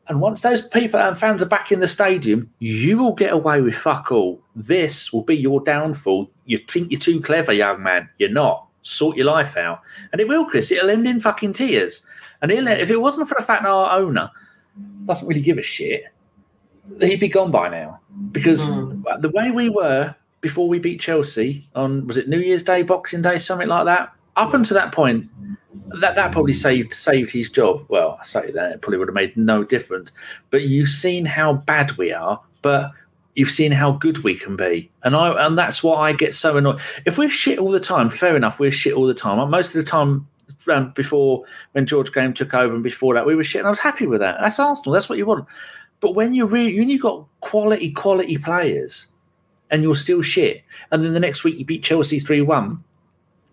and 0.08 0.22
once 0.22 0.42
those 0.42 0.62
people 0.62 1.00
and 1.00 1.18
fans 1.18 1.44
are 1.44 1.48
back 1.48 1.72
in 1.72 1.82
the 1.82 1.88
stadium, 1.88 2.50
you 2.60 2.98
will 2.98 3.14
get 3.14 3.32
away 3.32 3.62
with 3.62 3.76
fuck 3.76 4.12
all. 4.12 4.42
This 4.56 5.14
will 5.14 5.24
be 5.24 5.36
your 5.36 5.62
downfall. 5.62 6.32
You 6.46 6.58
think 6.58 6.92
you're 6.92 7.00
too 7.00 7.22
clever, 7.22 7.54
young 7.54 7.84
man. 7.84 8.10
You're 8.18 8.30
not. 8.30 8.68
sort 8.82 9.18
your 9.18 9.26
life 9.26 9.58
out. 9.58 9.82
And 10.12 10.22
it 10.22 10.28
will, 10.28 10.46
Kris. 10.46 10.72
It'll 10.72 10.90
end 10.90 11.06
in 11.08 11.20
fucking 11.22 11.54
tears. 11.54 12.06
And 12.42 12.52
if 12.52 12.90
it 12.90 13.02
wasn't 13.02 13.28
for 13.30 13.36
the 13.38 13.46
fact 13.46 13.64
that 13.64 13.70
our 13.70 14.00
owner 14.00 14.32
doesn't 15.06 15.28
really 15.28 15.42
give 15.42 15.58
a 15.58 15.62
shit, 15.62 16.06
he'd 17.02 17.20
be 17.20 17.28
gone 17.28 17.52
by 17.52 17.70
now. 17.70 18.00
Because 18.32 18.68
mm. 18.68 19.22
the 19.22 19.30
way 19.30 19.52
we 19.52 19.70
were 19.70 20.14
before 20.42 20.68
we 20.68 20.80
beat 20.80 21.00
Chelsea 21.00 21.68
on 21.76 22.08
was 22.08 22.18
it 22.18 22.30
New 22.30 22.40
Year's 22.40 22.64
Day, 22.64 22.82
Boxing 22.82 23.22
Day, 23.22 23.38
something 23.38 23.68
like 23.68 23.86
that. 23.86 24.14
Up 24.36 24.54
until 24.54 24.76
that 24.76 24.94
point, 24.94 25.28
that 26.02 26.16
that 26.16 26.32
probably 26.32 26.54
saved 26.54 26.94
saved 26.94 27.30
his 27.30 27.50
job. 27.50 27.86
Well, 27.90 28.18
I 28.22 28.26
say 28.26 28.52
that 28.52 28.72
it 28.72 28.82
probably 28.82 29.00
would 29.00 29.10
have 29.10 29.16
made 29.16 29.36
no 29.36 29.64
difference. 29.64 30.12
But 30.50 30.64
you've 30.64 30.90
seen 30.90 31.26
how 31.26 31.54
bad 31.54 31.98
we 31.98 32.14
are. 32.14 32.40
But 32.62 32.92
you've 33.36 33.50
seen 33.50 33.72
how 33.72 33.94
good 33.94 34.20
we 34.20 34.36
can 34.36 34.56
be. 34.56 34.90
And 35.04 35.16
I 35.16 35.46
and 35.46 35.58
that's 35.58 35.82
why 35.84 36.10
I 36.10 36.14
get 36.14 36.36
so 36.36 36.58
annoyed. 36.58 36.80
If 37.06 37.18
we're 37.18 37.30
shit 37.30 37.60
all 37.60 37.72
the 37.72 37.80
time, 37.80 38.10
fair 38.10 38.36
enough, 38.36 38.60
we're 38.60 38.72
shit 38.72 38.94
all 38.94 39.08
the 39.08 39.14
time. 39.14 39.50
Most 39.50 39.76
of 39.76 39.84
the 39.84 39.90
time 39.90 40.28
um, 40.72 40.92
before 40.92 41.44
when 41.72 41.86
George 41.86 42.12
Graham 42.12 42.34
took 42.34 42.54
over 42.54 42.74
and 42.74 42.84
before 42.84 43.14
that, 43.14 43.26
we 43.26 43.36
were 43.36 43.44
shit 43.44 43.60
and 43.60 43.68
I 43.68 43.72
was 43.72 43.80
happy 43.80 44.08
with 44.08 44.20
that. 44.20 44.38
That's 44.42 44.60
Arsenal, 44.60 44.94
that's 44.94 45.10
what 45.10 45.18
you 45.18 45.26
want. 45.26 45.48
But 46.00 46.16
when 46.16 46.34
you 46.34 46.46
really 46.46 46.78
when 46.78 46.90
you've 46.90 47.02
got 47.02 47.26
quality, 47.42 47.92
quality 47.92 48.38
players 48.38 49.08
and 49.70 49.84
you're 49.84 49.96
still 49.96 50.22
shit, 50.22 50.64
and 50.92 51.04
then 51.04 51.14
the 51.14 51.20
next 51.20 51.44
week 51.44 51.58
you 51.58 51.66
beat 51.66 51.84
Chelsea 51.84 52.20
3 52.20 52.42
1, 52.42 52.84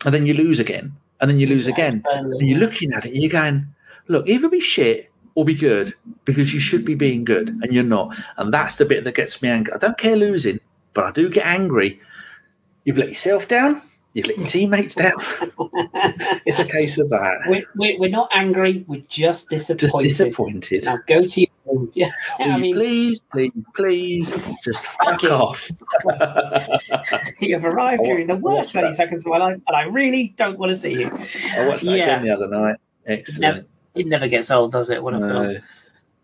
and 0.04 0.14
then 0.14 0.26
you 0.26 0.34
lose 0.34 0.60
again, 0.60 0.94
and 1.20 1.30
then 1.30 1.38
you 1.40 1.46
lose 1.46 1.66
again, 1.66 2.02
and 2.12 2.40
you're 2.40 2.58
looking 2.58 2.92
at 2.92 3.04
it 3.04 3.12
and 3.12 3.22
you're 3.22 3.30
going, 3.30 3.66
look, 4.08 4.26
either 4.28 4.48
be 4.48 4.60
shit 4.60 5.10
or 5.34 5.44
be 5.44 5.54
good 5.54 5.94
because 6.24 6.52
you 6.52 6.58
should 6.58 6.84
be 6.84 6.94
being 6.94 7.24
good 7.24 7.48
and 7.48 7.72
you're 7.72 7.84
not. 7.84 8.16
And 8.38 8.52
that's 8.52 8.76
the 8.76 8.84
bit 8.84 9.04
that 9.04 9.14
gets 9.14 9.40
me 9.42 9.48
angry. 9.48 9.72
I 9.72 9.78
don't 9.78 9.98
care 9.98 10.16
losing, 10.16 10.58
but 10.94 11.04
I 11.04 11.10
do 11.12 11.28
get 11.28 11.46
angry. 11.46 12.00
You've 12.84 12.98
let 12.98 13.08
yourself 13.08 13.46
down. 13.46 13.82
You've 14.14 14.26
let 14.26 14.38
your 14.38 14.46
teammates 14.46 14.94
down. 15.04 15.12
it's 16.46 16.58
a 16.58 16.64
case 16.64 16.98
of 16.98 17.10
that. 17.10 17.44
We're, 17.48 17.66
we're, 17.76 17.98
we're, 17.98 18.10
not 18.10 18.30
angry. 18.32 18.84
We're 18.88 19.02
just 19.08 19.50
disappointed. 19.50 20.08
Just 20.08 20.18
disappointed. 20.18 20.84
Now 20.84 20.98
go 21.06 21.26
to 21.26 21.40
your. 21.40 21.48
Yeah, 21.94 22.10
I 22.38 22.58
mean, 22.58 22.74
please, 22.74 23.20
please, 23.20 23.52
please, 23.74 24.56
just 24.64 24.84
fuck 24.84 25.24
off. 25.24 25.70
You've 27.40 27.64
arrived 27.64 28.04
during 28.04 28.26
the 28.26 28.36
worst 28.36 28.72
20 28.72 28.94
seconds 28.94 29.26
of 29.26 29.30
my 29.30 29.38
life, 29.38 29.60
and 29.66 29.76
I 29.76 29.82
really 29.82 30.34
don't 30.36 30.58
want 30.58 30.70
to 30.70 30.76
see 30.76 30.92
you. 30.92 31.10
I 31.56 31.66
watched 31.66 31.84
that 31.84 31.96
yeah. 31.96 32.04
again 32.04 32.24
the 32.24 32.30
other 32.30 32.48
night. 32.48 32.76
Excellent 33.06 33.66
it 33.96 34.06
never 34.06 34.28
gets 34.28 34.50
old, 34.50 34.72
does 34.72 34.90
it? 34.90 35.02
What 35.02 35.14
a 35.14 35.18
no. 35.18 35.28
film. 35.28 35.62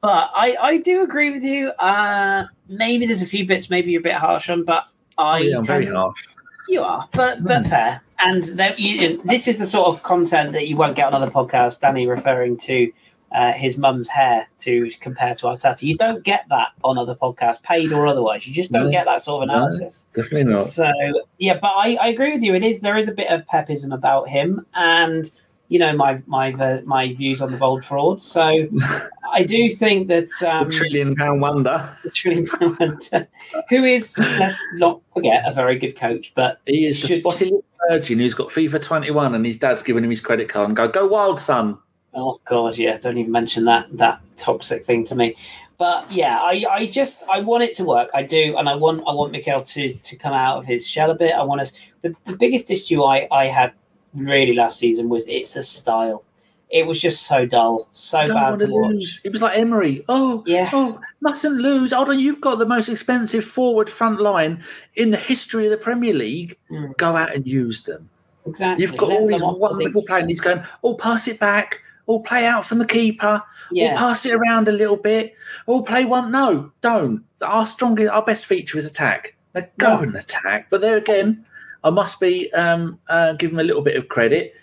But 0.01 0.31
I, 0.35 0.57
I 0.61 0.77
do 0.79 1.03
agree 1.03 1.31
with 1.31 1.43
you. 1.43 1.69
Uh, 1.71 2.45
maybe 2.69 3.07
there's 3.07 3.23
a 3.23 3.27
few 3.27 3.47
bits 3.47 3.71
maybe 3.71 3.93
you're 3.93 4.01
a 4.01 4.05
bit 4.05 4.15
harsh 4.15 4.51
on, 4.51 4.65
but 4.65 4.87
I. 5.19 5.41
Oh, 5.41 5.43
yeah, 5.43 5.57
I'm 5.59 5.65
very 5.65 5.87
harsh. 5.87 6.27
You 6.69 6.83
are, 6.83 7.09
but 7.13 7.43
but 7.45 7.67
fair. 7.67 8.01
And 8.19 8.45
there, 8.45 8.75
you, 8.79 9.21
this 9.25 9.49
is 9.49 9.59
the 9.59 9.67
sort 9.67 9.89
of 9.89 10.03
content 10.05 10.53
that 10.53 10.69
you 10.69 10.77
won't 10.77 10.95
get 10.95 11.07
on 11.07 11.15
other 11.15 11.31
podcasts. 11.31 11.81
Danny 11.81 12.07
referring 12.07 12.57
to 12.59 12.93
uh, 13.35 13.53
his 13.53 13.79
mum's 13.79 14.09
hair 14.09 14.47
to 14.59 14.91
compare 15.01 15.35
to 15.35 15.47
Arteta. 15.47 15.83
You 15.83 15.97
don't 15.97 16.23
get 16.23 16.45
that 16.51 16.69
on 16.85 16.99
other 16.99 17.15
podcasts, 17.15 17.63
paid 17.63 17.93
or 17.93 18.07
otherwise. 18.07 18.47
You 18.47 18.53
just 18.53 18.73
don't 18.73 18.87
no, 18.87 18.91
get 18.91 19.07
that 19.07 19.23
sort 19.23 19.43
of 19.43 19.49
analysis. 19.49 20.07
No, 20.15 20.23
definitely 20.23 20.53
not. 20.53 20.67
So 20.67 20.91
yeah, 21.39 21.59
but 21.61 21.73
I, 21.75 21.97
I 22.01 22.09
agree 22.09 22.33
with 22.33 22.43
you. 22.43 22.55
It 22.55 22.65
is 22.65 22.81
there 22.81 22.99
is 22.99 23.09
a 23.09 23.13
bit 23.13 23.31
of 23.31 23.47
pepism 23.47 23.95
about 23.95 24.29
him, 24.29 24.67
and 24.75 25.31
you 25.69 25.79
know 25.79 25.95
my 25.97 26.23
my 26.27 26.53
uh, 26.53 26.83
my 26.85 27.15
views 27.15 27.41
on 27.41 27.51
the 27.51 27.59
bold 27.59 27.85
fraud. 27.85 28.23
So 28.23 28.69
I 29.33 29.45
do 29.45 29.69
think 29.71 30.09
that 30.09 30.29
um, 30.47 30.69
the 30.69 30.75
trillion 30.75 31.15
pound 31.15 31.41
wonder, 31.41 31.89
the 32.05 32.11
trillion 32.11 32.47
pound 32.47 32.79
wonder, 32.79 33.29
who 33.71 33.85
is 33.85 34.17
let's 34.19 34.59
not 34.75 35.01
forget 35.15 35.45
a 35.47 35.55
very 35.55 35.79
good 35.79 35.97
coach, 35.97 36.33
but 36.35 36.61
he 36.67 36.87
is 36.87 36.99
should, 36.99 37.11
the 37.11 37.21
spotted 37.21 37.53
virgin 37.89 38.19
who's 38.19 38.35
got 38.35 38.49
FIFA 38.49 38.83
21, 38.83 39.35
and 39.35 39.47
his 39.47 39.59
dad's 39.59 39.83
giving 39.83 40.05
him 40.05 40.11
his 40.11 40.21
credit 40.21 40.49
card 40.49 40.69
and 40.69 40.77
go 40.77 40.87
go 40.89 41.07
wild, 41.07 41.41
son. 41.41 41.79
Oh 42.15 42.39
God, 42.45 42.77
yeah! 42.77 42.99
Don't 42.99 43.19
even 43.19 43.33
mention 43.33 43.65
that 43.67 43.87
that 43.97 44.21
toxic 44.37 44.85
thing 44.85 45.05
to 45.05 45.15
me. 45.15 45.37
But 45.79 46.11
yeah, 46.13 46.39
I, 46.39 46.65
I 46.71 46.87
just 46.87 47.23
I 47.31 47.41
want 47.41 47.65
it 47.65 47.75
to 47.77 47.85
work. 47.85 48.11
I 48.15 48.23
do, 48.23 48.57
and 48.57 48.69
I 48.69 48.75
want 48.75 49.03
I 49.07 49.13
want 49.13 49.33
Mikel 49.33 49.63
to 49.63 49.95
to 49.95 50.17
come 50.17 50.33
out 50.33 50.59
of 50.59 50.67
his 50.67 50.87
shell 50.87 51.11
a 51.11 51.15
bit. 51.15 51.35
I 51.35 51.43
want 51.43 51.61
us. 51.61 51.73
The, 52.03 52.15
the 52.27 52.37
biggest 52.37 52.71
issue 52.71 53.03
I 53.03 53.27
I 53.31 53.47
had 53.47 53.73
really 54.15 54.55
last 54.55 54.79
season 54.79 55.09
was 55.09 55.25
it's 55.27 55.57
a 55.57 55.63
style. 55.63 56.25
It 56.71 56.87
was 56.87 56.99
just 56.99 57.27
so 57.27 57.45
dull, 57.45 57.87
so 57.93 58.27
bad 58.27 58.59
to, 58.59 58.67
to 58.67 58.73
watch. 58.73 59.21
It 59.25 59.31
was 59.31 59.43
like 59.43 59.59
Emery. 59.59 60.07
Oh, 60.09 60.43
yeah. 60.47 60.71
Oh, 60.73 60.99
mustn't 61.21 61.57
lose. 61.57 61.93
Hold 61.93 62.09
on, 62.09 62.19
you've 62.19 62.41
got 62.41 62.59
the 62.59 62.65
most 62.65 62.89
expensive 62.89 63.45
forward 63.45 63.91
front 63.91 64.23
line 64.23 64.65
in 64.95 65.11
the 65.11 65.19
history 65.19 65.67
of 65.67 65.71
the 65.71 65.77
Premier 65.77 66.15
League. 66.15 66.57
Mm. 66.71 66.97
Go 66.97 67.15
out 67.15 67.35
and 67.35 67.47
use 67.47 67.83
them. 67.83 68.09
Exactly. 68.47 68.87
You've 68.87 68.97
got 68.97 69.11
Let 69.11 69.21
all 69.21 69.27
these 69.29 69.43
wonderful 69.43 70.03
players. 70.05 70.27
He's 70.29 70.41
going, 70.41 70.65
oh, 70.83 70.95
pass 70.95 71.29
it 71.29 71.39
back. 71.39 71.81
Oh, 72.09 72.21
play 72.21 72.47
out 72.47 72.67
from 72.67 72.79
the 72.79 72.87
keeper. 72.87 73.43
Yeah. 73.71 73.95
Or 73.95 73.97
pass 73.97 74.27
it 74.27 74.35
around 74.35 74.69
a 74.69 74.73
little 74.73 74.97
bit. 74.97 75.35
Or 75.67 75.85
play 75.85 76.05
one. 76.05 76.31
No, 76.33 76.73
don't. 76.81 77.25
Our 77.41 77.67
strongest, 77.67 78.11
our 78.11 78.25
best 78.25 78.47
feature 78.47 78.79
is 78.79 78.87
attack. 78.87 79.37
Now 79.55 79.63
go 79.79 79.97
no. 79.97 80.03
and 80.03 80.17
attack. 80.17 80.69
But 80.71 80.81
there 80.81 80.97
again, 80.97 81.45
I 81.85 81.91
must 81.91 82.21
be 82.21 82.53
um, 82.53 82.99
uh, 83.09 83.35
give 83.35 83.53
him 83.53 83.59
a 83.59 83.65
little 83.65 83.83
bit 83.83 83.97
of 83.97 84.09
credit. 84.09 84.55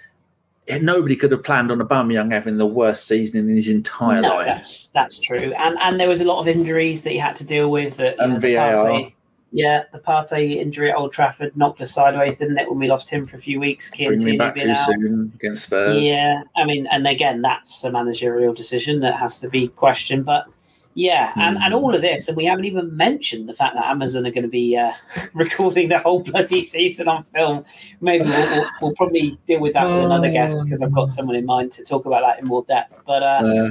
Nobody 0.82 1.16
could 1.16 1.32
have 1.32 1.44
planned 1.44 1.72
on 1.72 1.80
Aubameyang 1.80 2.32
having 2.32 2.58
the 2.58 2.66
worst 2.66 3.08
season 3.08 3.40
in 3.40 3.56
his 3.56 3.70
entire 3.70 4.22
no, 4.22 4.36
life. 4.36 4.46
That's, 4.46 4.88
that's 4.88 5.20
true, 5.20 5.52
and 5.58 5.76
and 5.80 6.00
there 6.00 6.08
was 6.08 6.22
a 6.22 6.26
lot 6.26 6.42
of 6.42 6.48
injuries 6.48 7.02
that 7.04 7.10
he 7.10 7.18
had 7.18 7.36
to 7.38 7.44
deal 7.44 7.72
with. 7.72 7.98
That, 7.98 8.18
and 8.20 8.34
know, 8.34 8.40
VAR. 8.40 9.12
Yeah, 9.52 9.84
the 9.92 10.00
Partey 10.00 10.58
injury 10.58 10.92
at 10.92 10.98
Old 10.98 11.12
Trafford 11.12 11.56
knocked 11.58 11.82
us 11.82 11.92
sideways, 11.92 12.38
didn't 12.38 12.58
it? 12.60 12.70
When 12.70 12.78
we 12.80 12.88
lost 12.88 13.10
him 13.10 13.26
for 13.26 13.36
a 13.36 13.40
few 13.40 13.60
weeks, 13.60 13.90
Bring 13.90 14.24
me 14.24 14.38
back 14.38 14.56
too 14.56 14.70
out. 14.70 14.86
soon 14.86 15.32
against 15.36 15.64
Spurs. 15.64 16.02
Yeah, 16.02 16.44
I 16.56 16.66
mean, 16.66 16.88
and 16.88 17.08
again, 17.08 17.42
that's 17.42 17.84
a 17.84 17.92
managerial 17.92 18.54
decision 18.54 19.00
that 19.02 19.16
has 19.16 19.40
to 19.40 19.50
be 19.50 19.68
questioned, 19.70 20.26
but 20.26 20.46
yeah, 20.96 21.32
and, 21.38 21.58
and 21.60 21.74
all 21.74 21.96
of 21.96 22.02
this, 22.02 22.28
and 22.28 22.36
we 22.36 22.46
haven't 22.46 22.66
even 22.66 22.96
mentioned 22.98 23.48
the 23.48 23.54
fact 23.54 23.76
that 23.76 23.86
Amazon 23.86 24.26
are 24.26 24.32
going 24.32 24.44
to 24.44 24.50
be 24.50 24.76
uh, 24.76 24.92
recording 25.34 25.88
the 25.88 26.00
whole 26.00 26.22
bloody 26.22 26.62
season 26.62 27.08
on 27.08 27.26
film. 27.34 27.64
Maybe 28.02 28.26
we'll, 28.26 28.50
we'll, 28.50 28.70
we'll 28.82 28.96
probably 28.96 29.40
deal 29.46 29.62
with 29.62 29.74
that 29.74 29.86
with 29.86 30.04
another 30.04 30.30
guest 30.30 30.60
because 30.62 30.82
I've 30.82 30.94
got 30.94 31.12
someone 31.12 31.38
in 31.38 31.46
mind 31.46 31.72
to 31.74 31.84
talk 31.84 32.06
about 32.06 32.22
that 32.22 32.40
in 32.40 32.46
more 32.46 32.66
depth. 32.66 33.02
But 33.06 33.24
uh, 33.24 33.26
uh, 33.26 33.70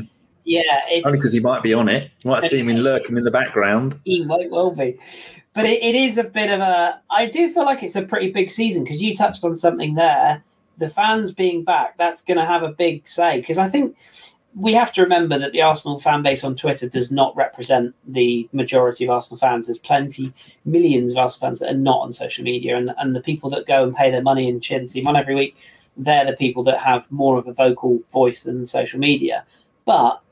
yeah, 0.48 0.80
it's, 0.88 1.06
only 1.06 1.18
because 1.18 1.34
he 1.34 1.40
might 1.40 1.62
be 1.62 1.74
on 1.74 1.90
it. 1.90 2.10
You 2.24 2.30
might 2.30 2.42
see 2.42 2.58
him 2.58 2.70
in 2.70 2.82
lurking 2.82 3.18
in 3.18 3.24
the 3.24 3.30
background. 3.30 4.00
He 4.06 4.24
might 4.24 4.50
well 4.50 4.70
be. 4.70 4.98
But 5.52 5.66
it, 5.66 5.82
it 5.82 5.94
is 5.94 6.16
a 6.16 6.24
bit 6.24 6.50
of 6.50 6.60
a. 6.60 6.98
I 7.10 7.26
do 7.26 7.52
feel 7.52 7.66
like 7.66 7.82
it's 7.82 7.96
a 7.96 8.02
pretty 8.02 8.32
big 8.32 8.50
season 8.50 8.82
because 8.82 9.02
you 9.02 9.14
touched 9.14 9.44
on 9.44 9.56
something 9.56 9.94
there. 9.94 10.42
The 10.78 10.88
fans 10.88 11.32
being 11.32 11.64
back, 11.64 11.98
that's 11.98 12.22
going 12.22 12.38
to 12.38 12.46
have 12.46 12.62
a 12.62 12.70
big 12.70 13.06
say 13.06 13.40
because 13.40 13.58
I 13.58 13.68
think 13.68 13.94
we 14.54 14.72
have 14.72 14.90
to 14.94 15.02
remember 15.02 15.38
that 15.38 15.52
the 15.52 15.60
Arsenal 15.60 15.98
fan 15.98 16.22
base 16.22 16.42
on 16.42 16.56
Twitter 16.56 16.88
does 16.88 17.10
not 17.10 17.36
represent 17.36 17.94
the 18.06 18.48
majority 18.52 19.04
of 19.04 19.10
Arsenal 19.10 19.38
fans. 19.38 19.66
There's 19.66 19.76
plenty, 19.76 20.32
millions 20.64 21.12
of 21.12 21.18
Arsenal 21.18 21.48
fans 21.48 21.58
that 21.58 21.72
are 21.72 21.76
not 21.76 22.00
on 22.00 22.14
social 22.14 22.42
media, 22.42 22.78
and, 22.78 22.94
and 22.96 23.14
the 23.14 23.20
people 23.20 23.50
that 23.50 23.66
go 23.66 23.84
and 23.84 23.94
pay 23.94 24.10
their 24.10 24.22
money 24.22 24.48
and 24.48 24.62
cheer 24.62 24.80
the 24.80 24.88
team 24.88 25.06
on 25.06 25.16
every 25.16 25.34
week, 25.34 25.58
they're 25.98 26.24
the 26.24 26.32
people 26.32 26.64
that 26.64 26.78
have 26.78 27.10
more 27.12 27.36
of 27.36 27.46
a 27.46 27.52
vocal 27.52 28.00
voice 28.10 28.44
than 28.44 28.64
social 28.64 28.98
media. 28.98 29.44
But 29.84 30.22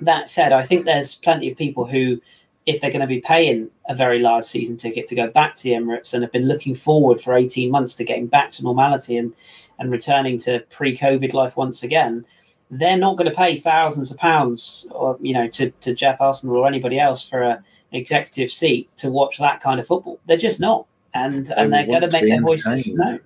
that 0.00 0.28
said, 0.30 0.52
I 0.52 0.62
think 0.62 0.84
there's 0.84 1.14
plenty 1.14 1.50
of 1.50 1.58
people 1.58 1.86
who, 1.86 2.20
if 2.66 2.80
they're 2.80 2.90
going 2.90 3.00
to 3.00 3.06
be 3.06 3.20
paying 3.20 3.70
a 3.88 3.94
very 3.94 4.18
large 4.18 4.44
season 4.44 4.76
ticket 4.76 5.06
to 5.08 5.14
go 5.14 5.28
back 5.28 5.56
to 5.56 5.62
the 5.64 5.72
Emirates 5.72 6.14
and 6.14 6.22
have 6.22 6.32
been 6.32 6.48
looking 6.48 6.74
forward 6.74 7.20
for 7.20 7.36
18 7.36 7.70
months 7.70 7.94
to 7.94 8.04
getting 8.04 8.26
back 8.26 8.50
to 8.52 8.64
normality 8.64 9.16
and, 9.16 9.32
and 9.78 9.90
returning 9.90 10.38
to 10.38 10.60
pre 10.70 10.96
COVID 10.96 11.32
life 11.32 11.56
once 11.56 11.82
again, 11.82 12.24
they're 12.70 12.96
not 12.96 13.16
going 13.16 13.30
to 13.30 13.36
pay 13.36 13.58
thousands 13.58 14.10
of 14.10 14.18
pounds 14.18 14.88
or 14.90 15.16
you 15.20 15.32
know 15.32 15.46
to, 15.48 15.70
to 15.70 15.94
Jeff 15.94 16.20
Arsenal 16.20 16.56
or 16.56 16.66
anybody 16.66 16.98
else 16.98 17.26
for 17.26 17.42
a, 17.42 17.50
an 17.92 18.00
executive 18.00 18.50
seat 18.50 18.88
to 18.96 19.10
watch 19.10 19.38
that 19.38 19.60
kind 19.60 19.78
of 19.78 19.86
football. 19.86 20.18
They're 20.26 20.36
just 20.36 20.60
not, 20.60 20.86
and 21.14 21.48
and 21.50 21.72
they're 21.72 21.86
going 21.86 22.00
to 22.00 22.10
make 22.10 22.28
their 22.28 22.40
voices 22.40 22.92
known. 22.94 23.20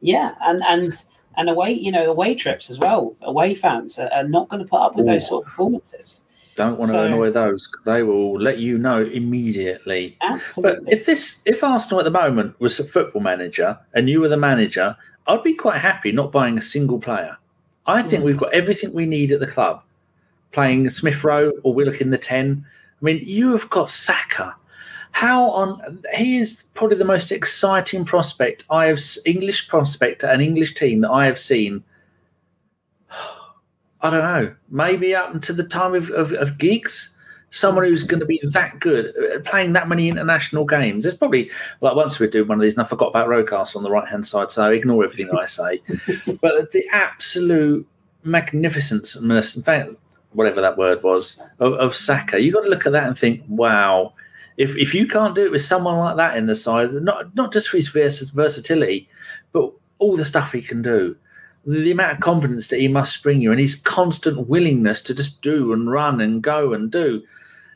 Yeah, 0.00 0.34
and 0.40 0.62
and 0.64 1.04
and 1.36 1.48
away 1.48 1.72
you 1.72 1.92
know 1.92 2.10
away 2.10 2.34
trips 2.34 2.70
as 2.70 2.78
well. 2.78 3.14
Away 3.22 3.54
fans 3.54 3.98
are, 3.98 4.10
are 4.12 4.26
not 4.26 4.48
going 4.48 4.62
to 4.62 4.68
put 4.68 4.80
up 4.80 4.96
with 4.96 5.06
Ooh. 5.06 5.10
those 5.10 5.28
sort 5.28 5.44
of 5.44 5.50
performances. 5.50 6.22
Don't 6.56 6.78
want 6.78 6.90
so, 6.90 6.96
to 6.96 7.02
annoy 7.04 7.30
those. 7.30 7.70
They 7.84 8.02
will 8.02 8.40
let 8.40 8.58
you 8.58 8.78
know 8.78 9.04
immediately. 9.04 10.16
Absolutely. 10.22 10.84
But 10.84 10.92
if 10.92 11.04
this, 11.04 11.42
if 11.44 11.62
Arsenal 11.62 12.00
at 12.00 12.04
the 12.04 12.10
moment 12.10 12.58
was 12.58 12.80
a 12.80 12.84
football 12.84 13.20
manager 13.20 13.78
and 13.92 14.08
you 14.08 14.20
were 14.22 14.28
the 14.28 14.38
manager, 14.38 14.96
I'd 15.26 15.42
be 15.42 15.52
quite 15.52 15.80
happy 15.80 16.12
not 16.12 16.32
buying 16.32 16.56
a 16.56 16.62
single 16.62 16.98
player. 16.98 17.36
I 17.86 18.02
think 18.02 18.22
hmm. 18.22 18.26
we've 18.26 18.38
got 18.38 18.54
everything 18.54 18.94
we 18.94 19.04
need 19.04 19.32
at 19.32 19.40
the 19.40 19.46
club. 19.46 19.82
Playing 20.52 20.88
Smith 20.88 21.22
Rowe 21.22 21.52
or 21.62 21.74
Willock 21.74 22.00
in 22.00 22.10
the 22.10 22.18
10. 22.18 22.64
I 22.66 23.04
mean, 23.04 23.20
you 23.22 23.52
have 23.52 23.68
got 23.68 23.90
Saka. 23.90 24.56
How 25.16 25.48
on 25.52 26.04
he 26.14 26.36
is 26.36 26.64
probably 26.74 26.98
the 26.98 27.04
most 27.06 27.32
exciting 27.32 28.04
prospect 28.04 28.66
I 28.68 28.84
have 28.84 29.00
English 29.24 29.66
prospect 29.66 30.22
an 30.22 30.42
English 30.42 30.74
team 30.74 31.00
that 31.00 31.10
I 31.10 31.24
have 31.24 31.38
seen. 31.38 31.82
I 34.02 34.10
don't 34.10 34.20
know, 34.20 34.54
maybe 34.68 35.14
up 35.14 35.34
until 35.34 35.56
the 35.56 35.64
time 35.64 35.94
of, 35.94 36.10
of, 36.10 36.32
of 36.32 36.58
Giggs. 36.58 37.16
Someone 37.50 37.84
who's 37.84 38.02
going 38.02 38.20
to 38.20 38.26
be 38.26 38.42
that 38.44 38.78
good, 38.78 39.14
uh, 39.16 39.40
playing 39.48 39.72
that 39.72 39.88
many 39.88 40.06
international 40.10 40.66
games. 40.66 41.06
It's 41.06 41.16
probably 41.16 41.50
like 41.80 41.96
once 41.96 42.18
we 42.18 42.28
do 42.28 42.44
one 42.44 42.58
of 42.58 42.62
these, 42.62 42.74
and 42.74 42.84
I 42.84 42.86
forgot 42.86 43.08
about 43.08 43.28
Rocastle 43.28 43.76
on 43.76 43.84
the 43.84 43.90
right 43.90 44.06
hand 44.06 44.26
side, 44.26 44.50
so 44.50 44.70
ignore 44.70 45.02
everything 45.02 45.28
that 45.28 45.38
I 45.38 45.46
say. 45.46 45.80
but 46.42 46.72
the 46.72 46.86
absolute 46.92 47.88
magnificence, 48.22 49.16
in 49.16 49.62
fact, 49.62 49.92
whatever 50.32 50.60
that 50.60 50.76
word 50.76 51.02
was, 51.02 51.40
of, 51.58 51.72
of 51.72 51.94
Saka, 51.94 52.38
you 52.38 52.52
got 52.52 52.64
to 52.64 52.68
look 52.68 52.84
at 52.84 52.92
that 52.92 53.06
and 53.06 53.18
think, 53.18 53.42
wow. 53.48 54.12
If, 54.56 54.76
if 54.76 54.94
you 54.94 55.06
can't 55.06 55.34
do 55.34 55.44
it 55.44 55.50
with 55.50 55.62
someone 55.62 55.98
like 55.98 56.16
that 56.16 56.36
in 56.36 56.46
the 56.46 56.54
side, 56.54 56.92
not 56.92 57.34
not 57.34 57.52
just 57.52 57.68
for 57.68 57.76
his 57.76 57.88
versatility, 57.88 59.08
but 59.52 59.70
all 59.98 60.16
the 60.16 60.24
stuff 60.24 60.52
he 60.52 60.62
can 60.62 60.82
do 60.82 61.16
the 61.66 61.90
amount 61.90 62.12
of 62.12 62.20
confidence 62.20 62.68
that 62.68 62.78
he 62.78 62.86
must 62.86 63.22
bring 63.22 63.40
you 63.40 63.50
and 63.50 63.60
his 63.60 63.74
constant 63.74 64.48
willingness 64.48 65.02
to 65.02 65.14
just 65.14 65.42
do 65.42 65.72
and 65.72 65.90
run 65.90 66.20
and 66.20 66.42
go 66.42 66.72
and 66.72 66.92
do. 66.92 67.22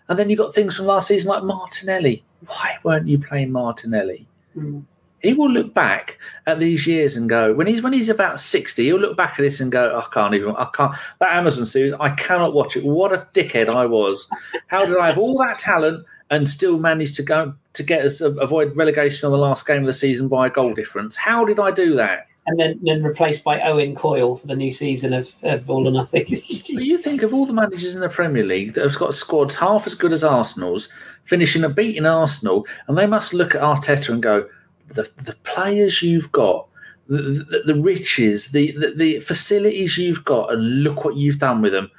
And 0.09 0.19
then 0.19 0.31
you 0.31 0.37
got 0.37 0.55
things 0.55 0.77
from 0.77 0.87
last 0.87 1.09
season 1.09 1.29
like 1.29 1.43
Martinelli. 1.43 2.25
Why 2.47 2.79
weren't 2.85 3.09
you 3.09 3.19
playing 3.19 3.51
Martinelli? 3.53 4.27
Mm. 4.57 4.85
He 5.23 5.35
will 5.35 5.51
look 5.51 5.75
back 5.75 6.19
at 6.47 6.61
these 6.61 6.87
years 6.87 7.17
and 7.17 7.29
go 7.29 7.53
when 7.53 7.67
he's 7.67 7.83
when 7.83 7.93
he's 7.93 8.09
about 8.09 8.41
sixty. 8.41 8.85
He'll 8.85 8.99
look 8.99 9.19
back 9.19 9.33
at 9.33 9.43
this 9.43 9.61
and 9.61 9.71
go, 9.71 9.99
"I 9.99 10.03
can't 10.15 10.35
even. 10.35 10.57
I 10.57 10.67
can't." 10.73 10.95
That 11.19 11.33
Amazon 11.33 11.67
series, 11.67 11.93
I 11.93 12.15
cannot 12.15 12.55
watch 12.55 12.75
it. 12.75 12.85
What 12.85 13.13
a 13.13 13.29
dickhead 13.35 13.69
I 13.69 13.85
was! 13.85 14.31
How 14.69 14.87
did 14.87 14.97
I 14.97 15.09
have 15.09 15.19
all 15.19 15.37
that 15.39 15.59
talent 15.59 16.07
and 16.31 16.49
still 16.49 16.79
managed 16.79 17.17
to 17.17 17.23
go 17.23 17.55
to 17.73 17.83
get 17.83 18.05
us 18.05 18.21
avoid 18.21 18.77
relegation 18.77 19.27
on 19.27 19.33
the 19.33 19.39
last 19.39 19.67
game 19.67 19.81
of 19.81 19.87
the 19.87 19.93
season 19.93 20.29
by 20.29 20.47
a 20.47 20.51
goal 20.51 20.75
difference? 20.75 21.17
How 21.17 21.45
did 21.45 21.59
I 21.59 21.71
do 21.71 21.95
that? 21.97 22.27
and 22.47 22.59
then, 22.59 22.81
then 22.83 23.03
replaced 23.03 23.45
by 23.45 23.61
Owen 23.61 23.95
Coyle 23.95 24.37
for 24.37 24.47
the 24.47 24.57
new 24.57 24.73
season 24.73 25.13
of, 25.13 25.33
of 25.43 25.69
All 25.69 25.87
or 25.87 25.93
Nothing. 25.93 26.25
you 26.49 26.99
think 26.99 27.23
of 27.23 27.35
all 27.35 27.47
the 27.47 27.53
managers 27.53 27.95
in 27.95 28.01
the 28.01 28.09
Premier 28.09 28.45
League 28.45 28.75
that 28.75 28.83
have 28.83 28.99
got 28.99 29.15
squads 29.15 29.55
half 29.55 29.87
as 29.87 29.95
good 29.95 30.13
as 30.13 30.25
Arsenal's, 30.25 30.89
finishing 31.25 31.65
a 31.65 31.69
beating 31.69 32.07
Arsenal, 32.07 32.67
and 32.89 32.97
they 32.97 33.07
must 33.07 33.35
look 33.35 33.55
at 33.55 33.61
Arteta 33.61 34.09
and 34.09 34.23
go, 34.23 34.49
the, 34.89 35.09
the 35.19 35.37
players 35.45 36.03
you've 36.03 36.33
got, 36.33 36.67
the, 37.09 37.19
the, 37.19 37.63
the 37.67 37.81
riches, 37.81 38.49
the, 38.49 38.73
the, 38.73 38.95
the 38.97 39.21
facilities 39.21 39.99
you've 39.99 40.25
got, 40.25 40.53
and 40.53 40.83
look 40.83 41.05
what 41.05 41.17
you've 41.17 41.39
done 41.39 41.63
with 41.63 41.73
them. 41.73 41.91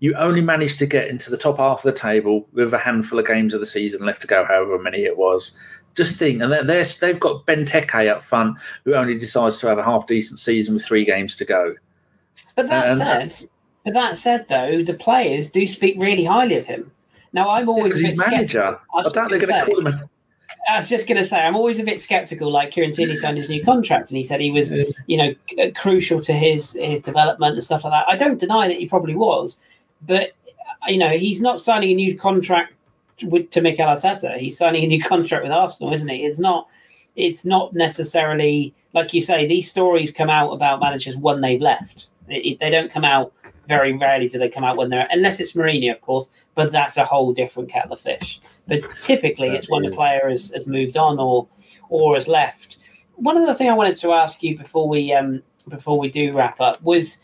You 0.00 0.14
only 0.14 0.40
managed 0.40 0.78
to 0.80 0.86
get 0.86 1.08
into 1.08 1.30
the 1.30 1.36
top 1.36 1.58
half 1.58 1.84
of 1.84 1.94
the 1.94 1.98
table 1.98 2.48
with 2.52 2.74
a 2.74 2.78
handful 2.78 3.18
of 3.18 3.26
games 3.26 3.54
of 3.54 3.60
the 3.60 3.66
season 3.66 4.04
left 4.04 4.22
to 4.22 4.26
go, 4.26 4.44
however 4.44 4.78
many 4.78 5.04
it 5.04 5.16
was 5.16 5.58
just 5.94 6.18
think, 6.18 6.40
and 6.42 6.52
they're, 6.52 6.64
they're, 6.64 6.84
they've 6.84 7.20
got 7.20 7.46
Benteke 7.46 8.10
up 8.10 8.22
front, 8.22 8.56
who 8.84 8.94
only 8.94 9.14
decides 9.14 9.58
to 9.58 9.66
have 9.66 9.78
a 9.78 9.84
half 9.84 10.06
decent 10.06 10.38
season 10.38 10.74
with 10.74 10.84
three 10.84 11.04
games 11.04 11.36
to 11.36 11.44
go. 11.44 11.74
But 12.54 12.68
that 12.68 12.88
and, 12.88 12.98
said, 13.32 13.48
but 13.84 13.94
that 13.94 14.16
said, 14.16 14.46
though, 14.48 14.82
the 14.82 14.94
players 14.94 15.50
do 15.50 15.66
speak 15.66 15.96
really 15.98 16.24
highly 16.24 16.56
of 16.56 16.66
him. 16.66 16.90
Now, 17.32 17.50
I'm 17.50 17.68
always 17.68 18.00
yeah, 18.00 18.10
his 18.10 18.18
manager. 18.18 18.78
I, 18.94 19.00
I 19.00 19.02
doubt 19.02 19.30
they're 19.30 19.38
going 19.38 19.66
to 19.66 19.66
call 19.66 19.78
him. 19.78 19.86
A... 19.86 20.10
I 20.68 20.78
was 20.78 20.88
just 20.88 21.06
going 21.06 21.16
to 21.16 21.24
say, 21.24 21.40
I'm 21.40 21.56
always 21.56 21.78
a 21.78 21.84
bit 21.84 22.00
skeptical. 22.00 22.50
Like 22.50 22.70
Kieran 22.70 22.92
Tierney 22.92 23.16
signed 23.16 23.38
his 23.38 23.48
new 23.48 23.64
contract, 23.64 24.10
and 24.10 24.16
he 24.16 24.24
said 24.24 24.40
he 24.40 24.50
was, 24.50 24.72
you 25.06 25.16
know, 25.16 25.34
crucial 25.74 26.20
to 26.22 26.32
his 26.32 26.72
his 26.72 27.00
development 27.02 27.54
and 27.54 27.64
stuff 27.64 27.84
like 27.84 27.92
that. 27.92 28.08
I 28.08 28.16
don't 28.16 28.38
deny 28.38 28.68
that 28.68 28.76
he 28.76 28.86
probably 28.86 29.14
was, 29.14 29.60
but 30.02 30.32
you 30.88 30.98
know, 30.98 31.10
he's 31.10 31.40
not 31.40 31.60
signing 31.60 31.90
a 31.90 31.94
new 31.94 32.16
contract 32.16 32.72
with, 33.22 33.50
to 33.50 33.60
Mikel 33.60 33.86
Arteta. 33.86 34.36
He's 34.38 34.56
signing 34.56 34.84
a 34.84 34.86
new 34.86 35.02
contract 35.02 35.42
with 35.42 35.52
Arsenal, 35.52 35.92
isn't 35.92 36.08
he? 36.08 36.24
It's 36.24 36.38
not. 36.38 36.68
It's 37.16 37.44
not 37.44 37.74
necessarily 37.74 38.74
like 38.94 39.12
you 39.12 39.20
say. 39.20 39.46
These 39.46 39.70
stories 39.70 40.12
come 40.12 40.30
out 40.30 40.52
about 40.52 40.80
managers 40.80 41.16
when 41.16 41.40
they've 41.40 41.60
left. 41.60 42.08
It, 42.28 42.60
they 42.60 42.70
don't 42.70 42.90
come 42.90 43.04
out 43.04 43.32
very 43.66 43.92
rarely. 43.96 44.28
Do 44.28 44.38
they 44.38 44.48
come 44.48 44.64
out 44.64 44.76
when 44.76 44.90
they're 44.90 45.08
unless 45.10 45.40
it's 45.40 45.52
Mourinho, 45.52 45.92
of 45.92 46.00
course. 46.00 46.30
But 46.54 46.72
that's 46.72 46.96
a 46.96 47.04
whole 47.04 47.32
different 47.32 47.68
kettle 47.68 47.92
of 47.92 48.00
fish. 48.00 48.40
But 48.68 48.88
typically, 49.02 49.48
that 49.48 49.56
it's 49.56 49.66
is. 49.66 49.70
when 49.70 49.82
the 49.82 49.90
player 49.90 50.28
has, 50.28 50.52
has 50.54 50.66
moved 50.66 50.96
on 50.96 51.18
or 51.18 51.48
or 51.88 52.14
has 52.14 52.28
left. 52.28 52.78
One 53.16 53.36
other 53.36 53.54
thing 53.54 53.68
I 53.68 53.74
wanted 53.74 53.96
to 53.98 54.12
ask 54.12 54.42
you 54.42 54.56
before 54.56 54.88
we 54.88 55.12
um 55.12 55.42
before 55.68 55.98
we 55.98 56.10
do 56.10 56.32
wrap 56.32 56.60
up 56.60 56.82
was 56.82 57.18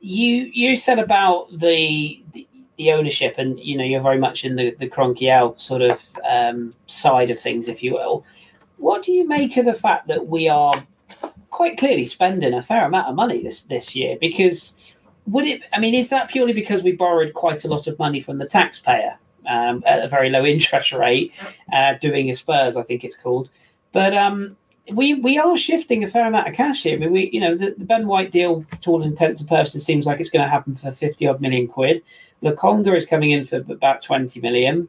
you 0.00 0.50
you 0.52 0.76
said 0.76 0.98
about 0.98 1.50
the, 1.52 2.22
the 2.32 2.46
the 2.76 2.92
ownership, 2.92 3.34
and 3.38 3.60
you 3.60 3.76
know 3.76 3.84
you're 3.84 4.02
very 4.02 4.18
much 4.18 4.44
in 4.44 4.56
the 4.56 4.74
the 4.78 4.88
Kroenke 4.88 5.30
out 5.30 5.60
sort 5.60 5.82
of 5.82 6.02
um, 6.28 6.74
side 6.86 7.30
of 7.30 7.38
things, 7.38 7.68
if 7.68 7.82
you 7.82 7.94
will. 7.94 8.24
What 8.78 9.02
do 9.02 9.12
you 9.12 9.28
make 9.28 9.56
of 9.56 9.66
the 9.66 9.74
fact 9.74 10.08
that 10.08 10.26
we 10.26 10.48
are 10.48 10.74
quite 11.50 11.76
clearly 11.78 12.06
spending 12.06 12.54
a 12.54 12.62
fair 12.62 12.86
amount 12.86 13.08
of 13.08 13.14
money 13.14 13.42
this 13.42 13.62
this 13.62 13.94
year? 13.94 14.16
Because 14.20 14.74
would 15.26 15.46
it? 15.46 15.62
I 15.72 15.78
mean, 15.78 15.94
is 15.94 16.08
that 16.10 16.30
purely 16.30 16.54
because 16.54 16.82
we 16.82 16.92
borrowed 16.92 17.34
quite 17.34 17.64
a 17.64 17.68
lot 17.68 17.86
of 17.86 17.98
money 17.98 18.20
from 18.20 18.38
the 18.38 18.46
taxpayer 18.46 19.18
um, 19.46 19.82
at 19.86 20.02
a 20.02 20.08
very 20.08 20.30
low 20.30 20.44
interest 20.46 20.92
rate, 20.92 21.32
uh, 21.72 21.94
doing 21.94 22.30
a 22.30 22.34
Spurs, 22.34 22.76
I 22.76 22.82
think 22.82 23.04
it's 23.04 23.16
called. 23.16 23.50
But 23.92 24.14
um, 24.14 24.56
we 24.92 25.14
we 25.14 25.38
are 25.38 25.56
shifting 25.56 26.04
a 26.04 26.08
fair 26.08 26.26
amount 26.26 26.48
of 26.48 26.54
cash 26.54 26.82
here. 26.82 26.96
I 26.96 26.98
mean, 26.98 27.12
we 27.12 27.30
you 27.32 27.40
know 27.40 27.56
the, 27.56 27.74
the 27.76 27.84
Ben 27.84 28.06
White 28.06 28.30
deal, 28.30 28.64
to 28.82 28.90
all 28.90 29.02
intents 29.02 29.40
and 29.40 29.48
purposes, 29.48 29.84
seems 29.84 30.06
like 30.06 30.20
it's 30.20 30.30
going 30.30 30.44
to 30.44 30.50
happen 30.50 30.74
for 30.74 30.90
fifty 30.90 31.26
odd 31.26 31.40
million 31.40 31.66
quid. 31.66 32.02
Lokonga 32.42 32.96
is 32.96 33.06
coming 33.06 33.30
in 33.30 33.44
for 33.44 33.56
about 33.56 34.02
20 34.02 34.40
million. 34.40 34.88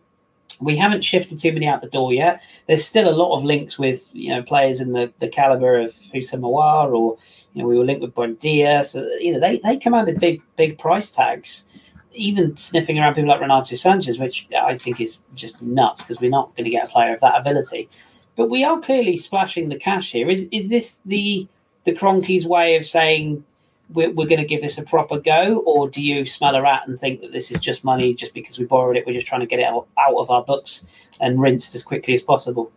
We 0.60 0.78
haven't 0.78 1.04
shifted 1.04 1.40
too 1.40 1.52
many 1.54 1.68
out 1.68 1.82
the 1.82 1.90
door 1.90 2.14
yet. 2.14 2.42
There's 2.68 2.86
still 2.86 3.10
a 3.10 3.16
lot 3.16 3.36
of 3.36 3.44
links 3.44 3.80
with 3.80 4.10
you 4.14 4.30
know 4.30 4.44
players 4.44 4.80
in 4.80 4.94
the, 4.94 5.12
the 5.20 5.28
caliber 5.28 5.80
of 5.80 5.92
Houssem 5.92 6.42
Aouar 6.42 6.94
or 6.94 7.18
you 7.54 7.62
know 7.62 7.68
we 7.68 7.78
were 7.78 7.86
linked 7.86 8.02
with 8.02 8.14
Buendia. 8.14 8.86
So 8.86 9.04
you 9.20 9.34
know 9.34 9.40
they, 9.40 9.58
they 9.60 9.78
commanded 9.78 10.20
big 10.20 10.42
big 10.56 10.78
price 10.78 11.10
tags. 11.10 11.68
Even 12.14 12.58
sniffing 12.58 13.00
around 13.00 13.16
people 13.16 13.30
like 13.30 13.40
Renato 13.40 13.76
Sanches, 13.76 14.20
which 14.20 14.46
I 14.56 14.78
think 14.78 15.00
is 15.00 15.22
just 15.34 15.62
nuts 15.62 16.02
because 16.02 16.20
we're 16.20 16.30
not 16.30 16.56
going 16.58 16.66
to 16.66 16.70
get 16.70 16.88
a 16.88 16.90
player 16.90 17.14
of 17.14 17.22
that 17.22 17.40
ability. 17.40 17.90
But 18.36 18.50
we 18.50 18.64
are 18.64 18.80
clearly 18.80 19.18
splashing 19.18 19.70
the 19.70 19.78
cash 19.78 20.12
here. 20.12 20.30
Is 20.30 20.48
is 20.52 20.70
this 20.70 21.00
the 21.06 21.48
the 21.86 21.94
Kroenke's 21.94 22.46
way 22.46 22.76
of 22.76 22.86
saying 22.86 23.44
we're, 23.94 24.12
we're 24.12 24.28
going 24.28 24.42
to 24.42 24.48
give 24.48 24.62
this 24.62 24.78
a 24.78 24.84
proper 24.84 25.20
go, 25.20 25.58
or 25.66 25.90
do 25.90 26.02
you 26.02 26.26
smell 26.26 26.56
a 26.56 26.62
rat 26.62 26.84
and 26.88 27.00
think 27.00 27.22
that 27.22 27.32
this 27.32 27.52
is 27.52 27.60
just 27.60 27.84
money 27.84 28.14
just 28.14 28.34
because 28.34 28.58
we 28.58 28.66
borrowed 28.66 28.98
it? 28.98 29.06
We're 29.06 29.14
just 29.14 29.28
trying 29.28 29.42
to 29.42 29.48
get 29.48 29.60
it 29.60 29.66
out, 29.66 29.88
out 30.00 30.16
of 30.16 30.30
our 30.30 30.44
books 30.44 30.86
and 31.20 31.42
rinsed 31.42 31.76
as 31.76 31.84
quickly 31.84 32.14
as 32.14 32.22
possible. 32.22 32.72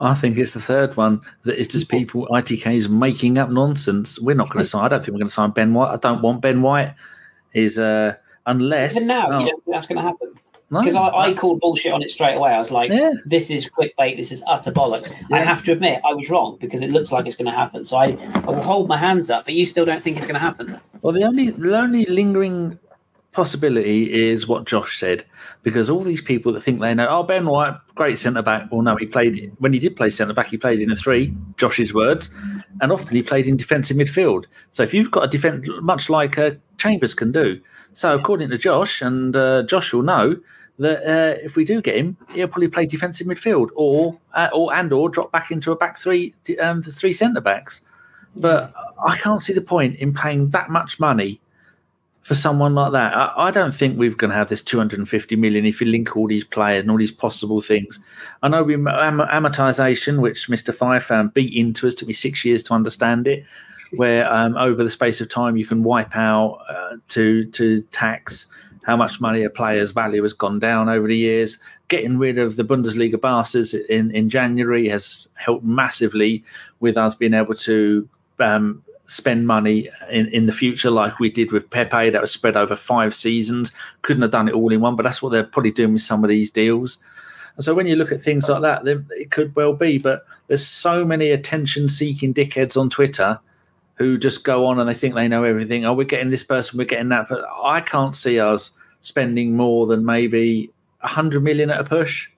I 0.00 0.14
think 0.14 0.38
it's 0.38 0.54
the 0.54 0.60
third 0.60 0.96
one 0.96 1.20
that 1.44 1.60
it's 1.60 1.72
just 1.72 1.88
people 1.88 2.26
ITKs 2.30 2.88
making 2.88 3.36
up 3.36 3.50
nonsense. 3.50 4.18
We're 4.18 4.36
not 4.36 4.48
going 4.48 4.64
to 4.64 4.68
sign. 4.68 4.84
I 4.84 4.88
don't 4.88 5.00
think 5.00 5.12
we're 5.12 5.18
going 5.18 5.28
to 5.28 5.34
sign 5.34 5.50
Ben 5.50 5.74
White. 5.74 5.92
I 5.92 5.96
don't 5.96 6.22
want 6.22 6.40
Ben 6.40 6.62
White. 6.62 6.94
Is 7.52 7.78
uh, 7.78 8.14
unless 8.46 8.96
Even 8.96 9.08
now 9.08 9.26
oh, 9.28 9.40
you 9.40 9.50
don't 9.50 9.64
think 9.64 9.74
that's 9.74 9.88
going 9.88 9.96
to 9.96 10.02
happen. 10.02 10.34
Because 10.70 10.94
no, 10.94 11.02
I, 11.02 11.30
I, 11.30 11.34
called 11.34 11.58
bullshit 11.58 11.92
on 11.92 12.00
it 12.00 12.10
straight 12.10 12.36
away. 12.36 12.52
I 12.52 12.60
was 12.60 12.70
like, 12.70 12.92
yeah. 12.92 13.14
this 13.24 13.50
is 13.50 13.68
clickbait. 13.68 14.16
This 14.16 14.30
is 14.30 14.40
utter 14.46 14.70
bollocks. 14.70 15.10
Yeah. 15.28 15.38
I 15.38 15.40
have 15.40 15.64
to 15.64 15.72
admit, 15.72 16.00
I 16.08 16.14
was 16.14 16.30
wrong 16.30 16.58
because 16.60 16.80
it 16.80 16.90
looks 16.90 17.10
like 17.10 17.26
it's 17.26 17.34
going 17.34 17.50
to 17.50 17.56
happen. 17.56 17.84
So 17.84 17.96
I, 17.96 18.16
I 18.34 18.50
will 18.50 18.62
hold 18.62 18.86
my 18.86 18.96
hands 18.96 19.30
up, 19.30 19.46
but 19.46 19.54
you 19.54 19.66
still 19.66 19.84
don't 19.84 20.02
think 20.02 20.16
it's 20.16 20.26
going 20.26 20.34
to 20.34 20.40
happen. 20.40 20.78
Well, 21.02 21.12
the 21.12 21.24
only, 21.24 21.50
the 21.50 21.76
only 21.76 22.06
lingering 22.06 22.78
possibility 23.32 24.12
is 24.12 24.46
what 24.46 24.64
Josh 24.64 24.98
said, 24.98 25.24
because 25.64 25.90
all 25.90 26.04
these 26.04 26.22
people 26.22 26.52
that 26.52 26.62
think 26.62 26.80
they 26.80 26.94
know, 26.94 27.08
oh, 27.08 27.24
Ben 27.24 27.46
White, 27.46 27.74
great 27.96 28.18
centre 28.18 28.42
back. 28.42 28.70
Well, 28.70 28.82
no, 28.82 28.94
he 28.94 29.06
played, 29.06 29.52
when 29.58 29.72
he 29.72 29.80
did 29.80 29.96
play 29.96 30.10
centre 30.10 30.34
back, 30.34 30.48
he 30.48 30.56
played 30.56 30.80
in 30.80 30.90
a 30.92 30.96
three, 30.96 31.34
Josh's 31.56 31.92
words, 31.92 32.30
and 32.80 32.92
often 32.92 33.16
he 33.16 33.22
played 33.22 33.48
in 33.48 33.56
defensive 33.56 33.96
midfield. 33.96 34.46
So 34.70 34.84
if 34.84 34.94
you've 34.94 35.10
got 35.10 35.24
a 35.24 35.28
defence, 35.28 35.66
much 35.80 36.08
like 36.08 36.38
uh, 36.38 36.52
Chambers 36.78 37.14
can 37.14 37.32
do. 37.32 37.60
So 37.92 38.14
according 38.14 38.50
to 38.50 38.58
Josh, 38.58 39.02
and 39.02 39.34
uh, 39.34 39.64
Josh 39.64 39.92
will 39.92 40.02
know, 40.02 40.36
that 40.80 41.02
uh, 41.04 41.38
if 41.44 41.56
we 41.56 41.64
do 41.64 41.82
get 41.82 41.96
him, 41.96 42.16
he'll 42.32 42.48
probably 42.48 42.68
play 42.68 42.86
defensive 42.86 43.26
midfield 43.26 43.68
or 43.76 44.18
uh, 44.34 44.48
or 44.52 44.74
and 44.74 44.92
or 44.92 45.10
drop 45.10 45.30
back 45.30 45.50
into 45.50 45.70
a 45.72 45.76
back 45.76 45.98
three, 45.98 46.34
um, 46.60 46.80
the 46.80 46.90
three 46.90 47.12
centre 47.12 47.40
backs. 47.40 47.82
But 48.34 48.72
I 49.06 49.16
can't 49.18 49.42
see 49.42 49.52
the 49.52 49.60
point 49.60 49.96
in 49.96 50.14
paying 50.14 50.48
that 50.50 50.70
much 50.70 50.98
money 50.98 51.40
for 52.22 52.34
someone 52.34 52.74
like 52.74 52.92
that. 52.92 53.14
I, 53.14 53.48
I 53.48 53.50
don't 53.50 53.74
think 53.74 53.98
we're 53.98 54.14
going 54.14 54.30
to 54.30 54.36
have 54.36 54.48
this 54.48 54.62
250 54.62 55.36
million 55.36 55.66
if 55.66 55.80
you 55.82 55.86
link 55.86 56.16
all 56.16 56.26
these 56.26 56.44
players 56.44 56.82
and 56.82 56.90
all 56.90 56.96
these 56.96 57.12
possible 57.12 57.60
things. 57.60 58.00
I 58.42 58.48
know 58.48 58.62
we 58.62 58.74
am- 58.74 58.84
amortization, 58.86 60.20
which 60.20 60.48
Mr. 60.48 60.74
Fife 60.74 61.10
um, 61.10 61.28
beat 61.28 61.54
into 61.54 61.88
us, 61.88 61.94
took 61.94 62.08
me 62.08 62.14
six 62.14 62.42
years 62.44 62.62
to 62.64 62.74
understand 62.74 63.26
it. 63.26 63.44
Where 63.96 64.32
um, 64.32 64.56
over 64.56 64.84
the 64.84 64.90
space 64.90 65.20
of 65.20 65.28
time 65.28 65.56
you 65.56 65.66
can 65.66 65.82
wipe 65.82 66.16
out 66.16 66.60
uh, 66.68 66.96
to 67.08 67.46
to 67.46 67.82
tax 67.90 68.46
how 68.82 68.96
much 68.96 69.20
money 69.20 69.42
a 69.42 69.50
player's 69.50 69.92
value 69.92 70.22
has 70.22 70.32
gone 70.32 70.58
down 70.58 70.88
over 70.88 71.06
the 71.06 71.16
years. 71.16 71.58
Getting 71.88 72.18
rid 72.18 72.38
of 72.38 72.56
the 72.56 72.64
Bundesliga 72.64 73.20
bastards 73.20 73.74
in, 73.74 74.10
in 74.12 74.28
January 74.28 74.88
has 74.88 75.28
helped 75.34 75.64
massively 75.64 76.42
with 76.80 76.96
us 76.96 77.14
being 77.14 77.34
able 77.34 77.54
to 77.54 78.08
um, 78.38 78.82
spend 79.06 79.46
money 79.46 79.88
in, 80.10 80.28
in 80.28 80.46
the 80.46 80.52
future 80.52 80.90
like 80.90 81.18
we 81.18 81.30
did 81.30 81.52
with 81.52 81.68
Pepe. 81.68 82.10
That 82.10 82.20
was 82.20 82.30
spread 82.30 82.56
over 82.56 82.76
five 82.76 83.14
seasons. 83.14 83.72
Couldn't 84.02 84.22
have 84.22 84.30
done 84.30 84.48
it 84.48 84.54
all 84.54 84.72
in 84.72 84.80
one, 84.80 84.96
but 84.96 85.02
that's 85.02 85.20
what 85.20 85.30
they're 85.30 85.42
probably 85.44 85.72
doing 85.72 85.92
with 85.92 86.02
some 86.02 86.24
of 86.24 86.30
these 86.30 86.50
deals. 86.50 87.02
And 87.56 87.64
so 87.64 87.74
when 87.74 87.86
you 87.86 87.96
look 87.96 88.12
at 88.12 88.22
things 88.22 88.48
like 88.48 88.62
that, 88.62 88.86
it 89.10 89.30
could 89.30 89.54
well 89.56 89.74
be. 89.74 89.98
But 89.98 90.24
there's 90.46 90.66
so 90.66 91.04
many 91.04 91.30
attention-seeking 91.30 92.32
dickheads 92.32 92.80
on 92.80 92.88
Twitter 92.88 93.40
who 94.00 94.16
just 94.16 94.44
go 94.44 94.64
on 94.64 94.80
and 94.80 94.88
they 94.88 94.94
think 94.94 95.14
they 95.14 95.28
know 95.28 95.44
everything. 95.44 95.84
Oh, 95.84 95.92
we're 95.92 96.04
getting 96.04 96.30
this 96.30 96.42
person, 96.42 96.78
we're 96.78 96.86
getting 96.86 97.10
that. 97.10 97.28
But 97.28 97.44
I 97.62 97.82
can't 97.82 98.14
see 98.14 98.40
us 98.40 98.70
spending 99.02 99.54
more 99.54 99.86
than 99.86 100.06
maybe 100.06 100.72
a 101.02 101.06
100 101.06 101.42
million 101.42 101.68
at 101.68 101.80
a 101.80 101.84
push. 101.84 102.30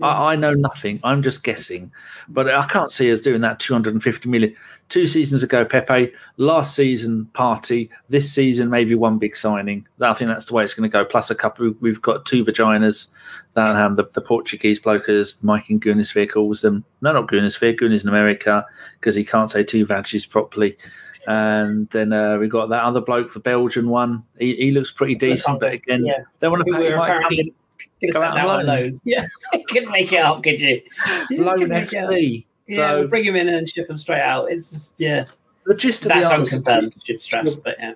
I, 0.00 0.34
I, 0.34 0.36
know 0.36 0.54
nothing. 0.54 1.00
I'm 1.02 1.24
just 1.24 1.42
guessing, 1.42 1.90
but 2.28 2.48
I 2.48 2.64
can't 2.66 2.92
see 2.92 3.10
us 3.10 3.20
doing 3.20 3.40
that 3.40 3.58
250 3.58 4.28
million. 4.28 4.54
Two 4.88 5.06
seasons 5.08 5.42
ago, 5.42 5.64
Pepe. 5.64 6.12
Last 6.36 6.76
season, 6.76 7.28
Partey. 7.32 7.88
This 8.08 8.30
season, 8.32 8.70
maybe 8.70 8.94
one 8.94 9.18
big 9.18 9.34
signing. 9.34 9.86
I 10.00 10.14
think 10.14 10.28
that's 10.28 10.44
the 10.44 10.54
way 10.54 10.62
it's 10.62 10.74
going 10.74 10.88
to 10.88 10.92
go. 10.92 11.04
Plus 11.04 11.30
a 11.30 11.34
couple. 11.34 11.74
We've 11.80 12.00
got 12.00 12.24
two 12.24 12.44
vaginas. 12.44 13.08
That 13.54 13.74
um, 13.74 13.96
the, 13.96 14.04
the 14.14 14.20
Portuguese 14.20 14.78
bloke 14.78 15.08
as 15.08 15.42
Mike 15.42 15.70
and 15.70 15.82
Guinnessfair 15.82 16.30
calls 16.30 16.60
them. 16.60 16.84
No, 17.02 17.12
not 17.12 17.26
Guinnessfair. 17.26 17.76
Guinness 17.76 18.04
in 18.04 18.08
America 18.08 18.64
because 19.00 19.16
he 19.16 19.24
can't 19.24 19.50
say 19.50 19.64
two 19.64 19.84
vaggies 19.84 20.28
properly. 20.28 20.76
And 21.26 21.88
then 21.90 22.12
uh, 22.12 22.38
we 22.38 22.46
got 22.46 22.68
that 22.68 22.84
other 22.84 23.00
bloke, 23.00 23.32
the 23.32 23.40
Belgian 23.40 23.88
one. 23.88 24.22
He, 24.38 24.54
he 24.54 24.70
looks 24.70 24.92
pretty 24.92 25.16
decent, 25.16 25.58
but 25.58 25.72
again, 25.72 26.06
yeah. 26.06 26.20
they 26.38 26.48
want 26.48 26.64
to 26.64 26.72
pay 26.72 26.94
Mike. 26.94 27.52
Could 28.00 28.14
have 28.14 28.34
that 28.34 28.46
one 28.46 28.66
loan. 28.66 29.00
Yeah, 29.04 29.26
couldn't 29.68 29.90
make 29.90 30.12
it 30.12 30.20
up, 30.20 30.42
could 30.42 30.60
you? 30.60 30.82
you 31.30 31.44
loan 31.44 31.60
FC. 31.60 32.45
Yeah, 32.66 32.94
we'll 32.94 33.08
bring 33.08 33.24
him 33.24 33.36
in 33.36 33.48
and 33.48 33.68
ship 33.68 33.88
him 33.88 33.98
straight 33.98 34.20
out. 34.20 34.50
It's 34.50 34.70
just, 34.70 34.94
yeah. 34.98 35.24
The 35.64 35.74
gist 35.74 36.06
of 36.06 36.10
That's 36.10 36.28
the 36.28 36.34
answer 36.34 36.56
unconfirmed, 36.56 36.94
stress, 37.16 37.54
but 37.56 37.76
yeah. 37.78 37.94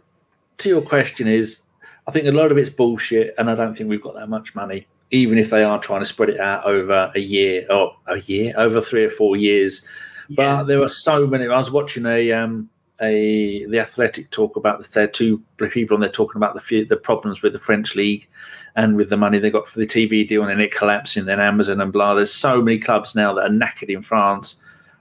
To 0.58 0.68
your 0.68 0.82
question 0.82 1.28
is, 1.28 1.62
I 2.06 2.10
think 2.10 2.26
a 2.26 2.32
lot 2.32 2.50
of 2.50 2.58
it's 2.58 2.70
bullshit, 2.70 3.34
and 3.38 3.50
I 3.50 3.54
don't 3.54 3.76
think 3.76 3.88
we've 3.88 4.02
got 4.02 4.14
that 4.14 4.28
much 4.28 4.54
money. 4.54 4.86
Even 5.12 5.38
if 5.38 5.50
they 5.50 5.62
are 5.62 5.80
trying 5.80 6.00
to 6.00 6.06
spread 6.06 6.28
it 6.28 6.40
out 6.40 6.64
over 6.64 7.10
a 7.14 7.20
year 7.20 7.66
or 7.70 7.96
a 8.06 8.20
year, 8.20 8.54
over 8.56 8.80
three 8.80 9.04
or 9.04 9.10
four 9.10 9.36
years, 9.36 9.86
yeah. 10.28 10.34
but 10.36 10.64
there 10.64 10.82
are 10.82 10.88
so 10.88 11.26
many. 11.26 11.46
I 11.46 11.56
was 11.56 11.70
watching 11.70 12.06
a 12.06 12.32
um, 12.32 12.70
a 13.00 13.64
the 13.66 13.78
Athletic 13.78 14.30
talk 14.30 14.56
about 14.56 14.82
the 14.82 15.08
two 15.08 15.42
people 15.70 15.96
and 15.96 16.02
they're 16.02 16.10
talking 16.10 16.36
about 16.36 16.54
the 16.54 16.84
the 16.84 16.96
problems 16.96 17.42
with 17.42 17.52
the 17.52 17.58
French 17.58 17.94
league 17.94 18.28
and 18.76 18.96
with 18.96 19.10
the 19.10 19.16
money 19.16 19.38
they 19.38 19.50
got 19.50 19.68
for 19.68 19.78
the 19.78 19.86
TV 19.86 20.26
deal 20.26 20.42
and 20.42 20.50
then 20.50 20.60
it 20.60 20.74
collapsing, 20.74 21.24
then 21.24 21.40
Amazon 21.40 21.80
and 21.80 21.92
blah. 21.92 22.14
There's 22.14 22.32
so 22.32 22.62
many 22.62 22.78
clubs 22.78 23.14
now 23.14 23.32
that 23.34 23.46
are 23.46 23.48
knackered 23.48 23.88
in 23.88 24.02
France. 24.02 24.56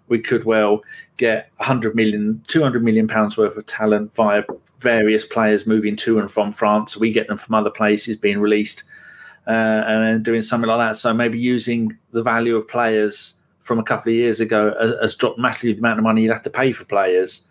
We 0.08 0.20
could 0.20 0.44
well 0.44 0.82
get 1.18 1.52
100 1.58 1.96
million, 1.96 2.44
200 2.48 2.84
million 2.84 3.08
pounds 3.08 3.38
worth 3.38 3.58
of 3.58 3.66
talent 3.66 4.14
via 4.16 4.44
various 4.80 5.26
players 5.26 5.68
moving 5.68 5.96
to 5.98 6.20
and 6.20 6.32
from 6.32 6.52
France. 6.52 6.98
We 6.98 7.12
get 7.12 7.28
them 7.28 7.38
from 7.38 7.56
other 7.56 7.70
places 7.70 8.18
being 8.18 8.40
released 8.40 8.84
uh, 9.48 9.52
and 9.52 10.24
doing 10.24 10.42
something 10.42 10.68
like 10.68 10.80
that. 10.80 10.98
So 10.98 11.14
maybe 11.14 11.38
using 11.38 11.98
the 12.12 12.24
value 12.24 12.56
of 12.56 12.68
players 12.68 13.36
from 13.62 13.78
a 13.78 13.84
couple 13.84 14.12
of 14.12 14.16
years 14.16 14.40
ago 14.40 14.74
has, 14.80 14.94
has 15.02 15.16
dropped 15.16 15.38
massively 15.38 15.74
the 15.74 15.80
amount 15.80 16.00
of 16.00 16.04
money 16.04 16.24
you'd 16.24 16.32
have 16.32 16.42
to 16.44 16.50
pay 16.50 16.72
for 16.72 16.86
players 16.86 17.44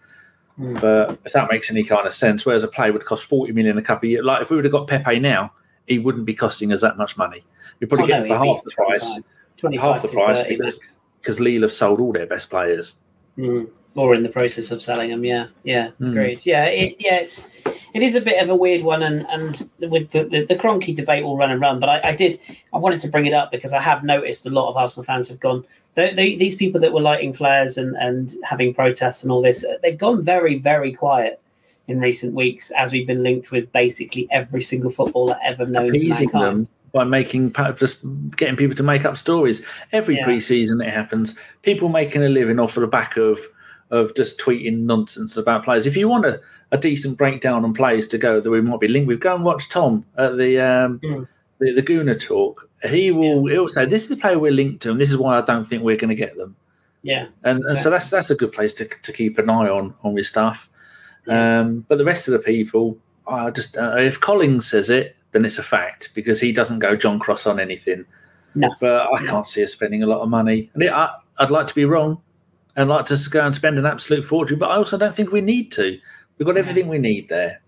Mm. 0.59 0.81
But 0.81 1.19
if 1.25 1.33
that 1.33 1.49
makes 1.51 1.71
any 1.71 1.85
kind 1.85 2.07
of 2.07 2.13
sense, 2.13 2.45
whereas 2.45 2.65
a 2.65 2.69
player 2.69 2.93
would 2.93 3.05
cost 3.05 3.25
40 3.25 3.53
million 3.53 3.79
a 3.79 3.83
couple 3.83 4.07
of 4.07 4.11
years, 4.11 4.25
like 4.25 4.43
if 4.43 4.51
we 4.51 4.57
would 4.57 4.65
have 4.65 4.73
got 4.73 4.89
Pepe 4.89 5.21
now, 5.21 5.53
he 5.89 5.99
wouldn't 5.99 6.25
be 6.25 6.35
costing 6.35 6.73
us 6.73 6.81
that 6.83 6.97
much 6.97 7.17
money. 7.17 7.45
We'd 7.81 7.89
probably 7.89 8.05
oh, 8.05 8.19
get 8.19 8.29
no, 8.29 8.29
for 8.29 8.47
half 8.47 8.65
the 8.65 8.71
price. 8.71 9.21
Half 9.81 10.03
the 10.03 10.09
price 10.09 10.43
because, 10.47 10.81
because 11.21 11.41
Lille 11.41 11.63
have 11.63 11.73
sold 11.73 12.01
all 12.01 12.13
their 12.13 12.27
best 12.27 12.51
players. 12.51 12.97
Mm. 13.37 13.71
Or 13.95 14.15
in 14.15 14.23
the 14.23 14.29
process 14.29 14.71
of 14.71 14.81
selling 14.81 15.11
them, 15.11 15.25
yeah, 15.25 15.49
yeah, 15.65 15.91
mm. 16.01 16.11
agreed. 16.11 16.47
Yeah, 16.47 16.67
it, 16.67 16.97
yeah, 17.01 17.17
it's 17.17 17.49
it 17.95 18.03
is 18.03 18.15
a 18.15 18.21
bit 18.21 18.41
of 18.41 18.49
a 18.49 18.55
weird 18.55 18.83
one, 18.83 19.03
and 19.03 19.27
and 19.29 19.69
with 19.91 20.11
the 20.11 20.25
the, 20.25 20.45
the 20.45 20.55
Kroenke 20.55 20.95
debate 20.95 21.25
will 21.25 21.37
run 21.37 21.51
and 21.51 21.61
run. 21.61 21.81
But 21.81 21.89
I, 21.89 22.11
I 22.11 22.15
did 22.15 22.39
I 22.73 22.79
wanted 22.79 23.01
to 23.01 23.09
bring 23.09 23.27
it 23.27 23.33
up 23.33 23.51
because 23.51 23.73
I 23.73 23.81
have 23.81 24.05
noticed 24.05 24.47
a 24.47 24.51
lot 24.51 24.71
of 24.71 24.77
Arsenal 24.77 25.05
fans 25.05 25.29
have 25.29 25.41
gone 25.41 25.65
they, 25.99 26.15
they, 26.15 26.37
these 26.37 26.55
people 26.55 26.81
that 26.81 26.93
were 26.93 27.01
lighting 27.01 27.33
flares 27.33 27.77
and, 27.77 27.97
and 27.97 28.37
having 28.45 28.73
protests 28.73 29.25
and 29.25 29.33
all 29.33 29.43
this, 29.43 29.65
they've 29.83 29.99
gone 29.99 30.23
very, 30.23 30.57
very 30.57 30.93
quiet 30.93 31.41
in 31.89 32.01
recent 32.01 32.35
weeks 32.35 32.71
as 32.77 32.93
we've 32.93 33.07
been 33.07 33.23
linked 33.23 33.51
with 33.51 33.71
basically 33.73 34.29
every 34.31 34.63
single 34.63 34.91
footballer 34.91 35.39
ever 35.45 35.67
known 35.67 35.89
Appeasing 35.89 36.29
to 36.31 36.37
mankind. 36.37 36.57
Them 36.57 36.69
by 36.93 37.05
making 37.05 37.55
just 37.77 37.99
getting 38.37 38.57
people 38.57 38.75
to 38.75 38.83
make 38.83 39.05
up 39.05 39.17
stories 39.17 39.65
every 39.93 40.17
yeah. 40.17 40.27
preseason 40.27 40.85
it 40.85 40.91
happens 40.91 41.37
people 41.63 41.91
making 41.91 42.23
a 42.23 42.29
living 42.31 42.59
off 42.59 42.77
of 42.79 42.81
the 42.81 42.87
back 42.87 43.19
of 43.19 43.39
of 43.91 44.15
just 44.15 44.39
tweeting 44.39 44.79
nonsense 44.85 45.37
about 45.37 45.65
players 45.65 45.87
if 45.87 45.99
you 45.99 46.09
want 46.09 46.25
a, 46.25 46.41
a 46.73 46.79
decent 46.79 47.19
breakdown 47.19 47.63
on 47.63 47.75
players 47.75 48.09
to 48.09 48.17
go 48.17 48.41
that 48.41 48.49
we 48.49 48.63
might 48.63 48.81
be 48.81 48.89
linked 48.89 49.07
with 49.07 49.21
go 49.21 49.35
and 49.35 49.45
watch 49.45 49.69
tom 49.69 50.03
at 50.17 50.39
the 50.39 50.59
um, 50.59 50.99
mm. 51.01 51.29
the, 51.59 51.73
the 51.73 51.83
Gooner 51.83 52.19
talk 52.19 52.69
he 52.87 53.11
will 53.11 53.47
he'll 53.47 53.69
say 53.69 53.87
this 53.87 54.03
is 54.03 54.09
the 54.09 54.17
player 54.17 54.39
we're 54.39 54.53
linked 54.53 54.83
to, 54.83 54.91
and 54.91 55.01
this 55.01 55.11
is 55.11 55.17
why 55.17 55.39
I 55.39 55.41
don't 55.41 55.69
think 55.69 55.83
we're 55.83 55.97
going 55.97 56.11
to 56.11 56.15
get 56.15 56.37
them. 56.37 56.57
Yeah, 57.03 57.27
and, 57.43 57.59
exactly. 57.59 57.71
and, 57.71 57.79
so 57.79 57.91
that's 57.91 58.11
that's 58.11 58.31
a 58.31 58.35
good 58.35 58.53
place 58.53 58.75
to 58.75 58.85
to 58.87 59.13
keep 59.13 59.39
an 59.39 59.51
eye 59.51 59.69
on 59.69 59.95
on 60.03 60.15
your 60.15 60.25
stuff. 60.25 60.68
Um, 61.29 61.85
but 61.89 61.99
the 61.99 62.05
rest 62.05 62.29
of 62.29 62.33
the 62.33 62.39
people, 62.39 62.99
I 63.27 63.51
just 63.51 63.77
uh, 63.77 63.97
if 63.99 64.21
Collings 64.21 64.69
says 64.69 64.91
it, 64.91 65.17
then 65.33 65.45
it's 65.45 65.59
a 65.59 65.63
fact 65.63 66.11
because 66.15 66.41
he 66.41 66.53
doesn't 66.53 66.79
go 66.79 66.97
John 66.97 67.19
Cross 67.19 67.47
on 67.47 67.61
anything. 67.61 68.05
No, 68.55 68.71
but 68.81 69.13
I 69.13 69.25
can't 69.27 69.47
see 69.47 69.63
us 69.63 69.73
spending 69.73 70.03
a 70.03 70.07
lot 70.07 70.21
of 70.21 70.29
money, 70.29 70.71
and 70.75 70.83
it, 70.83 70.91
I, 70.91 71.15
I'd 71.39 71.51
like 71.51 71.67
to 71.67 71.75
be 71.75 71.85
wrong. 71.85 72.21
I'd 72.77 72.89
like 72.89 73.07
to 73.07 73.19
go 73.31 73.45
and 73.45 73.55
spend 73.55 73.79
an 73.79 73.87
absolute 73.87 74.25
fortune, 74.25 74.59
but 74.59 74.71
I 74.71 74.77
also 74.77 74.97
don't 74.97 75.15
think 75.15 75.33
we 75.33 75.41
need 75.41 75.73
to. 75.73 75.99
We've 76.39 76.47
got 76.47 76.57
everything 76.57 76.89
we 76.89 76.99
need 76.99 77.29
there. 77.29 77.61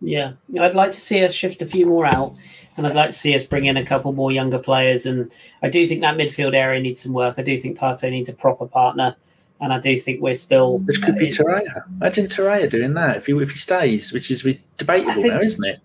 Yeah, 0.00 0.32
I'd 0.58 0.74
like 0.74 0.92
to 0.92 1.00
see 1.00 1.24
us 1.24 1.32
shift 1.32 1.62
a 1.62 1.66
few 1.66 1.86
more 1.86 2.06
out, 2.06 2.36
and 2.76 2.86
I'd 2.86 2.94
like 2.94 3.10
to 3.10 3.16
see 3.16 3.34
us 3.34 3.44
bring 3.44 3.66
in 3.66 3.76
a 3.76 3.86
couple 3.86 4.12
more 4.12 4.32
younger 4.32 4.58
players. 4.58 5.06
And 5.06 5.30
I 5.62 5.68
do 5.68 5.86
think 5.86 6.00
that 6.00 6.16
midfield 6.16 6.54
area 6.54 6.80
needs 6.80 7.00
some 7.00 7.12
work. 7.12 7.36
I 7.38 7.42
do 7.42 7.56
think 7.56 7.78
Partey 7.78 8.10
needs 8.10 8.28
a 8.28 8.32
proper 8.32 8.66
partner, 8.66 9.16
and 9.62 9.72
I 9.72 9.78
do 9.78 9.96
think 9.96 10.20
we're 10.20 10.34
still. 10.34 10.80
Which 10.80 11.00
could 11.00 11.16
be 11.16 11.28
Torreira. 11.28 11.86
Imagine 12.00 12.26
Torreira 12.26 12.68
doing 12.68 12.94
that 12.94 13.18
if 13.18 13.26
he 13.26 13.32
if 13.32 13.50
he 13.50 13.56
stays, 13.56 14.12
which 14.12 14.30
is 14.30 14.42
debatable 14.76 15.14
think, 15.14 15.32
now, 15.32 15.40
isn't 15.40 15.64
it? 15.64 15.80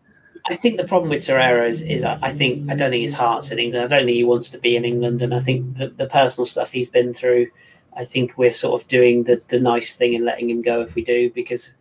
I 0.49 0.55
think 0.55 0.77
the 0.77 0.87
problem 0.87 1.11
with 1.11 1.23
Torreira 1.23 1.69
is, 1.69 1.81
is 1.83 2.03
I 2.03 2.33
think 2.33 2.71
I 2.71 2.75
don't 2.75 2.89
think 2.89 3.03
his 3.03 3.13
heart's 3.13 3.51
in 3.51 3.59
England. 3.59 3.85
I 3.85 3.97
don't 3.97 4.05
think 4.05 4.15
he 4.15 4.23
wants 4.23 4.49
to 4.49 4.57
be 4.57 4.75
in 4.75 4.83
England, 4.83 5.21
and 5.21 5.33
I 5.33 5.39
think 5.39 5.77
the, 5.77 5.89
the 5.89 6.07
personal 6.07 6.47
stuff 6.47 6.71
he's 6.71 6.89
been 6.89 7.13
through. 7.13 7.47
I 7.95 8.03
think 8.03 8.37
we're 8.37 8.53
sort 8.53 8.81
of 8.81 8.87
doing 8.87 9.23
the, 9.23 9.41
the 9.47 9.59
nice 9.59 9.95
thing 9.95 10.15
and 10.15 10.25
letting 10.25 10.49
him 10.49 10.61
go 10.61 10.81
if 10.81 10.93
we 10.93 11.03
do 11.03 11.31
because 11.31 11.73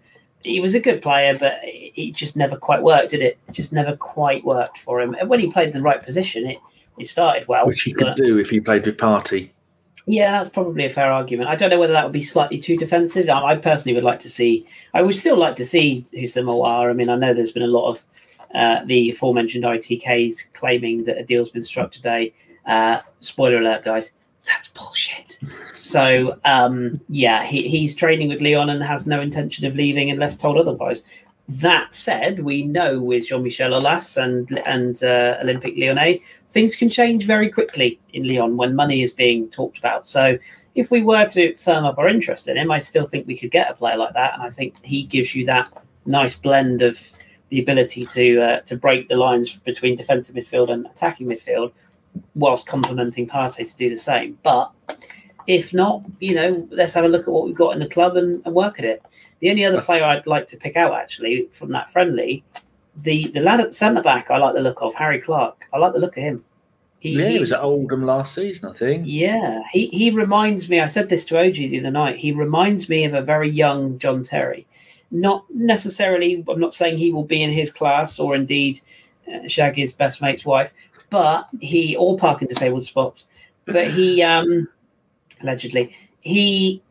he 0.42 0.60
was 0.60 0.74
a 0.74 0.80
good 0.80 1.02
player, 1.02 1.36
but 1.38 1.60
it 1.62 2.12
just 2.12 2.36
never 2.36 2.56
quite 2.56 2.82
worked, 2.82 3.10
did 3.10 3.20
it? 3.20 3.38
It 3.48 3.52
just 3.52 3.72
never 3.72 3.96
quite 3.96 4.44
worked 4.44 4.78
for 4.78 5.00
him. 5.00 5.14
And 5.14 5.28
when 5.28 5.40
he 5.40 5.50
played 5.50 5.68
in 5.68 5.74
the 5.74 5.82
right 5.82 6.02
position, 6.02 6.46
it, 6.46 6.58
it 6.98 7.06
started 7.06 7.48
well. 7.48 7.66
Which 7.66 7.82
he 7.82 7.92
could 7.92 8.14
do 8.14 8.38
if 8.38 8.50
he 8.50 8.60
played 8.60 8.86
with 8.86 8.96
Partey. 8.96 9.50
Yeah, 10.06 10.32
that's 10.32 10.48
probably 10.48 10.86
a 10.86 10.90
fair 10.90 11.12
argument. 11.12 11.50
I 11.50 11.56
don't 11.56 11.70
know 11.70 11.80
whether 11.80 11.92
that 11.92 12.04
would 12.04 12.12
be 12.12 12.22
slightly 12.22 12.58
too 12.58 12.76
defensive. 12.76 13.28
I, 13.28 13.42
I 13.42 13.56
personally 13.56 13.94
would 13.94 14.04
like 14.04 14.20
to 14.20 14.30
see. 14.30 14.66
I 14.94 15.02
would 15.02 15.16
still 15.16 15.36
like 15.36 15.56
to 15.56 15.64
see 15.64 16.06
Houssem 16.14 16.44
Aouar. 16.44 16.90
I 16.90 16.92
mean, 16.92 17.08
I 17.08 17.16
know 17.16 17.34
there's 17.34 17.52
been 17.52 17.62
a 17.62 17.66
lot 17.66 17.90
of 17.90 18.04
uh, 18.54 18.84
the 18.84 19.10
aforementioned 19.10 19.64
ITKs 19.64 20.52
claiming 20.52 21.04
that 21.04 21.18
a 21.18 21.24
deal's 21.24 21.50
been 21.50 21.64
struck 21.64 21.90
today. 21.90 22.32
Uh, 22.66 23.00
spoiler 23.20 23.58
alert, 23.58 23.84
guys 23.84 24.12
that's 24.46 24.68
bullshit. 24.68 25.38
So 25.72 26.38
um, 26.44 27.00
yeah, 27.08 27.44
he, 27.44 27.68
he's 27.68 27.94
training 27.94 28.28
with 28.28 28.40
Lyon 28.40 28.70
and 28.70 28.82
has 28.82 29.06
no 29.06 29.20
intention 29.20 29.66
of 29.66 29.74
leaving 29.74 30.10
unless 30.10 30.36
told 30.36 30.56
otherwise. 30.56 31.04
That 31.48 31.94
said, 31.94 32.42
we 32.42 32.64
know 32.64 33.00
with 33.00 33.28
Jean 33.28 33.42
Michel 33.42 33.70
Aulas 33.70 34.16
and 34.20 34.58
and 34.66 34.96
uh, 35.02 35.38
Olympique 35.42 35.78
Lyonnais, 35.78 36.20
things 36.56 36.74
can 36.74 36.88
change 36.88 37.26
very 37.26 37.50
quickly 37.50 38.00
in 38.14 38.26
Lyon 38.26 38.56
when 38.56 38.74
money 38.74 39.02
is 39.02 39.12
being 39.12 39.46
talked 39.50 39.76
about. 39.76 40.08
So 40.08 40.38
if 40.74 40.90
we 40.90 41.02
were 41.02 41.26
to 41.26 41.54
firm 41.56 41.84
up 41.84 41.98
our 41.98 42.08
interest 42.08 42.48
in 42.48 42.56
him, 42.56 42.70
I 42.70 42.78
still 42.78 43.04
think 43.04 43.26
we 43.26 43.36
could 43.36 43.50
get 43.50 43.70
a 43.70 43.74
player 43.74 43.98
like 43.98 44.14
that, 44.14 44.32
and 44.32 44.42
I 44.42 44.48
think 44.48 44.82
he 44.82 45.02
gives 45.02 45.34
you 45.34 45.44
that 45.44 45.70
nice 46.06 46.34
blend 46.34 46.80
of 46.80 47.12
the 47.50 47.60
ability 47.60 48.06
to 48.06 48.40
uh, 48.40 48.60
to 48.60 48.74
break 48.74 49.10
the 49.10 49.16
lines 49.16 49.54
between 49.70 49.96
defensive 49.96 50.34
midfield 50.34 50.70
and 50.72 50.86
attacking 50.86 51.28
midfield 51.28 51.72
whilst 52.34 52.64
complementing 52.64 53.28
Partey 53.28 53.70
to 53.70 53.76
do 53.76 53.90
the 53.90 53.98
same. 53.98 54.38
But 54.42 54.72
if 55.46 55.74
not, 55.74 56.04
you 56.20 56.36
know, 56.36 56.66
let's 56.70 56.94
have 56.94 57.04
a 57.04 57.08
look 57.08 57.28
at 57.28 57.34
what 57.34 57.44
we've 57.44 57.62
got 57.64 57.74
in 57.74 57.80
the 57.80 57.94
club 57.96 58.16
and, 58.16 58.40
and 58.46 58.54
work 58.54 58.78
at 58.78 58.86
it. 58.86 59.02
The 59.40 59.50
only 59.50 59.66
other 59.66 59.82
player 59.82 60.04
I'd 60.04 60.26
like 60.26 60.46
to 60.46 60.56
pick 60.56 60.74
out 60.74 60.94
actually 60.94 61.50
from 61.52 61.70
that 61.72 61.90
friendly, 61.90 62.44
the 62.96 63.28
the 63.28 63.40
lad 63.40 63.60
at 63.60 63.68
the 63.68 63.74
centre 63.74 64.02
back, 64.02 64.30
I 64.30 64.38
like 64.38 64.54
the 64.54 64.60
look 64.60 64.80
of 64.80 64.94
Harry 64.94 65.20
Clarke. 65.20 65.64
I 65.72 65.78
like 65.78 65.92
the 65.92 66.00
look 66.00 66.16
of 66.16 66.22
him. 66.22 66.44
He, 66.98 67.10
yeah, 67.10 67.28
he 67.28 67.38
was 67.38 67.52
at 67.52 67.60
Oldham 67.60 68.04
last 68.04 68.34
season, 68.34 68.70
I 68.70 68.72
think. 68.72 69.04
Yeah, 69.06 69.62
he 69.72 69.88
he 69.88 70.10
reminds 70.10 70.68
me. 70.68 70.80
I 70.80 70.86
said 70.86 71.08
this 71.08 71.24
to 71.26 71.38
OG 71.38 71.54
the 71.54 71.80
other 71.80 71.90
night. 71.90 72.16
He 72.16 72.32
reminds 72.32 72.88
me 72.88 73.04
of 73.04 73.14
a 73.14 73.22
very 73.22 73.50
young 73.50 73.98
John 73.98 74.24
Terry. 74.24 74.66
Not 75.10 75.44
necessarily. 75.54 76.44
I'm 76.48 76.60
not 76.60 76.74
saying 76.74 76.98
he 76.98 77.12
will 77.12 77.24
be 77.24 77.42
in 77.42 77.50
his 77.50 77.70
class 77.70 78.18
or 78.18 78.34
indeed 78.34 78.80
uh, 79.32 79.46
Shaggy's 79.46 79.92
best 79.92 80.22
mate's 80.22 80.44
wife, 80.44 80.72
but 81.10 81.48
he 81.60 81.96
all 81.96 82.18
parking 82.18 82.48
disabled 82.48 82.86
spots. 82.86 83.28
But 83.66 83.90
he 83.90 84.22
um 84.22 84.68
allegedly 85.42 85.94
he 86.20 86.82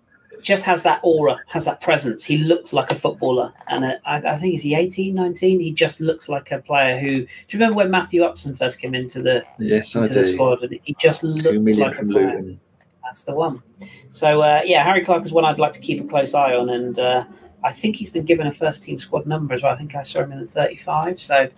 just 0.46 0.64
has 0.64 0.84
that 0.84 1.00
aura, 1.02 1.40
has 1.48 1.66
that 1.66 1.82
presence. 1.82 2.24
He 2.24 2.38
looks 2.38 2.72
like 2.72 2.92
a 2.92 2.96
footballer, 2.96 3.52
and 3.68 3.84
uh, 3.84 3.96
I, 4.06 4.18
I, 4.18 4.38
think 4.38 4.54
is 4.54 4.62
he 4.62 4.76
18, 4.76 5.14
19? 5.16 5.60
He 5.60 5.72
just 5.72 6.00
looks 6.00 6.30
like 6.30 6.52
a 6.52 6.60
player 6.60 7.00
who. 7.00 7.22
Do 7.22 7.28
you 7.50 7.60
remember 7.60 7.78
when 7.78 7.90
Matthew 7.90 8.24
Upson 8.24 8.56
first 8.56 8.80
came 8.80 8.94
into 8.94 9.24
the 9.24 9.44
yes, 9.58 9.96
into 9.96 10.06
I 10.06 10.14
the 10.14 10.22
do. 10.22 10.34
squad? 10.34 10.64
And 10.64 10.80
he 10.84 10.96
just 11.00 11.24
looked 11.24 11.46
like 11.46 11.98
a 11.98 12.06
player. 12.06 12.28
Luton. 12.28 12.60
That's 13.04 13.24
the 13.24 13.34
one. 13.34 13.64
So 14.12 14.42
uh, 14.42 14.62
yeah, 14.64 14.84
Harry 14.84 15.04
Clarke 15.04 15.26
is 15.26 15.32
one 15.32 15.46
I'd 15.46 15.58
like 15.58 15.74
to 15.74 15.80
keep 15.80 16.00
a 16.00 16.08
close 16.08 16.36
eye 16.36 16.54
on, 16.54 16.70
and 16.70 17.00
uh, 17.00 17.26
I 17.64 17.74
think 17.74 17.96
he's 17.96 18.12
been 18.12 18.26
given 18.26 18.46
a 18.46 18.54
first 18.54 18.84
team 18.84 19.00
squad 19.00 19.26
number 19.26 19.56
as 19.56 19.64
well. 19.64 19.74
I 19.74 19.76
think 19.76 19.96
I 19.96 20.04
saw 20.04 20.22
him 20.22 20.32
in 20.32 20.42
the 20.42 20.48
35. 20.48 21.20
So 21.20 21.50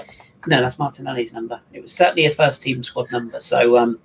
No, 0.48 0.62
that's 0.62 0.80
Martinelli's 0.80 1.34
number. 1.34 1.60
It 1.74 1.82
was 1.82 1.92
certainly 1.92 2.26
a 2.26 2.32
first 2.32 2.62
team 2.62 2.84
squad 2.84 3.12
number. 3.12 3.42
So 3.42 3.78
um, 3.78 4.00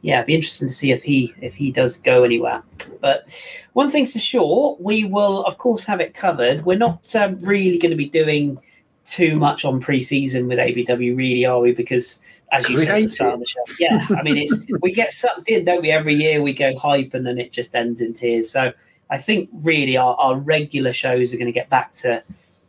yeah, 0.00 0.16
it'd 0.16 0.26
be 0.26 0.34
interesting 0.34 0.68
to 0.68 0.74
see 0.74 0.90
if 0.90 1.02
he 1.02 1.34
if 1.42 1.54
he 1.54 1.70
does 1.70 1.98
go 1.98 2.24
anywhere. 2.24 2.62
But 3.00 3.28
one 3.72 3.90
thing's 3.90 4.12
for 4.12 4.18
sure, 4.18 4.76
we 4.80 5.04
will 5.04 5.44
of 5.44 5.58
course 5.58 5.84
have 5.84 6.00
it 6.00 6.14
covered. 6.14 6.64
We're 6.64 6.78
not 6.78 7.14
um, 7.14 7.40
really 7.40 7.78
going 7.78 7.90
to 7.90 7.96
be 7.96 8.08
doing 8.08 8.58
too 9.04 9.36
much 9.36 9.64
on 9.64 9.80
pre-season 9.80 10.46
with 10.46 10.58
ABW, 10.58 11.16
really, 11.16 11.44
are 11.44 11.60
we? 11.60 11.72
Because 11.72 12.20
as 12.52 12.68
you 12.68 12.78
said 12.78 12.88
at 12.88 13.02
the 13.02 13.08
start 13.08 13.34
of 13.34 13.40
the 13.40 13.46
show, 13.46 13.64
yeah, 13.78 14.06
I 14.10 14.22
mean, 14.22 14.36
it's 14.36 14.64
we 14.80 14.92
get 14.92 15.12
sucked 15.12 15.48
in, 15.48 15.64
don't 15.64 15.82
we? 15.82 15.90
Every 15.90 16.14
year 16.14 16.42
we 16.42 16.52
go 16.52 16.76
hype, 16.76 17.14
and 17.14 17.26
then 17.26 17.38
it 17.38 17.52
just 17.52 17.74
ends 17.74 18.00
in 18.00 18.14
tears. 18.14 18.50
So 18.50 18.72
I 19.10 19.18
think 19.18 19.50
really 19.52 19.96
our, 19.96 20.14
our 20.16 20.36
regular 20.36 20.92
shows 20.92 21.32
are 21.32 21.36
going 21.36 21.46
to 21.46 21.52
get 21.52 21.68
back 21.68 21.92
to 21.96 22.22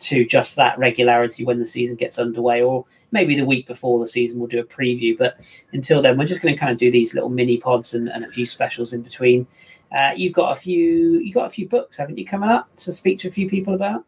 to 0.03 0.25
just 0.25 0.57
that 0.57 0.77
regularity 0.77 1.45
when 1.45 1.59
the 1.59 1.65
season 1.65 1.95
gets 1.95 2.19
underway, 2.19 2.61
or 2.61 2.85
maybe 3.11 3.35
the 3.35 3.45
week 3.45 3.65
before 3.65 3.99
the 3.99 4.07
season 4.07 4.37
we'll 4.37 4.49
do 4.49 4.59
a 4.59 4.63
preview. 4.63 5.17
But 5.17 5.39
until 5.71 6.01
then, 6.01 6.17
we're 6.17 6.25
just 6.25 6.41
going 6.41 6.53
to 6.53 6.59
kind 6.59 6.73
of 6.73 6.77
do 6.77 6.91
these 6.91 7.13
little 7.13 7.29
mini 7.29 7.57
pods 7.57 7.93
and, 7.93 8.09
and 8.09 8.23
a 8.23 8.27
few 8.27 8.45
specials 8.45 8.91
in 8.91 9.01
between. 9.01 9.47
Uh, 9.93 10.11
you've 10.15 10.33
got 10.33 10.51
a 10.51 10.55
few, 10.55 11.19
You've 11.19 11.35
got 11.35 11.45
a 11.45 11.49
few 11.51 11.67
books, 11.67 11.97
haven't 11.97 12.17
you, 12.17 12.25
coming 12.25 12.49
up 12.49 12.75
to 12.77 12.91
speak 12.91 13.19
to 13.19 13.27
a 13.27 13.31
few 13.31 13.49
people 13.49 13.75
about? 13.75 14.05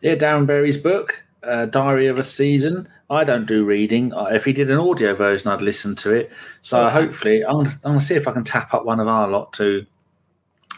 Yeah, 0.00 0.14
Darren 0.14 0.46
Berry's 0.46 0.76
book, 0.76 1.24
uh, 1.42 1.66
Diary 1.66 2.06
of 2.06 2.18
a 2.18 2.22
Season. 2.22 2.88
I 3.10 3.24
don't 3.24 3.46
do 3.46 3.64
reading. 3.64 4.12
If 4.14 4.44
he 4.44 4.52
did 4.52 4.70
an 4.70 4.78
audio 4.78 5.14
version, 5.14 5.50
I'd 5.50 5.62
listen 5.62 5.96
to 5.96 6.12
it. 6.12 6.30
So 6.62 6.84
okay. 6.84 6.92
hopefully, 6.92 7.44
I'm 7.44 7.64
going 7.82 7.98
to 7.98 8.04
see 8.04 8.14
if 8.14 8.28
I 8.28 8.32
can 8.32 8.44
tap 8.44 8.74
up 8.74 8.84
one 8.84 9.00
of 9.00 9.08
our 9.08 9.28
lot 9.28 9.52
to 9.54 9.86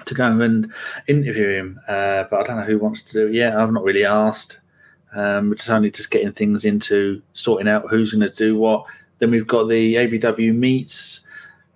to 0.06 0.14
go 0.14 0.24
and 0.24 0.72
interview 1.08 1.50
him. 1.50 1.80
Uh, 1.86 2.24
but 2.30 2.40
I 2.40 2.42
don't 2.44 2.56
know 2.58 2.64
who 2.64 2.78
wants 2.78 3.02
to 3.02 3.12
do 3.12 3.26
it 3.26 3.34
yet. 3.34 3.56
I've 3.56 3.72
not 3.72 3.84
really 3.84 4.04
asked. 4.04 4.60
Um, 5.14 5.50
we're 5.50 5.56
just 5.56 5.70
only 5.70 5.90
just 5.90 6.10
getting 6.10 6.32
things 6.32 6.64
into 6.64 7.20
sorting 7.32 7.68
out 7.68 7.90
who's 7.90 8.12
going 8.12 8.28
to 8.28 8.34
do 8.34 8.56
what. 8.56 8.86
Then 9.18 9.30
we've 9.30 9.46
got 9.46 9.68
the 9.68 9.96
ABW 9.96 10.54
meets. 10.54 11.19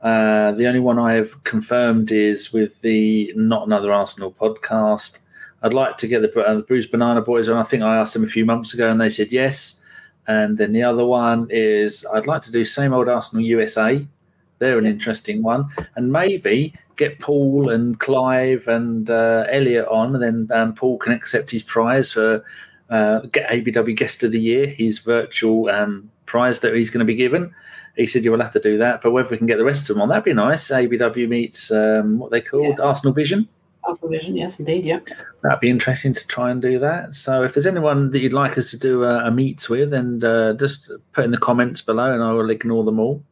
Uh, 0.04 0.52
the 0.52 0.66
only 0.66 0.80
one 0.80 0.98
I 0.98 1.14
have 1.14 1.42
confirmed 1.44 2.12
is 2.12 2.52
with 2.52 2.78
the 2.82 3.32
Not 3.34 3.66
Another 3.66 3.90
Arsenal 3.90 4.30
podcast. 4.30 5.18
I'd 5.62 5.72
like 5.72 5.96
to 5.98 6.06
get 6.06 6.20
the, 6.20 6.40
uh, 6.40 6.56
the 6.56 6.62
Bruised 6.62 6.90
Banana 6.90 7.22
Boys 7.22 7.48
on. 7.48 7.56
I 7.56 7.62
think 7.62 7.82
I 7.82 7.96
asked 7.96 8.12
them 8.12 8.22
a 8.22 8.28
few 8.28 8.44
months 8.44 8.74
ago 8.74 8.90
and 8.90 9.00
they 9.00 9.08
said 9.08 9.32
yes. 9.32 9.82
And 10.26 10.58
then 10.58 10.74
the 10.74 10.82
other 10.82 11.06
one 11.06 11.48
is 11.50 12.04
I'd 12.12 12.26
like 12.26 12.42
to 12.42 12.52
do 12.52 12.66
Same 12.66 12.92
Old 12.92 13.08
Arsenal 13.08 13.44
USA. 13.46 14.06
They're 14.58 14.78
an 14.78 14.84
interesting 14.84 15.42
one. 15.42 15.70
And 15.96 16.12
maybe 16.12 16.74
get 16.96 17.18
Paul 17.18 17.70
and 17.70 17.98
Clive 17.98 18.68
and 18.68 19.08
uh, 19.08 19.46
Elliot 19.48 19.88
on, 19.88 20.14
and 20.14 20.22
then 20.22 20.56
um, 20.56 20.74
Paul 20.74 20.98
can 20.98 21.12
accept 21.12 21.50
his 21.50 21.62
prize 21.62 22.12
for 22.12 22.44
uh, 22.90 23.20
get 23.20 23.50
ABW 23.50 23.96
Guest 23.96 24.22
of 24.22 24.32
the 24.32 24.40
Year, 24.40 24.66
his 24.66 24.98
virtual 24.98 25.68
um, 25.70 26.10
prize 26.26 26.60
that 26.60 26.74
he's 26.74 26.90
going 26.90 27.00
to 27.00 27.04
be 27.04 27.16
given. 27.16 27.54
He 27.96 28.06
said 28.06 28.24
you 28.24 28.32
will 28.32 28.42
have 28.42 28.52
to 28.52 28.60
do 28.60 28.78
that, 28.78 29.02
but 29.02 29.12
whether 29.12 29.28
we 29.28 29.38
can 29.38 29.46
get 29.46 29.58
the 29.58 29.64
rest 29.64 29.88
of 29.88 29.94
them 29.94 30.02
on, 30.02 30.08
that'd 30.08 30.24
be 30.24 30.32
nice. 30.32 30.68
ABW 30.68 31.28
meets 31.28 31.70
um, 31.70 32.18
what 32.18 32.30
they 32.30 32.40
called 32.40 32.78
yeah. 32.78 32.84
Arsenal 32.84 33.12
Vision. 33.12 33.48
Arsenal 33.84 34.10
Vision, 34.10 34.36
yes, 34.36 34.58
indeed, 34.58 34.84
yeah. 34.84 34.98
That'd 35.42 35.60
be 35.60 35.70
interesting 35.70 36.12
to 36.12 36.26
try 36.26 36.50
and 36.50 36.60
do 36.60 36.78
that. 36.80 37.14
So, 37.14 37.42
if 37.42 37.54
there's 37.54 37.66
anyone 37.66 38.10
that 38.10 38.18
you'd 38.18 38.32
like 38.32 38.58
us 38.58 38.70
to 38.70 38.78
do 38.78 39.04
a, 39.04 39.26
a 39.26 39.30
meets 39.30 39.68
with, 39.68 39.92
and 39.92 40.24
uh, 40.24 40.54
just 40.54 40.90
put 41.12 41.24
in 41.24 41.30
the 41.30 41.38
comments 41.38 41.82
below, 41.82 42.12
and 42.12 42.22
I 42.22 42.32
will 42.32 42.50
ignore 42.50 42.82
them 42.82 42.98
all. 42.98 43.22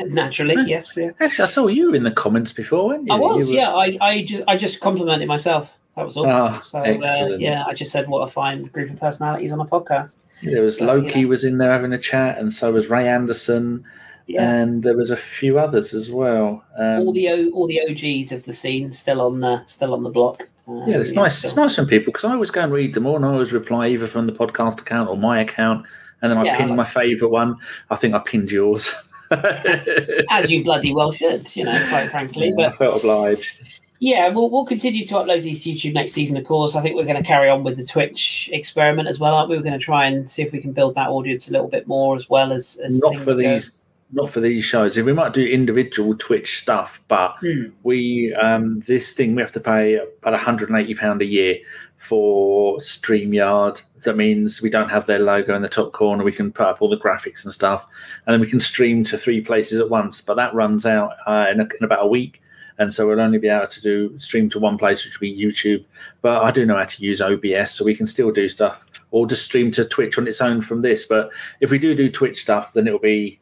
Naturally, 0.00 0.56
yes, 0.66 0.96
yeah. 0.96 1.10
Actually, 1.20 1.42
I 1.42 1.46
saw 1.46 1.66
you 1.66 1.92
in 1.94 2.02
the 2.02 2.10
comments 2.10 2.52
before, 2.52 2.88
weren't 2.88 3.06
you? 3.06 3.12
I 3.12 3.16
was, 3.18 3.48
you 3.48 3.56
were... 3.56 3.60
yeah. 3.60 3.74
I, 3.74 3.98
I 4.00 4.22
just, 4.22 4.44
I 4.48 4.56
just 4.56 4.80
complimented 4.80 5.28
myself. 5.28 5.74
That 5.96 6.04
was 6.04 6.16
all. 6.16 6.26
Oh, 6.26 6.60
so 6.64 6.78
uh, 6.78 7.36
yeah, 7.38 7.64
I 7.66 7.74
just 7.74 7.90
said 7.90 8.06
what 8.06 8.20
a 8.20 8.28
fine 8.30 8.62
group 8.62 8.90
of 8.90 9.00
personalities 9.00 9.52
on 9.52 9.60
a 9.60 9.64
podcast. 9.64 10.18
There 10.44 10.62
was 10.62 10.80
Loki 10.80 11.24
was 11.24 11.42
in 11.42 11.58
there 11.58 11.72
having 11.72 11.92
a 11.92 11.98
chat, 11.98 12.38
and 12.38 12.52
so 12.52 12.72
was 12.72 12.88
Ray 12.88 13.08
Anderson, 13.08 13.84
yeah. 14.28 14.42
and 14.42 14.82
there 14.82 14.96
was 14.96 15.10
a 15.10 15.16
few 15.16 15.58
others 15.58 15.94
as 15.94 16.10
well. 16.10 16.62
Um, 16.76 17.00
all 17.00 17.12
the 17.12 17.28
o, 17.28 17.48
all 17.50 17.66
the 17.66 17.80
OGs 17.80 18.30
of 18.30 18.44
the 18.44 18.52
scene 18.52 18.92
still 18.92 19.22
on 19.22 19.40
the 19.40 19.64
still 19.64 19.94
on 19.94 20.02
the 20.02 20.10
block. 20.10 20.48
Um, 20.68 20.84
yeah, 20.86 20.98
it's 20.98 21.12
yeah, 21.12 21.22
nice. 21.22 21.38
Still. 21.38 21.48
It's 21.48 21.56
nice 21.56 21.78
when 21.78 21.86
people 21.86 22.12
because 22.12 22.26
I 22.26 22.32
always 22.32 22.50
go 22.50 22.60
and 22.60 22.72
read 22.72 22.94
them 22.94 23.06
all, 23.06 23.16
and 23.16 23.24
I 23.24 23.28
always 23.30 23.52
reply 23.52 23.88
either 23.88 24.06
from 24.06 24.26
the 24.26 24.32
podcast 24.32 24.80
account 24.80 25.08
or 25.08 25.16
my 25.16 25.40
account, 25.40 25.86
and 26.20 26.30
then 26.30 26.38
I 26.38 26.44
yeah, 26.44 26.58
pin 26.58 26.76
my 26.76 26.84
favourite 26.84 27.32
one. 27.32 27.56
I 27.90 27.96
think 27.96 28.14
I 28.14 28.18
pinned 28.18 28.52
yours. 28.52 28.94
As 30.30 30.50
you 30.50 30.62
bloody 30.62 30.92
well 30.92 31.12
should, 31.12 31.54
you 31.56 31.64
know, 31.64 31.88
quite 31.88 32.10
frankly. 32.10 32.52
But 32.54 32.66
I 32.66 32.70
felt 32.72 32.98
obliged. 32.98 33.80
Yeah, 34.00 34.28
we'll, 34.28 34.48
we'll 34.48 34.64
continue 34.64 35.04
to 35.06 35.14
upload 35.14 35.42
these 35.42 35.64
to 35.64 35.70
YouTube 35.70 35.94
next 35.94 36.12
season, 36.12 36.36
of 36.36 36.44
course. 36.44 36.76
I 36.76 36.80
think 36.80 36.94
we're 36.94 37.04
going 37.04 37.20
to 37.20 37.26
carry 37.26 37.50
on 37.50 37.64
with 37.64 37.76
the 37.76 37.84
Twitch 37.84 38.48
experiment 38.52 39.08
as 39.08 39.18
well, 39.18 39.34
aren't 39.34 39.50
we? 39.50 39.56
We're 39.56 39.64
going 39.64 39.78
to 39.78 39.84
try 39.84 40.06
and 40.06 40.30
see 40.30 40.42
if 40.42 40.52
we 40.52 40.60
can 40.60 40.72
build 40.72 40.94
that 40.94 41.08
audience 41.08 41.48
a 41.48 41.52
little 41.52 41.66
bit 41.66 41.88
more 41.88 42.14
as 42.14 42.30
well 42.30 42.52
as, 42.52 42.80
as 42.84 43.00
not 43.00 43.16
for 43.16 43.34
these 43.34 43.72
not 44.10 44.30
for 44.30 44.40
these 44.40 44.64
shows. 44.64 44.96
We 44.96 45.12
might 45.12 45.34
do 45.34 45.44
individual 45.44 46.16
Twitch 46.16 46.60
stuff, 46.60 47.02
but 47.08 47.36
hmm. 47.40 47.66
we 47.82 48.34
um, 48.34 48.80
this 48.80 49.12
thing 49.12 49.34
we 49.34 49.42
have 49.42 49.52
to 49.52 49.60
pay 49.60 49.96
about 49.96 50.32
180 50.32 50.94
pound 50.94 51.22
a 51.22 51.26
year 51.26 51.58
for 51.96 52.78
StreamYard. 52.78 53.82
That 54.04 54.16
means 54.16 54.62
we 54.62 54.70
don't 54.70 54.88
have 54.88 55.06
their 55.06 55.18
logo 55.18 55.54
in 55.54 55.62
the 55.62 55.68
top 55.68 55.92
corner. 55.92 56.24
We 56.24 56.32
can 56.32 56.52
put 56.52 56.66
up 56.66 56.80
all 56.80 56.88
the 56.88 56.96
graphics 56.96 57.44
and 57.44 57.52
stuff, 57.52 57.86
and 58.26 58.32
then 58.32 58.40
we 58.40 58.48
can 58.48 58.60
stream 58.60 59.04
to 59.04 59.18
three 59.18 59.40
places 59.40 59.80
at 59.80 59.90
once. 59.90 60.20
But 60.20 60.34
that 60.34 60.54
runs 60.54 60.86
out 60.86 61.12
uh, 61.26 61.46
in, 61.50 61.60
a, 61.60 61.64
in, 61.64 61.84
about 61.84 62.04
a 62.04 62.08
week, 62.08 62.40
and 62.78 62.94
so 62.94 63.06
we'll 63.06 63.20
only 63.20 63.38
be 63.38 63.48
able 63.48 63.66
to 63.66 63.82
do 63.82 64.18
stream 64.18 64.48
to 64.50 64.58
one 64.58 64.78
place, 64.78 65.04
which 65.04 65.20
will 65.20 65.28
be 65.28 65.36
YouTube. 65.36 65.84
But 66.22 66.42
I 66.42 66.50
do 66.50 66.64
know 66.64 66.76
how 66.76 66.84
to 66.84 67.02
use 67.02 67.20
OBS, 67.20 67.72
so 67.72 67.84
we 67.84 67.94
can 67.94 68.06
still 68.06 68.30
do 68.30 68.48
stuff, 68.48 68.86
or 69.10 69.26
just 69.26 69.44
stream 69.44 69.70
to 69.72 69.84
Twitch 69.84 70.16
on 70.16 70.26
its 70.26 70.40
own 70.40 70.62
from 70.62 70.80
this. 70.80 71.04
But 71.04 71.30
if 71.60 71.70
we 71.70 71.78
do 71.78 71.94
do 71.94 72.10
Twitch 72.10 72.40
stuff, 72.40 72.72
then 72.72 72.86
it'll 72.86 73.00
be 73.00 73.40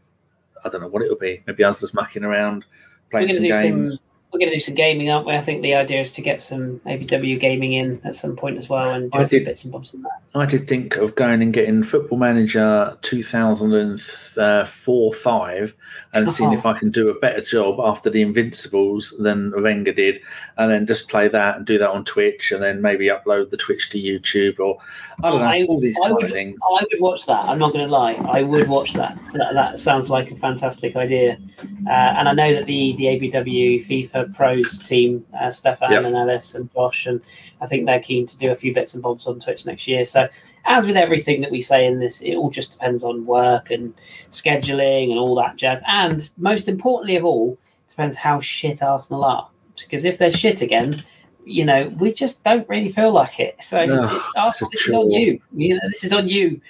I 0.67 0.69
don't 0.69 0.81
know 0.83 0.89
what 0.89 1.03
it'll 1.03 1.17
be. 1.17 1.43
Maybe 1.47 1.65
us 1.65 1.81
just 1.81 1.95
mucking 1.95 2.25
around, 2.25 2.65
playing 3.11 3.33
some 3.33 3.43
games. 3.43 3.99
Some, 3.99 4.06
we're 4.37 4.41
going 4.41 4.53
to 4.53 4.57
do 4.57 4.65
some 4.65 4.75
gaming, 4.75 5.11
aren't 5.11 5.27
we? 5.27 5.35
I 5.35 5.41
think 5.41 5.63
the 5.63 5.75
idea 5.75 6.03
is 6.03 6.13
to 6.13 6.21
get 6.21 6.43
some 6.43 6.81
ABW 6.81 7.41
gaming 7.41 7.73
in 7.73 8.03
at 8.05 8.15
some 8.15 8.37
point 8.37 8.59
as 8.59 8.69
well, 8.69 8.91
and 8.91 9.11
do 9.11 9.19
I 9.19 9.23
a 9.23 9.29
few 9.29 9.39
did, 9.39 9.47
bits 9.47 9.65
and 9.65 9.73
bobs 9.73 9.95
on 9.95 10.03
that. 10.03 10.21
I 10.35 10.45
did 10.45 10.69
think 10.69 10.97
of 10.97 11.15
going 11.15 11.41
and 11.41 11.53
getting 11.53 11.83
Football 11.83 12.19
Manager 12.19 12.99
2004 13.01 15.15
5 15.15 15.75
and 16.13 16.31
seeing 16.31 16.53
if 16.53 16.67
I 16.67 16.79
can 16.79 16.91
do 16.91 17.09
a 17.09 17.19
better 17.19 17.41
job 17.41 17.81
after 17.81 18.11
the 18.11 18.21
Invincibles 18.21 19.15
than 19.19 19.53
Wenger 19.63 19.93
did, 19.93 20.21
and 20.59 20.71
then 20.71 20.87
just 20.87 21.09
play 21.09 21.29
that 21.29 21.57
and 21.57 21.67
do 21.67 21.79
that 21.79 21.89
on 21.89 22.05
Twitch, 22.05 22.53
and 22.53 22.63
then 22.63 22.83
maybe 22.83 23.07
upload 23.07 23.49
the 23.51 23.57
Twitch 23.57 23.89
to 23.91 23.99
YouTube 23.99 24.59
or 24.59 24.79
I 25.23 25.31
don't 25.31 25.41
know 25.41 25.47
I, 25.47 25.65
all 25.65 25.81
these 25.81 25.97
I 25.99 26.09
kind 26.09 26.17
would, 26.17 26.25
of 26.27 26.31
things. 26.31 26.61
I 26.79 26.85
would 26.91 27.01
watch 27.01 27.25
that. 27.27 27.47
I'm 27.47 27.59
not 27.59 27.73
going 27.73 27.87
to 27.87 27.91
lie. 27.91 28.15
I 28.29 28.43
would 28.43 28.69
watch 28.69 28.93
that. 28.95 29.19
that. 29.35 29.55
That 29.55 29.79
sounds 29.79 30.11
like 30.11 30.31
a 30.31 30.37
fantastic 30.37 30.97
idea, 30.97 31.39
uh, 31.87 31.91
and 31.91 32.29
I 32.29 32.33
know 32.33 32.55
that 32.55 32.67
the 32.67 32.95
the 32.97 33.05
ABW 33.05 33.87
FIFA 33.87 34.26
Pros 34.35 34.79
team, 34.79 35.25
uh, 35.39 35.51
Stefan 35.51 35.93
yep. 35.93 36.05
and 36.05 36.17
Ellis 36.17 36.55
and 36.55 36.73
Josh, 36.73 37.07
and 37.07 37.21
I 37.61 37.67
think 37.67 37.87
they're 37.87 38.01
keen 38.01 38.27
to 38.27 38.39
do 38.39 38.51
a 38.51 38.55
few 38.55 38.75
bits 38.75 38.95
and 38.95 39.03
bobs 39.03 39.27
on 39.27 39.41
Twitch 39.41 39.67
next 39.67 39.87
year. 39.87 40.05
So, 40.05 40.29
as 40.65 40.87
with 40.87 40.97
everything 40.97 41.41
that 41.43 41.51
we 41.51 41.63
say 41.63 41.87
in 41.87 42.01
this, 42.01 42.21
it 42.23 42.35
all 42.35 42.51
just 42.51 42.73
depends 42.73 43.05
on 43.05 43.27
work 43.27 43.71
and 43.71 43.95
scheduling 44.31 45.11
and 45.11 45.19
all 45.19 45.35
that 45.37 45.57
jazz. 45.57 45.83
And 45.87 46.29
most 46.37 46.69
importantly 46.69 47.17
of 47.17 47.25
all, 47.25 47.59
depends 47.89 48.17
how 48.17 48.41
shit 48.41 48.83
Arsenal 48.83 49.25
are. 49.25 49.49
Because 49.79 50.05
if 50.05 50.19
they're 50.19 50.33
shit 50.33 50.63
again, 50.63 51.03
you 51.45 51.65
know, 51.65 51.93
we 51.99 52.13
just 52.13 52.43
don't 52.43 52.69
really 52.69 52.89
feel 52.89 53.13
like 53.13 53.39
it. 53.39 53.57
So, 53.63 53.85
no, 53.85 54.23
Arsenal, 54.37 54.71
this 54.73 54.87
is 54.89 54.95
on 54.95 55.11
you. 55.11 55.41
You 55.55 55.75
know, 55.75 55.89
this 55.91 56.05
is 56.05 56.13
on 56.13 56.29
you 56.29 56.61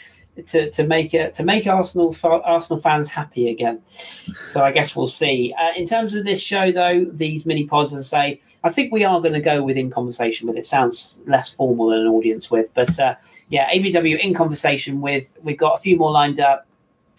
to, 0.45 0.71
to 0.71 0.87
make 0.87 1.15
it 1.15 1.33
to 1.35 1.45
make 1.45 1.67
Arsenal 1.67 2.15
Arsenal 2.23 2.81
fans 2.81 3.09
happy 3.09 3.49
again. 3.51 3.83
So 4.45 4.63
I 4.63 4.73
guess 4.73 4.95
we'll 4.95 5.09
see. 5.09 5.55
Uh, 5.59 5.73
in 5.77 5.87
terms 5.87 6.15
of 6.15 6.25
this 6.25 6.41
show, 6.41 6.71
though, 6.73 7.05
these 7.05 7.47
mini 7.47 7.67
pods, 7.67 7.93
as 7.93 8.13
I 8.13 8.19
say, 8.19 8.41
I 8.63 8.69
think 8.69 8.93
we 8.93 9.05
are 9.05 9.21
going 9.21 9.33
to 9.33 9.41
go 9.41 9.63
within 9.63 9.91
conversation 9.91 10.47
with. 10.47 10.57
It 10.57 10.67
sounds 10.67 11.21
less 11.27 11.53
formal 11.53 11.89
than 11.89 12.01
an 12.01 12.07
audience 12.09 12.51
with, 12.51 12.69
but 12.75 12.99
uh, 12.99 13.15
yeah, 13.49 13.73
ABW 13.73 14.19
in 14.19 14.35
conversation 14.35 15.01
with. 15.01 15.37
We've 15.43 15.59
got 15.59 15.75
a 15.75 15.79
few 15.79 15.97
more 15.97 16.11
lined 16.11 16.41
up. 16.41 16.67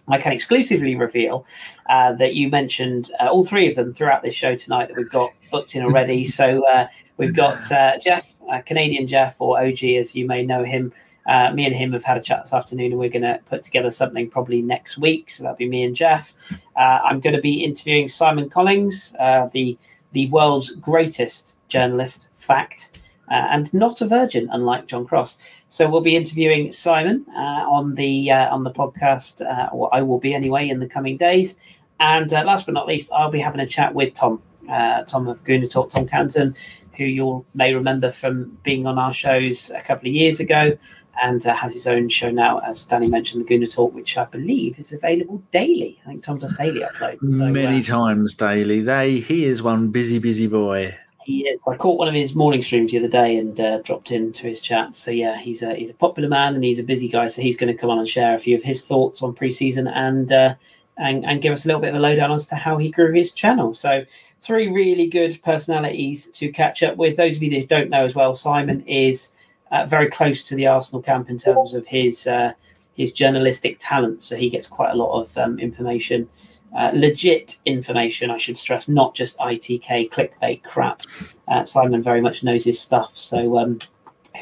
I 0.09 0.19
can 0.19 0.31
exclusively 0.31 0.95
reveal 0.95 1.45
uh, 1.89 2.13
that 2.13 2.33
you 2.33 2.49
mentioned 2.49 3.11
uh, 3.19 3.27
all 3.27 3.43
three 3.43 3.67
of 3.67 3.75
them 3.75 3.93
throughout 3.93 4.23
this 4.23 4.35
show 4.35 4.55
tonight 4.55 4.87
that 4.87 4.95
we've 4.95 5.09
got 5.09 5.31
booked 5.51 5.75
in 5.75 5.83
already. 5.83 6.23
so 6.23 6.65
uh, 6.65 6.87
we've 7.17 7.35
got 7.35 7.69
uh, 7.71 7.97
Jeff, 7.99 8.33
Canadian 8.65 9.07
Jeff, 9.07 9.35
or 9.39 9.61
OG, 9.61 9.83
as 9.83 10.15
you 10.15 10.25
may 10.25 10.45
know 10.45 10.63
him 10.63 10.93
uh, 11.27 11.51
me 11.51 11.65
and 11.65 11.75
him 11.75 11.91
have 11.91 12.03
had 12.03 12.17
a 12.17 12.21
chat 12.21 12.43
this 12.43 12.53
afternoon, 12.53 12.91
and 12.91 12.99
we're 12.99 13.09
going 13.09 13.21
to 13.21 13.39
put 13.45 13.61
together 13.61 13.91
something 13.91 14.29
probably 14.29 14.61
next 14.61 14.97
week. 14.97 15.29
So 15.29 15.43
that'll 15.43 15.57
be 15.57 15.67
me 15.67 15.83
and 15.83 15.95
Jeff. 15.95 16.33
Uh, 16.75 16.99
I'm 17.03 17.19
going 17.19 17.35
to 17.35 17.41
be 17.41 17.63
interviewing 17.63 18.07
Simon 18.07 18.49
Collings, 18.49 19.15
uh, 19.19 19.49
the 19.51 19.77
the 20.13 20.29
world's 20.29 20.71
greatest 20.71 21.59
journalist, 21.67 22.29
fact, 22.31 23.01
uh, 23.29 23.33
and 23.51 23.71
not 23.73 23.99
a 23.99 24.07
virgin, 24.07 24.47
unlike 24.53 24.87
John 24.87 25.05
Cross. 25.05 25.37
So 25.67 25.89
we'll 25.89 25.99
be 25.99 26.15
interviewing 26.15 26.71
Simon 26.71 27.25
uh, 27.35 27.65
on 27.69 27.95
the 27.95 28.31
uh, 28.31 28.47
on 28.49 28.63
the 28.63 28.71
podcast, 28.71 29.41
or 29.73 29.93
I 29.93 30.01
will 30.01 30.19
be 30.19 30.33
anyway 30.33 30.69
in 30.69 30.79
the 30.79 30.87
coming 30.87 31.17
days. 31.17 31.57
And 31.99 32.31
last 32.31 32.65
but 32.65 32.73
not 32.73 32.87
least, 32.87 33.11
I'll 33.11 33.31
be 33.31 33.39
having 33.39 33.59
a 33.59 33.67
chat 33.67 33.93
with 33.93 34.13
Tom, 34.13 34.41
Tom 34.67 35.27
of 35.27 35.43
Gooner 35.43 35.69
Talk, 35.69 35.89
Tom 35.89 36.07
Canton, 36.07 36.55
who 36.95 37.03
you 37.03 37.45
may 37.53 37.73
remember 37.73 38.11
from 38.11 38.57
being 38.63 38.85
on 38.87 38.97
our 38.97 39.13
shows 39.13 39.71
a 39.71 39.81
couple 39.81 40.07
of 40.07 40.13
years 40.13 40.39
ago, 40.39 40.77
and 41.21 41.45
uh, 41.45 41.55
has 41.55 41.73
his 41.73 41.87
own 41.87 42.09
show 42.09 42.29
now, 42.29 42.59
as 42.59 42.85
Danny 42.85 43.09
mentioned, 43.09 43.45
the 43.45 43.53
Gooner 43.53 43.73
Talk, 43.73 43.93
which 43.93 44.17
I 44.17 44.25
believe 44.25 44.79
is 44.79 44.93
available 44.93 45.41
daily. 45.51 45.99
I 46.05 46.09
think 46.09 46.23
Tom 46.23 46.39
does 46.39 46.55
daily 46.55 46.81
uploads. 46.81 47.19
So, 47.21 47.45
Many 47.49 47.79
uh, 47.79 47.83
times 47.83 48.33
daily. 48.35 48.81
They 48.81 49.19
he 49.19 49.45
is 49.45 49.61
one 49.61 49.89
busy, 49.89 50.19
busy 50.19 50.47
boy. 50.47 50.95
He 51.23 51.41
is. 51.41 51.59
I 51.67 51.75
caught 51.75 51.97
one 51.97 52.07
of 52.07 52.13
his 52.13 52.35
morning 52.35 52.63
streams 52.63 52.91
the 52.91 52.99
other 52.99 53.07
day 53.09 53.35
and 53.37 53.59
uh, 53.59 53.79
dropped 53.79 54.11
into 54.11 54.47
his 54.47 54.61
chat. 54.61 54.95
So 54.95 55.11
yeah, 55.11 55.37
he's 55.37 55.61
a 55.61 55.75
he's 55.75 55.89
a 55.89 55.95
popular 55.95 56.29
man 56.29 56.55
and 56.55 56.63
he's 56.63 56.79
a 56.79 56.83
busy 56.83 57.09
guy. 57.09 57.27
So 57.27 57.41
he's 57.41 57.57
going 57.57 57.73
to 57.73 57.79
come 57.79 57.89
on 57.89 57.99
and 57.99 58.07
share 58.07 58.35
a 58.35 58.39
few 58.39 58.55
of 58.55 58.63
his 58.63 58.85
thoughts 58.85 59.21
on 59.21 59.35
preseason 59.35 59.91
and 59.93 60.31
uh, 60.31 60.55
and 60.97 61.25
and 61.25 61.41
give 61.41 61.53
us 61.53 61.65
a 61.65 61.67
little 61.67 61.81
bit 61.81 61.89
of 61.89 61.95
a 61.95 61.99
lowdown 61.99 62.31
as 62.31 62.47
to 62.47 62.55
how 62.55 62.77
he 62.77 62.89
grew 62.89 63.13
his 63.13 63.31
channel. 63.31 63.73
So 63.73 64.05
three 64.41 64.69
really 64.69 65.07
good 65.07 65.41
personalities 65.43 66.27
to 66.27 66.51
catch 66.51 66.83
up 66.83 66.97
with. 66.97 67.17
Those 67.17 67.37
of 67.37 67.43
you 67.43 67.51
that 67.51 67.67
don't 67.67 67.89
know 67.89 68.05
as 68.05 68.15
well, 68.15 68.33
Simon 68.33 68.81
is 68.81 69.33
uh, 69.71 69.85
very 69.85 70.09
close 70.09 70.47
to 70.47 70.55
the 70.55 70.67
Arsenal 70.67 71.01
camp 71.01 71.29
in 71.29 71.37
terms 71.37 71.73
of 71.73 71.87
his 71.87 72.27
uh, 72.27 72.53
his 72.93 73.13
journalistic 73.13 73.77
talent. 73.79 74.21
So 74.21 74.35
he 74.35 74.49
gets 74.49 74.67
quite 74.67 74.91
a 74.91 74.95
lot 74.95 75.21
of 75.21 75.37
um, 75.37 75.59
information 75.59 76.29
uh, 76.75 76.91
legit 76.93 77.57
information, 77.65 78.29
I 78.29 78.37
should 78.37 78.57
stress, 78.57 78.87
not 78.87 79.15
just 79.15 79.37
ITK 79.39 80.09
clickbait 80.11 80.63
crap. 80.63 81.01
Uh, 81.47 81.63
Simon 81.63 82.03
very 82.03 82.21
much 82.21 82.43
knows 82.43 82.65
his 82.65 82.79
stuff. 82.79 83.17
So 83.17 83.57
um, 83.57 83.79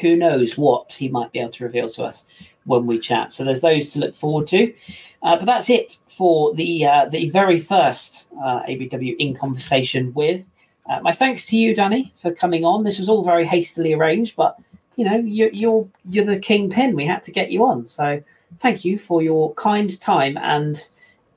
who 0.00 0.16
knows 0.16 0.58
what 0.58 0.92
he 0.94 1.08
might 1.08 1.32
be 1.32 1.40
able 1.40 1.52
to 1.52 1.64
reveal 1.64 1.88
to 1.90 2.04
us 2.04 2.26
when 2.64 2.86
we 2.86 2.98
chat. 2.98 3.32
So 3.32 3.44
there's 3.44 3.60
those 3.60 3.92
to 3.92 4.00
look 4.00 4.14
forward 4.14 4.48
to. 4.48 4.74
Uh, 5.22 5.36
but 5.36 5.46
that's 5.46 5.70
it 5.70 5.98
for 6.08 6.52
the 6.54 6.84
uh, 6.84 7.06
the 7.06 7.30
very 7.30 7.58
first 7.58 8.30
uh, 8.42 8.62
ABW 8.64 9.16
in 9.18 9.34
conversation 9.34 10.12
with. 10.12 10.50
Uh, 10.88 11.00
my 11.00 11.12
thanks 11.12 11.46
to 11.46 11.56
you, 11.56 11.74
Danny, 11.74 12.12
for 12.14 12.32
coming 12.32 12.64
on. 12.64 12.84
This 12.84 12.98
was 12.98 13.08
all 13.08 13.24
very 13.24 13.44
hastily 13.44 13.92
arranged, 13.92 14.36
but 14.36 14.56
you 14.96 15.04
know 15.04 15.16
you're 15.16 15.50
you're, 15.50 15.88
you're 16.04 16.24
the 16.24 16.38
kingpin. 16.38 16.96
We 16.96 17.06
had 17.06 17.22
to 17.24 17.32
get 17.32 17.50
you 17.50 17.64
on, 17.64 17.86
so 17.86 18.22
thank 18.58 18.84
you 18.84 18.98
for 18.98 19.22
your 19.22 19.54
kind 19.54 19.98
time 20.00 20.36
and 20.38 20.78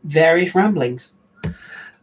various 0.04 0.56
ramblings. 0.56 1.14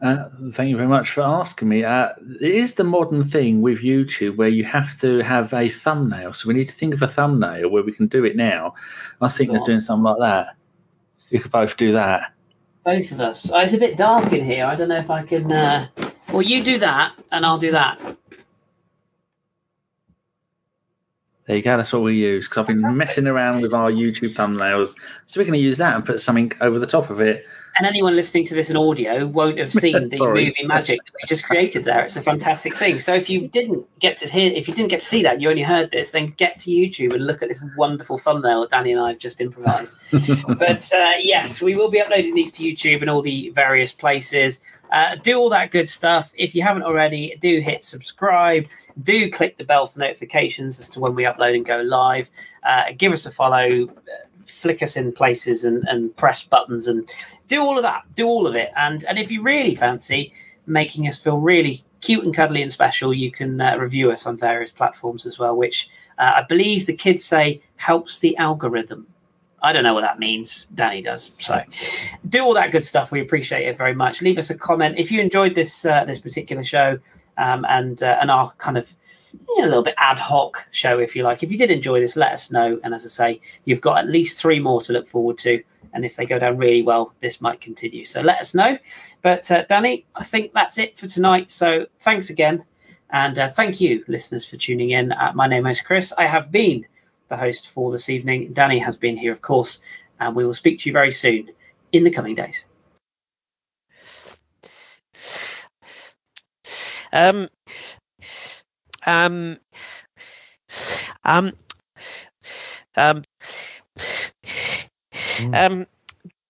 Uh, 0.03 0.29
thank 0.53 0.69
you 0.69 0.77
very 0.77 0.89
much 0.89 1.11
for 1.11 1.23
asking 1.23 1.69
me. 1.69 1.83
Uh, 1.83 2.11
it 2.41 2.55
is 2.55 2.75
the 2.75 2.85
modern 2.85 3.25
thing 3.25 3.63
with 3.63 3.81
YouTube 3.81 4.37
where 4.37 4.49
you 4.49 4.63
have 4.63 5.01
to 5.01 5.21
have 5.21 5.55
a 5.55 5.71
thumbnail. 5.71 6.35
So 6.35 6.49
we 6.49 6.55
need 6.55 6.67
to 6.67 6.73
think 6.73 6.93
of 6.93 7.01
a 7.01 7.09
thumbnail 7.09 7.71
where 7.71 7.83
we 7.83 7.93
can 7.93 8.07
do 8.07 8.25
it 8.25 8.37
now. 8.37 8.75
I 9.21 9.25
was 9.25 9.37
thinking 9.37 9.57
of 9.57 9.65
doing 9.65 9.81
something 9.81 10.05
like 10.05 10.19
that. 10.19 10.57
We 11.31 11.39
could 11.39 11.51
both 11.51 11.77
do 11.79 11.93
that. 11.93 12.33
Both 12.85 13.11
of 13.11 13.21
us. 13.21 13.51
Oh, 13.51 13.59
it's 13.59 13.73
a 13.73 13.79
bit 13.79 13.97
dark 13.97 14.33
in 14.33 14.45
here. 14.45 14.67
I 14.67 14.77
don't 14.77 14.91
know 14.91 14.99
if 14.99 15.11
I 15.11 15.23
can. 15.23 15.51
Uh... 15.51 15.89
Well, 16.31 16.43
you 16.43 16.63
do 16.63 16.79
that, 16.79 17.15
and 17.33 17.47
I'll 17.47 17.59
do 17.59 17.71
that. 17.71 17.99
There 21.47 21.57
you 21.57 21.63
go. 21.63 21.77
That's 21.77 21.93
what 21.93 22.03
we 22.03 22.17
use 22.17 22.47
because 22.49 22.59
I've 22.59 22.67
been 22.67 22.79
Fantastic. 22.79 22.99
messing 22.99 23.27
around 23.29 23.63
with 23.63 23.73
our 23.73 23.91
YouTube 23.91 24.35
thumbnails. 24.35 24.97
So 25.27 25.41
we're 25.41 25.45
going 25.45 25.59
to 25.59 25.65
use 25.65 25.79
that 25.79 25.95
and 25.95 26.05
put 26.05 26.21
something 26.21 26.53
over 26.61 26.79
the 26.79 26.87
top 26.87 27.09
of 27.09 27.21
it 27.21 27.47
and 27.79 27.87
anyone 27.87 28.17
listening 28.17 28.45
to 28.47 28.55
this 28.55 28.71
in 28.71 28.77
audio 28.77 29.27
won't 29.27 29.59
have 29.59 29.71
seen 29.85 30.09
the 30.09 30.19
movie 30.19 30.55
magic 30.65 31.05
that 31.05 31.13
we 31.15 31.27
just 31.27 31.45
created 31.45 31.85
there. 31.85 32.05
It's 32.05 32.17
a 32.17 32.23
fantastic 32.23 32.75
thing. 32.75 32.99
So 32.99 33.15
if 33.15 33.29
you 33.29 33.49
didn't 33.49 33.87
get 33.99 34.17
to 34.19 34.29
hear, 34.29 34.53
if 34.53 34.69
you 34.69 34.75
didn't 34.75 34.91
get 34.91 35.01
to 35.01 35.07
see 35.07 35.23
that, 35.23 35.41
you 35.41 35.51
only 35.51 35.63
heard 35.63 35.91
this, 35.91 36.11
then 36.11 36.35
get 36.37 36.59
to 36.61 36.71
YouTube 36.71 37.15
and 37.15 37.27
look 37.27 37.43
at 37.43 37.49
this 37.49 37.63
wonderful 37.77 38.19
thumbnail 38.19 38.63
that 38.63 38.71
Danny 38.71 38.93
and 38.93 39.01
I 39.01 39.09
have 39.09 39.19
just 39.19 39.41
improvised. 39.41 39.99
but 40.59 40.93
uh, 40.93 41.13
yes, 41.21 41.61
we 41.61 41.75
will 41.75 41.91
be 41.91 42.01
uploading 42.01 42.35
these 42.35 42.53
to 42.53 42.63
YouTube 42.63 43.01
and 43.01 43.11
all 43.11 43.23
the 43.23 43.51
various 43.51 43.93
places. 43.93 44.61
Uh, 44.93 45.17
do 45.17 45.37
all 45.39 45.51
that 45.51 45.71
good 45.71 45.89
stuff. 45.89 46.33
If 46.37 46.55
you 46.55 46.63
haven't 46.63 46.85
already, 46.85 47.37
do 47.41 47.61
hit 47.61 47.85
subscribe. 47.85 48.67
Do 49.03 49.31
click 49.31 49.59
the 49.59 49.65
bell 49.65 49.87
for 49.87 49.99
notifications 49.99 50.79
as 50.79 50.89
to 50.91 51.01
when 51.01 51.15
we 51.15 51.25
upload 51.25 51.55
and 51.55 51.67
go 51.67 51.81
live. 51.81 52.31
Uh, 52.63 52.85
give 52.97 53.13
us 53.13 53.27
a 53.27 53.31
follow 53.31 53.89
flick 54.47 54.83
us 54.83 54.97
in 54.97 55.13
places 55.13 55.65
and, 55.65 55.85
and 55.89 56.17
press 56.17 56.43
buttons 56.43 56.89
and 56.89 57.09
do 57.49 57.63
all 57.63 57.77
of 57.77 57.83
that. 57.83 58.03
Do 58.15 58.27
all 58.27 58.47
of 58.47 58.55
it. 58.55 58.73
And 58.77 59.05
and 59.05 59.19
if 59.19 59.31
you 59.31 59.43
really 59.43 59.75
fancy 59.75 60.33
making 60.67 61.07
us 61.07 61.19
feel 61.19 61.39
really 61.39 61.85
cute 62.01 62.25
and 62.25 62.35
cuddly 62.35 62.63
and 62.63 62.73
special, 62.73 63.15
you 63.15 63.31
can 63.31 63.61
uh, 63.61 63.77
review 63.77 64.11
us 64.11 64.27
on 64.27 64.37
various 64.37 64.73
platforms 64.73 65.27
as 65.27 65.39
well, 65.39 65.57
which 65.57 65.89
uh, 66.19 66.33
I 66.37 66.43
believe 66.49 66.87
the 66.87 66.97
kids 66.97 67.25
say 67.25 67.63
helps 67.77 68.19
the 68.19 68.37
algorithm. 68.37 69.07
I 69.63 69.73
don't 69.73 69.85
know 69.85 69.95
what 69.95 70.03
that 70.03 70.19
means. 70.19 70.67
Danny 70.75 71.03
does. 71.03 71.33
So 71.39 71.63
do 72.29 72.45
all 72.45 72.55
that 72.55 72.73
good 72.73 72.85
stuff. 72.85 73.11
We 73.11 73.21
appreciate 73.21 73.67
it 73.67 73.79
very 73.79 73.95
much. 73.95 74.23
Leave 74.23 74.39
us 74.39 74.51
a 74.51 74.55
comment 74.55 74.99
if 74.99 75.11
you 75.11 75.21
enjoyed 75.21 75.55
this 75.55 75.85
uh, 75.85 76.05
this 76.05 76.19
particular 76.19 76.63
show 76.63 76.99
um, 77.39 77.65
and 77.69 78.03
uh, 78.03 78.19
and 78.21 78.31
our 78.31 78.51
kind 78.59 78.79
of 78.79 78.95
a 79.59 79.67
little 79.67 79.83
bit 79.83 79.95
ad 79.99 80.19
hoc 80.19 80.67
show, 80.71 80.99
if 80.99 81.17
you 81.17 81.23
like. 81.23 81.43
If 81.43 81.51
you 81.51 81.59
did 81.59 81.71
enjoy 81.71 82.01
this, 82.01 82.17
let 82.17 82.33
us 82.33 82.51
know. 82.51 82.81
And 82.85 82.95
as 82.95 83.05
I 83.05 83.09
say, 83.09 83.41
you've 83.65 83.81
got 83.81 83.99
at 83.99 84.09
least 84.09 84.41
three 84.41 84.61
more 84.61 84.81
to 84.83 84.93
look 84.93 85.07
forward 85.07 85.39
to. 85.39 85.63
And 85.93 86.05
if 86.05 86.17
they 86.17 86.27
go 86.27 86.39
down 86.39 86.59
really 86.59 86.83
well, 86.83 87.15
this 87.21 87.41
might 87.41 87.61
continue. 87.61 88.05
So 88.05 88.21
let 88.21 88.41
us 88.41 88.55
know. 88.55 88.79
But 89.23 89.51
uh, 89.51 89.65
Danny, 89.69 90.07
I 90.15 90.25
think 90.25 90.53
that's 90.53 90.79
it 90.79 90.99
for 90.99 91.07
tonight. 91.07 91.51
So 91.51 91.87
thanks 92.01 92.31
again. 92.31 92.65
And 93.11 93.39
uh, 93.39 93.49
thank 93.49 93.81
you, 93.81 94.05
listeners, 94.09 94.45
for 94.45 94.57
tuning 94.57 94.91
in. 94.91 95.13
Uh, 95.13 95.33
my 95.35 95.47
name 95.47 95.67
is 95.67 95.81
Kris. 95.81 96.13
I 96.19 96.27
have 96.27 96.51
been 96.51 96.87
the 97.29 97.37
host 97.37 97.71
for 97.71 97.91
this 97.91 98.09
evening. 98.09 98.53
Danny 98.53 98.79
has 98.79 98.97
been 98.97 99.17
here, 99.17 99.33
of 99.33 99.43
course. 99.43 99.81
And 100.21 100.35
we 100.35 100.45
will 100.45 100.55
speak 100.55 100.81
to 100.81 100.89
you 100.89 100.93
very 100.93 101.13
soon 101.13 101.51
in 101.93 102.05
the 102.05 102.11
coming 102.11 102.35
days. 102.35 102.65
Um, 107.13 107.49
um, 109.07 109.59
um, 111.25 111.53
um, 112.97 113.23
mm. 115.39 115.55
um, 115.55 115.87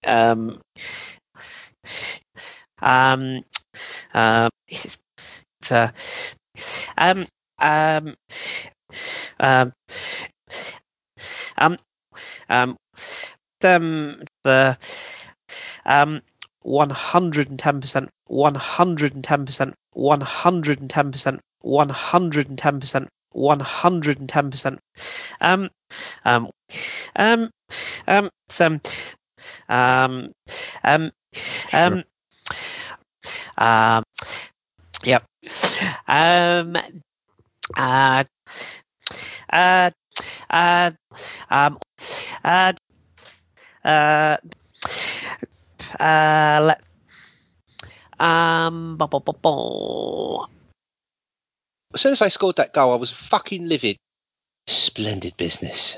um, 0.04 0.60
um, 2.82 3.44
um, 4.14 4.50
it's, 4.68 4.98
it's 5.60 5.72
uh, 5.72 5.90
um, 6.96 7.26
um, 7.58 8.14
um, 9.40 9.72
um, 11.58 11.76
um, 12.48 12.76
um, 13.64 14.22
the, 14.44 14.78
um, 15.84 16.22
110%, 16.64 18.08
110%, 18.30 19.72
110%, 19.96 21.38
110%, 21.66 23.08
110%. 23.34 24.78
Um, 25.40 25.70
um, 26.24 26.50
um, 27.16 27.50
um, 28.06 28.30
some, 28.48 28.80
um, 29.68 30.28
um, 30.84 31.10
um, 31.72 32.04
um, 33.58 34.02
yep. 35.04 35.24
Um, 36.08 36.76
uh, 37.76 38.24
uh, 39.52 39.90
uh, 40.50 40.90
um, 41.50 41.78
uh, 42.44 42.72
uh, 43.84 44.36
uh, 45.98 46.60
let, 46.62 46.80
um, 48.18 48.96
as 51.96 52.02
soon 52.02 52.12
as 52.12 52.20
I 52.20 52.28
scored 52.28 52.56
that 52.56 52.74
goal, 52.74 52.92
I 52.92 52.96
was 52.96 53.10
fucking 53.10 53.66
livid. 53.66 53.96
Splendid 54.66 55.34
business. 55.38 55.96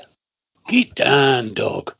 Get 0.69 0.95
down, 0.95 1.53
dog. 1.53 1.93